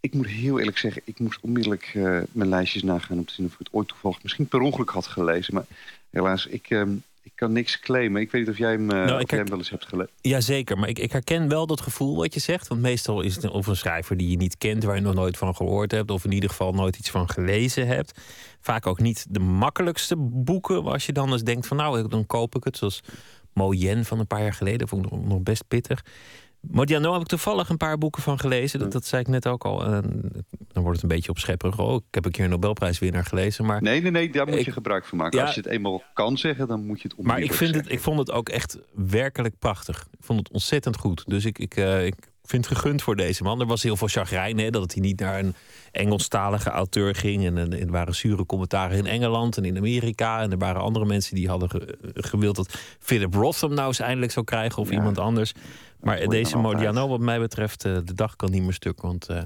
Ik, 0.00 0.14
moet 0.14 0.26
heel 0.26 0.58
eerlijk 0.58 0.78
zeggen, 0.78 1.02
ik 1.04 1.18
moest 1.18 1.40
onmiddellijk 1.40 1.94
uh, 1.94 2.20
mijn 2.32 2.48
lijstjes 2.48 2.82
nagaan... 2.82 3.18
om 3.18 3.24
te 3.24 3.32
zien 3.32 3.46
of 3.46 3.52
ik 3.52 3.58
het 3.58 3.72
ooit 3.72 3.88
toevallig 3.88 4.22
misschien 4.22 4.46
per 4.46 4.60
ongeluk 4.60 4.90
had 4.90 5.06
gelezen. 5.06 5.54
Maar 5.54 5.66
helaas, 6.10 6.46
ik, 6.46 6.70
ik 6.70 7.17
kan 7.38 7.52
niks 7.52 7.78
claimen. 7.78 8.20
Ik 8.20 8.30
weet 8.30 8.40
niet 8.40 8.50
of 8.50 8.58
jij 8.58 8.70
hem, 8.70 8.90
uh, 8.90 9.04
nou, 9.04 9.22
of 9.22 9.30
jij 9.30 9.38
hem 9.38 9.48
wel 9.48 9.58
eens 9.58 9.70
hebt 9.70 9.86
gelezen. 9.86 10.12
Jazeker, 10.20 10.78
maar 10.78 10.88
ik, 10.88 10.98
ik 10.98 11.12
herken 11.12 11.48
wel 11.48 11.66
dat 11.66 11.80
gevoel 11.80 12.16
wat 12.16 12.34
je 12.34 12.40
zegt. 12.40 12.68
Want 12.68 12.80
meestal 12.80 13.20
is 13.20 13.34
het 13.34 13.50
of 13.50 13.66
een 13.66 13.76
schrijver 13.76 14.16
die 14.16 14.30
je 14.30 14.36
niet 14.36 14.58
kent... 14.58 14.84
waar 14.84 14.94
je 14.94 15.00
nog 15.00 15.14
nooit 15.14 15.36
van 15.36 15.54
gehoord 15.54 15.90
hebt... 15.90 16.10
of 16.10 16.24
in 16.24 16.32
ieder 16.32 16.50
geval 16.50 16.72
nooit 16.72 16.96
iets 16.96 17.10
van 17.10 17.28
gelezen 17.28 17.86
hebt. 17.86 18.20
Vaak 18.60 18.86
ook 18.86 19.00
niet 19.00 19.26
de 19.30 19.40
makkelijkste 19.40 20.16
boeken... 20.18 20.84
als 20.84 21.06
je 21.06 21.12
dan 21.12 21.32
eens 21.32 21.42
denkt 21.42 21.66
van 21.66 21.76
nou, 21.76 22.08
dan 22.08 22.26
koop 22.26 22.54
ik 22.54 22.64
het. 22.64 22.76
Zoals 22.76 23.02
Moyen 23.52 24.04
van 24.04 24.18
een 24.18 24.26
paar 24.26 24.42
jaar 24.42 24.54
geleden. 24.54 24.88
vond 24.88 25.06
ik 25.06 25.12
nog 25.12 25.42
best 25.42 25.64
pittig. 25.68 26.04
Modiano 26.60 27.12
heb 27.12 27.20
ik 27.20 27.26
toevallig 27.26 27.68
een 27.68 27.76
paar 27.76 27.98
boeken 27.98 28.22
van 28.22 28.38
gelezen. 28.38 28.78
Dat, 28.78 28.92
dat 28.92 29.04
zei 29.04 29.22
ik 29.22 29.28
net 29.28 29.46
ook 29.46 29.64
al. 29.64 29.78
Dan 29.78 30.82
wordt 30.82 31.02
het 31.02 31.02
een 31.02 31.16
beetje 31.16 31.30
opschepperig. 31.30 31.78
Oh, 31.78 31.94
ik 31.94 32.02
heb 32.10 32.24
een 32.24 32.30
keer 32.30 32.44
een 32.44 32.50
Nobelprijswinnaar 32.50 33.24
gelezen. 33.24 33.64
Maar 33.64 33.82
nee, 33.82 34.02
nee, 34.02 34.10
nee, 34.10 34.32
daar 34.32 34.46
moet 34.46 34.58
ik, 34.58 34.64
je 34.64 34.72
gebruik 34.72 35.04
van 35.04 35.18
maken. 35.18 35.38
Ja, 35.38 35.44
Als 35.44 35.54
je 35.54 35.60
het 35.60 35.70
eenmaal 35.70 36.02
kan 36.14 36.36
zeggen, 36.38 36.68
dan 36.68 36.86
moet 36.86 37.00
je 37.02 37.08
het 37.08 37.26
Maar 37.26 37.38
ik, 37.40 37.46
vind 37.46 37.58
zeggen. 37.58 37.78
het, 37.78 37.92
ik 37.92 38.00
vond 38.00 38.18
het 38.18 38.30
ook 38.30 38.48
echt 38.48 38.78
werkelijk 38.94 39.58
prachtig. 39.58 40.06
Ik 40.10 40.24
vond 40.24 40.38
het 40.38 40.50
ontzettend 40.50 40.96
goed. 40.96 41.24
Dus 41.26 41.44
ik, 41.44 41.58
ik, 41.58 41.76
uh, 41.76 42.06
ik 42.06 42.14
vind 42.48 42.68
het 42.68 42.78
gegund 42.78 43.02
voor 43.02 43.16
deze 43.16 43.42
man. 43.42 43.60
Er 43.60 43.66
was 43.66 43.82
heel 43.82 43.96
veel 43.96 44.08
chagrijn, 44.08 44.58
hè, 44.58 44.70
dat 44.70 44.92
hij 44.92 45.02
niet 45.02 45.20
naar 45.20 45.38
een 45.38 45.54
Engelstalige 45.92 46.70
auteur 46.70 47.14
ging. 47.14 47.46
En, 47.46 47.58
en 47.58 47.72
er 47.72 47.90
waren 47.90 48.14
zure 48.14 48.46
commentaren 48.46 48.98
in 48.98 49.06
Engeland 49.06 49.56
en 49.56 49.64
in 49.64 49.76
Amerika. 49.76 50.40
En 50.40 50.50
er 50.50 50.58
waren 50.58 50.82
andere 50.82 51.04
mensen 51.04 51.34
die 51.34 51.48
hadden 51.48 51.70
ge, 51.70 51.98
gewild 52.14 52.56
dat 52.56 52.78
Philip 52.98 53.34
Roth 53.34 53.60
hem 53.60 53.74
nou 53.74 53.86
eens 53.86 53.98
eindelijk 53.98 54.32
zou 54.32 54.44
krijgen. 54.44 54.82
Of 54.82 54.88
ja. 54.88 54.94
iemand 54.94 55.18
anders. 55.18 55.52
Maar 56.00 56.26
deze 56.26 56.56
Modiano, 56.56 57.08
wat 57.08 57.20
mij 57.20 57.38
betreft, 57.38 57.82
de 57.82 58.14
dag 58.14 58.36
kan 58.36 58.50
niet 58.50 58.62
meer 58.62 58.72
stuk. 58.72 59.00
Want 59.00 59.30
uh, 59.30 59.42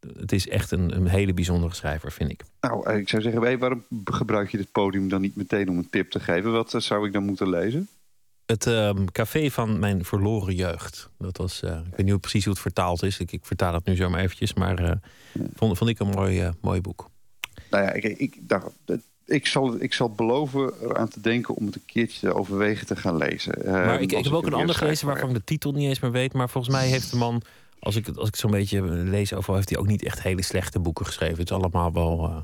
het 0.00 0.32
is 0.32 0.48
echt 0.48 0.70
een, 0.70 0.96
een, 0.96 1.06
hele 1.06 1.34
bijzondere 1.34 1.74
schrijver, 1.74 2.12
vind 2.12 2.30
ik. 2.30 2.44
Nou, 2.60 2.92
ik 2.92 3.08
zou 3.08 3.22
zeggen, 3.22 3.42
hey, 3.42 3.58
waarom 3.58 3.84
gebruik 4.04 4.50
je 4.50 4.56
dit 4.56 4.72
podium 4.72 5.08
dan 5.08 5.20
niet 5.20 5.36
meteen 5.36 5.68
om 5.68 5.78
een 5.78 5.90
tip 5.90 6.10
te 6.10 6.20
geven? 6.20 6.52
Wat 6.52 6.74
uh, 6.74 6.80
zou 6.80 7.06
ik 7.06 7.12
dan 7.12 7.24
moeten 7.24 7.48
lezen? 7.48 7.88
Het 8.46 8.66
uh, 8.66 8.94
café 9.12 9.50
van 9.50 9.78
mijn 9.78 10.04
verloren 10.04 10.54
jeugd. 10.54 11.10
Dat 11.18 11.36
was, 11.36 11.62
uh, 11.62 11.70
ik 11.70 11.96
weet 11.96 12.06
niet 12.06 12.20
precies 12.20 12.44
hoe 12.44 12.52
het 12.52 12.62
vertaald 12.62 13.02
is. 13.02 13.18
Ik, 13.18 13.32
ik 13.32 13.44
vertaal 13.44 13.74
het 13.74 13.84
nu 13.84 13.96
zo 13.96 14.10
maar 14.10 14.20
eventjes. 14.20 14.54
Maar 14.54 14.82
ja. 14.82 15.00
vond, 15.54 15.78
vond 15.78 15.90
ik 15.90 15.98
een 15.98 16.08
mooi, 16.08 16.50
mooi 16.60 16.80
boek. 16.80 17.10
Nou 17.70 17.84
ja, 17.84 17.92
ik, 17.92 18.04
ik, 18.04 18.48
dacht, 18.48 18.70
ik 19.28 19.46
zal, 19.46 19.80
ik 19.80 19.94
zal 19.94 20.10
beloven 20.10 20.72
eraan 20.82 21.08
te 21.08 21.20
denken 21.20 21.54
om 21.54 21.66
het 21.66 21.74
een 21.74 21.84
keertje 21.86 22.20
te 22.20 22.34
overwegen 22.34 22.86
te 22.86 22.96
gaan 22.96 23.16
lezen. 23.16 23.54
Maar 23.64 24.00
ik, 24.00 24.12
ik 24.12 24.24
heb 24.24 24.32
ook 24.32 24.46
een 24.46 24.52
ander 24.52 24.74
gelezen 24.74 25.06
waarvan 25.06 25.28
ik 25.28 25.34
de 25.34 25.44
titel 25.44 25.72
niet 25.72 25.88
eens 25.88 26.00
meer 26.00 26.10
weet. 26.10 26.32
Maar 26.32 26.48
volgens 26.48 26.74
mij 26.74 26.86
heeft 26.86 27.10
de 27.10 27.16
man, 27.16 27.42
als 27.78 27.96
ik, 27.96 28.08
als 28.08 28.28
ik 28.28 28.36
zo'n 28.36 28.50
beetje 28.50 28.82
lees 28.82 29.34
over, 29.34 29.54
heeft 29.54 29.68
hij 29.68 29.78
ook 29.78 29.86
niet 29.86 30.02
echt 30.02 30.22
hele 30.22 30.42
slechte 30.42 30.78
boeken 30.78 31.06
geschreven. 31.06 31.38
Het 31.38 31.50
is 31.50 31.56
allemaal 31.56 31.92
wel 31.92 32.28
uh, 32.28 32.36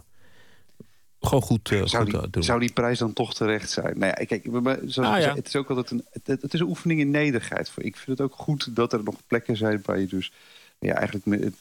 gewoon 1.21 1.43
goed, 1.43 1.71
uh, 1.71 1.85
zou 1.85 2.11
goed 2.11 2.21
die, 2.21 2.31
doen. 2.31 2.43
Zou 2.43 2.61
die 2.61 2.73
prijs 2.73 2.99
dan 2.99 3.13
toch 3.13 3.35
terecht 3.35 3.71
zijn? 3.71 3.99
Nou 3.99 4.15
ja, 4.17 4.25
kijk, 4.25 4.49
zoals 4.87 4.97
Ah, 4.97 5.17
ja. 5.17 5.21
zei, 5.21 5.35
het 5.35 5.47
is 5.47 5.57
ook 5.57 5.69
altijd 5.69 5.91
een, 5.91 6.05
het, 6.13 6.43
het 6.43 6.55
is 6.55 6.61
een 6.61 6.69
oefening 6.69 7.01
in 7.01 7.11
nederigheid. 7.11 7.73
Ik 7.77 7.97
vind 7.97 8.19
het 8.19 8.21
ook 8.21 8.35
goed 8.37 8.77
dat 8.77 8.93
er 8.93 9.03
nog 9.05 9.17
plekken 9.27 9.57
zijn 9.57 9.81
waar 9.85 9.99
je 9.99 10.07
dus 10.07 10.33
ja, 10.79 10.95
eigenlijk 10.95 11.27
met 11.27 11.53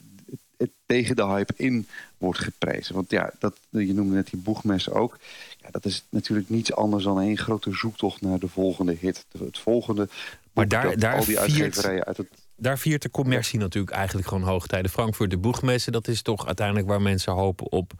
tegen 0.85 1.15
de 1.15 1.25
hype 1.25 1.53
in 1.57 1.87
wordt 2.17 2.39
geprezen. 2.39 2.95
Want 2.95 3.11
ja, 3.11 3.31
dat, 3.39 3.55
je 3.69 3.93
noemde 3.93 4.15
net 4.15 4.29
die 4.29 4.39
boegmessen 4.39 4.93
ook. 4.93 5.17
Ja, 5.61 5.67
dat 5.71 5.85
is 5.85 6.03
natuurlijk 6.09 6.49
niets 6.49 6.73
anders 6.73 7.03
dan 7.03 7.17
een 7.17 7.37
grote 7.37 7.73
zoektocht 7.73 8.21
naar 8.21 8.39
de 8.39 8.47
volgende 8.47 8.97
hit. 8.99 9.25
Het 9.37 9.59
volgende. 9.59 10.09
Maar 10.53 10.67
daar, 10.67 10.97
daar, 10.97 11.15
al 11.15 11.25
die 11.25 11.39
viert, 11.39 11.85
uit 11.85 12.17
het. 12.17 12.27
daar 12.55 12.77
viert 12.79 13.01
de 13.01 13.11
commercie 13.11 13.59
natuurlijk 13.59 13.93
eigenlijk 13.93 14.27
gewoon 14.27 14.43
hoogtijden. 14.43 14.91
Frankfurt 14.91 15.29
de 15.29 15.37
boegmessen, 15.37 15.91
dat 15.91 16.07
is 16.07 16.21
toch 16.21 16.45
uiteindelijk 16.45 16.87
waar 16.87 17.01
mensen 17.01 17.33
hopen 17.33 17.71
op 17.71 17.91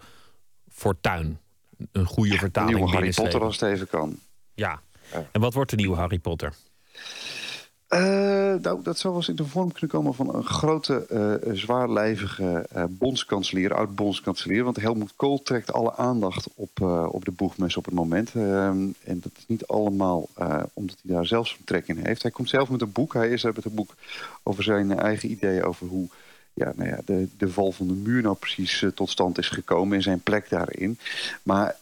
fortuin. 0.71 1.39
Een 1.91 2.05
goede 2.05 2.31
De 2.31 2.37
vertaling 2.37 2.75
nieuwe 2.75 2.91
Harry 2.91 3.11
Potter 3.11 3.41
als 3.41 3.59
het 3.59 3.69
even 3.69 3.87
kan. 3.87 4.19
Ja. 4.53 4.81
En 5.31 5.41
wat 5.41 5.53
wordt 5.53 5.69
de 5.69 5.75
nieuwe 5.75 5.95
Harry 5.95 6.19
Potter? 6.19 6.53
Uh, 7.93 7.99
nou, 8.61 8.83
dat 8.83 8.97
zou 8.97 9.13
wel 9.13 9.15
eens 9.15 9.29
in 9.29 9.35
de 9.35 9.45
vorm 9.45 9.71
kunnen 9.71 9.89
komen 9.89 10.13
van 10.13 10.35
een 10.35 10.43
grote, 10.43 11.05
uh, 11.45 11.53
zwaarlijvige 11.55 12.65
uh, 12.75 12.83
bondskanselier, 12.89 13.73
oud-bondskanselier. 13.73 14.63
Want 14.63 14.75
Helmut 14.75 15.13
Kool 15.15 15.41
trekt 15.41 15.73
alle 15.73 15.95
aandacht 15.95 16.47
op, 16.55 16.81
op 17.11 17.25
de 17.25 17.31
boegmes 17.31 17.77
op 17.77 17.85
het 17.85 17.93
moment. 17.93 18.33
en 18.33 18.95
dat 19.03 19.31
is 19.37 19.47
niet 19.47 19.67
allemaal 19.67 20.29
omdat 20.73 20.97
hij 21.03 21.15
daar 21.15 21.25
zelfs 21.25 21.55
een 21.57 21.63
trek 21.63 21.87
in 21.87 21.97
heeft. 22.05 22.21
Hij 22.21 22.31
komt 22.31 22.49
zelf 22.49 22.69
met 22.69 22.81
een 22.81 22.91
boek. 22.91 23.13
Hij 23.13 23.29
is 23.29 23.43
met 23.43 23.65
een 23.65 23.73
boek 23.73 23.95
over 24.43 24.63
zijn 24.63 24.99
eigen 24.99 25.31
ideeën 25.31 25.63
over 25.63 25.87
hoe 25.87 26.07
ja, 26.53 26.73
nou 26.75 26.89
ja, 26.89 26.99
de, 27.05 27.27
de 27.37 27.49
val 27.49 27.71
van 27.71 27.87
de 27.87 27.93
muur 27.93 28.21
nou 28.21 28.35
precies 28.35 28.85
tot 28.95 29.09
stand 29.09 29.37
is 29.37 29.49
gekomen 29.49 29.97
en 29.97 30.03
zijn 30.03 30.19
plek 30.19 30.49
daarin. 30.49 30.97
Maar 31.43 31.75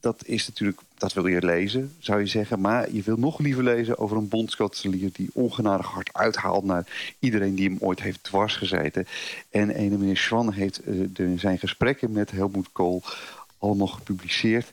dat 0.00 0.22
is 0.24 0.48
natuurlijk, 0.48 0.80
dat 0.98 1.12
wil 1.12 1.26
je 1.26 1.44
lezen, 1.44 1.92
zou 1.98 2.20
je 2.20 2.26
zeggen. 2.26 2.60
Maar 2.60 2.92
je 2.92 3.02
wil 3.02 3.16
nog 3.16 3.38
liever 3.38 3.62
lezen 3.62 3.98
over 3.98 4.16
een 4.16 4.28
bondskanselier 4.28 5.10
die 5.12 5.30
ongenadig 5.32 5.86
hard 5.86 6.10
uithaalt 6.12 6.64
naar 6.64 7.14
iedereen 7.18 7.54
die 7.54 7.68
hem 7.68 7.78
ooit 7.80 8.00
heeft 8.02 8.22
dwarsgezeten. 8.22 9.06
En 9.50 9.70
ene 9.70 9.96
meneer 9.96 10.16
Schwan 10.16 10.52
heeft 10.52 10.80
de, 10.84 11.34
zijn 11.36 11.58
gesprekken 11.58 12.12
met 12.12 12.30
Helmoet 12.30 12.68
Kool 12.72 13.02
allemaal 13.58 13.86
gepubliceerd. 13.86 14.72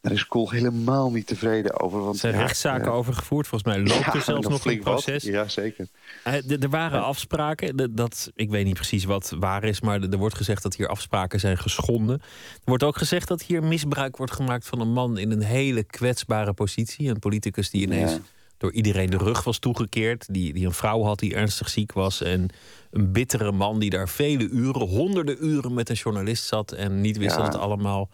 Daar 0.00 0.12
is 0.12 0.26
Kool 0.26 0.50
helemaal 0.50 1.10
niet 1.10 1.26
tevreden 1.26 1.80
over. 1.80 2.00
Want, 2.00 2.14
Er 2.14 2.20
zijn 2.20 2.34
ja, 2.34 2.40
rechtszaken 2.40 2.86
uh, 2.86 2.94
over 2.94 3.14
gevoerd. 3.14 3.46
Volgens 3.46 3.74
mij 3.74 3.82
loopt 3.84 4.04
ja, 4.04 4.14
er 4.14 4.20
zelfs 4.20 4.48
nog 4.48 4.64
een 4.64 4.82
wat. 4.82 4.92
proces. 4.92 5.22
Ja, 5.22 5.48
zeker. 5.48 5.88
Uh, 6.26 6.62
er 6.62 6.68
waren 6.70 7.02
afspraken. 7.02 7.94
Dat, 7.94 8.30
ik 8.34 8.50
weet 8.50 8.64
niet 8.64 8.74
precies 8.74 9.04
wat 9.04 9.34
waar 9.38 9.64
is, 9.64 9.80
maar 9.80 10.02
er 10.02 10.18
wordt 10.18 10.34
gezegd 10.34 10.62
dat 10.62 10.76
hier 10.76 10.88
afspraken 10.88 11.40
zijn 11.40 11.58
geschonden. 11.58 12.18
Er 12.54 12.60
wordt 12.64 12.82
ook 12.82 12.96
gezegd 12.96 13.28
dat 13.28 13.42
hier 13.42 13.62
misbruik 13.62 14.16
wordt 14.16 14.32
gemaakt 14.32 14.66
van 14.66 14.80
een 14.80 14.92
man 14.92 15.18
in 15.18 15.30
een 15.30 15.42
hele 15.42 15.84
kwetsbare 15.84 16.52
positie. 16.52 17.08
Een 17.08 17.18
politicus 17.18 17.70
die 17.70 17.82
ineens 17.82 18.18
door 18.56 18.72
iedereen 18.72 19.10
de 19.10 19.16
rug 19.16 19.44
was 19.44 19.58
toegekeerd. 19.58 20.26
Die, 20.34 20.52
die 20.52 20.66
een 20.66 20.72
vrouw 20.72 21.02
had 21.02 21.18
die 21.18 21.34
ernstig 21.34 21.68
ziek 21.68 21.92
was. 21.92 22.22
En 22.22 22.48
een 22.90 23.12
bittere 23.12 23.52
man 23.52 23.78
die 23.78 23.90
daar 23.90 24.08
vele 24.08 24.48
uren, 24.48 24.86
honderden 24.86 25.44
uren 25.46 25.74
met 25.74 25.88
een 25.88 25.94
journalist 25.94 26.44
zat. 26.44 26.72
En 26.72 27.00
niet 27.00 27.16
wist 27.16 27.36
dat 27.36 27.46
het 27.46 27.56
allemaal 27.56 28.10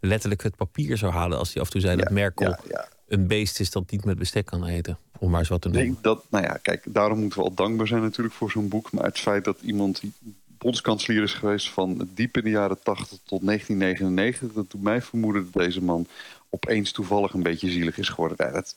letterlijk 0.00 0.42
het 0.42 0.56
papier 0.56 0.98
zou 0.98 1.12
halen. 1.12 1.38
Als 1.38 1.52
hij 1.52 1.60
af 1.62 1.66
en 1.66 1.72
toe 1.72 1.80
zei 1.80 1.96
dat 1.96 2.10
Merkel 2.10 2.48
ja, 2.48 2.58
ja. 2.68 2.88
een 3.08 3.26
beest 3.26 3.60
is 3.60 3.70
dat 3.70 3.90
niet 3.90 4.04
met 4.04 4.18
bestek 4.18 4.46
kan 4.46 4.66
eten. 4.66 4.98
Om 5.18 5.30
maar 5.30 5.40
eens 5.40 5.48
wat 5.48 5.60
te 5.60 5.68
noemen. 5.68 5.86
Nee, 5.86 5.98
dat, 6.02 6.24
nou 6.30 6.44
ja, 6.44 6.58
kijk, 6.62 6.84
daarom 6.86 7.18
moeten 7.18 7.38
we 7.38 7.44
al 7.44 7.54
dankbaar 7.54 7.86
zijn 7.86 8.02
natuurlijk 8.02 8.34
voor 8.34 8.50
zo'n 8.50 8.68
boek. 8.68 8.92
Maar 8.92 9.04
het 9.04 9.18
feit 9.18 9.44
dat 9.44 9.60
iemand 9.60 10.00
die 10.00 10.12
bondskanselier 10.44 11.22
is 11.22 11.34
geweest 11.34 11.70
van 11.70 12.08
diep 12.14 12.36
in 12.36 12.44
de 12.44 12.50
jaren 12.50 12.82
80 12.82 13.18
tot 13.24 13.46
1999... 13.46 14.52
dat 14.52 14.70
doet 14.70 14.82
mij 14.82 15.02
vermoeden 15.02 15.48
dat 15.52 15.62
deze 15.62 15.82
man 15.82 16.06
opeens 16.50 16.92
toevallig 16.92 17.32
een 17.32 17.42
beetje 17.42 17.70
zielig 17.70 17.98
is 17.98 18.08
geworden. 18.08 18.52
Dat, 18.52 18.76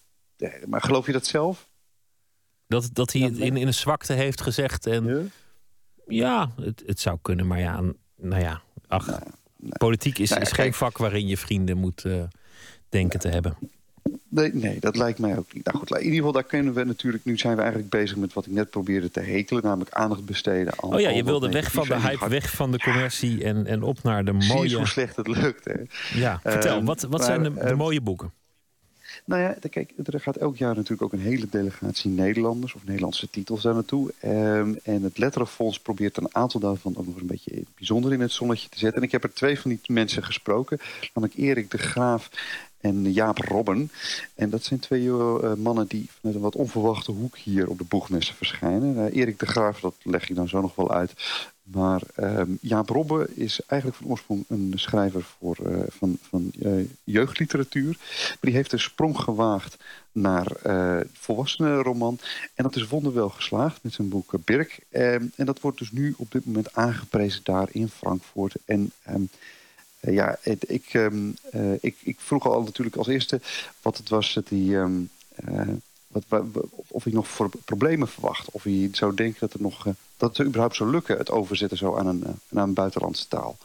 maar 0.68 0.82
geloof 0.82 1.06
je 1.06 1.12
dat 1.12 1.26
zelf? 1.26 1.68
Dat, 2.68 2.90
dat 2.94 3.12
hij 3.12 3.22
het 3.22 3.38
in, 3.38 3.58
in 3.58 3.68
een 3.68 3.74
zwakte 3.74 4.14
heeft 4.14 4.42
gezegd. 4.42 4.88
En 4.88 5.32
ja, 6.08 6.52
het, 6.62 6.84
het 6.86 7.00
zou 7.00 7.18
kunnen, 7.22 7.48
maar 7.48 7.60
ja, 7.60 7.82
nou 8.16 8.42
ja, 8.42 8.62
ach, 8.88 9.20
politiek 9.78 10.18
is, 10.18 10.30
Nou 10.30 10.46
geen 10.46 10.74
vak 10.74 10.98
waarin 10.98 11.28
je 11.28 11.38
vrienden 11.38 11.78
moet 11.78 12.06
eh, 12.06 12.24
denken 12.90 13.20
te 13.20 13.28
hebben. 13.28 13.58
Nee, 14.30 14.54
nee, 14.54 14.80
dat 14.80 14.96
lijkt 14.96 15.20
mij 15.20 15.38
ook 15.38 15.54
niet. 15.54 15.66
Nou 15.66 15.78
goed, 15.78 15.90
in 15.90 15.98
ieder 15.98 16.16
geval, 16.16 16.32
daar 16.32 16.44
kunnen 16.44 16.74
we 16.74 16.84
natuurlijk... 16.84 17.26
Nu 17.26 17.38
zijn 17.38 17.56
we 17.56 17.62
eigenlijk 17.62 17.92
bezig 17.92 18.18
met 18.18 18.34
wat 18.34 18.46
ik 18.46 18.52
net 18.52 18.70
probeerde 18.70 19.12
te 19.12 19.20
hekelen. 19.20 19.64
Namelijk 19.64 19.92
aandacht 19.92 20.26
besteden 20.26 20.74
aan... 20.78 20.94
Oh 20.94 21.00
ja, 21.00 21.10
je 21.10 21.24
wilde 21.24 21.50
weg 21.50 21.72
van 21.72 21.88
de 21.88 22.00
hype, 22.00 22.30
weg 22.30 22.52
van 22.52 22.72
de 22.72 22.80
commercie 22.80 23.44
en, 23.44 23.66
en 23.66 23.84
op 23.84 24.04
naar 24.04 24.26
de 24.26 24.36
Zie 24.38 24.54
mooie... 24.54 24.76
hoe 24.76 24.88
slecht 24.88 25.16
het 25.16 25.28
lukt, 25.28 25.66
hè? 25.66 25.74
Ja, 26.20 26.40
vertel, 26.44 26.78
Ehm, 26.78 26.86
wat, 26.86 27.02
wat 27.02 27.12
maar, 27.12 27.24
zijn 27.24 27.44
de, 27.44 27.54
de 27.54 27.60
ehm, 27.60 27.78
mooie 27.78 28.02
boeken? 28.02 28.32
Nou 29.26 29.42
ja, 29.42 29.56
kijk, 29.70 29.94
er 30.04 30.20
gaat 30.20 30.38
elk 30.38 30.58
jaar 30.58 30.76
natuurlijk 30.76 31.02
ook 31.02 31.14
een 31.14 31.26
hele 31.26 31.48
delegatie 31.50 32.12
Nederlanders 32.12 32.74
of 32.74 32.86
Nederlandse 32.86 33.30
titels 33.30 33.62
daar 33.62 33.74
naartoe. 33.74 34.14
Ehm, 34.20 34.74
en 34.84 35.04
het 35.04 35.18
Letterenfonds 35.18 35.80
probeert 35.80 36.18
een 36.18 36.36
aantal 36.36 36.60
daarvan 36.60 36.98
ook 36.98 37.06
nog 37.06 37.16
een 37.16 37.28
beetje 37.28 37.64
bijzonder 37.76 38.14
in 38.14 38.22
het 38.22 38.32
zonnetje 38.32 38.70
te 38.70 38.80
zetten. 38.80 39.02
En 39.02 39.08
ik 39.08 39.12
heb 39.12 39.24
er 39.24 39.34
twee 39.34 39.60
van 39.60 39.70
die 39.70 39.80
mensen 39.86 40.24
gesproken, 40.24 40.80
namelijk 41.14 41.40
Erik 41.40 41.72
de 41.72 41.78
Graaf 41.78 42.30
en 42.84 43.12
Jaap 43.12 43.38
Robben. 43.38 43.92
En 44.36 44.50
dat 44.50 44.64
zijn 44.64 44.80
twee 44.80 45.10
eh, 45.10 45.54
mannen 45.54 45.88
die 45.88 46.10
met 46.22 46.36
een 46.36 46.42
wat 46.42 46.56
onverwachte 46.56 47.12
hoek 47.12 47.38
hier 47.38 47.68
op 47.68 47.78
de 47.78 47.84
boegmessen 47.84 48.36
verschijnen. 48.36 48.98
Eh, 48.98 49.16
Erik 49.16 49.40
de 49.40 49.46
Graaf, 49.46 49.80
dat 49.80 49.96
leg 50.04 50.30
ik 50.30 50.36
dan 50.36 50.48
zo 50.48 50.62
nog 50.62 50.76
wel 50.76 50.92
uit. 50.92 51.14
Maar 51.74 52.02
ehm, 52.16 52.52
Jaap 52.62 52.90
Robben 52.90 53.38
is 53.38 53.60
eigenlijk 53.66 54.02
van 54.02 54.12
oorsprong 54.12 54.46
een 54.48 54.74
schrijver 54.76 55.24
voor, 55.40 55.58
eh, 55.66 55.80
van, 55.90 56.18
van 56.22 56.52
eh, 56.62 56.72
jeugdliteratuur. 57.04 57.98
Maar 58.00 58.38
die 58.42 58.54
heeft 58.54 58.72
een 58.72 58.80
sprong 58.80 59.20
gewaagd 59.20 59.78
naar 60.12 60.52
eh 60.52 61.00
volwassenenroman. 61.14 62.20
En 62.56 62.64
dat 62.64 62.76
is 62.76 62.88
wonderwel 62.88 63.30
geslaagd 63.30 63.84
met 63.84 63.94
zijn 63.94 64.10
boek 64.10 64.34
Birk. 64.46 64.80
Ehm, 64.90 65.26
en 65.36 65.46
dat 65.46 65.60
wordt 65.60 65.78
dus 65.78 65.92
nu 65.92 66.14
op 66.18 66.32
dit 66.32 66.46
moment 66.46 66.76
aangeprezen 66.76 67.42
daar 67.44 67.68
in 67.72 67.90
Frankfurt. 67.90 68.56
En 68.66 68.92
ehm, 69.04 69.22
eh, 70.00 70.14
ja, 70.14 70.38
ik, 70.42 70.94
ik, 71.80 71.96
ik 72.04 72.20
vroeg 72.20 72.48
al 72.48 72.64
natuurlijk 72.64 72.96
als 72.96 73.08
eerste 73.08 73.42
wat 73.82 73.98
het 73.98 74.10
was 74.10 74.34
dat 74.34 74.50
hij... 74.50 74.88
wat, 76.08 76.24
wa- 76.28 76.46
wa- 76.52 76.62
of 76.88 77.04
hij 77.04 77.14
nog 77.14 77.28
voor 77.28 77.50
problemen 77.66 78.08
verwacht. 78.08 78.52
Of 78.52 78.64
hij 78.64 78.90
zou 78.92 79.16
denken 79.16 79.40
dat, 79.40 79.54
er 79.54 79.62
nog, 79.62 79.86
dat 80.24 80.38
het 80.38 80.48
überhaupt 80.48 80.76
zou 80.76 80.90
lukken, 80.90 81.18
het 81.18 81.32
overzetten 81.32 81.78
zo 81.78 81.96
aan 81.98 82.08
een, 82.08 82.24
eh, 82.24 82.62
een 82.62 82.74
buitenlandse 82.74 83.28
taal. 83.28 83.56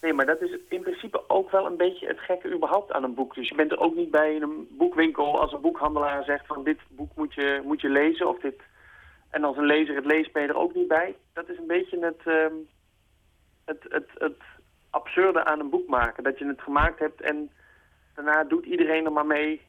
Nee, 0.00 0.12
maar 0.12 0.26
dat 0.26 0.40
is 0.40 0.58
in 0.68 0.82
principe 0.82 1.28
ook 1.28 1.50
wel 1.50 1.66
een 1.66 1.76
beetje 1.76 2.06
het 2.06 2.18
gekke 2.18 2.54
überhaupt 2.54 2.92
aan 2.92 3.04
een 3.04 3.14
boek. 3.14 3.34
Dus 3.34 3.48
je 3.48 3.54
bent 3.54 3.72
er 3.72 3.80
ook 3.80 3.94
niet 3.94 4.10
bij 4.10 4.34
in 4.34 4.42
een 4.42 4.68
boekwinkel 4.70 5.40
als 5.40 5.52
een 5.52 5.60
boekhandelaar 5.60 6.24
zegt 6.24 6.46
van 6.46 6.64
dit 6.64 6.78
boek 6.88 7.10
moet 7.16 7.34
je, 7.34 7.60
moet 7.64 7.80
je 7.80 7.88
lezen. 7.88 8.28
Of 8.28 8.38
dit... 8.38 8.60
En 9.30 9.44
als 9.44 9.56
een 9.56 9.66
lezer 9.66 9.94
het 9.94 10.04
leest 10.04 10.32
ben 10.32 10.42
je 10.42 10.48
er 10.48 10.56
ook 10.64 10.74
niet 10.74 10.88
bij. 10.88 11.16
Dat 11.32 11.48
is 11.48 11.58
een 11.58 11.66
beetje 11.66 11.98
het, 12.00 12.20
ehm, 12.24 12.54
het, 13.64 13.82
het, 13.88 14.08
het 14.14 14.42
absurde 14.90 15.44
aan 15.44 15.60
een 15.60 15.70
boek 15.70 15.88
maken. 15.88 16.22
Dat 16.22 16.38
je 16.38 16.46
het 16.46 16.60
gemaakt 16.60 16.98
hebt 16.98 17.20
en 17.20 17.50
daarna 18.14 18.44
doet 18.44 18.64
iedereen 18.64 19.04
er 19.04 19.12
maar 19.12 19.26
mee 19.26 19.60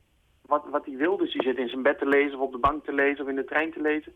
wat, 0.41 0.63
wat 0.71 0.85
hij 0.85 0.95
wil. 0.95 1.17
Dus 1.17 1.31
die 1.31 1.43
zit 1.43 1.57
in 1.57 1.69
zijn 1.69 1.81
bed 1.81 1.97
te 1.99 2.07
lezen 2.07 2.39
of 2.39 2.45
op 2.45 2.51
de 2.51 2.57
bank 2.67 2.85
te 2.85 2.93
lezen 2.93 3.23
of 3.23 3.29
in 3.29 3.35
de 3.35 3.45
trein 3.45 3.71
te 3.71 3.81
lezen. 3.81 4.13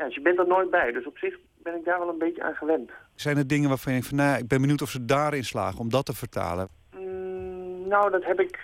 Ja, 0.00 0.06
dus 0.06 0.14
je 0.14 0.20
bent 0.20 0.38
er 0.38 0.46
nooit 0.46 0.70
bij. 0.70 0.92
Dus 0.92 1.06
op 1.06 1.18
zich 1.18 1.38
ben 1.62 1.74
ik 1.74 1.84
daar 1.84 1.98
wel 1.98 2.08
een 2.08 2.18
beetje 2.18 2.42
aan 2.42 2.54
gewend. 2.54 2.90
Zijn 3.14 3.36
er 3.36 3.46
dingen 3.46 3.68
waarvan 3.68 3.92
je 3.92 4.02
van, 4.02 4.16
nou, 4.16 4.38
ik 4.38 4.48
ben 4.48 4.60
benieuwd 4.60 4.82
of 4.82 4.90
ze 4.90 5.04
daarin 5.04 5.44
slagen 5.44 5.80
om 5.80 5.90
dat 5.90 6.06
te 6.06 6.14
vertalen? 6.14 6.68
Mm, 6.96 7.88
nou, 7.88 8.10
dat 8.10 8.24
heb 8.24 8.40
ik... 8.40 8.58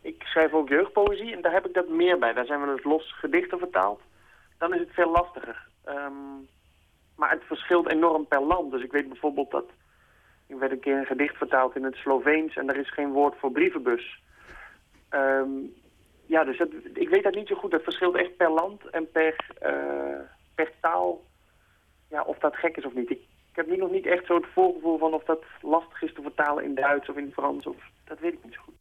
Ik 0.00 0.22
schrijf 0.22 0.52
ook 0.52 0.68
jeugdpoëzie 0.68 1.34
en 1.34 1.40
daar 1.40 1.52
heb 1.52 1.66
ik 1.66 1.74
dat 1.74 1.88
meer 1.88 2.18
bij. 2.18 2.32
Daar 2.32 2.46
zijn 2.46 2.60
we 2.60 2.66
dus 2.66 2.84
los 2.84 3.12
gedichten 3.18 3.58
vertaald. 3.58 4.00
Dan 4.58 4.74
is 4.74 4.80
het 4.80 4.92
veel 4.92 5.10
lastiger. 5.10 5.66
Ehm, 5.84 6.12
maar 7.16 7.30
het 7.30 7.42
verschilt 7.46 7.90
enorm 7.90 8.26
per 8.26 8.42
land. 8.42 8.70
Dus 8.70 8.82
ik 8.82 8.92
weet 8.92 9.08
bijvoorbeeld 9.08 9.50
dat... 9.50 9.64
Ik 10.46 10.56
werd 10.56 10.72
een 10.72 10.80
keer 10.80 10.98
een 10.98 11.06
gedicht 11.06 11.36
vertaald 11.36 11.76
in 11.76 11.84
het 11.84 11.94
Sloveens 11.94 12.56
en 12.56 12.68
er 12.68 12.76
is 12.76 12.92
geen 12.92 13.12
woord 13.12 13.34
voor 13.38 13.52
brievenbus. 13.52 14.22
Ehm, 15.08 15.50
ja, 16.26 16.44
dus 16.44 16.58
dat, 16.58 16.68
ik 16.94 17.08
weet 17.08 17.22
dat 17.22 17.34
niet 17.34 17.48
zo 17.48 17.54
goed. 17.54 17.70
Dat 17.70 17.82
verschilt 17.82 18.16
echt 18.16 18.36
per 18.36 18.50
land 18.50 18.90
en 18.90 19.10
per, 19.10 19.36
eh, 19.60 20.34
per 20.56 20.72
taal. 20.80 21.24
Ja, 22.08 22.22
of 22.22 22.38
dat 22.38 22.56
gek 22.56 22.76
is 22.76 22.84
of 22.84 22.94
niet. 22.94 23.10
Ik, 23.10 23.20
heb 23.52 23.66
nu 23.66 23.76
nog 23.76 23.90
niet 23.90 24.06
echt 24.06 24.26
zo 24.26 24.34
het 24.34 24.46
voorgevoel 24.54 24.98
van 24.98 25.14
of 25.14 25.24
dat 25.24 25.42
lastig 25.62 26.02
is 26.02 26.14
te 26.14 26.22
vertalen 26.22 26.64
in 26.64 26.74
Duits 26.74 27.08
of 27.08 27.16
in 27.16 27.32
Frans. 27.32 27.66
Of, 27.66 27.76
dat 28.04 28.18
weet 28.18 28.32
ik 28.32 28.44
niet 28.44 28.54
zo 28.54 28.60
goed. 28.64 28.74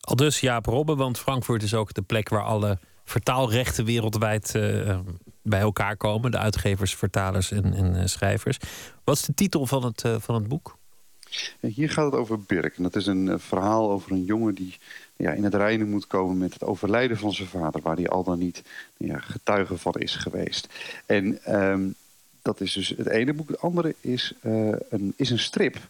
Al 0.00 0.16
dus 0.16 0.40
Jaap 0.40 0.66
Robben, 0.66 0.96
want 0.96 1.18
Frankfurt 1.18 1.62
is 1.62 1.74
ook 1.74 1.94
de 1.94 2.02
plek 2.02 2.28
waar 2.28 2.42
alle 2.42 2.78
vertaalrechten 3.04 3.84
wereldwijd 3.84 4.54
eh, 4.54 4.98
bij 5.42 5.60
elkaar 5.60 5.96
komen. 5.96 6.30
De 6.30 6.38
uitgevers, 6.38 6.94
vertalers 6.94 7.50
en, 7.50 7.74
en 7.74 7.96
eh, 7.96 8.04
schrijvers. 8.04 8.58
Wat 9.04 9.16
is 9.16 9.22
de 9.22 9.34
titel 9.34 9.66
van 9.66 9.84
het, 9.84 10.04
eh, 10.04 10.16
van 10.18 10.34
het 10.34 10.48
boek? 10.48 10.77
Hier 11.60 11.90
gaat 11.90 12.12
het 12.12 12.20
over 12.20 12.40
Birk. 12.40 12.76
En 12.76 12.82
dat 12.82 12.96
is 12.96 13.06
een 13.06 13.28
eh, 13.28 13.38
verhaal 13.38 13.90
over 13.90 14.12
een 14.12 14.24
jongen 14.24 14.54
die 14.54 14.78
ja, 15.16 15.30
in 15.30 15.44
het 15.44 15.54
reinen 15.54 15.90
moet 15.90 16.06
komen 16.06 16.38
met 16.38 16.52
het 16.52 16.64
overlijden 16.64 17.16
van 17.16 17.32
zijn 17.32 17.48
vader, 17.48 17.80
waar 17.80 17.96
hij 17.96 18.08
al 18.08 18.24
dan 18.24 18.38
niet 18.38 18.62
ja, 18.96 19.18
getuige 19.18 19.78
van 19.78 19.94
is 19.94 20.16
geweest. 20.16 20.68
En 21.06 21.44
ehm, 21.44 21.88
dat 22.48 22.60
is 22.60 22.72
dus 22.72 22.88
het 22.88 23.06
ene 23.06 23.32
boek. 23.32 23.48
Het 23.48 23.60
andere 23.60 23.94
is, 24.00 24.32
eh, 24.40 24.72
een, 24.88 25.12
is 25.16 25.30
een 25.30 25.38
strip. 25.38 25.74
Een 25.74 25.80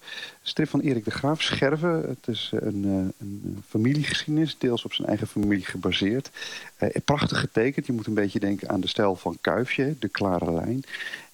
strip 0.42 0.68
van 0.68 0.80
Erik 0.80 1.04
de 1.04 1.10
Graaf, 1.10 1.42
Scherven. 1.42 2.08
Het 2.08 2.28
is 2.28 2.50
eh, 2.54 2.60
een, 2.66 2.84
eh, 2.84 3.26
een 3.26 3.62
familiegeschiedenis, 3.68 4.58
deels 4.58 4.84
op 4.84 4.92
zijn 4.92 5.08
eigen 5.08 5.26
familie 5.26 5.64
gebaseerd. 5.64 6.30
Prachtig 7.04 7.40
getekend. 7.40 7.86
Je 7.86 7.92
moet 7.92 8.06
een 8.06 8.14
beetje 8.14 8.40
denken 8.40 8.68
aan 8.68 8.80
de 8.80 8.88
stijl 8.88 9.16
van 9.16 9.38
Kuifje, 9.40 9.96
de 9.98 10.08
klare 10.08 10.52
lijn. 10.52 10.82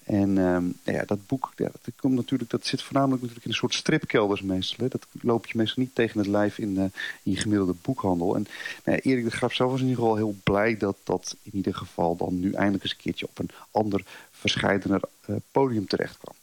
En 0.05 0.39
ehm, 0.39 0.95
ja, 0.97 1.05
dat 1.07 1.27
boek, 1.27 1.53
dat, 1.57 1.91
komt 1.97 2.15
natuurlijk, 2.15 2.51
dat 2.51 2.67
zit 2.67 2.83
voornamelijk 2.83 3.21
natuurlijk 3.21 3.47
in 3.47 3.51
een 3.51 3.59
soort 3.59 3.75
stripkelders 3.75 4.43
meestal. 4.43 4.85
Hè. 4.85 4.91
Dat 4.91 5.07
loop 5.21 5.47
je 5.47 5.59
meestal 5.59 5.83
niet 5.83 5.95
tegen 5.95 6.19
het 6.19 6.29
lijf 6.29 6.59
in, 6.59 6.77
eh, 6.77 6.85
in 7.23 7.33
je 7.33 7.37
gemiddelde 7.37 7.75
boekhandel. 7.83 8.35
En 8.35 8.47
nou 8.85 8.99
ja, 9.03 9.11
Erik 9.11 9.25
de 9.25 9.31
Graaf 9.31 9.53
zelf 9.53 9.71
was 9.71 9.81
in 9.81 9.89
ieder 9.89 10.03
geval 10.03 10.17
heel 10.17 10.35
blij 10.45 10.77
dat 10.77 10.97
dat 11.05 11.37
in 11.43 11.55
ieder 11.55 11.75
geval 11.75 12.17
dan 12.17 12.41
nu 12.41 12.53
eindelijk 12.53 12.83
eens 12.83 12.93
een 12.93 13.03
keertje 13.03 13.27
op 13.27 13.39
een 13.39 13.51
ander 13.71 14.03
verscheidener 14.31 15.01
eh, 15.27 15.37
podium 15.53 15.87
terecht 15.87 16.19
kwam. 16.19 16.35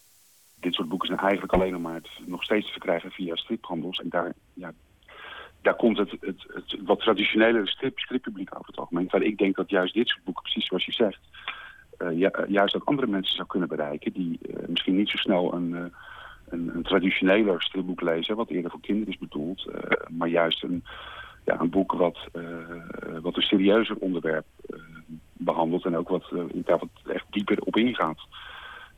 dit 0.59 0.73
soort 0.73 0.89
boeken 0.89 1.07
zijn 1.07 1.19
eigenlijk 1.19 1.53
alleen 1.53 1.71
nog 1.71 1.81
maar 1.81 2.01
nog 2.25 2.43
steeds 2.43 2.65
te 2.65 2.71
verkrijgen 2.71 3.11
via 3.11 3.35
striphandels. 3.35 3.99
En 3.99 4.09
daar, 4.09 4.33
ja, 4.53 4.73
daar 5.61 5.75
komt 5.75 5.97
het, 5.97 6.11
het, 6.19 6.75
wat 6.85 6.99
traditionele 6.99 7.67
strip, 7.67 7.99
strippubliek 7.99 8.55
over 8.55 8.67
het 8.67 8.77
algemeen. 8.77 9.07
Terwijl 9.07 9.31
ik 9.31 9.37
denk 9.37 9.55
dat 9.55 9.69
juist 9.69 9.93
dit 9.93 10.07
soort 10.07 10.23
boeken, 10.23 10.43
precies 10.43 10.67
zoals 10.67 10.85
je 10.85 10.91
zegt, 10.91 11.19
juist 12.47 12.75
ook 12.75 12.83
andere 12.85 13.07
mensen 13.07 13.35
zou 13.35 13.47
kunnen 13.47 13.69
bereiken. 13.69 14.13
Die 14.13 14.39
eh, 14.41 14.67
misschien 14.67 14.95
niet 14.95 15.09
zo 15.09 15.17
snel 15.17 15.53
een, 15.53 15.75
eh, 15.75 15.83
een, 16.49 16.71
een 16.75 16.83
traditioneler 16.83 17.61
stripboek 17.61 18.01
lezen, 18.01 18.35
wat 18.35 18.49
eerder 18.49 18.71
voor 18.71 18.81
kinderen 18.81 19.13
is 19.13 19.19
bedoeld. 19.19 19.65
eh, 19.65 20.07
maar 20.09 20.27
juist 20.27 20.63
een, 20.63 20.83
ja, 21.45 21.59
een 21.59 21.69
boek 21.69 21.91
wat, 21.91 22.17
eh, 22.33 22.43
wat 23.21 23.35
een 23.35 23.41
serieuzer 23.41 23.95
onderwerp 23.95 24.45
eh, 24.69 24.79
behandelt. 25.33 25.85
En 25.85 25.97
ook 25.97 26.09
wat, 26.09 26.31
eh, 26.33 26.43
daar 26.53 26.77
wat 26.79 27.13
echt 27.13 27.25
dieper 27.29 27.61
op 27.61 27.75
ingaat. 27.77 28.19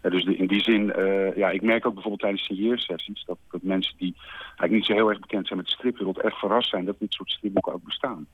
Dus 0.02 0.26
de- 0.26 0.36
in 0.36 0.48
die 0.48 0.62
zin, 0.64 0.94
eh, 0.94 1.36
ja, 1.36 1.50
ik 1.50 1.62
merk 1.62 1.86
ook 1.86 1.94
bijvoorbeeld 1.94 2.22
tijdens 2.22 2.44
signeersessies 2.46 3.24
dat, 3.26 3.38
dat 3.52 3.62
mensen 3.62 3.94
die 3.98 4.16
eigenlijk 4.46 4.72
niet 4.72 4.86
zo 4.86 4.94
heel 4.94 5.10
erg 5.10 5.20
bekend 5.20 5.48
zijn 5.48 5.60
met 5.60 5.68
de 5.68 5.74
stripwereld 5.76 6.22
echt 6.22 6.38
verrast 6.40 6.70
zijn 6.70 6.86
dat 6.86 7.00
dit 7.00 7.14
soort 7.14 7.30
stripboeken 7.32 7.74
ook 7.74 7.84
bestaan. 7.84 8.28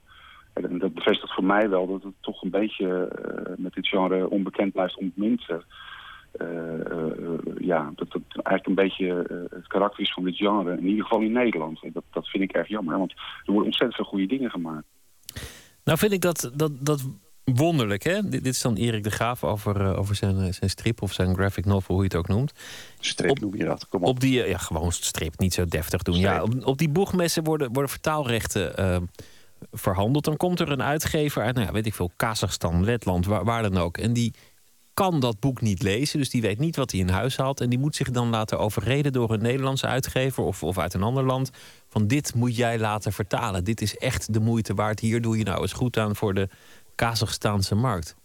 En 0.65 0.77
dat 0.77 0.94
bevestigt 0.94 1.34
voor 1.34 1.44
mij 1.44 1.69
wel 1.69 1.88
dat 1.88 2.03
het 2.03 2.14
toch 2.19 2.44
een 2.44 2.49
beetje 2.49 3.07
eh, 3.07 3.53
met 3.57 3.73
dit 3.73 3.88
genre 3.88 4.30
onbekend 4.30 4.73
blijft 4.73 4.98
ontmind. 4.98 5.49
eh, 5.49 5.56
eh, 6.38 6.45
eh, 6.45 7.40
ja, 7.60 7.91
dat 7.95 8.11
dat 8.11 8.22
eigenlijk 8.31 8.68
een 8.68 8.76
beetje 8.88 9.26
het 9.49 9.68
karakter 9.68 10.03
is 10.03 10.14
van 10.14 10.23
dit 10.23 10.36
genre, 10.36 10.77
in 10.77 10.88
ieder 10.88 11.03
geval 11.03 11.22
in 11.22 11.31
Nederland. 11.31 11.84
En 11.84 11.91
dat, 11.94 12.03
dat 12.11 12.27
vind 12.27 12.44
ik 12.44 12.52
erg 12.52 12.68
jammer, 12.68 12.98
want 12.98 13.11
er 13.11 13.18
worden 13.45 13.65
ontzettend 13.65 13.95
veel 13.95 14.06
goede 14.06 14.26
dingen 14.26 14.49
gemaakt. 14.49 14.86
Nou 15.84 15.98
vind 15.98 16.11
ik 16.11 16.22
dat, 16.22 16.52
dat, 16.56 16.72
dat 16.86 17.07
wonderlijk. 17.44 18.03
Hè? 18.03 18.22
Dit, 18.22 18.31
dit 18.31 18.45
is 18.45 18.61
dan 18.61 18.76
Erik 18.76 19.03
de 19.03 19.11
Graaf 19.11 19.44
over, 19.44 19.98
over 19.98 20.15
zijn, 20.15 20.53
zijn 20.53 20.69
strip 20.69 21.02
of 21.02 21.14
zijn 21.14 21.36
graphic 21.36 21.65
novel, 21.65 21.95
hoe 21.95 22.03
je 22.03 22.10
het 22.10 22.18
ook 22.18 22.27
noemt. 22.27 22.53
Strip 22.99 23.40
noem 23.40 23.56
je 23.56 23.65
dat, 23.65 23.88
kom 23.88 24.02
op. 24.02 24.07
Op 24.07 24.19
die, 24.19 24.48
ja, 24.48 24.57
gewoon 24.57 24.91
strip, 24.91 25.40
niet 25.40 25.53
zo 25.53 25.65
deftig 25.65 26.02
doen. 26.02 26.18
Ja, 26.18 26.44
op, 26.44 26.65
op 26.65 26.77
die 26.77 26.90
boegmessen 26.90 27.44
worden, 27.44 27.73
worden 27.73 27.91
vertaalrechten 27.91 28.76
verhandeld. 29.72 30.26
Dan 30.26 30.38
komt 30.38 30.60
er 30.60 30.72
een 30.72 30.84
uitgever 30.84 31.44
uit, 31.44 31.56
nou 31.56 31.68
ja, 31.68 31.73
weet 31.73 31.86
ik 31.86 31.94
veel, 31.94 32.11
Kazachstan, 32.15 32.84
Letland, 32.84 33.26
waar, 33.26 33.44
waar 33.44 33.61
dan 33.61 33.77
ook. 33.77 33.98
En 33.98 34.14
die 34.14 34.34
kan 34.94 35.19
dat 35.19 35.40
boek 35.40 35.61
niet 35.61 35.81
lezen, 35.81 36.19
dus 36.19 36.30
die 36.30 36.41
weet 36.41 36.60
niet 36.60 36.76
wat 36.76 36.91
hij 36.91 36.99
in 36.99 37.10
huis 37.10 37.38
haalt. 37.38 37.61
En 37.61 37.69
die 37.69 37.80
moet 37.80 37.95
zich 37.95 38.11
dan 38.11 38.30
laten 38.30 38.60
overreden 38.60 39.14
door 39.14 39.31
een 39.31 39.41
Nederlandse 39.41 39.88
uitgever 39.88 40.44
of, 40.44 40.64
of 40.64 40.77
uit 40.77 40.94
een 40.94 41.03
ander 41.03 41.23
land. 41.23 41.52
Van 41.88 42.07
dit 42.07 42.36
moet 42.36 42.56
jij 42.56 42.80
laten 42.80 43.14
vertalen. 43.14 43.64
Dit 43.64 43.81
is 43.81 43.98
echt 43.98 44.34
de 44.34 44.40
moeite 44.40 44.73
waard. 44.73 44.99
Hier 44.99 45.22
doe 45.22 45.38
je 45.38 45.44
nou 45.44 45.61
eens 45.61 45.73
goed 45.73 45.98
aan 45.98 46.15
voor 46.15 46.34
de 46.34 46.49
Kazachstaanse 46.95 47.76
markt. 47.76 48.15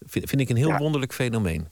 Vind, 0.00 0.28
vind 0.28 0.40
ik 0.40 0.48
een 0.48 0.56
heel 0.56 0.76
wonderlijk 0.76 1.14
fenomeen. 1.14 1.68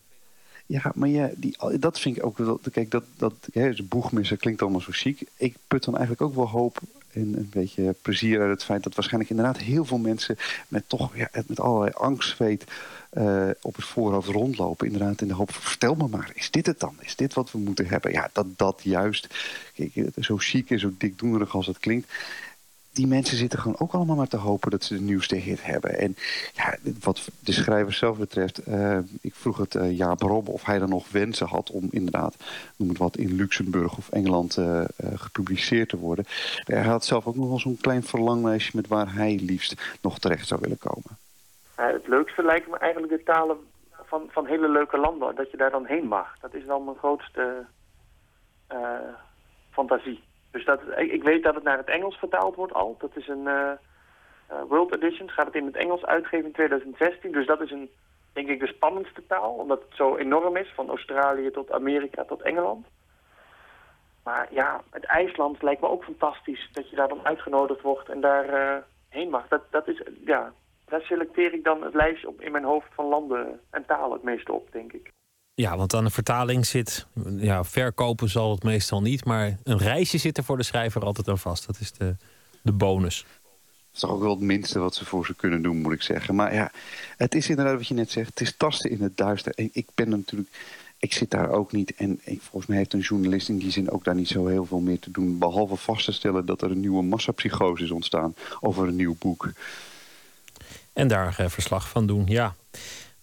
Ja, 0.67 0.93
maar 0.95 1.09
ja, 1.09 1.31
die, 1.37 1.79
dat 1.79 2.01
vind 2.01 2.17
ik 2.17 2.25
ook 2.25 2.39
wel. 2.39 2.61
Kijk, 2.73 2.91
dat, 2.91 3.05
dat 3.17 3.35
hè, 3.53 3.73
boegmissen 3.83 4.37
klinkt 4.37 4.63
allemaal 4.63 4.81
zo 4.81 4.91
chic. 4.91 5.21
Ik 5.37 5.57
put 5.67 5.85
dan 5.85 5.97
eigenlijk 5.97 6.29
ook 6.29 6.35
wel 6.35 6.49
hoop 6.49 6.81
en 7.17 7.35
een 7.37 7.51
beetje 7.51 7.95
plezier 8.03 8.41
uit 8.41 8.51
het 8.51 8.65
feit 8.65 8.83
dat 8.83 8.95
waarschijnlijk 8.95 9.31
inderdaad 9.31 9.59
heel 9.59 9.85
veel 9.85 9.99
mensen 9.99 10.37
met 10.69 10.89
toch 10.89 11.17
ja, 11.17 11.29
met 11.47 11.61
allerlei 11.61 11.93
angstzweet 11.95 12.65
eh, 13.11 13.49
op 13.61 13.77
het 13.77 13.85
voorhoofd 13.85 14.29
rondlopen. 14.29 14.87
Inderdaad, 14.87 15.21
in 15.21 15.29
de 15.29 15.35
hoop 15.35 15.53
van 15.53 15.63
vertel 15.63 15.95
me 15.95 16.09
maar, 16.09 16.31
is 16.35 16.51
dit 16.51 16.67
het 16.67 16.81
dan? 16.81 16.97
Is 17.01 17.17
dit 17.17 17.35
wat 17.35 17.53
we 17.53 17.59
moeten 17.59 17.87
hebben? 17.87 18.13
Ja, 18.13 18.31
dat, 18.33 18.47
dat 18.57 18.81
juist. 18.83 19.35
Kijk, 19.75 20.09
zo 20.21 20.37
chic 20.37 20.71
en 20.71 20.79
zo 20.79 20.91
dikdoenerig 20.99 21.55
als 21.55 21.67
het 21.67 21.79
klinkt 21.79 22.13
die 22.97 23.07
mensen 23.07 23.37
zitten 23.37 23.59
gewoon 23.59 23.79
ook 23.79 23.93
allemaal 23.93 24.17
maar 24.17 24.29
te 24.29 24.37
hopen 24.37 24.71
dat 24.71 24.85
ze 24.85 24.95
de 24.95 25.01
nieuwste 25.01 25.37
hit 25.37 25.65
hebben. 25.65 25.99
En 25.99 26.17
ja, 26.55 26.77
wat 27.01 27.29
de 27.41 27.53
schrijver 27.53 27.93
zelf 27.93 28.19
betreft, 28.19 28.59
eh, 28.59 28.99
ik 29.21 29.35
vroeg 29.35 29.57
het 29.57 29.75
uh, 29.75 29.97
Jaap 29.97 30.21
Rob 30.21 30.49
of 30.49 30.65
hij 30.65 30.79
dan 30.79 30.89
nog 30.89 31.11
wensen 31.11 31.47
had 31.47 31.71
om 31.71 31.89
inderdaad, 31.91 32.37
noem 32.77 32.89
het 32.89 32.99
wat, 32.99 33.17
in 33.17 33.35
Luxemburg 33.35 33.97
of 33.97 34.11
Engeland 34.11 34.57
uh, 34.57 34.85
gepubliceerd 35.15 35.89
te 35.89 35.97
worden. 35.97 36.25
Hij 36.65 36.83
had 36.83 37.05
zelf 37.05 37.27
ook 37.27 37.37
nog 37.37 37.49
wel 37.49 37.59
zo'n 37.59 37.79
klein 37.81 38.03
verlanglijstje 38.03 38.73
met 38.75 38.89
waar 38.89 39.15
hij 39.15 39.41
liefst 39.43 39.99
nog 40.03 40.19
terecht 40.19 40.47
zou 40.47 40.61
willen 40.61 40.79
komen. 40.79 41.19
het 41.75 42.09
leukste 42.09 42.43
lijken 42.43 42.71
me 42.71 42.79
eigenlijk 42.79 43.13
de 43.13 43.23
talen 43.23 43.57
van, 44.05 44.23
van 44.31 44.47
hele 44.47 44.69
leuke 44.69 44.99
landen, 44.99 45.35
dat 45.35 45.51
je 45.51 45.57
daar 45.57 45.71
dan 45.71 45.87
heen 45.87 46.07
mag. 46.07 46.39
Dat 46.41 46.55
is 46.55 46.65
wel 46.65 46.81
mijn 46.81 46.97
grootste 46.97 47.65
fantasie. 49.71 50.26
Dus 50.57 50.65
dat, 50.65 50.81
ik, 50.97 51.23
weet 51.23 51.43
dat 51.43 51.55
het 51.55 51.65
naar 51.65 51.77
het 51.77 51.89
Engels 51.89 52.17
vertaald 52.17 52.57
wordt 52.57 52.73
al. 52.73 52.97
Dat 52.99 53.17
is 53.17 53.29
een 53.29 53.47
eh, 53.47 53.71
eh, 54.47 54.63
World 54.69 54.95
Edition. 54.95 55.31
Gaat 55.31 55.47
het 55.47 55.55
in 55.55 55.67
het 55.67 55.77
Engels 55.77 56.05
uitgeven 56.05 56.47
in 56.47 56.53
2016. 56.53 57.33
Dus 57.33 57.47
dat 57.47 57.61
is 57.61 57.71
een, 57.71 57.91
denk 58.33 58.49
ik 58.49 58.61
de 58.61 58.67
spannendste 58.67 59.27
taal. 59.27 59.53
Omdat 59.53 59.83
het 59.83 59.97
zo 59.97 60.17
enorm 60.17 60.57
is. 60.57 60.73
Van 60.75 60.89
Australië 60.89 61.51
tot 61.51 61.73
Amerika 61.73 62.25
tot 62.25 62.43
Engeland. 62.43 62.87
Maar 64.25 64.47
ja, 64.51 64.83
het 64.91 65.05
IJsland 65.05 65.63
lijkt 65.63 65.81
me 65.81 65.89
ook 65.89 66.05
fantastisch. 66.05 66.69
Dat 66.73 66.91
je 66.91 66.97
daar 66.97 67.09
dan 67.09 67.27
uitgenodigd 67.27 67.81
wordt 67.81 68.09
en 68.09 68.21
daar 68.21 68.49
eh, 68.49 68.83
heen 69.09 69.31
mag. 69.31 69.49
Dat, 69.49 69.63
dat 69.71 69.89
is, 69.89 70.03
ja, 70.25 70.53
daar 70.85 71.03
selecteer 71.03 71.53
ik 71.53 71.65
dan 71.65 71.83
het 71.83 71.95
lijstje 71.95 72.29
op 72.29 72.41
in 72.41 72.53
mijn 72.53 72.65
hoofd 72.65 72.95
van 72.95 73.05
landen 73.05 73.61
en 73.71 73.87
talen 73.87 74.13
het 74.13 74.23
meeste 74.23 74.53
op, 74.53 74.73
denk 74.73 74.93
ik. 74.93 75.13
Ja, 75.57 75.77
want 75.77 75.95
aan 75.95 76.05
de 76.05 76.11
vertaling 76.11 76.67
zit. 76.67 77.07
Ja, 77.37 77.65
verkopen 77.65 78.29
zal 78.29 78.51
het 78.51 78.63
meestal 78.63 79.03
niet. 79.03 79.25
Maar 79.25 79.59
een 79.63 79.79
reisje 79.79 80.19
zit 80.19 80.39
er 80.39 80.45
voor 80.45 80.57
de 80.57 80.63
schrijver 80.63 81.05
altijd 81.05 81.29
aan 81.29 81.39
vast. 81.39 81.67
Dat 81.67 81.81
is 81.81 81.93
de, 81.93 82.17
de 82.63 82.73
bonus. 82.73 83.25
Dat 83.27 83.95
is 83.95 84.01
toch 84.01 84.11
ook 84.11 84.21
wel 84.21 84.31
het 84.31 84.41
minste 84.41 84.79
wat 84.79 84.95
ze 84.95 85.05
voor 85.05 85.27
ze 85.27 85.35
kunnen 85.35 85.63
doen, 85.63 85.81
moet 85.81 85.93
ik 85.93 86.03
zeggen. 86.03 86.35
Maar 86.35 86.55
ja, 86.55 86.71
het 87.17 87.35
is 87.35 87.49
inderdaad 87.49 87.77
wat 87.77 87.87
je 87.87 87.95
net 87.95 88.11
zegt. 88.11 88.29
Het 88.29 88.41
is 88.41 88.57
tasten 88.57 88.91
in 88.91 89.03
het 89.03 89.17
duister. 89.17 89.53
En 89.55 89.71
ik 89.73 89.87
ben 89.95 90.09
natuurlijk... 90.09 90.49
Ik 90.99 91.13
zit 91.13 91.31
daar 91.31 91.51
ook 91.51 91.73
niet. 91.73 91.95
En 91.95 92.21
ik, 92.25 92.41
volgens 92.41 92.67
mij 92.67 92.77
heeft 92.77 92.93
een 92.93 93.01
journalist 93.01 93.49
in 93.49 93.59
die 93.59 93.71
zin 93.71 93.91
ook 93.91 94.05
daar 94.05 94.15
niet 94.15 94.29
zo 94.29 94.47
heel 94.47 94.67
veel 94.67 94.81
meer 94.81 94.99
te 94.99 95.11
doen. 95.11 95.39
Behalve 95.39 95.77
vast 95.77 96.05
te 96.05 96.13
stellen 96.13 96.47
dat 96.47 96.63
er 96.63 96.71
een 96.71 96.81
nieuwe 96.81 97.03
massapsychose 97.03 97.85
is 97.85 97.91
ontstaan. 97.91 98.35
Over 98.61 98.89
een 98.89 98.97
nieuw 98.97 99.17
boek. 99.19 99.53
En 100.93 101.09
daar 101.09 101.39
eh, 101.39 101.49
verslag 101.49 101.89
van 101.89 102.07
doen, 102.07 102.25
ja. 102.27 102.55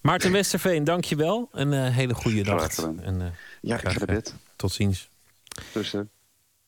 Maarten 0.04 0.32
Westerveen, 0.32 0.84
dankjewel. 0.84 1.50
Een 1.52 1.74
eh, 1.74 1.96
hele 1.96 2.14
goede 2.14 2.38
gedaan. 2.38 3.02
En, 3.02 3.22
eh, 3.22 3.28
Ja, 3.62 3.76
ik 3.76 3.82
graag, 3.82 3.94
ga 3.94 4.00
naar 4.00 4.08
eh, 4.10 4.16
bed. 4.16 4.36
Tot 4.56 4.72
ziens. 4.72 5.10
Dus, 5.74 5.92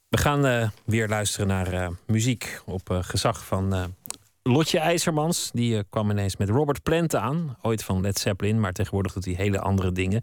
We 0.08 0.18
gaan 0.18 0.72
weer 0.86 1.08
luisteren 1.08 1.48
naar 1.48 1.92
muziek 2.06 2.62
op 2.66 2.90
gezag 3.02 3.46
van 3.46 3.96
Lotje 4.44 4.80
IJzermans. 4.80 5.50
Die 5.54 5.84
kwam 5.84 6.10
ineens 6.12 6.38
met 6.38 6.50
Robert 6.50 6.84
Plant 6.84 7.16
aan. 7.16 7.58
Ooit 7.62 7.84
van 7.84 8.02
Led 8.02 8.20
Zeppelin, 8.20 8.60
maar 8.60 8.72
tegenwoordig 8.72 9.14
doet 9.14 9.26
hij 9.26 9.34
hele 9.34 9.60
andere 9.60 9.92
dingen. 9.92 10.22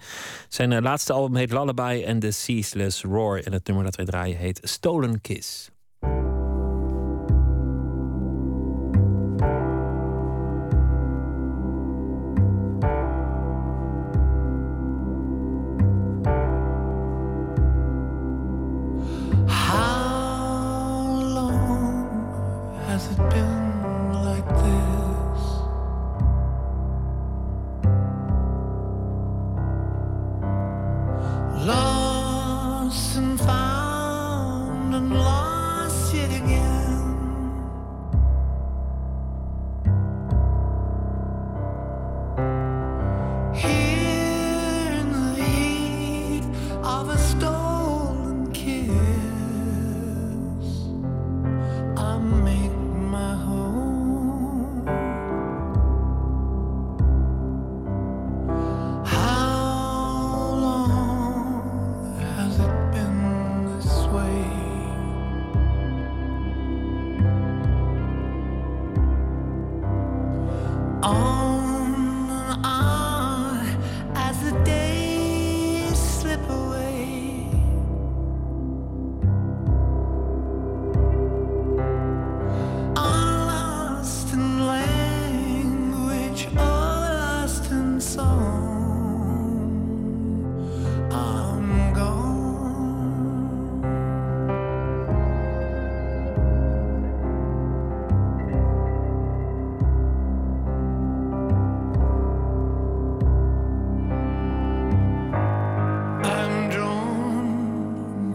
Zijn 0.49 0.83
laatste 0.83 1.13
album 1.13 1.37
heet 1.37 1.53
Lullaby 1.53 2.05
and 2.09 2.21
the 2.21 2.31
Ceaseless 2.31 3.03
Roar. 3.03 3.39
En 3.39 3.53
het 3.53 3.67
nummer 3.67 3.85
dat 3.85 3.97
wij 3.97 4.05
draaien 4.05 4.37
heet 4.37 4.61
Stolen 4.63 5.21
Kiss. 5.21 5.71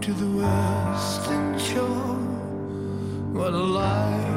To 0.07 0.13
the 0.13 0.37
western 0.37 1.59
shore 1.59 2.15
where 3.33 3.51
the 3.51 3.57
light 3.57 4.36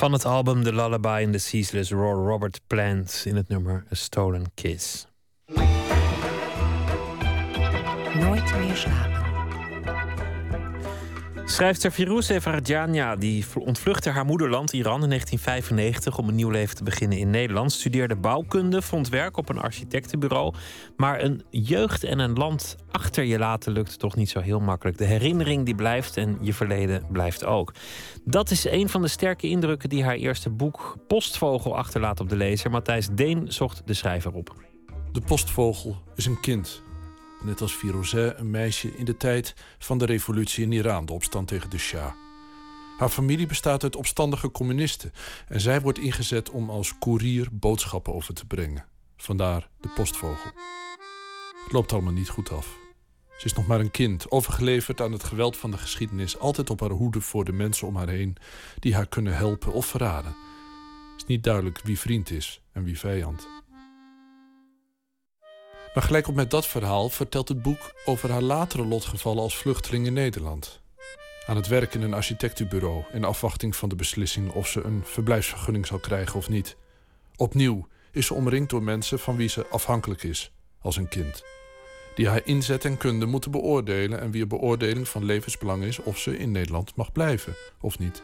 Van 0.00 0.12
het 0.12 0.24
album 0.24 0.62
The 0.62 0.74
Lullaby 0.74 1.20
in 1.22 1.32
the 1.32 1.38
Ceaseless 1.38 1.90
Roar, 1.90 2.14
Robert 2.14 2.60
Plant 2.66 3.22
in 3.26 3.36
het 3.36 3.48
nummer 3.48 3.84
A 3.92 3.94
Stolen 3.94 4.44
Kiss. 4.54 5.06
Nooit 8.14 8.58
meer 8.58 8.76
slapen. 8.76 9.19
Schrijfster 11.60 11.90
Firouzeh 11.90 12.40
Varjania 12.40 13.16
die 13.16 13.44
ontvluchtte 13.54 14.10
haar 14.10 14.24
moederland 14.24 14.72
Iran 14.72 15.02
in 15.02 15.08
1995 15.08 16.18
om 16.18 16.28
een 16.28 16.34
nieuw 16.34 16.50
leven 16.50 16.76
te 16.76 16.84
beginnen 16.84 17.18
in 17.18 17.30
Nederland. 17.30 17.72
Studeerde 17.72 18.16
bouwkunde, 18.16 18.82
vond 18.82 19.08
werk 19.08 19.36
op 19.36 19.48
een 19.48 19.58
architectenbureau. 19.58 20.54
Maar 20.96 21.22
een 21.22 21.42
jeugd 21.50 22.04
en 22.04 22.18
een 22.18 22.32
land 22.32 22.76
achter 22.90 23.24
je 23.24 23.38
laten 23.38 23.72
lukt 23.72 23.98
toch 23.98 24.16
niet 24.16 24.30
zo 24.30 24.40
heel 24.40 24.60
makkelijk. 24.60 24.98
De 24.98 25.04
herinnering 25.04 25.64
die 25.64 25.74
blijft 25.74 26.16
en 26.16 26.38
je 26.40 26.54
verleden 26.54 27.06
blijft 27.12 27.44
ook. 27.44 27.72
Dat 28.24 28.50
is 28.50 28.64
een 28.64 28.88
van 28.88 29.02
de 29.02 29.08
sterke 29.08 29.48
indrukken 29.48 29.88
die 29.88 30.04
haar 30.04 30.16
eerste 30.16 30.50
boek 30.50 30.96
Postvogel 31.06 31.76
achterlaat 31.76 32.20
op 32.20 32.28
de 32.28 32.36
lezer. 32.36 32.70
Matthijs 32.70 33.08
Deen 33.12 33.52
zocht 33.52 33.82
de 33.84 33.94
schrijver 33.94 34.32
op. 34.32 34.54
De 35.12 35.20
postvogel 35.20 36.02
is 36.14 36.26
een 36.26 36.40
kind 36.40 36.82
net 37.42 37.60
als 37.60 37.72
Firozeh 37.72 38.38
een 38.38 38.50
meisje 38.50 38.96
in 38.96 39.04
de 39.04 39.16
tijd 39.16 39.54
van 39.78 39.98
de 39.98 40.04
revolutie 40.04 40.64
in 40.64 40.72
Iran, 40.72 41.06
de 41.06 41.12
opstand 41.12 41.48
tegen 41.48 41.70
de 41.70 41.78
Shah. 41.78 42.12
Haar 42.98 43.08
familie 43.08 43.46
bestaat 43.46 43.82
uit 43.82 43.96
opstandige 43.96 44.50
communisten 44.50 45.12
en 45.48 45.60
zij 45.60 45.80
wordt 45.80 45.98
ingezet 45.98 46.50
om 46.50 46.70
als 46.70 46.98
koerier 46.98 47.48
boodschappen 47.52 48.14
over 48.14 48.34
te 48.34 48.46
brengen. 48.46 48.84
Vandaar 49.16 49.68
de 49.80 49.88
postvogel. 49.88 50.50
Het 51.64 51.72
loopt 51.72 51.92
allemaal 51.92 52.12
niet 52.12 52.28
goed 52.28 52.50
af. 52.50 52.78
Ze 53.38 53.46
is 53.46 53.52
nog 53.52 53.66
maar 53.66 53.80
een 53.80 53.90
kind, 53.90 54.30
overgeleverd 54.30 55.00
aan 55.00 55.12
het 55.12 55.24
geweld 55.24 55.56
van 55.56 55.70
de 55.70 55.78
geschiedenis, 55.78 56.38
altijd 56.38 56.70
op 56.70 56.80
haar 56.80 56.90
hoede 56.90 57.20
voor 57.20 57.44
de 57.44 57.52
mensen 57.52 57.86
om 57.86 57.96
haar 57.96 58.08
heen 58.08 58.36
die 58.78 58.94
haar 58.94 59.06
kunnen 59.06 59.36
helpen 59.36 59.72
of 59.72 59.86
verraden. 59.86 60.34
Het 61.10 61.16
is 61.16 61.24
niet 61.26 61.44
duidelijk 61.44 61.80
wie 61.84 61.98
vriend 61.98 62.30
is 62.30 62.62
en 62.72 62.84
wie 62.84 62.98
vijand. 62.98 63.48
Maar 65.94 66.02
gelijk 66.02 66.28
op 66.28 66.34
met 66.34 66.50
dat 66.50 66.66
verhaal 66.66 67.08
vertelt 67.08 67.48
het 67.48 67.62
boek 67.62 67.94
over 68.04 68.30
haar 68.30 68.42
latere 68.42 68.84
lotgevallen 68.84 69.42
als 69.42 69.56
vluchteling 69.56 70.06
in 70.06 70.12
Nederland. 70.12 70.80
Aan 71.46 71.56
het 71.56 71.66
werk 71.66 71.94
in 71.94 72.02
een 72.02 72.14
architectenbureau 72.14 73.04
in 73.12 73.24
afwachting 73.24 73.76
van 73.76 73.88
de 73.88 73.96
beslissing 73.96 74.50
of 74.52 74.68
ze 74.68 74.82
een 74.82 75.02
verblijfsvergunning 75.04 75.86
zal 75.86 75.98
krijgen 75.98 76.36
of 76.36 76.48
niet. 76.48 76.76
Opnieuw 77.36 77.86
is 78.12 78.26
ze 78.26 78.34
omringd 78.34 78.70
door 78.70 78.82
mensen 78.82 79.18
van 79.18 79.36
wie 79.36 79.48
ze 79.48 79.66
afhankelijk 79.70 80.22
is, 80.22 80.52
als 80.80 80.96
een 80.96 81.08
kind. 81.08 81.44
Die 82.14 82.28
haar 82.28 82.40
inzet 82.44 82.84
en 82.84 82.96
kunde 82.96 83.26
moeten 83.26 83.50
beoordelen 83.50 84.20
en 84.20 84.30
wie 84.30 84.46
beoordeling 84.46 85.08
van 85.08 85.24
levensbelang 85.24 85.82
is 85.82 85.98
of 85.98 86.18
ze 86.18 86.38
in 86.38 86.50
Nederland 86.50 86.96
mag 86.96 87.12
blijven 87.12 87.54
of 87.80 87.98
niet. 87.98 88.22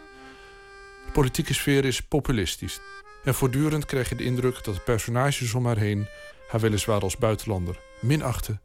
De 1.06 1.12
politieke 1.12 1.55
sfeer 1.55 1.84
is 1.84 2.02
populistisch 2.02 2.80
en 3.24 3.34
voortdurend 3.34 3.84
krijg 3.84 4.09
je 4.09 4.14
de 4.14 4.24
indruk 4.24 4.64
dat 4.64 4.74
de 4.74 4.80
personages 4.80 5.55
om 5.55 5.66
haar 5.66 5.78
heen 5.78 6.06
haar 6.48 6.60
weliswaar 6.60 7.01
als 7.01 7.16
buitenlander 7.16 7.81
minachten, 8.01 8.60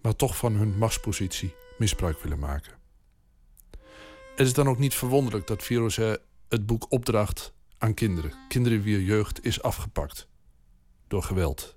maar 0.00 0.16
toch 0.16 0.36
van 0.36 0.52
hun 0.52 0.78
machtspositie 0.78 1.54
misbruik 1.78 2.22
willen 2.22 2.38
maken. 2.38 2.72
Het 4.36 4.46
is 4.46 4.54
dan 4.54 4.68
ook 4.68 4.78
niet 4.78 4.94
verwonderlijk 4.94 5.46
dat 5.46 5.62
Firozeh 5.62 6.14
het 6.48 6.66
boek 6.66 6.86
opdracht 6.88 7.52
aan 7.78 7.94
kinderen. 7.94 8.32
Kinderen 8.48 8.82
wier 8.82 9.00
jeugd 9.00 9.44
is 9.44 9.62
afgepakt 9.62 10.26
door 11.08 11.22
geweld. 11.22 11.76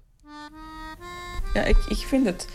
Ja, 1.53 1.63
ik, 1.63 1.77
ik 1.77 1.97
vind 1.97 2.25
het 2.25 2.47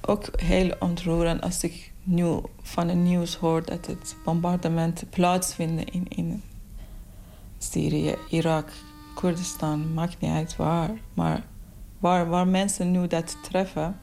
ook 0.00 0.40
heel 0.40 0.74
ontroerend 0.78 1.42
als 1.42 1.62
ik 1.62 1.92
nu 2.02 2.40
van 2.62 2.88
het 2.88 2.96
nieuws 2.96 3.36
hoor 3.36 3.64
dat 3.64 3.86
het 3.86 4.16
bombardementen 4.24 5.08
plaatsvinden 5.08 5.86
in, 5.86 6.08
in 6.08 6.42
Syrië, 7.58 8.16
Irak, 8.28 8.68
Koerdistan, 9.14 9.94
maakt 9.94 10.20
niet 10.20 10.30
uit 10.30 10.56
waar. 10.56 10.90
Maar 11.14 11.46
waar, 11.98 12.28
waar 12.28 12.48
mensen 12.48 12.90
nu 12.90 13.06
dat 13.06 13.36
treffen, 13.42 13.98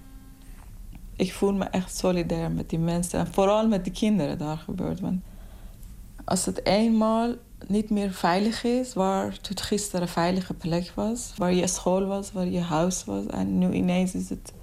ik 1.16 1.34
voel 1.34 1.54
me 1.54 1.64
echt 1.64 1.98
solidair 1.98 2.52
met 2.52 2.70
die 2.70 2.80
mensen. 2.80 3.20
En 3.20 3.34
vooral 3.34 3.68
met 3.68 3.86
de 3.86 3.92
kinderen 3.92 4.38
daar 4.38 4.58
gebeurt. 4.58 5.00
Want 5.00 5.22
als 6.26 6.46
het 6.46 6.66
eenmaal 6.66 7.34
niet 7.68 7.90
meer 7.90 8.12
veilig 8.12 8.64
is, 8.64 8.94
waar 8.94 9.40
het 9.48 9.62
gisteren 9.62 10.02
een 10.02 10.08
veilige 10.08 10.54
plek 10.54 10.92
was, 10.96 11.34
waar 11.38 11.54
je 11.54 11.68
school 11.68 12.06
was, 12.06 12.32
waar 12.32 12.48
je 12.48 12.62
huis 12.62 13.06
was, 13.06 13.26
en 13.26 13.58
nu 13.58 13.72
ineens 13.72 14.14
is 14.14 14.30
het 14.30 14.54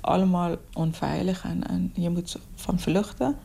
allemaal 0.00 0.56
onveilig 0.72 1.44
en, 1.44 1.68
en 1.68 1.92
je 1.94 2.10
moet 2.10 2.38
van 2.54 2.78
vluchten. 2.78 3.36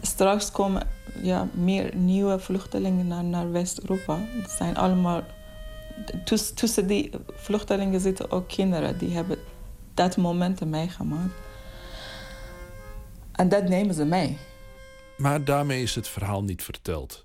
Straks 0.00 0.50
komen 0.50 0.82
ja, 1.22 1.48
meer 1.52 1.96
nieuwe 1.96 2.38
vluchtelingen 2.38 3.06
naar, 3.06 3.24
naar 3.24 3.52
West-Europa. 3.52 4.18
Het 4.18 4.50
zijn 4.50 4.76
allemaal 4.76 5.22
tussen 6.54 6.86
die 6.86 7.10
vluchtelingen 7.34 8.00
zitten 8.00 8.30
ook 8.30 8.48
kinderen 8.48 8.98
die 8.98 9.14
hebben 9.14 9.38
dat 9.94 10.16
momenten 10.16 10.70
meegemaakt. 10.70 11.34
En 13.32 13.48
dat 13.48 13.68
nemen 13.68 13.94
ze 13.94 14.04
mee. 14.04 14.38
Maar 15.16 15.44
daarmee 15.44 15.82
is 15.82 15.94
het 15.94 16.08
verhaal 16.08 16.42
niet 16.42 16.62
verteld. 16.62 17.24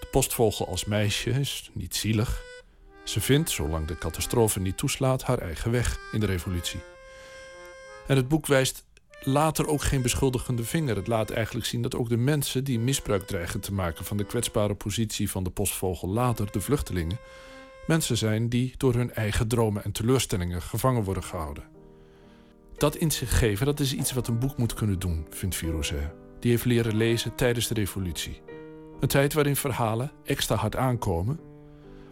De 0.00 0.06
postvogel 0.10 0.68
als 0.68 0.84
meisje 0.84 1.30
is 1.30 1.70
niet 1.72 1.96
zielig. 1.96 2.42
Ze 3.04 3.20
vindt, 3.20 3.50
zolang 3.50 3.86
de 3.86 3.98
catastrofe 3.98 4.60
niet 4.60 4.76
toeslaat, 4.76 5.22
haar 5.22 5.38
eigen 5.38 5.70
weg 5.70 5.98
in 6.12 6.20
de 6.20 6.26
revolutie. 6.26 6.80
En 8.06 8.16
het 8.16 8.28
boek 8.28 8.46
wijst 8.46 8.84
later 9.20 9.66
ook 9.66 9.82
geen 9.82 10.02
beschuldigende 10.02 10.64
vinger. 10.64 10.96
Het 10.96 11.06
laat 11.06 11.30
eigenlijk 11.30 11.66
zien 11.66 11.82
dat 11.82 11.94
ook 11.94 12.08
de 12.08 12.16
mensen 12.16 12.64
die 12.64 12.78
misbruik 12.78 13.26
dreigen 13.26 13.60
te 13.60 13.72
maken 13.72 14.04
van 14.04 14.16
de 14.16 14.24
kwetsbare 14.24 14.74
positie 14.74 15.30
van 15.30 15.44
de 15.44 15.50
postvogel 15.50 16.08
later, 16.08 16.52
de 16.52 16.60
vluchtelingen, 16.60 17.18
mensen 17.86 18.16
zijn 18.16 18.48
die 18.48 18.74
door 18.76 18.94
hun 18.94 19.12
eigen 19.14 19.48
dromen 19.48 19.84
en 19.84 19.92
teleurstellingen 19.92 20.62
gevangen 20.62 21.02
worden 21.02 21.22
gehouden. 21.22 21.64
Dat 22.76 22.96
in 22.96 23.10
zich 23.10 23.38
geven, 23.38 23.66
dat 23.66 23.80
is 23.80 23.94
iets 23.94 24.12
wat 24.12 24.28
een 24.28 24.38
boek 24.38 24.56
moet 24.56 24.74
kunnen 24.74 24.98
doen, 24.98 25.26
vindt 25.30 25.54
Firozeh. 25.54 26.06
Die 26.40 26.50
heeft 26.50 26.64
leren 26.64 26.96
lezen 26.96 27.34
tijdens 27.34 27.68
de 27.68 27.74
revolutie. 27.74 28.40
Een 29.00 29.08
tijd 29.08 29.32
waarin 29.32 29.56
verhalen 29.56 30.12
extra 30.24 30.56
hard 30.56 30.76
aankomen, 30.76 31.40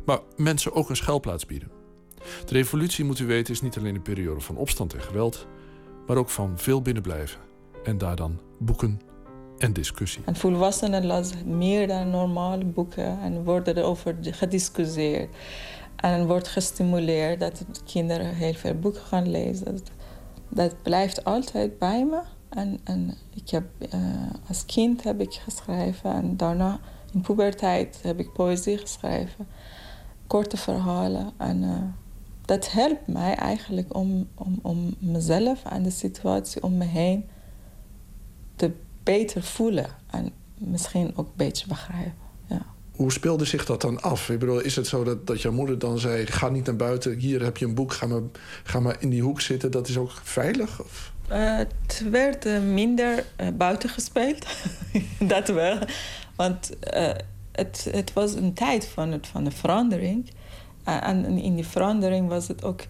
maar 0.05 0.21
mensen 0.37 0.73
ook 0.73 0.89
een 0.89 0.97
schuilplaats 0.97 1.47
bieden. 1.47 1.71
De 2.45 2.53
revolutie, 2.53 3.05
moet 3.05 3.19
u 3.19 3.27
weten, 3.27 3.55
is 3.55 3.61
niet 3.61 3.77
alleen 3.79 3.95
een 3.95 4.03
periode 4.03 4.41
van 4.41 4.57
opstand 4.57 4.95
en 4.95 5.03
geweld, 5.03 5.47
maar 6.07 6.17
ook 6.17 6.31
van 6.31 6.59
veel 6.59 6.83
binnenblijven. 6.83 7.41
En 7.85 7.99
daar 7.99 8.17
dan 8.17 8.41
boeken 8.59 9.01
en 9.59 9.73
discussie. 9.73 10.23
En 10.25 10.37
volwassenen 10.37 11.07
lezen 11.07 11.59
meer 11.59 11.87
dan 11.87 12.11
normale 12.11 12.65
boeken 12.65 13.21
en 13.21 13.45
worden 13.45 13.77
erover 13.77 14.17
gediscussieerd. 14.21 15.29
En 15.97 16.27
wordt 16.27 16.49
gestimuleerd 16.49 17.41
dat 17.41 17.65
kinderen 17.85 18.35
heel 18.35 18.55
veel 18.55 18.75
boeken 18.75 19.03
gaan 19.03 19.31
lezen. 19.31 19.79
Dat, 20.49 20.83
blijft 20.83 21.25
altijd 21.25 21.79
bij 21.79 22.05
me. 22.05 22.21
En, 22.49 22.81
en 22.85 23.15
ik 23.35 23.51
heb, 23.51 23.65
uh, 23.95 24.01
als 24.49 24.65
kind 24.65 25.05
heb 25.05 25.21
ik 25.21 25.33
geschreven 25.33 26.13
en 26.13 26.37
daarna 26.37 26.81
in 27.13 27.21
puberteit 27.21 27.99
heb 28.03 28.19
ik 28.19 28.33
poëzie 28.33 28.79
geschreven. 28.79 29.47
Korte 30.27 30.57
verhalen. 30.57 31.33
En 31.37 31.63
uh, 31.63 31.77
dat 32.45 32.73
helpt 32.73 33.07
mij 33.07 33.35
eigenlijk 33.35 33.95
om, 33.95 34.29
om, 34.35 34.59
om 34.63 34.95
mezelf 34.99 35.65
en 35.65 35.83
de 35.83 35.91
situatie 35.91 36.63
om 36.63 36.77
me 36.77 36.85
heen 36.85 37.29
te 38.57 38.73
beter 39.05 39.43
voelen 39.43 39.87
en 40.11 40.33
misschien 40.59 41.13
ook 41.17 41.37
beetje 41.37 41.67
begrijpen. 41.67 42.15
Ja. 42.49 42.67
Hoe 42.97 43.13
speelde 43.13 43.45
zich 43.45 43.65
dat 43.65 43.81
dan 43.81 44.03
af? 44.03 44.31
Ik 44.31 44.39
bedoel, 44.39 44.61
is 44.61 44.77
het 44.77 44.87
zo 44.87 45.05
dat, 45.05 45.27
dat 45.27 45.43
jouw 45.43 45.53
moeder 45.53 45.79
dan 45.79 45.99
zei: 45.99 46.27
ga 46.27 46.49
niet 46.49 46.67
naar 46.67 46.77
buiten, 46.77 47.19
hier 47.19 47.43
heb 47.43 47.57
je 47.57 47.65
een 47.65 47.75
boek, 47.75 47.93
ga 47.93 48.07
maar, 48.07 48.23
ga 48.63 48.81
maar 48.81 48.97
in 48.99 49.11
die 49.11 49.23
hoek 49.23 49.41
zitten, 49.41 49.71
dat 49.71 49.89
is 49.89 49.97
ook 49.97 50.11
veilig? 50.23 50.83
Of? 50.83 51.13
Uh, 51.31 51.57
het 51.57 52.05
werd 52.11 52.47
uh, 52.47 52.61
minder 52.61 53.25
uh, 53.41 53.49
buiten 53.55 53.89
gespeeld, 53.89 54.47
dat 55.35 55.49
wel. 55.49 55.79
Want 56.37 56.71
het, 57.53 57.89
het 57.91 58.13
was 58.13 58.35
een 58.35 58.55
tijd 58.55 58.87
van, 58.87 59.13
het, 59.13 59.27
van 59.27 59.45
de 59.45 59.51
verandering. 59.51 60.31
en 60.85 61.39
in 61.39 61.55
die 61.55 61.67
verandering 61.67 62.29
was 62.29 62.49
het 62.49 62.65
ook 62.65 62.81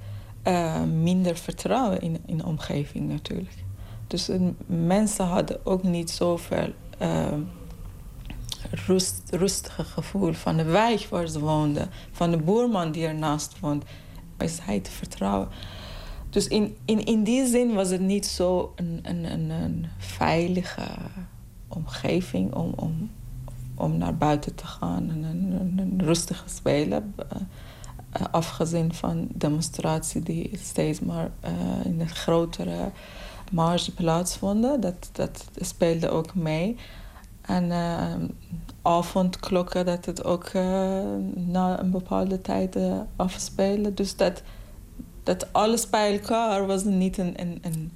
minder 0.93 1.37
vertrouwen 1.37 2.01
in, 2.01 2.19
in 2.27 2.37
de 2.37 2.45
omgeving 2.45 3.09
natuurlijk. 3.09 3.65
Dus 4.07 4.31
mensen 4.67 5.27
hadden 5.27 5.67
ook 5.67 5.83
niet 5.83 6.11
zoveel 6.11 6.73
uh, 7.03 7.33
rust, 8.71 9.23
rustige 9.31 9.85
gevoel 9.85 10.33
van 10.33 10.57
de 10.57 10.65
wijk 10.65 11.07
waar 11.11 11.29
ze 11.29 11.41
woonden, 11.41 11.91
van 12.13 12.31
de 12.31 12.37
boerman 12.37 12.93
die 12.93 13.07
ernaast 13.07 13.61
woont. 13.61 13.85
Is 14.39 14.59
hij 14.59 14.81
te 14.81 14.91
vertrouwen? 14.91 15.49
Dus 16.31 16.49
in, 16.49 16.77
in, 16.85 17.05
in 17.05 17.23
die 17.23 17.47
zin 17.47 17.75
was 17.75 17.91
het 17.91 18.01
niet 18.01 18.27
zo 18.27 18.73
een, 18.77 18.99
een, 19.03 19.51
een, 19.51 19.87
veilige 19.99 20.87
omgeving 21.69 22.55
om, 22.55 22.73
om, 22.77 23.11
om 23.75 23.99
naar 23.99 24.17
buiten 24.17 24.55
te 24.55 24.67
gaan 24.67 25.11
en 25.11 25.23
een, 25.23 26.01
rustige 26.05 26.49
spelen. 26.49 27.15
Uh, 27.19 28.27
afgezien 28.31 28.95
van 28.95 29.29
demonstratie 29.35 30.23
die 30.23 30.51
steeds 30.63 31.01
maar 31.01 31.31
uh, 31.45 31.85
in 31.85 32.01
een 32.01 32.09
grotere 32.09 32.91
marge 33.55 33.93
plaatsvonden. 33.93 34.81
Dat, 34.81 35.09
dat 35.13 35.45
speelde 35.57 36.09
ook 36.09 36.35
mee. 36.35 36.77
En 37.41 37.65
uh, 37.65 38.15
avondklokken, 38.83 39.87
dat 39.87 40.05
het 40.05 40.25
ook 40.25 40.53
uh, 40.53 40.63
na 41.35 41.81
een 41.81 41.91
bepaalde 41.91 42.41
tijd 42.41 42.77
uh, 42.77 43.01
afspelen. 43.17 43.95
Dus 43.95 44.17
dat, 44.17 44.43
dat 45.23 45.53
alles 45.53 45.91
bij 45.91 46.13
elkaar 46.13 46.67
was 46.67 46.85
niet 46.85 47.19
een, 47.19 47.41
een, 47.41 47.59
een, 47.63 47.93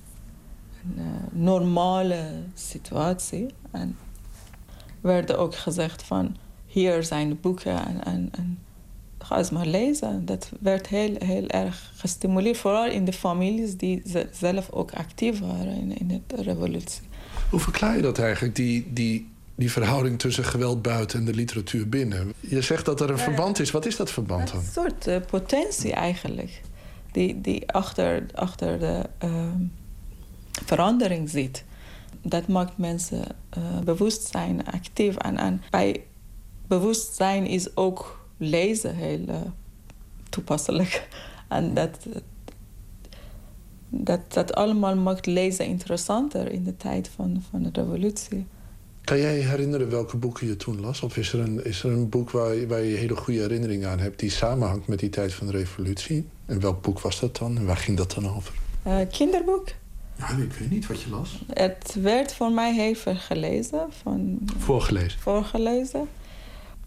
een 0.97 1.29
normale 1.33 2.25
situatie. 2.55 3.55
En 3.71 3.97
werd 5.01 5.37
ook 5.37 5.55
gezegd 5.55 6.03
van, 6.03 6.37
hier 6.67 7.03
zijn 7.05 7.29
de 7.29 7.35
boeken 7.35 7.87
en, 7.87 8.05
en, 8.05 8.29
en 8.33 8.59
ga 9.19 9.39
eens 9.39 9.51
maar 9.51 9.67
lezen. 9.67 10.25
Dat 10.25 10.51
werd 10.61 10.87
heel, 10.87 11.15
heel 11.19 11.47
erg 11.47 11.93
gestimuleerd, 11.97 12.57
vooral 12.57 12.87
in 12.87 13.05
de 13.05 13.13
families 13.13 13.77
die 13.77 14.03
zelf 14.33 14.71
ook 14.71 14.93
actief 14.93 15.41
waren 15.41 15.77
in, 15.77 15.99
in 15.99 16.23
de 16.27 16.43
revolutie. 16.43 17.01
Hoe 17.51 17.61
verklaar 17.61 17.97
je 17.97 18.03
dat 18.03 18.19
eigenlijk, 18.19 18.55
die, 18.57 18.93
die, 18.93 19.29
die 19.55 19.73
verhouding 19.73 20.19
tussen 20.19 20.45
geweld 20.45 20.83
buiten 20.83 21.19
en 21.19 21.25
de 21.25 21.35
literatuur 21.35 21.89
binnen? 21.89 22.33
Je 22.41 22.63
zegt 22.63 22.85
dat 22.85 23.01
er 23.01 23.11
een 23.11 23.19
verband 23.19 23.59
is. 23.59 23.71
Wat 23.71 23.87
is 23.87 23.97
dat 23.97 24.11
verband 24.11 24.53
dan? 24.53 24.61
Een 24.61 24.67
soort 24.73 25.07
uh, 25.07 25.17
potentie 25.31 25.93
eigenlijk, 25.93 26.63
die, 27.13 27.41
die 27.41 27.73
achter, 27.73 28.27
achter 28.35 28.79
de 28.79 29.03
uh, 29.25 29.31
verandering 30.65 31.31
zit. 31.31 31.65
Dat 32.23 32.49
maakt 32.49 32.79
mensen 32.79 33.25
uh, 33.59 33.79
bewustzijn 33.85 34.67
actief. 34.67 35.17
En, 35.17 35.37
en 35.37 35.63
bij 35.71 36.05
bewustzijn 36.67 37.47
is 37.47 37.77
ook 37.77 38.18
lezen 38.39 38.95
heel 38.95 39.21
uh, 39.29 39.37
toepasselijk. 40.31 41.09
En 41.49 41.75
dat, 41.75 42.07
dat, 43.89 44.21
dat 44.33 44.55
allemaal 44.55 44.97
maakt 44.97 45.27
lezen 45.27 45.67
interessanter 45.67 46.53
in 46.53 46.65
de 46.65 46.77
tijd 46.77 47.11
van, 47.15 47.43
van 47.51 47.63
de 47.63 47.71
revolutie. 47.73 48.47
Kan 49.05 49.19
jij 49.19 49.37
je 49.37 49.43
herinneren 49.43 49.91
welke 49.91 50.17
boeken 50.17 50.47
je 50.47 50.57
toen 50.57 50.81
las? 50.81 51.03
Of 51.03 51.17
is 51.17 51.33
er 51.33 51.41
een, 51.41 51.65
is 51.65 51.83
er 51.83 51.91
een 51.91 52.09
boek 52.09 52.31
waar 52.31 52.55
je, 52.55 52.67
waar 52.67 52.83
je 52.83 52.97
hele 52.97 53.17
goede 53.17 53.41
herinneringen 53.41 53.89
aan 53.89 53.99
hebt... 53.99 54.19
die 54.19 54.31
samenhangt 54.31 54.87
met 54.87 54.99
die 54.99 55.11
tijd 55.11 55.35
van 55.35 55.47
de 55.47 55.53
revolutie? 55.53 56.29
En 56.47 56.61
welk 56.61 56.83
boek 56.83 57.01
was 57.01 57.21
dat 57.21 57.37
dan? 57.37 57.57
En 57.57 57.67
waar 57.67 57.77
ging 57.77 57.97
dat 57.97 58.13
dan 58.13 58.29
over? 58.29 58.55
Uh, 58.87 58.97
kinderboek. 59.11 59.69
Ja, 60.19 60.29
ik 60.29 60.53
weet 60.53 60.71
niet 60.71 60.87
wat 60.87 61.03
je 61.03 61.11
las. 61.11 61.43
Het 61.53 61.97
werd 62.03 62.35
voor 62.35 62.53
mij 62.53 62.75
heel 62.75 62.95
veel 62.95 63.17
gelezen. 63.17 63.87
Van, 64.03 64.39
voorgelezen? 64.59 65.21
Voorgelezen 65.21 66.09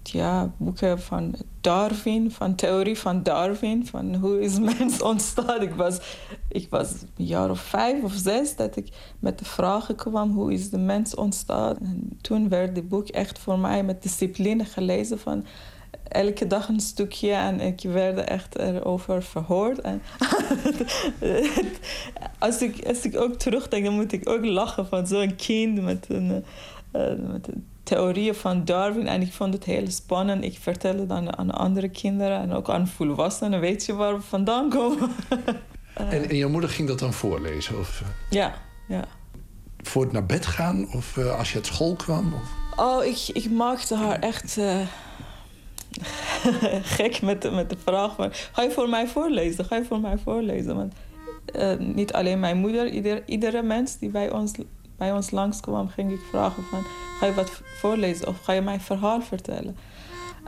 ja, 0.04 0.54
boeken 0.58 1.02
van 1.02 1.36
Darwin, 1.62 2.32
van 2.32 2.56
theorie 2.56 2.98
van 2.98 3.24
Darwin, 3.24 3.86
van 3.88 4.16
hoe 4.16 4.42
is 4.42 4.60
mens 4.60 5.02
ontstaan. 5.12 5.62
Ik 5.62 5.74
was, 5.74 6.00
ik 6.48 6.68
was 6.70 6.92
een 6.92 7.26
jaar 7.26 7.50
of 7.50 7.60
vijf 7.60 8.04
of 8.04 8.14
zes 8.14 8.56
dat 8.56 8.76
ik 8.76 8.90
met 9.20 9.40
de 9.40 9.46
vragen 9.46 9.96
kwam 9.96 10.32
hoe 10.32 10.54
is 10.54 10.70
de 10.70 10.78
mens 10.78 11.16
ontstaan. 11.16 11.78
En 11.82 12.18
toen 12.22 12.50
werd 12.50 12.76
het 12.76 12.90
boek 12.90 13.08
echt 13.08 13.40
voor 13.40 13.60
mij 13.60 13.84
met 13.84 14.02
discipline 14.02 14.66
gelezen 14.66 15.20
van 15.20 15.46
elke 16.08 16.48
dag 16.48 16.68
een 16.68 16.80
stukje 16.80 17.32
en 17.32 17.60
ik 17.60 17.82
werd 17.82 18.18
echt 18.18 18.58
erover 18.58 19.24
verhoord. 19.24 19.82
En 19.82 20.02
als, 22.40 22.62
ik, 22.62 22.88
als 22.88 23.06
ik 23.06 23.18
ook 23.18 23.34
terugdenk, 23.34 23.86
dan 23.86 23.94
moet 23.94 24.12
ik 24.12 24.30
ook 24.30 24.46
lachen 24.46 24.88
van 24.88 25.08
zo'n 25.08 25.36
kind 25.36 25.82
met 25.82 26.06
een, 26.10 26.44
met 27.32 27.48
een 27.48 27.66
theorieën 27.92 28.36
van 28.36 28.66
Darwin 28.66 29.08
en 29.08 29.22
ik 29.22 29.34
vond 29.34 29.54
het 29.54 29.64
heel 29.64 29.92
spannend. 29.92 30.44
Ik 30.44 30.58
vertelde 30.60 31.06
dan 31.06 31.38
aan 31.38 31.52
andere 31.52 31.90
kinderen 31.90 32.42
en 32.42 32.54
ook 32.54 32.70
aan 32.70 32.88
volwassenen. 32.88 33.60
Weet 33.60 33.86
je 33.86 33.94
waar 33.94 34.16
we 34.16 34.22
vandaan 34.22 34.70
komen? 34.70 35.12
en, 35.94 36.30
en 36.30 36.36
jouw 36.36 36.50
moeder 36.50 36.70
ging 36.70 36.88
dat 36.88 37.00
dan 37.00 37.14
voorlezen? 37.14 37.80
Of, 37.80 38.04
ja, 38.30 38.54
ja. 38.88 39.06
Voor 39.78 40.04
het 40.04 40.12
naar 40.12 40.26
bed 40.26 40.46
gaan 40.46 40.94
of 40.94 41.18
uh, 41.18 41.38
als 41.38 41.50
je 41.50 41.56
uit 41.56 41.66
school 41.66 41.96
kwam? 41.96 42.34
Of? 42.34 42.80
Oh, 42.80 43.06
ik, 43.06 43.30
ik 43.34 43.52
maakte 43.52 43.96
haar 43.96 44.20
echt 44.20 44.58
uh, 44.58 44.80
gek 46.98 47.22
met, 47.22 47.42
de, 47.42 47.52
met 47.52 47.70
de 47.70 47.78
vraag 47.84 48.16
van... 48.16 48.30
Ga 48.32 48.62
je 48.62 48.72
voor 48.72 48.90
mij 48.90 49.08
voorlezen? 49.08 49.66
Ga 49.66 49.76
je 49.76 49.86
voor 49.86 50.00
mij 50.00 50.18
voorlezen? 50.18 50.76
Want 50.76 50.94
uh, 51.56 51.78
niet 51.78 52.14
alleen 52.14 52.40
mijn 52.40 52.58
moeder, 52.58 52.90
ieder, 52.90 53.24
iedere 53.26 53.62
mens 53.62 53.98
die 53.98 54.10
bij 54.10 54.32
ons 54.32 54.54
bij 55.02 55.12
ons 55.12 55.32
langskwam, 55.32 55.90
ging 55.90 56.12
ik 56.12 56.20
vragen 56.30 56.64
van... 56.64 56.84
ga 57.20 57.26
je 57.26 57.34
wat 57.34 57.62
voorlezen 57.80 58.28
of 58.28 58.40
ga 58.44 58.54
je 58.54 58.62
mijn 58.62 58.82
verhaal 58.82 59.22
vertellen? 59.22 59.78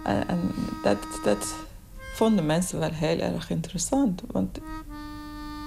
En, 0.04 0.52
dat, 0.84 0.98
dat 1.24 1.56
vonden 2.14 2.46
mensen 2.46 2.80
wel 2.80 2.92
heel 2.92 3.20
erg 3.20 3.50
interessant. 3.50 4.22
Want 4.32 4.60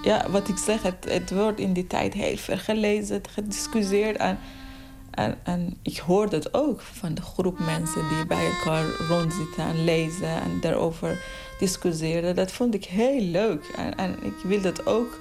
ja, 0.02 0.30
wat 0.30 0.48
ik 0.48 0.56
zeg, 0.56 0.82
het, 0.82 1.04
het 1.08 1.30
wordt 1.30 1.60
in 1.60 1.72
die 1.72 1.86
tijd 1.86 2.14
heel 2.14 2.36
veel 2.36 2.58
gelezen, 2.58 3.20
gediscussieerd. 3.30 4.16
En, 4.16 4.38
en, 5.10 5.38
en 5.42 5.78
ik 5.82 5.98
hoorde 5.98 6.36
het 6.36 6.54
ook 6.54 6.80
van 6.80 7.14
de 7.14 7.22
groep 7.22 7.58
mensen 7.58 8.08
die 8.08 8.26
bij 8.26 8.46
elkaar 8.46 8.84
rondzitten 9.08 9.64
en 9.64 9.84
lezen 9.84 10.42
en 10.42 10.60
daarover 10.60 11.18
discussiëren. 11.58 12.34
Dat 12.34 12.52
vond 12.52 12.74
ik 12.74 12.84
heel 12.84 13.20
leuk. 13.20 13.72
En, 13.76 13.96
en 13.96 14.16
ik 14.22 14.34
wil 14.42 14.60
dat 14.60 14.86
ook 14.86 15.18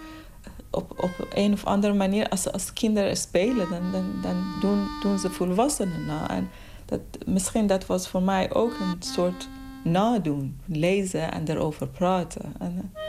op, 0.75 1.03
op 1.03 1.27
een 1.33 1.53
of 1.53 1.65
andere 1.65 1.93
manier, 1.93 2.29
als, 2.29 2.51
als 2.51 2.73
kinderen 2.73 3.17
spelen, 3.17 3.69
dan, 3.69 3.91
dan, 3.91 4.05
dan 4.21 4.43
doen, 4.61 4.87
doen 5.01 5.19
ze 5.19 5.29
volwassenen 5.29 6.05
na. 6.05 6.29
En 6.29 6.49
dat, 6.85 6.99
misschien 7.25 7.67
dat 7.67 7.85
was 7.85 8.07
voor 8.07 8.21
mij 8.21 8.53
ook 8.53 8.71
een 8.71 9.03
soort 9.03 9.47
nadoen. 9.83 10.59
Lezen 10.65 11.31
en 11.31 11.47
erover 11.47 11.87
praten. 11.87 12.53
En, 12.59 12.91
uh... 12.95 13.01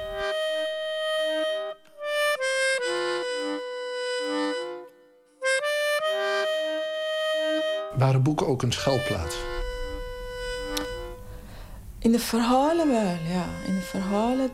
Waren 7.99 8.23
boeken 8.23 8.47
ook 8.47 8.63
een 8.63 8.73
schuilplaats? 8.73 9.37
In 11.99 12.13
de 12.13 12.19
verhalen 12.19 12.89
wel, 12.89 13.17
ja. 13.29 13.45
In 13.67 13.75
de 13.75 13.81
verhalen 13.81 14.51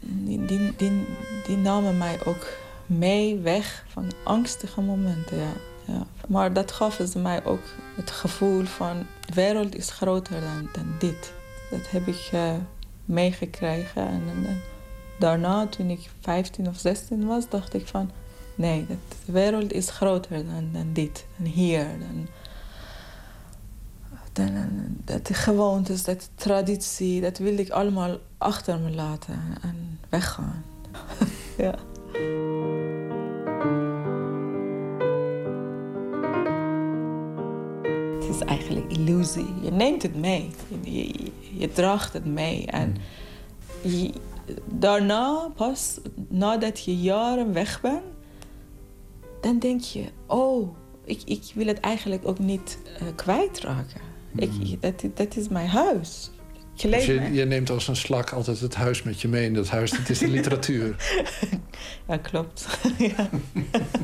die, 0.00 0.44
die, 0.44 0.76
die, 0.76 1.06
die 1.46 1.56
namen 1.56 1.98
mij 1.98 2.18
ook 2.24 2.46
mee 2.86 3.38
weg 3.38 3.84
van 3.88 4.10
angstige 4.24 4.80
momenten. 4.80 5.38
Ja. 5.38 5.52
Ja. 5.88 6.06
Maar 6.26 6.52
dat 6.52 6.72
gaf 6.72 7.00
ze 7.12 7.18
mij 7.18 7.44
ook 7.44 7.62
het 7.96 8.10
gevoel 8.10 8.64
van 8.64 9.06
de 9.26 9.34
wereld 9.34 9.74
is 9.74 9.90
groter 9.90 10.40
dan, 10.40 10.68
dan 10.72 10.94
dit. 10.98 11.32
Dat 11.70 11.90
heb 11.90 12.06
ik 12.06 12.30
uh, 12.34 12.52
meegekregen. 13.04 14.06
En, 14.06 14.22
en, 14.46 14.60
daarna, 15.18 15.66
toen 15.66 15.90
ik 15.90 16.10
15 16.20 16.68
of 16.68 16.78
16 16.78 17.26
was, 17.26 17.48
dacht 17.48 17.74
ik 17.74 17.86
van 17.86 18.10
nee, 18.54 18.86
de 18.86 19.32
wereld 19.32 19.72
is 19.72 19.90
groter 19.90 20.46
dan, 20.46 20.68
dan 20.72 20.92
dit. 20.92 21.26
En 21.38 21.44
hier. 21.44 21.86
Dan, 21.98 22.28
dat 25.04 25.26
de 25.26 25.34
gewoontes, 25.34 26.04
dat 26.04 26.30
traditie, 26.34 27.20
dat 27.20 27.38
wilde 27.38 27.62
ik 27.62 27.70
allemaal 27.70 28.16
achter 28.38 28.78
me 28.78 28.90
laten 28.90 29.40
en 29.62 29.98
weggaan. 30.08 30.64
ja. 31.56 31.74
Het 38.14 38.36
is 38.36 38.40
eigenlijk 38.40 38.92
illusie. 38.92 39.54
Je 39.62 39.70
neemt 39.70 40.02
het 40.02 40.16
mee. 40.16 40.50
Je, 40.82 41.30
je, 41.58 41.72
draagt 41.72 42.12
het 42.12 42.24
mee. 42.24 42.66
En 42.66 42.96
je, 43.82 44.12
daarna, 44.64 45.50
pas 45.56 45.98
nadat 46.28 46.84
je 46.84 46.96
jaren 46.96 47.52
weg 47.52 47.80
bent, 47.80 48.02
dan 49.40 49.58
denk 49.58 49.80
je: 49.80 50.04
oh, 50.26 50.76
ik, 51.04 51.22
ik 51.24 51.52
wil 51.54 51.66
het 51.66 51.80
eigenlijk 51.80 52.26
ook 52.26 52.38
niet 52.38 52.78
uh, 53.02 53.08
kwijtraken. 53.14 54.07
Ik, 54.36 54.50
mm. 54.52 54.76
dat, 54.80 55.04
dat 55.14 55.36
is 55.36 55.48
mijn 55.48 55.68
huis. 55.68 56.30
Dus 56.86 57.04
je, 57.04 57.32
je, 57.32 57.44
neemt 57.44 57.70
als 57.70 57.88
een 57.88 57.96
slak 57.96 58.32
altijd 58.32 58.60
het 58.60 58.74
huis 58.74 59.02
met 59.02 59.20
je 59.20 59.28
mee. 59.28 59.46
En 59.46 59.54
dat 59.54 59.68
huis, 59.68 59.90
dat 59.90 60.08
is 60.08 60.18
de 60.18 60.28
literatuur. 60.28 60.96
ja, 62.08 62.16
klopt. 62.16 62.66
ja. 63.16 63.28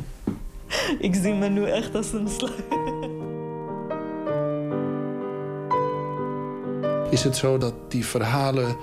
ik 1.07 1.15
zie 1.15 1.35
me 1.35 1.49
nu 1.49 1.71
echt 1.71 1.95
als 1.95 2.13
een 2.13 2.29
slak. 2.29 2.53
Is 7.11 7.25
het 7.25 7.37
zo 7.37 7.59
dat 7.59 7.75
die 7.91 8.05
verhalen 8.05 8.77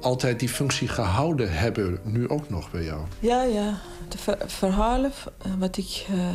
altijd 0.00 0.40
die 0.40 0.48
functie 0.48 0.88
gehouden 0.88 1.52
hebben, 1.52 2.00
nu 2.04 2.28
ook 2.28 2.48
nog 2.48 2.70
bij 2.70 2.84
jou? 2.84 3.00
Ja, 3.20 3.42
ja. 3.42 3.80
De 4.08 4.36
verhalen 4.46 5.12
eh, 5.38 5.52
wat 5.58 5.76
ik 5.76 6.06
uh, 6.10 6.28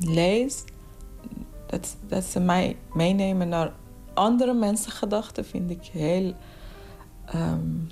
lees, 0.00 0.64
dat, 1.66 1.96
dat 2.08 2.24
ze 2.24 2.40
mij 2.40 2.76
meenemen 2.92 3.48
naar 3.48 3.72
andere 4.14 4.54
mensen 4.54 4.92
gedachten 4.92 5.44
vind 5.44 5.70
ik 5.70 5.84
heel 5.92 6.34
um, 7.34 7.90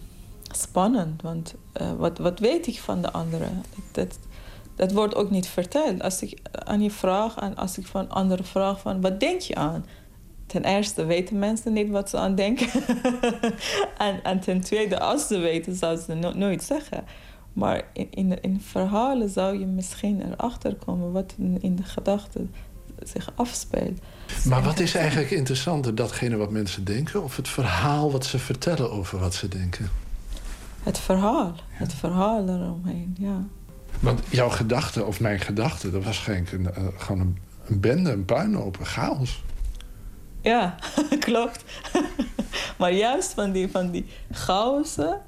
spannend. 0.56 1.22
Want 1.22 1.54
uh, 1.80 1.92
wat, 1.92 2.18
wat 2.18 2.38
weet 2.38 2.66
ik 2.66 2.78
van 2.78 3.02
de 3.02 3.12
anderen? 3.12 3.62
Dat, 3.92 4.18
dat, 4.74 4.92
wordt 4.92 5.14
ook 5.14 5.30
niet 5.30 5.48
verteld. 5.48 6.02
Als 6.02 6.22
ik 6.22 6.38
aan 6.52 6.80
je 6.80 6.90
vraag 6.90 7.36
en 7.36 7.56
als 7.56 7.78
ik 7.78 7.86
van 7.86 8.08
anderen 8.08 8.44
vraag 8.44 8.80
van 8.80 9.00
wat 9.00 9.20
denk 9.20 9.40
je 9.40 9.54
aan? 9.54 9.86
Ten 10.46 10.64
eerste 10.64 11.04
weten 11.04 11.38
mensen 11.38 11.72
niet 11.72 11.90
wat 11.90 12.10
ze 12.10 12.16
aan 12.16 12.34
denken. 12.34 12.68
en, 13.98 14.22
en 14.22 14.40
ten 14.40 14.60
tweede, 14.60 15.00
als 15.00 15.26
ze 15.26 15.38
weten, 15.38 15.74
zouden 15.74 16.04
ze 16.04 16.14
no 16.14 16.32
nooit 16.32 16.62
zeggen. 16.62 17.04
Maar 17.52 17.82
in, 17.92 18.42
in, 18.42 18.60
verhalen 18.60 19.28
zou 19.28 19.58
je 19.58 19.66
misschien 19.66 20.32
erachter 20.32 20.74
komen 20.74 21.12
wat 21.12 21.34
in 21.58 21.76
de 21.76 21.82
gedachten 21.82 22.50
zich 23.08 23.32
afspeelt. 23.34 24.00
Maar 24.44 24.62
wat 24.62 24.78
is 24.78 24.94
eigenlijk 24.94 25.30
interessanter, 25.30 25.94
datgene 25.94 26.36
wat 26.36 26.50
mensen 26.50 26.84
denken... 26.84 27.22
of 27.22 27.36
het 27.36 27.48
verhaal 27.48 28.12
wat 28.12 28.26
ze 28.26 28.38
vertellen 28.38 28.90
over 28.90 29.18
wat 29.18 29.34
ze 29.34 29.48
denken? 29.48 29.90
Het 30.82 30.98
verhaal, 30.98 31.54
het 31.68 31.92
verhaal 31.92 32.48
eromheen, 32.48 33.16
ja. 33.18 33.42
Want 34.00 34.20
jouw 34.28 34.48
gedachte, 34.48 35.04
of 35.04 35.20
mijn 35.20 35.40
gedachte, 35.40 35.90
dat 35.90 36.04
was 36.04 36.18
geen, 36.18 36.46
een, 36.52 36.74
eh, 36.74 36.84
gewoon 36.96 37.20
een, 37.20 37.38
een 37.66 37.80
bende, 37.80 38.12
een 38.12 38.24
puinhoop, 38.24 38.78
een 38.78 38.86
chaos. 38.86 39.42
Ja, 40.40 40.74
klopt. 41.18 41.64
maar 42.78 42.92
juist 42.92 43.32
van 43.32 43.52
die, 43.52 43.70
van 43.70 43.90
die 43.90 44.06
chaosen 44.30 45.20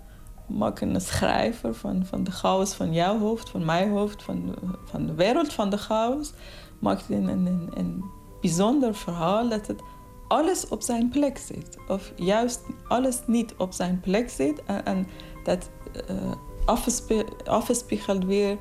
maak 0.46 0.80
een 0.80 1.00
schrijver 1.00 1.74
van, 1.74 2.06
van 2.06 2.24
de 2.24 2.30
chaos 2.30 2.74
van 2.74 2.92
jouw 2.92 3.18
hoofd, 3.18 3.48
van 3.48 3.64
mijn 3.64 3.90
hoofd, 3.90 4.22
van, 4.22 4.54
van 4.84 5.06
de 5.06 5.14
wereld 5.14 5.52
van 5.52 5.70
de 5.70 5.78
chaos. 5.78 6.32
Maakt 6.78 7.04
een, 7.08 7.28
een, 7.28 7.70
een 7.74 8.04
bijzonder 8.40 8.94
verhaal 8.94 9.48
dat 9.48 9.66
het 9.66 9.82
alles 10.28 10.68
op 10.68 10.82
zijn 10.82 11.08
plek 11.08 11.38
zit. 11.38 11.76
Of 11.88 12.12
juist 12.16 12.60
alles 12.88 13.20
niet 13.26 13.54
op 13.56 13.72
zijn 13.72 14.00
plek 14.00 14.30
zit. 14.30 14.62
En, 14.64 14.84
en 14.84 15.06
dat 15.44 15.70
uh, 16.10 16.32
afgespe 16.64 17.26
afgespiegelt 17.44 18.24
weer 18.24 18.56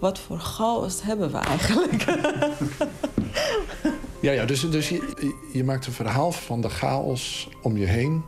wat 0.00 0.18
voor 0.18 0.38
chaos 0.38 1.02
hebben 1.02 1.32
we 1.32 1.38
eigenlijk. 1.38 2.04
ja, 4.20 4.32
ja, 4.32 4.44
dus, 4.44 4.70
dus 4.70 4.88
je, 4.88 5.34
je 5.52 5.64
maakt 5.64 5.86
een 5.86 5.92
verhaal 5.92 6.32
van 6.32 6.60
de 6.60 6.68
chaos 6.68 7.48
om 7.62 7.76
je 7.76 7.86
heen 7.86 8.22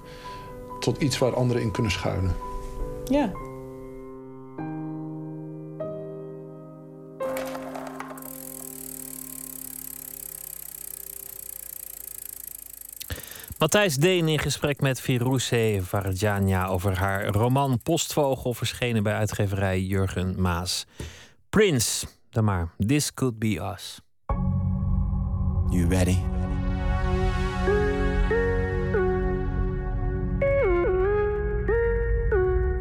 tot 0.81 1.03
iets 1.03 1.19
waar 1.19 1.35
anderen 1.35 1.63
in 1.63 1.71
kunnen 1.71 1.93
schuilen. 1.93 2.37
Ja. 3.05 3.33
Matthijs 13.61 13.95
Deen 13.95 14.29
in 14.29 14.39
gesprek 14.39 14.81
met 14.81 15.01
Firouzeh 15.01 15.83
Varadjania 15.83 16.67
over 16.67 16.99
haar 16.99 17.27
roman 17.27 17.81
Postvogel, 17.83 18.55
verschenen 18.55 19.03
bij 19.03 19.15
uitgeverij 19.15 19.81
Jurgen 19.81 20.41
Maas. 20.41 20.87
Prince, 21.51 22.07
dan 22.31 22.45
maar. 22.45 22.69
This 22.87 23.15
could 23.15 23.39
be 23.39 23.73
us. 23.73 24.01
You 25.71 25.89
ready? 25.89 26.19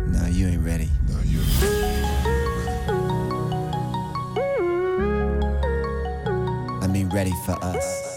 No, 0.05 0.25
you 0.27 0.49
ain't 0.49 0.63
ready. 0.63 0.89
No, 1.07 1.17
you 1.23 1.41
I 6.83 6.87
mean, 6.87 7.09
ready 7.11 7.33
for 7.45 7.75
us. 7.75 8.08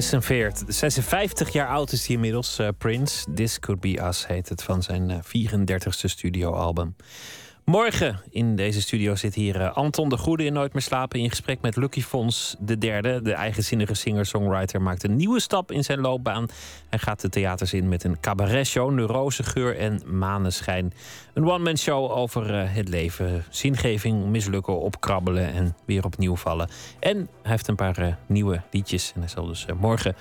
46, 0.00 0.74
56 0.74 1.52
jaar 1.52 1.68
oud 1.68 1.92
is 1.92 2.06
hij 2.06 2.14
inmiddels, 2.14 2.58
eh, 2.58 2.68
Prince. 2.78 3.32
This 3.34 3.58
Could 3.58 3.80
Be 3.80 4.06
Us 4.06 4.26
heet 4.26 4.48
het 4.48 4.62
van 4.62 4.82
zijn 4.82 5.10
eh, 5.10 5.18
34ste 5.22 6.08
studioalbum. 6.08 6.96
Morgen 7.64 8.20
in 8.30 8.56
deze 8.56 8.80
studio 8.80 9.14
zit 9.14 9.34
hier 9.34 9.60
eh, 9.60 9.76
Anton 9.76 10.08
de 10.08 10.16
Goede 10.16 10.44
in 10.44 10.52
Nooit 10.52 10.72
meer 10.72 10.82
slapen... 10.82 11.20
in 11.20 11.28
gesprek 11.28 11.60
met 11.60 11.76
Lucky 11.76 12.02
Fons 12.02 12.56
de 12.58 12.78
derde. 12.78 13.22
De 13.22 13.32
eigenzinnige 13.32 13.94
singer-songwriter 13.94 14.82
maakt 14.82 15.04
een 15.04 15.16
nieuwe 15.16 15.40
stap 15.40 15.72
in 15.72 15.84
zijn 15.84 16.00
loopbaan. 16.00 16.46
Hij 16.88 16.98
gaat 16.98 17.20
de 17.20 17.28
theaters 17.28 17.72
in 17.72 17.88
met 17.88 18.04
een 18.04 18.20
cabaretshow... 18.20 18.90
Neurose, 18.90 19.42
Geur 19.42 19.78
en 19.78 20.02
Maneschijn. 20.06 20.92
Een 21.34 21.46
one-man 21.46 21.78
show 21.78 22.10
over 22.10 22.54
eh, 22.54 22.74
het 22.74 22.88
leven. 22.88 23.44
Zingeving, 23.48 24.26
mislukken, 24.26 24.80
opkrabbelen 24.80 25.52
en 25.52 25.76
weer 25.84 26.04
opnieuw 26.04 26.36
vallen. 26.36 26.68
En 27.00 27.16
hij 27.16 27.50
heeft 27.50 27.68
een 27.68 27.76
paar 27.76 27.98
eh, 27.98 28.14
nieuwe 28.26 28.62
liedjes. 28.70 29.12
En 29.14 29.20
hij 29.20 29.30
zal 29.30 29.46
dus 29.46 29.66
morgen 29.80 30.16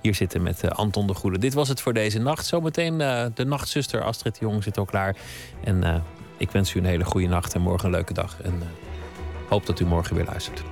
hier 0.00 0.14
zitten 0.14 0.42
met 0.42 0.70
Anton 0.70 1.06
de 1.06 1.14
Goede. 1.14 1.38
Dit 1.38 1.54
was 1.54 1.68
het 1.68 1.80
voor 1.80 1.92
deze 1.92 2.18
nacht. 2.18 2.46
Zometeen 2.46 2.98
de 3.34 3.44
nachtzuster 3.44 4.02
Astrid 4.02 4.38
Jong 4.38 4.62
zit 4.62 4.78
al 4.78 4.84
klaar. 4.84 5.16
En 5.64 6.02
ik 6.44 6.50
wens 6.50 6.74
u 6.74 6.78
een 6.78 6.84
hele 6.84 7.04
goede 7.04 7.26
nacht 7.26 7.54
en 7.54 7.60
morgen 7.60 7.84
een 7.86 7.94
leuke 7.94 8.12
dag. 8.12 8.40
En 8.42 8.62
eh, 8.62 8.68
hoop 9.48 9.66
dat 9.66 9.80
u 9.80 9.84
morgen 9.84 10.16
weer 10.16 10.24
luistert. 10.24 10.62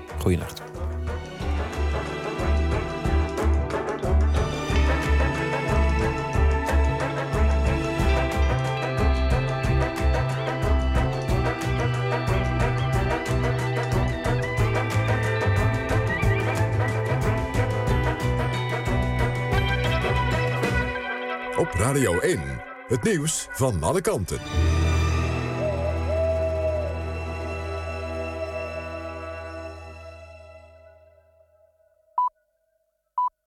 Op 21.57 21.75
Radio 21.75 22.19
1. 22.19 22.41
Het 22.89 23.03
nieuws 23.03 23.47
van 23.51 23.83
alle 23.83 24.01
kanten. 24.01 24.39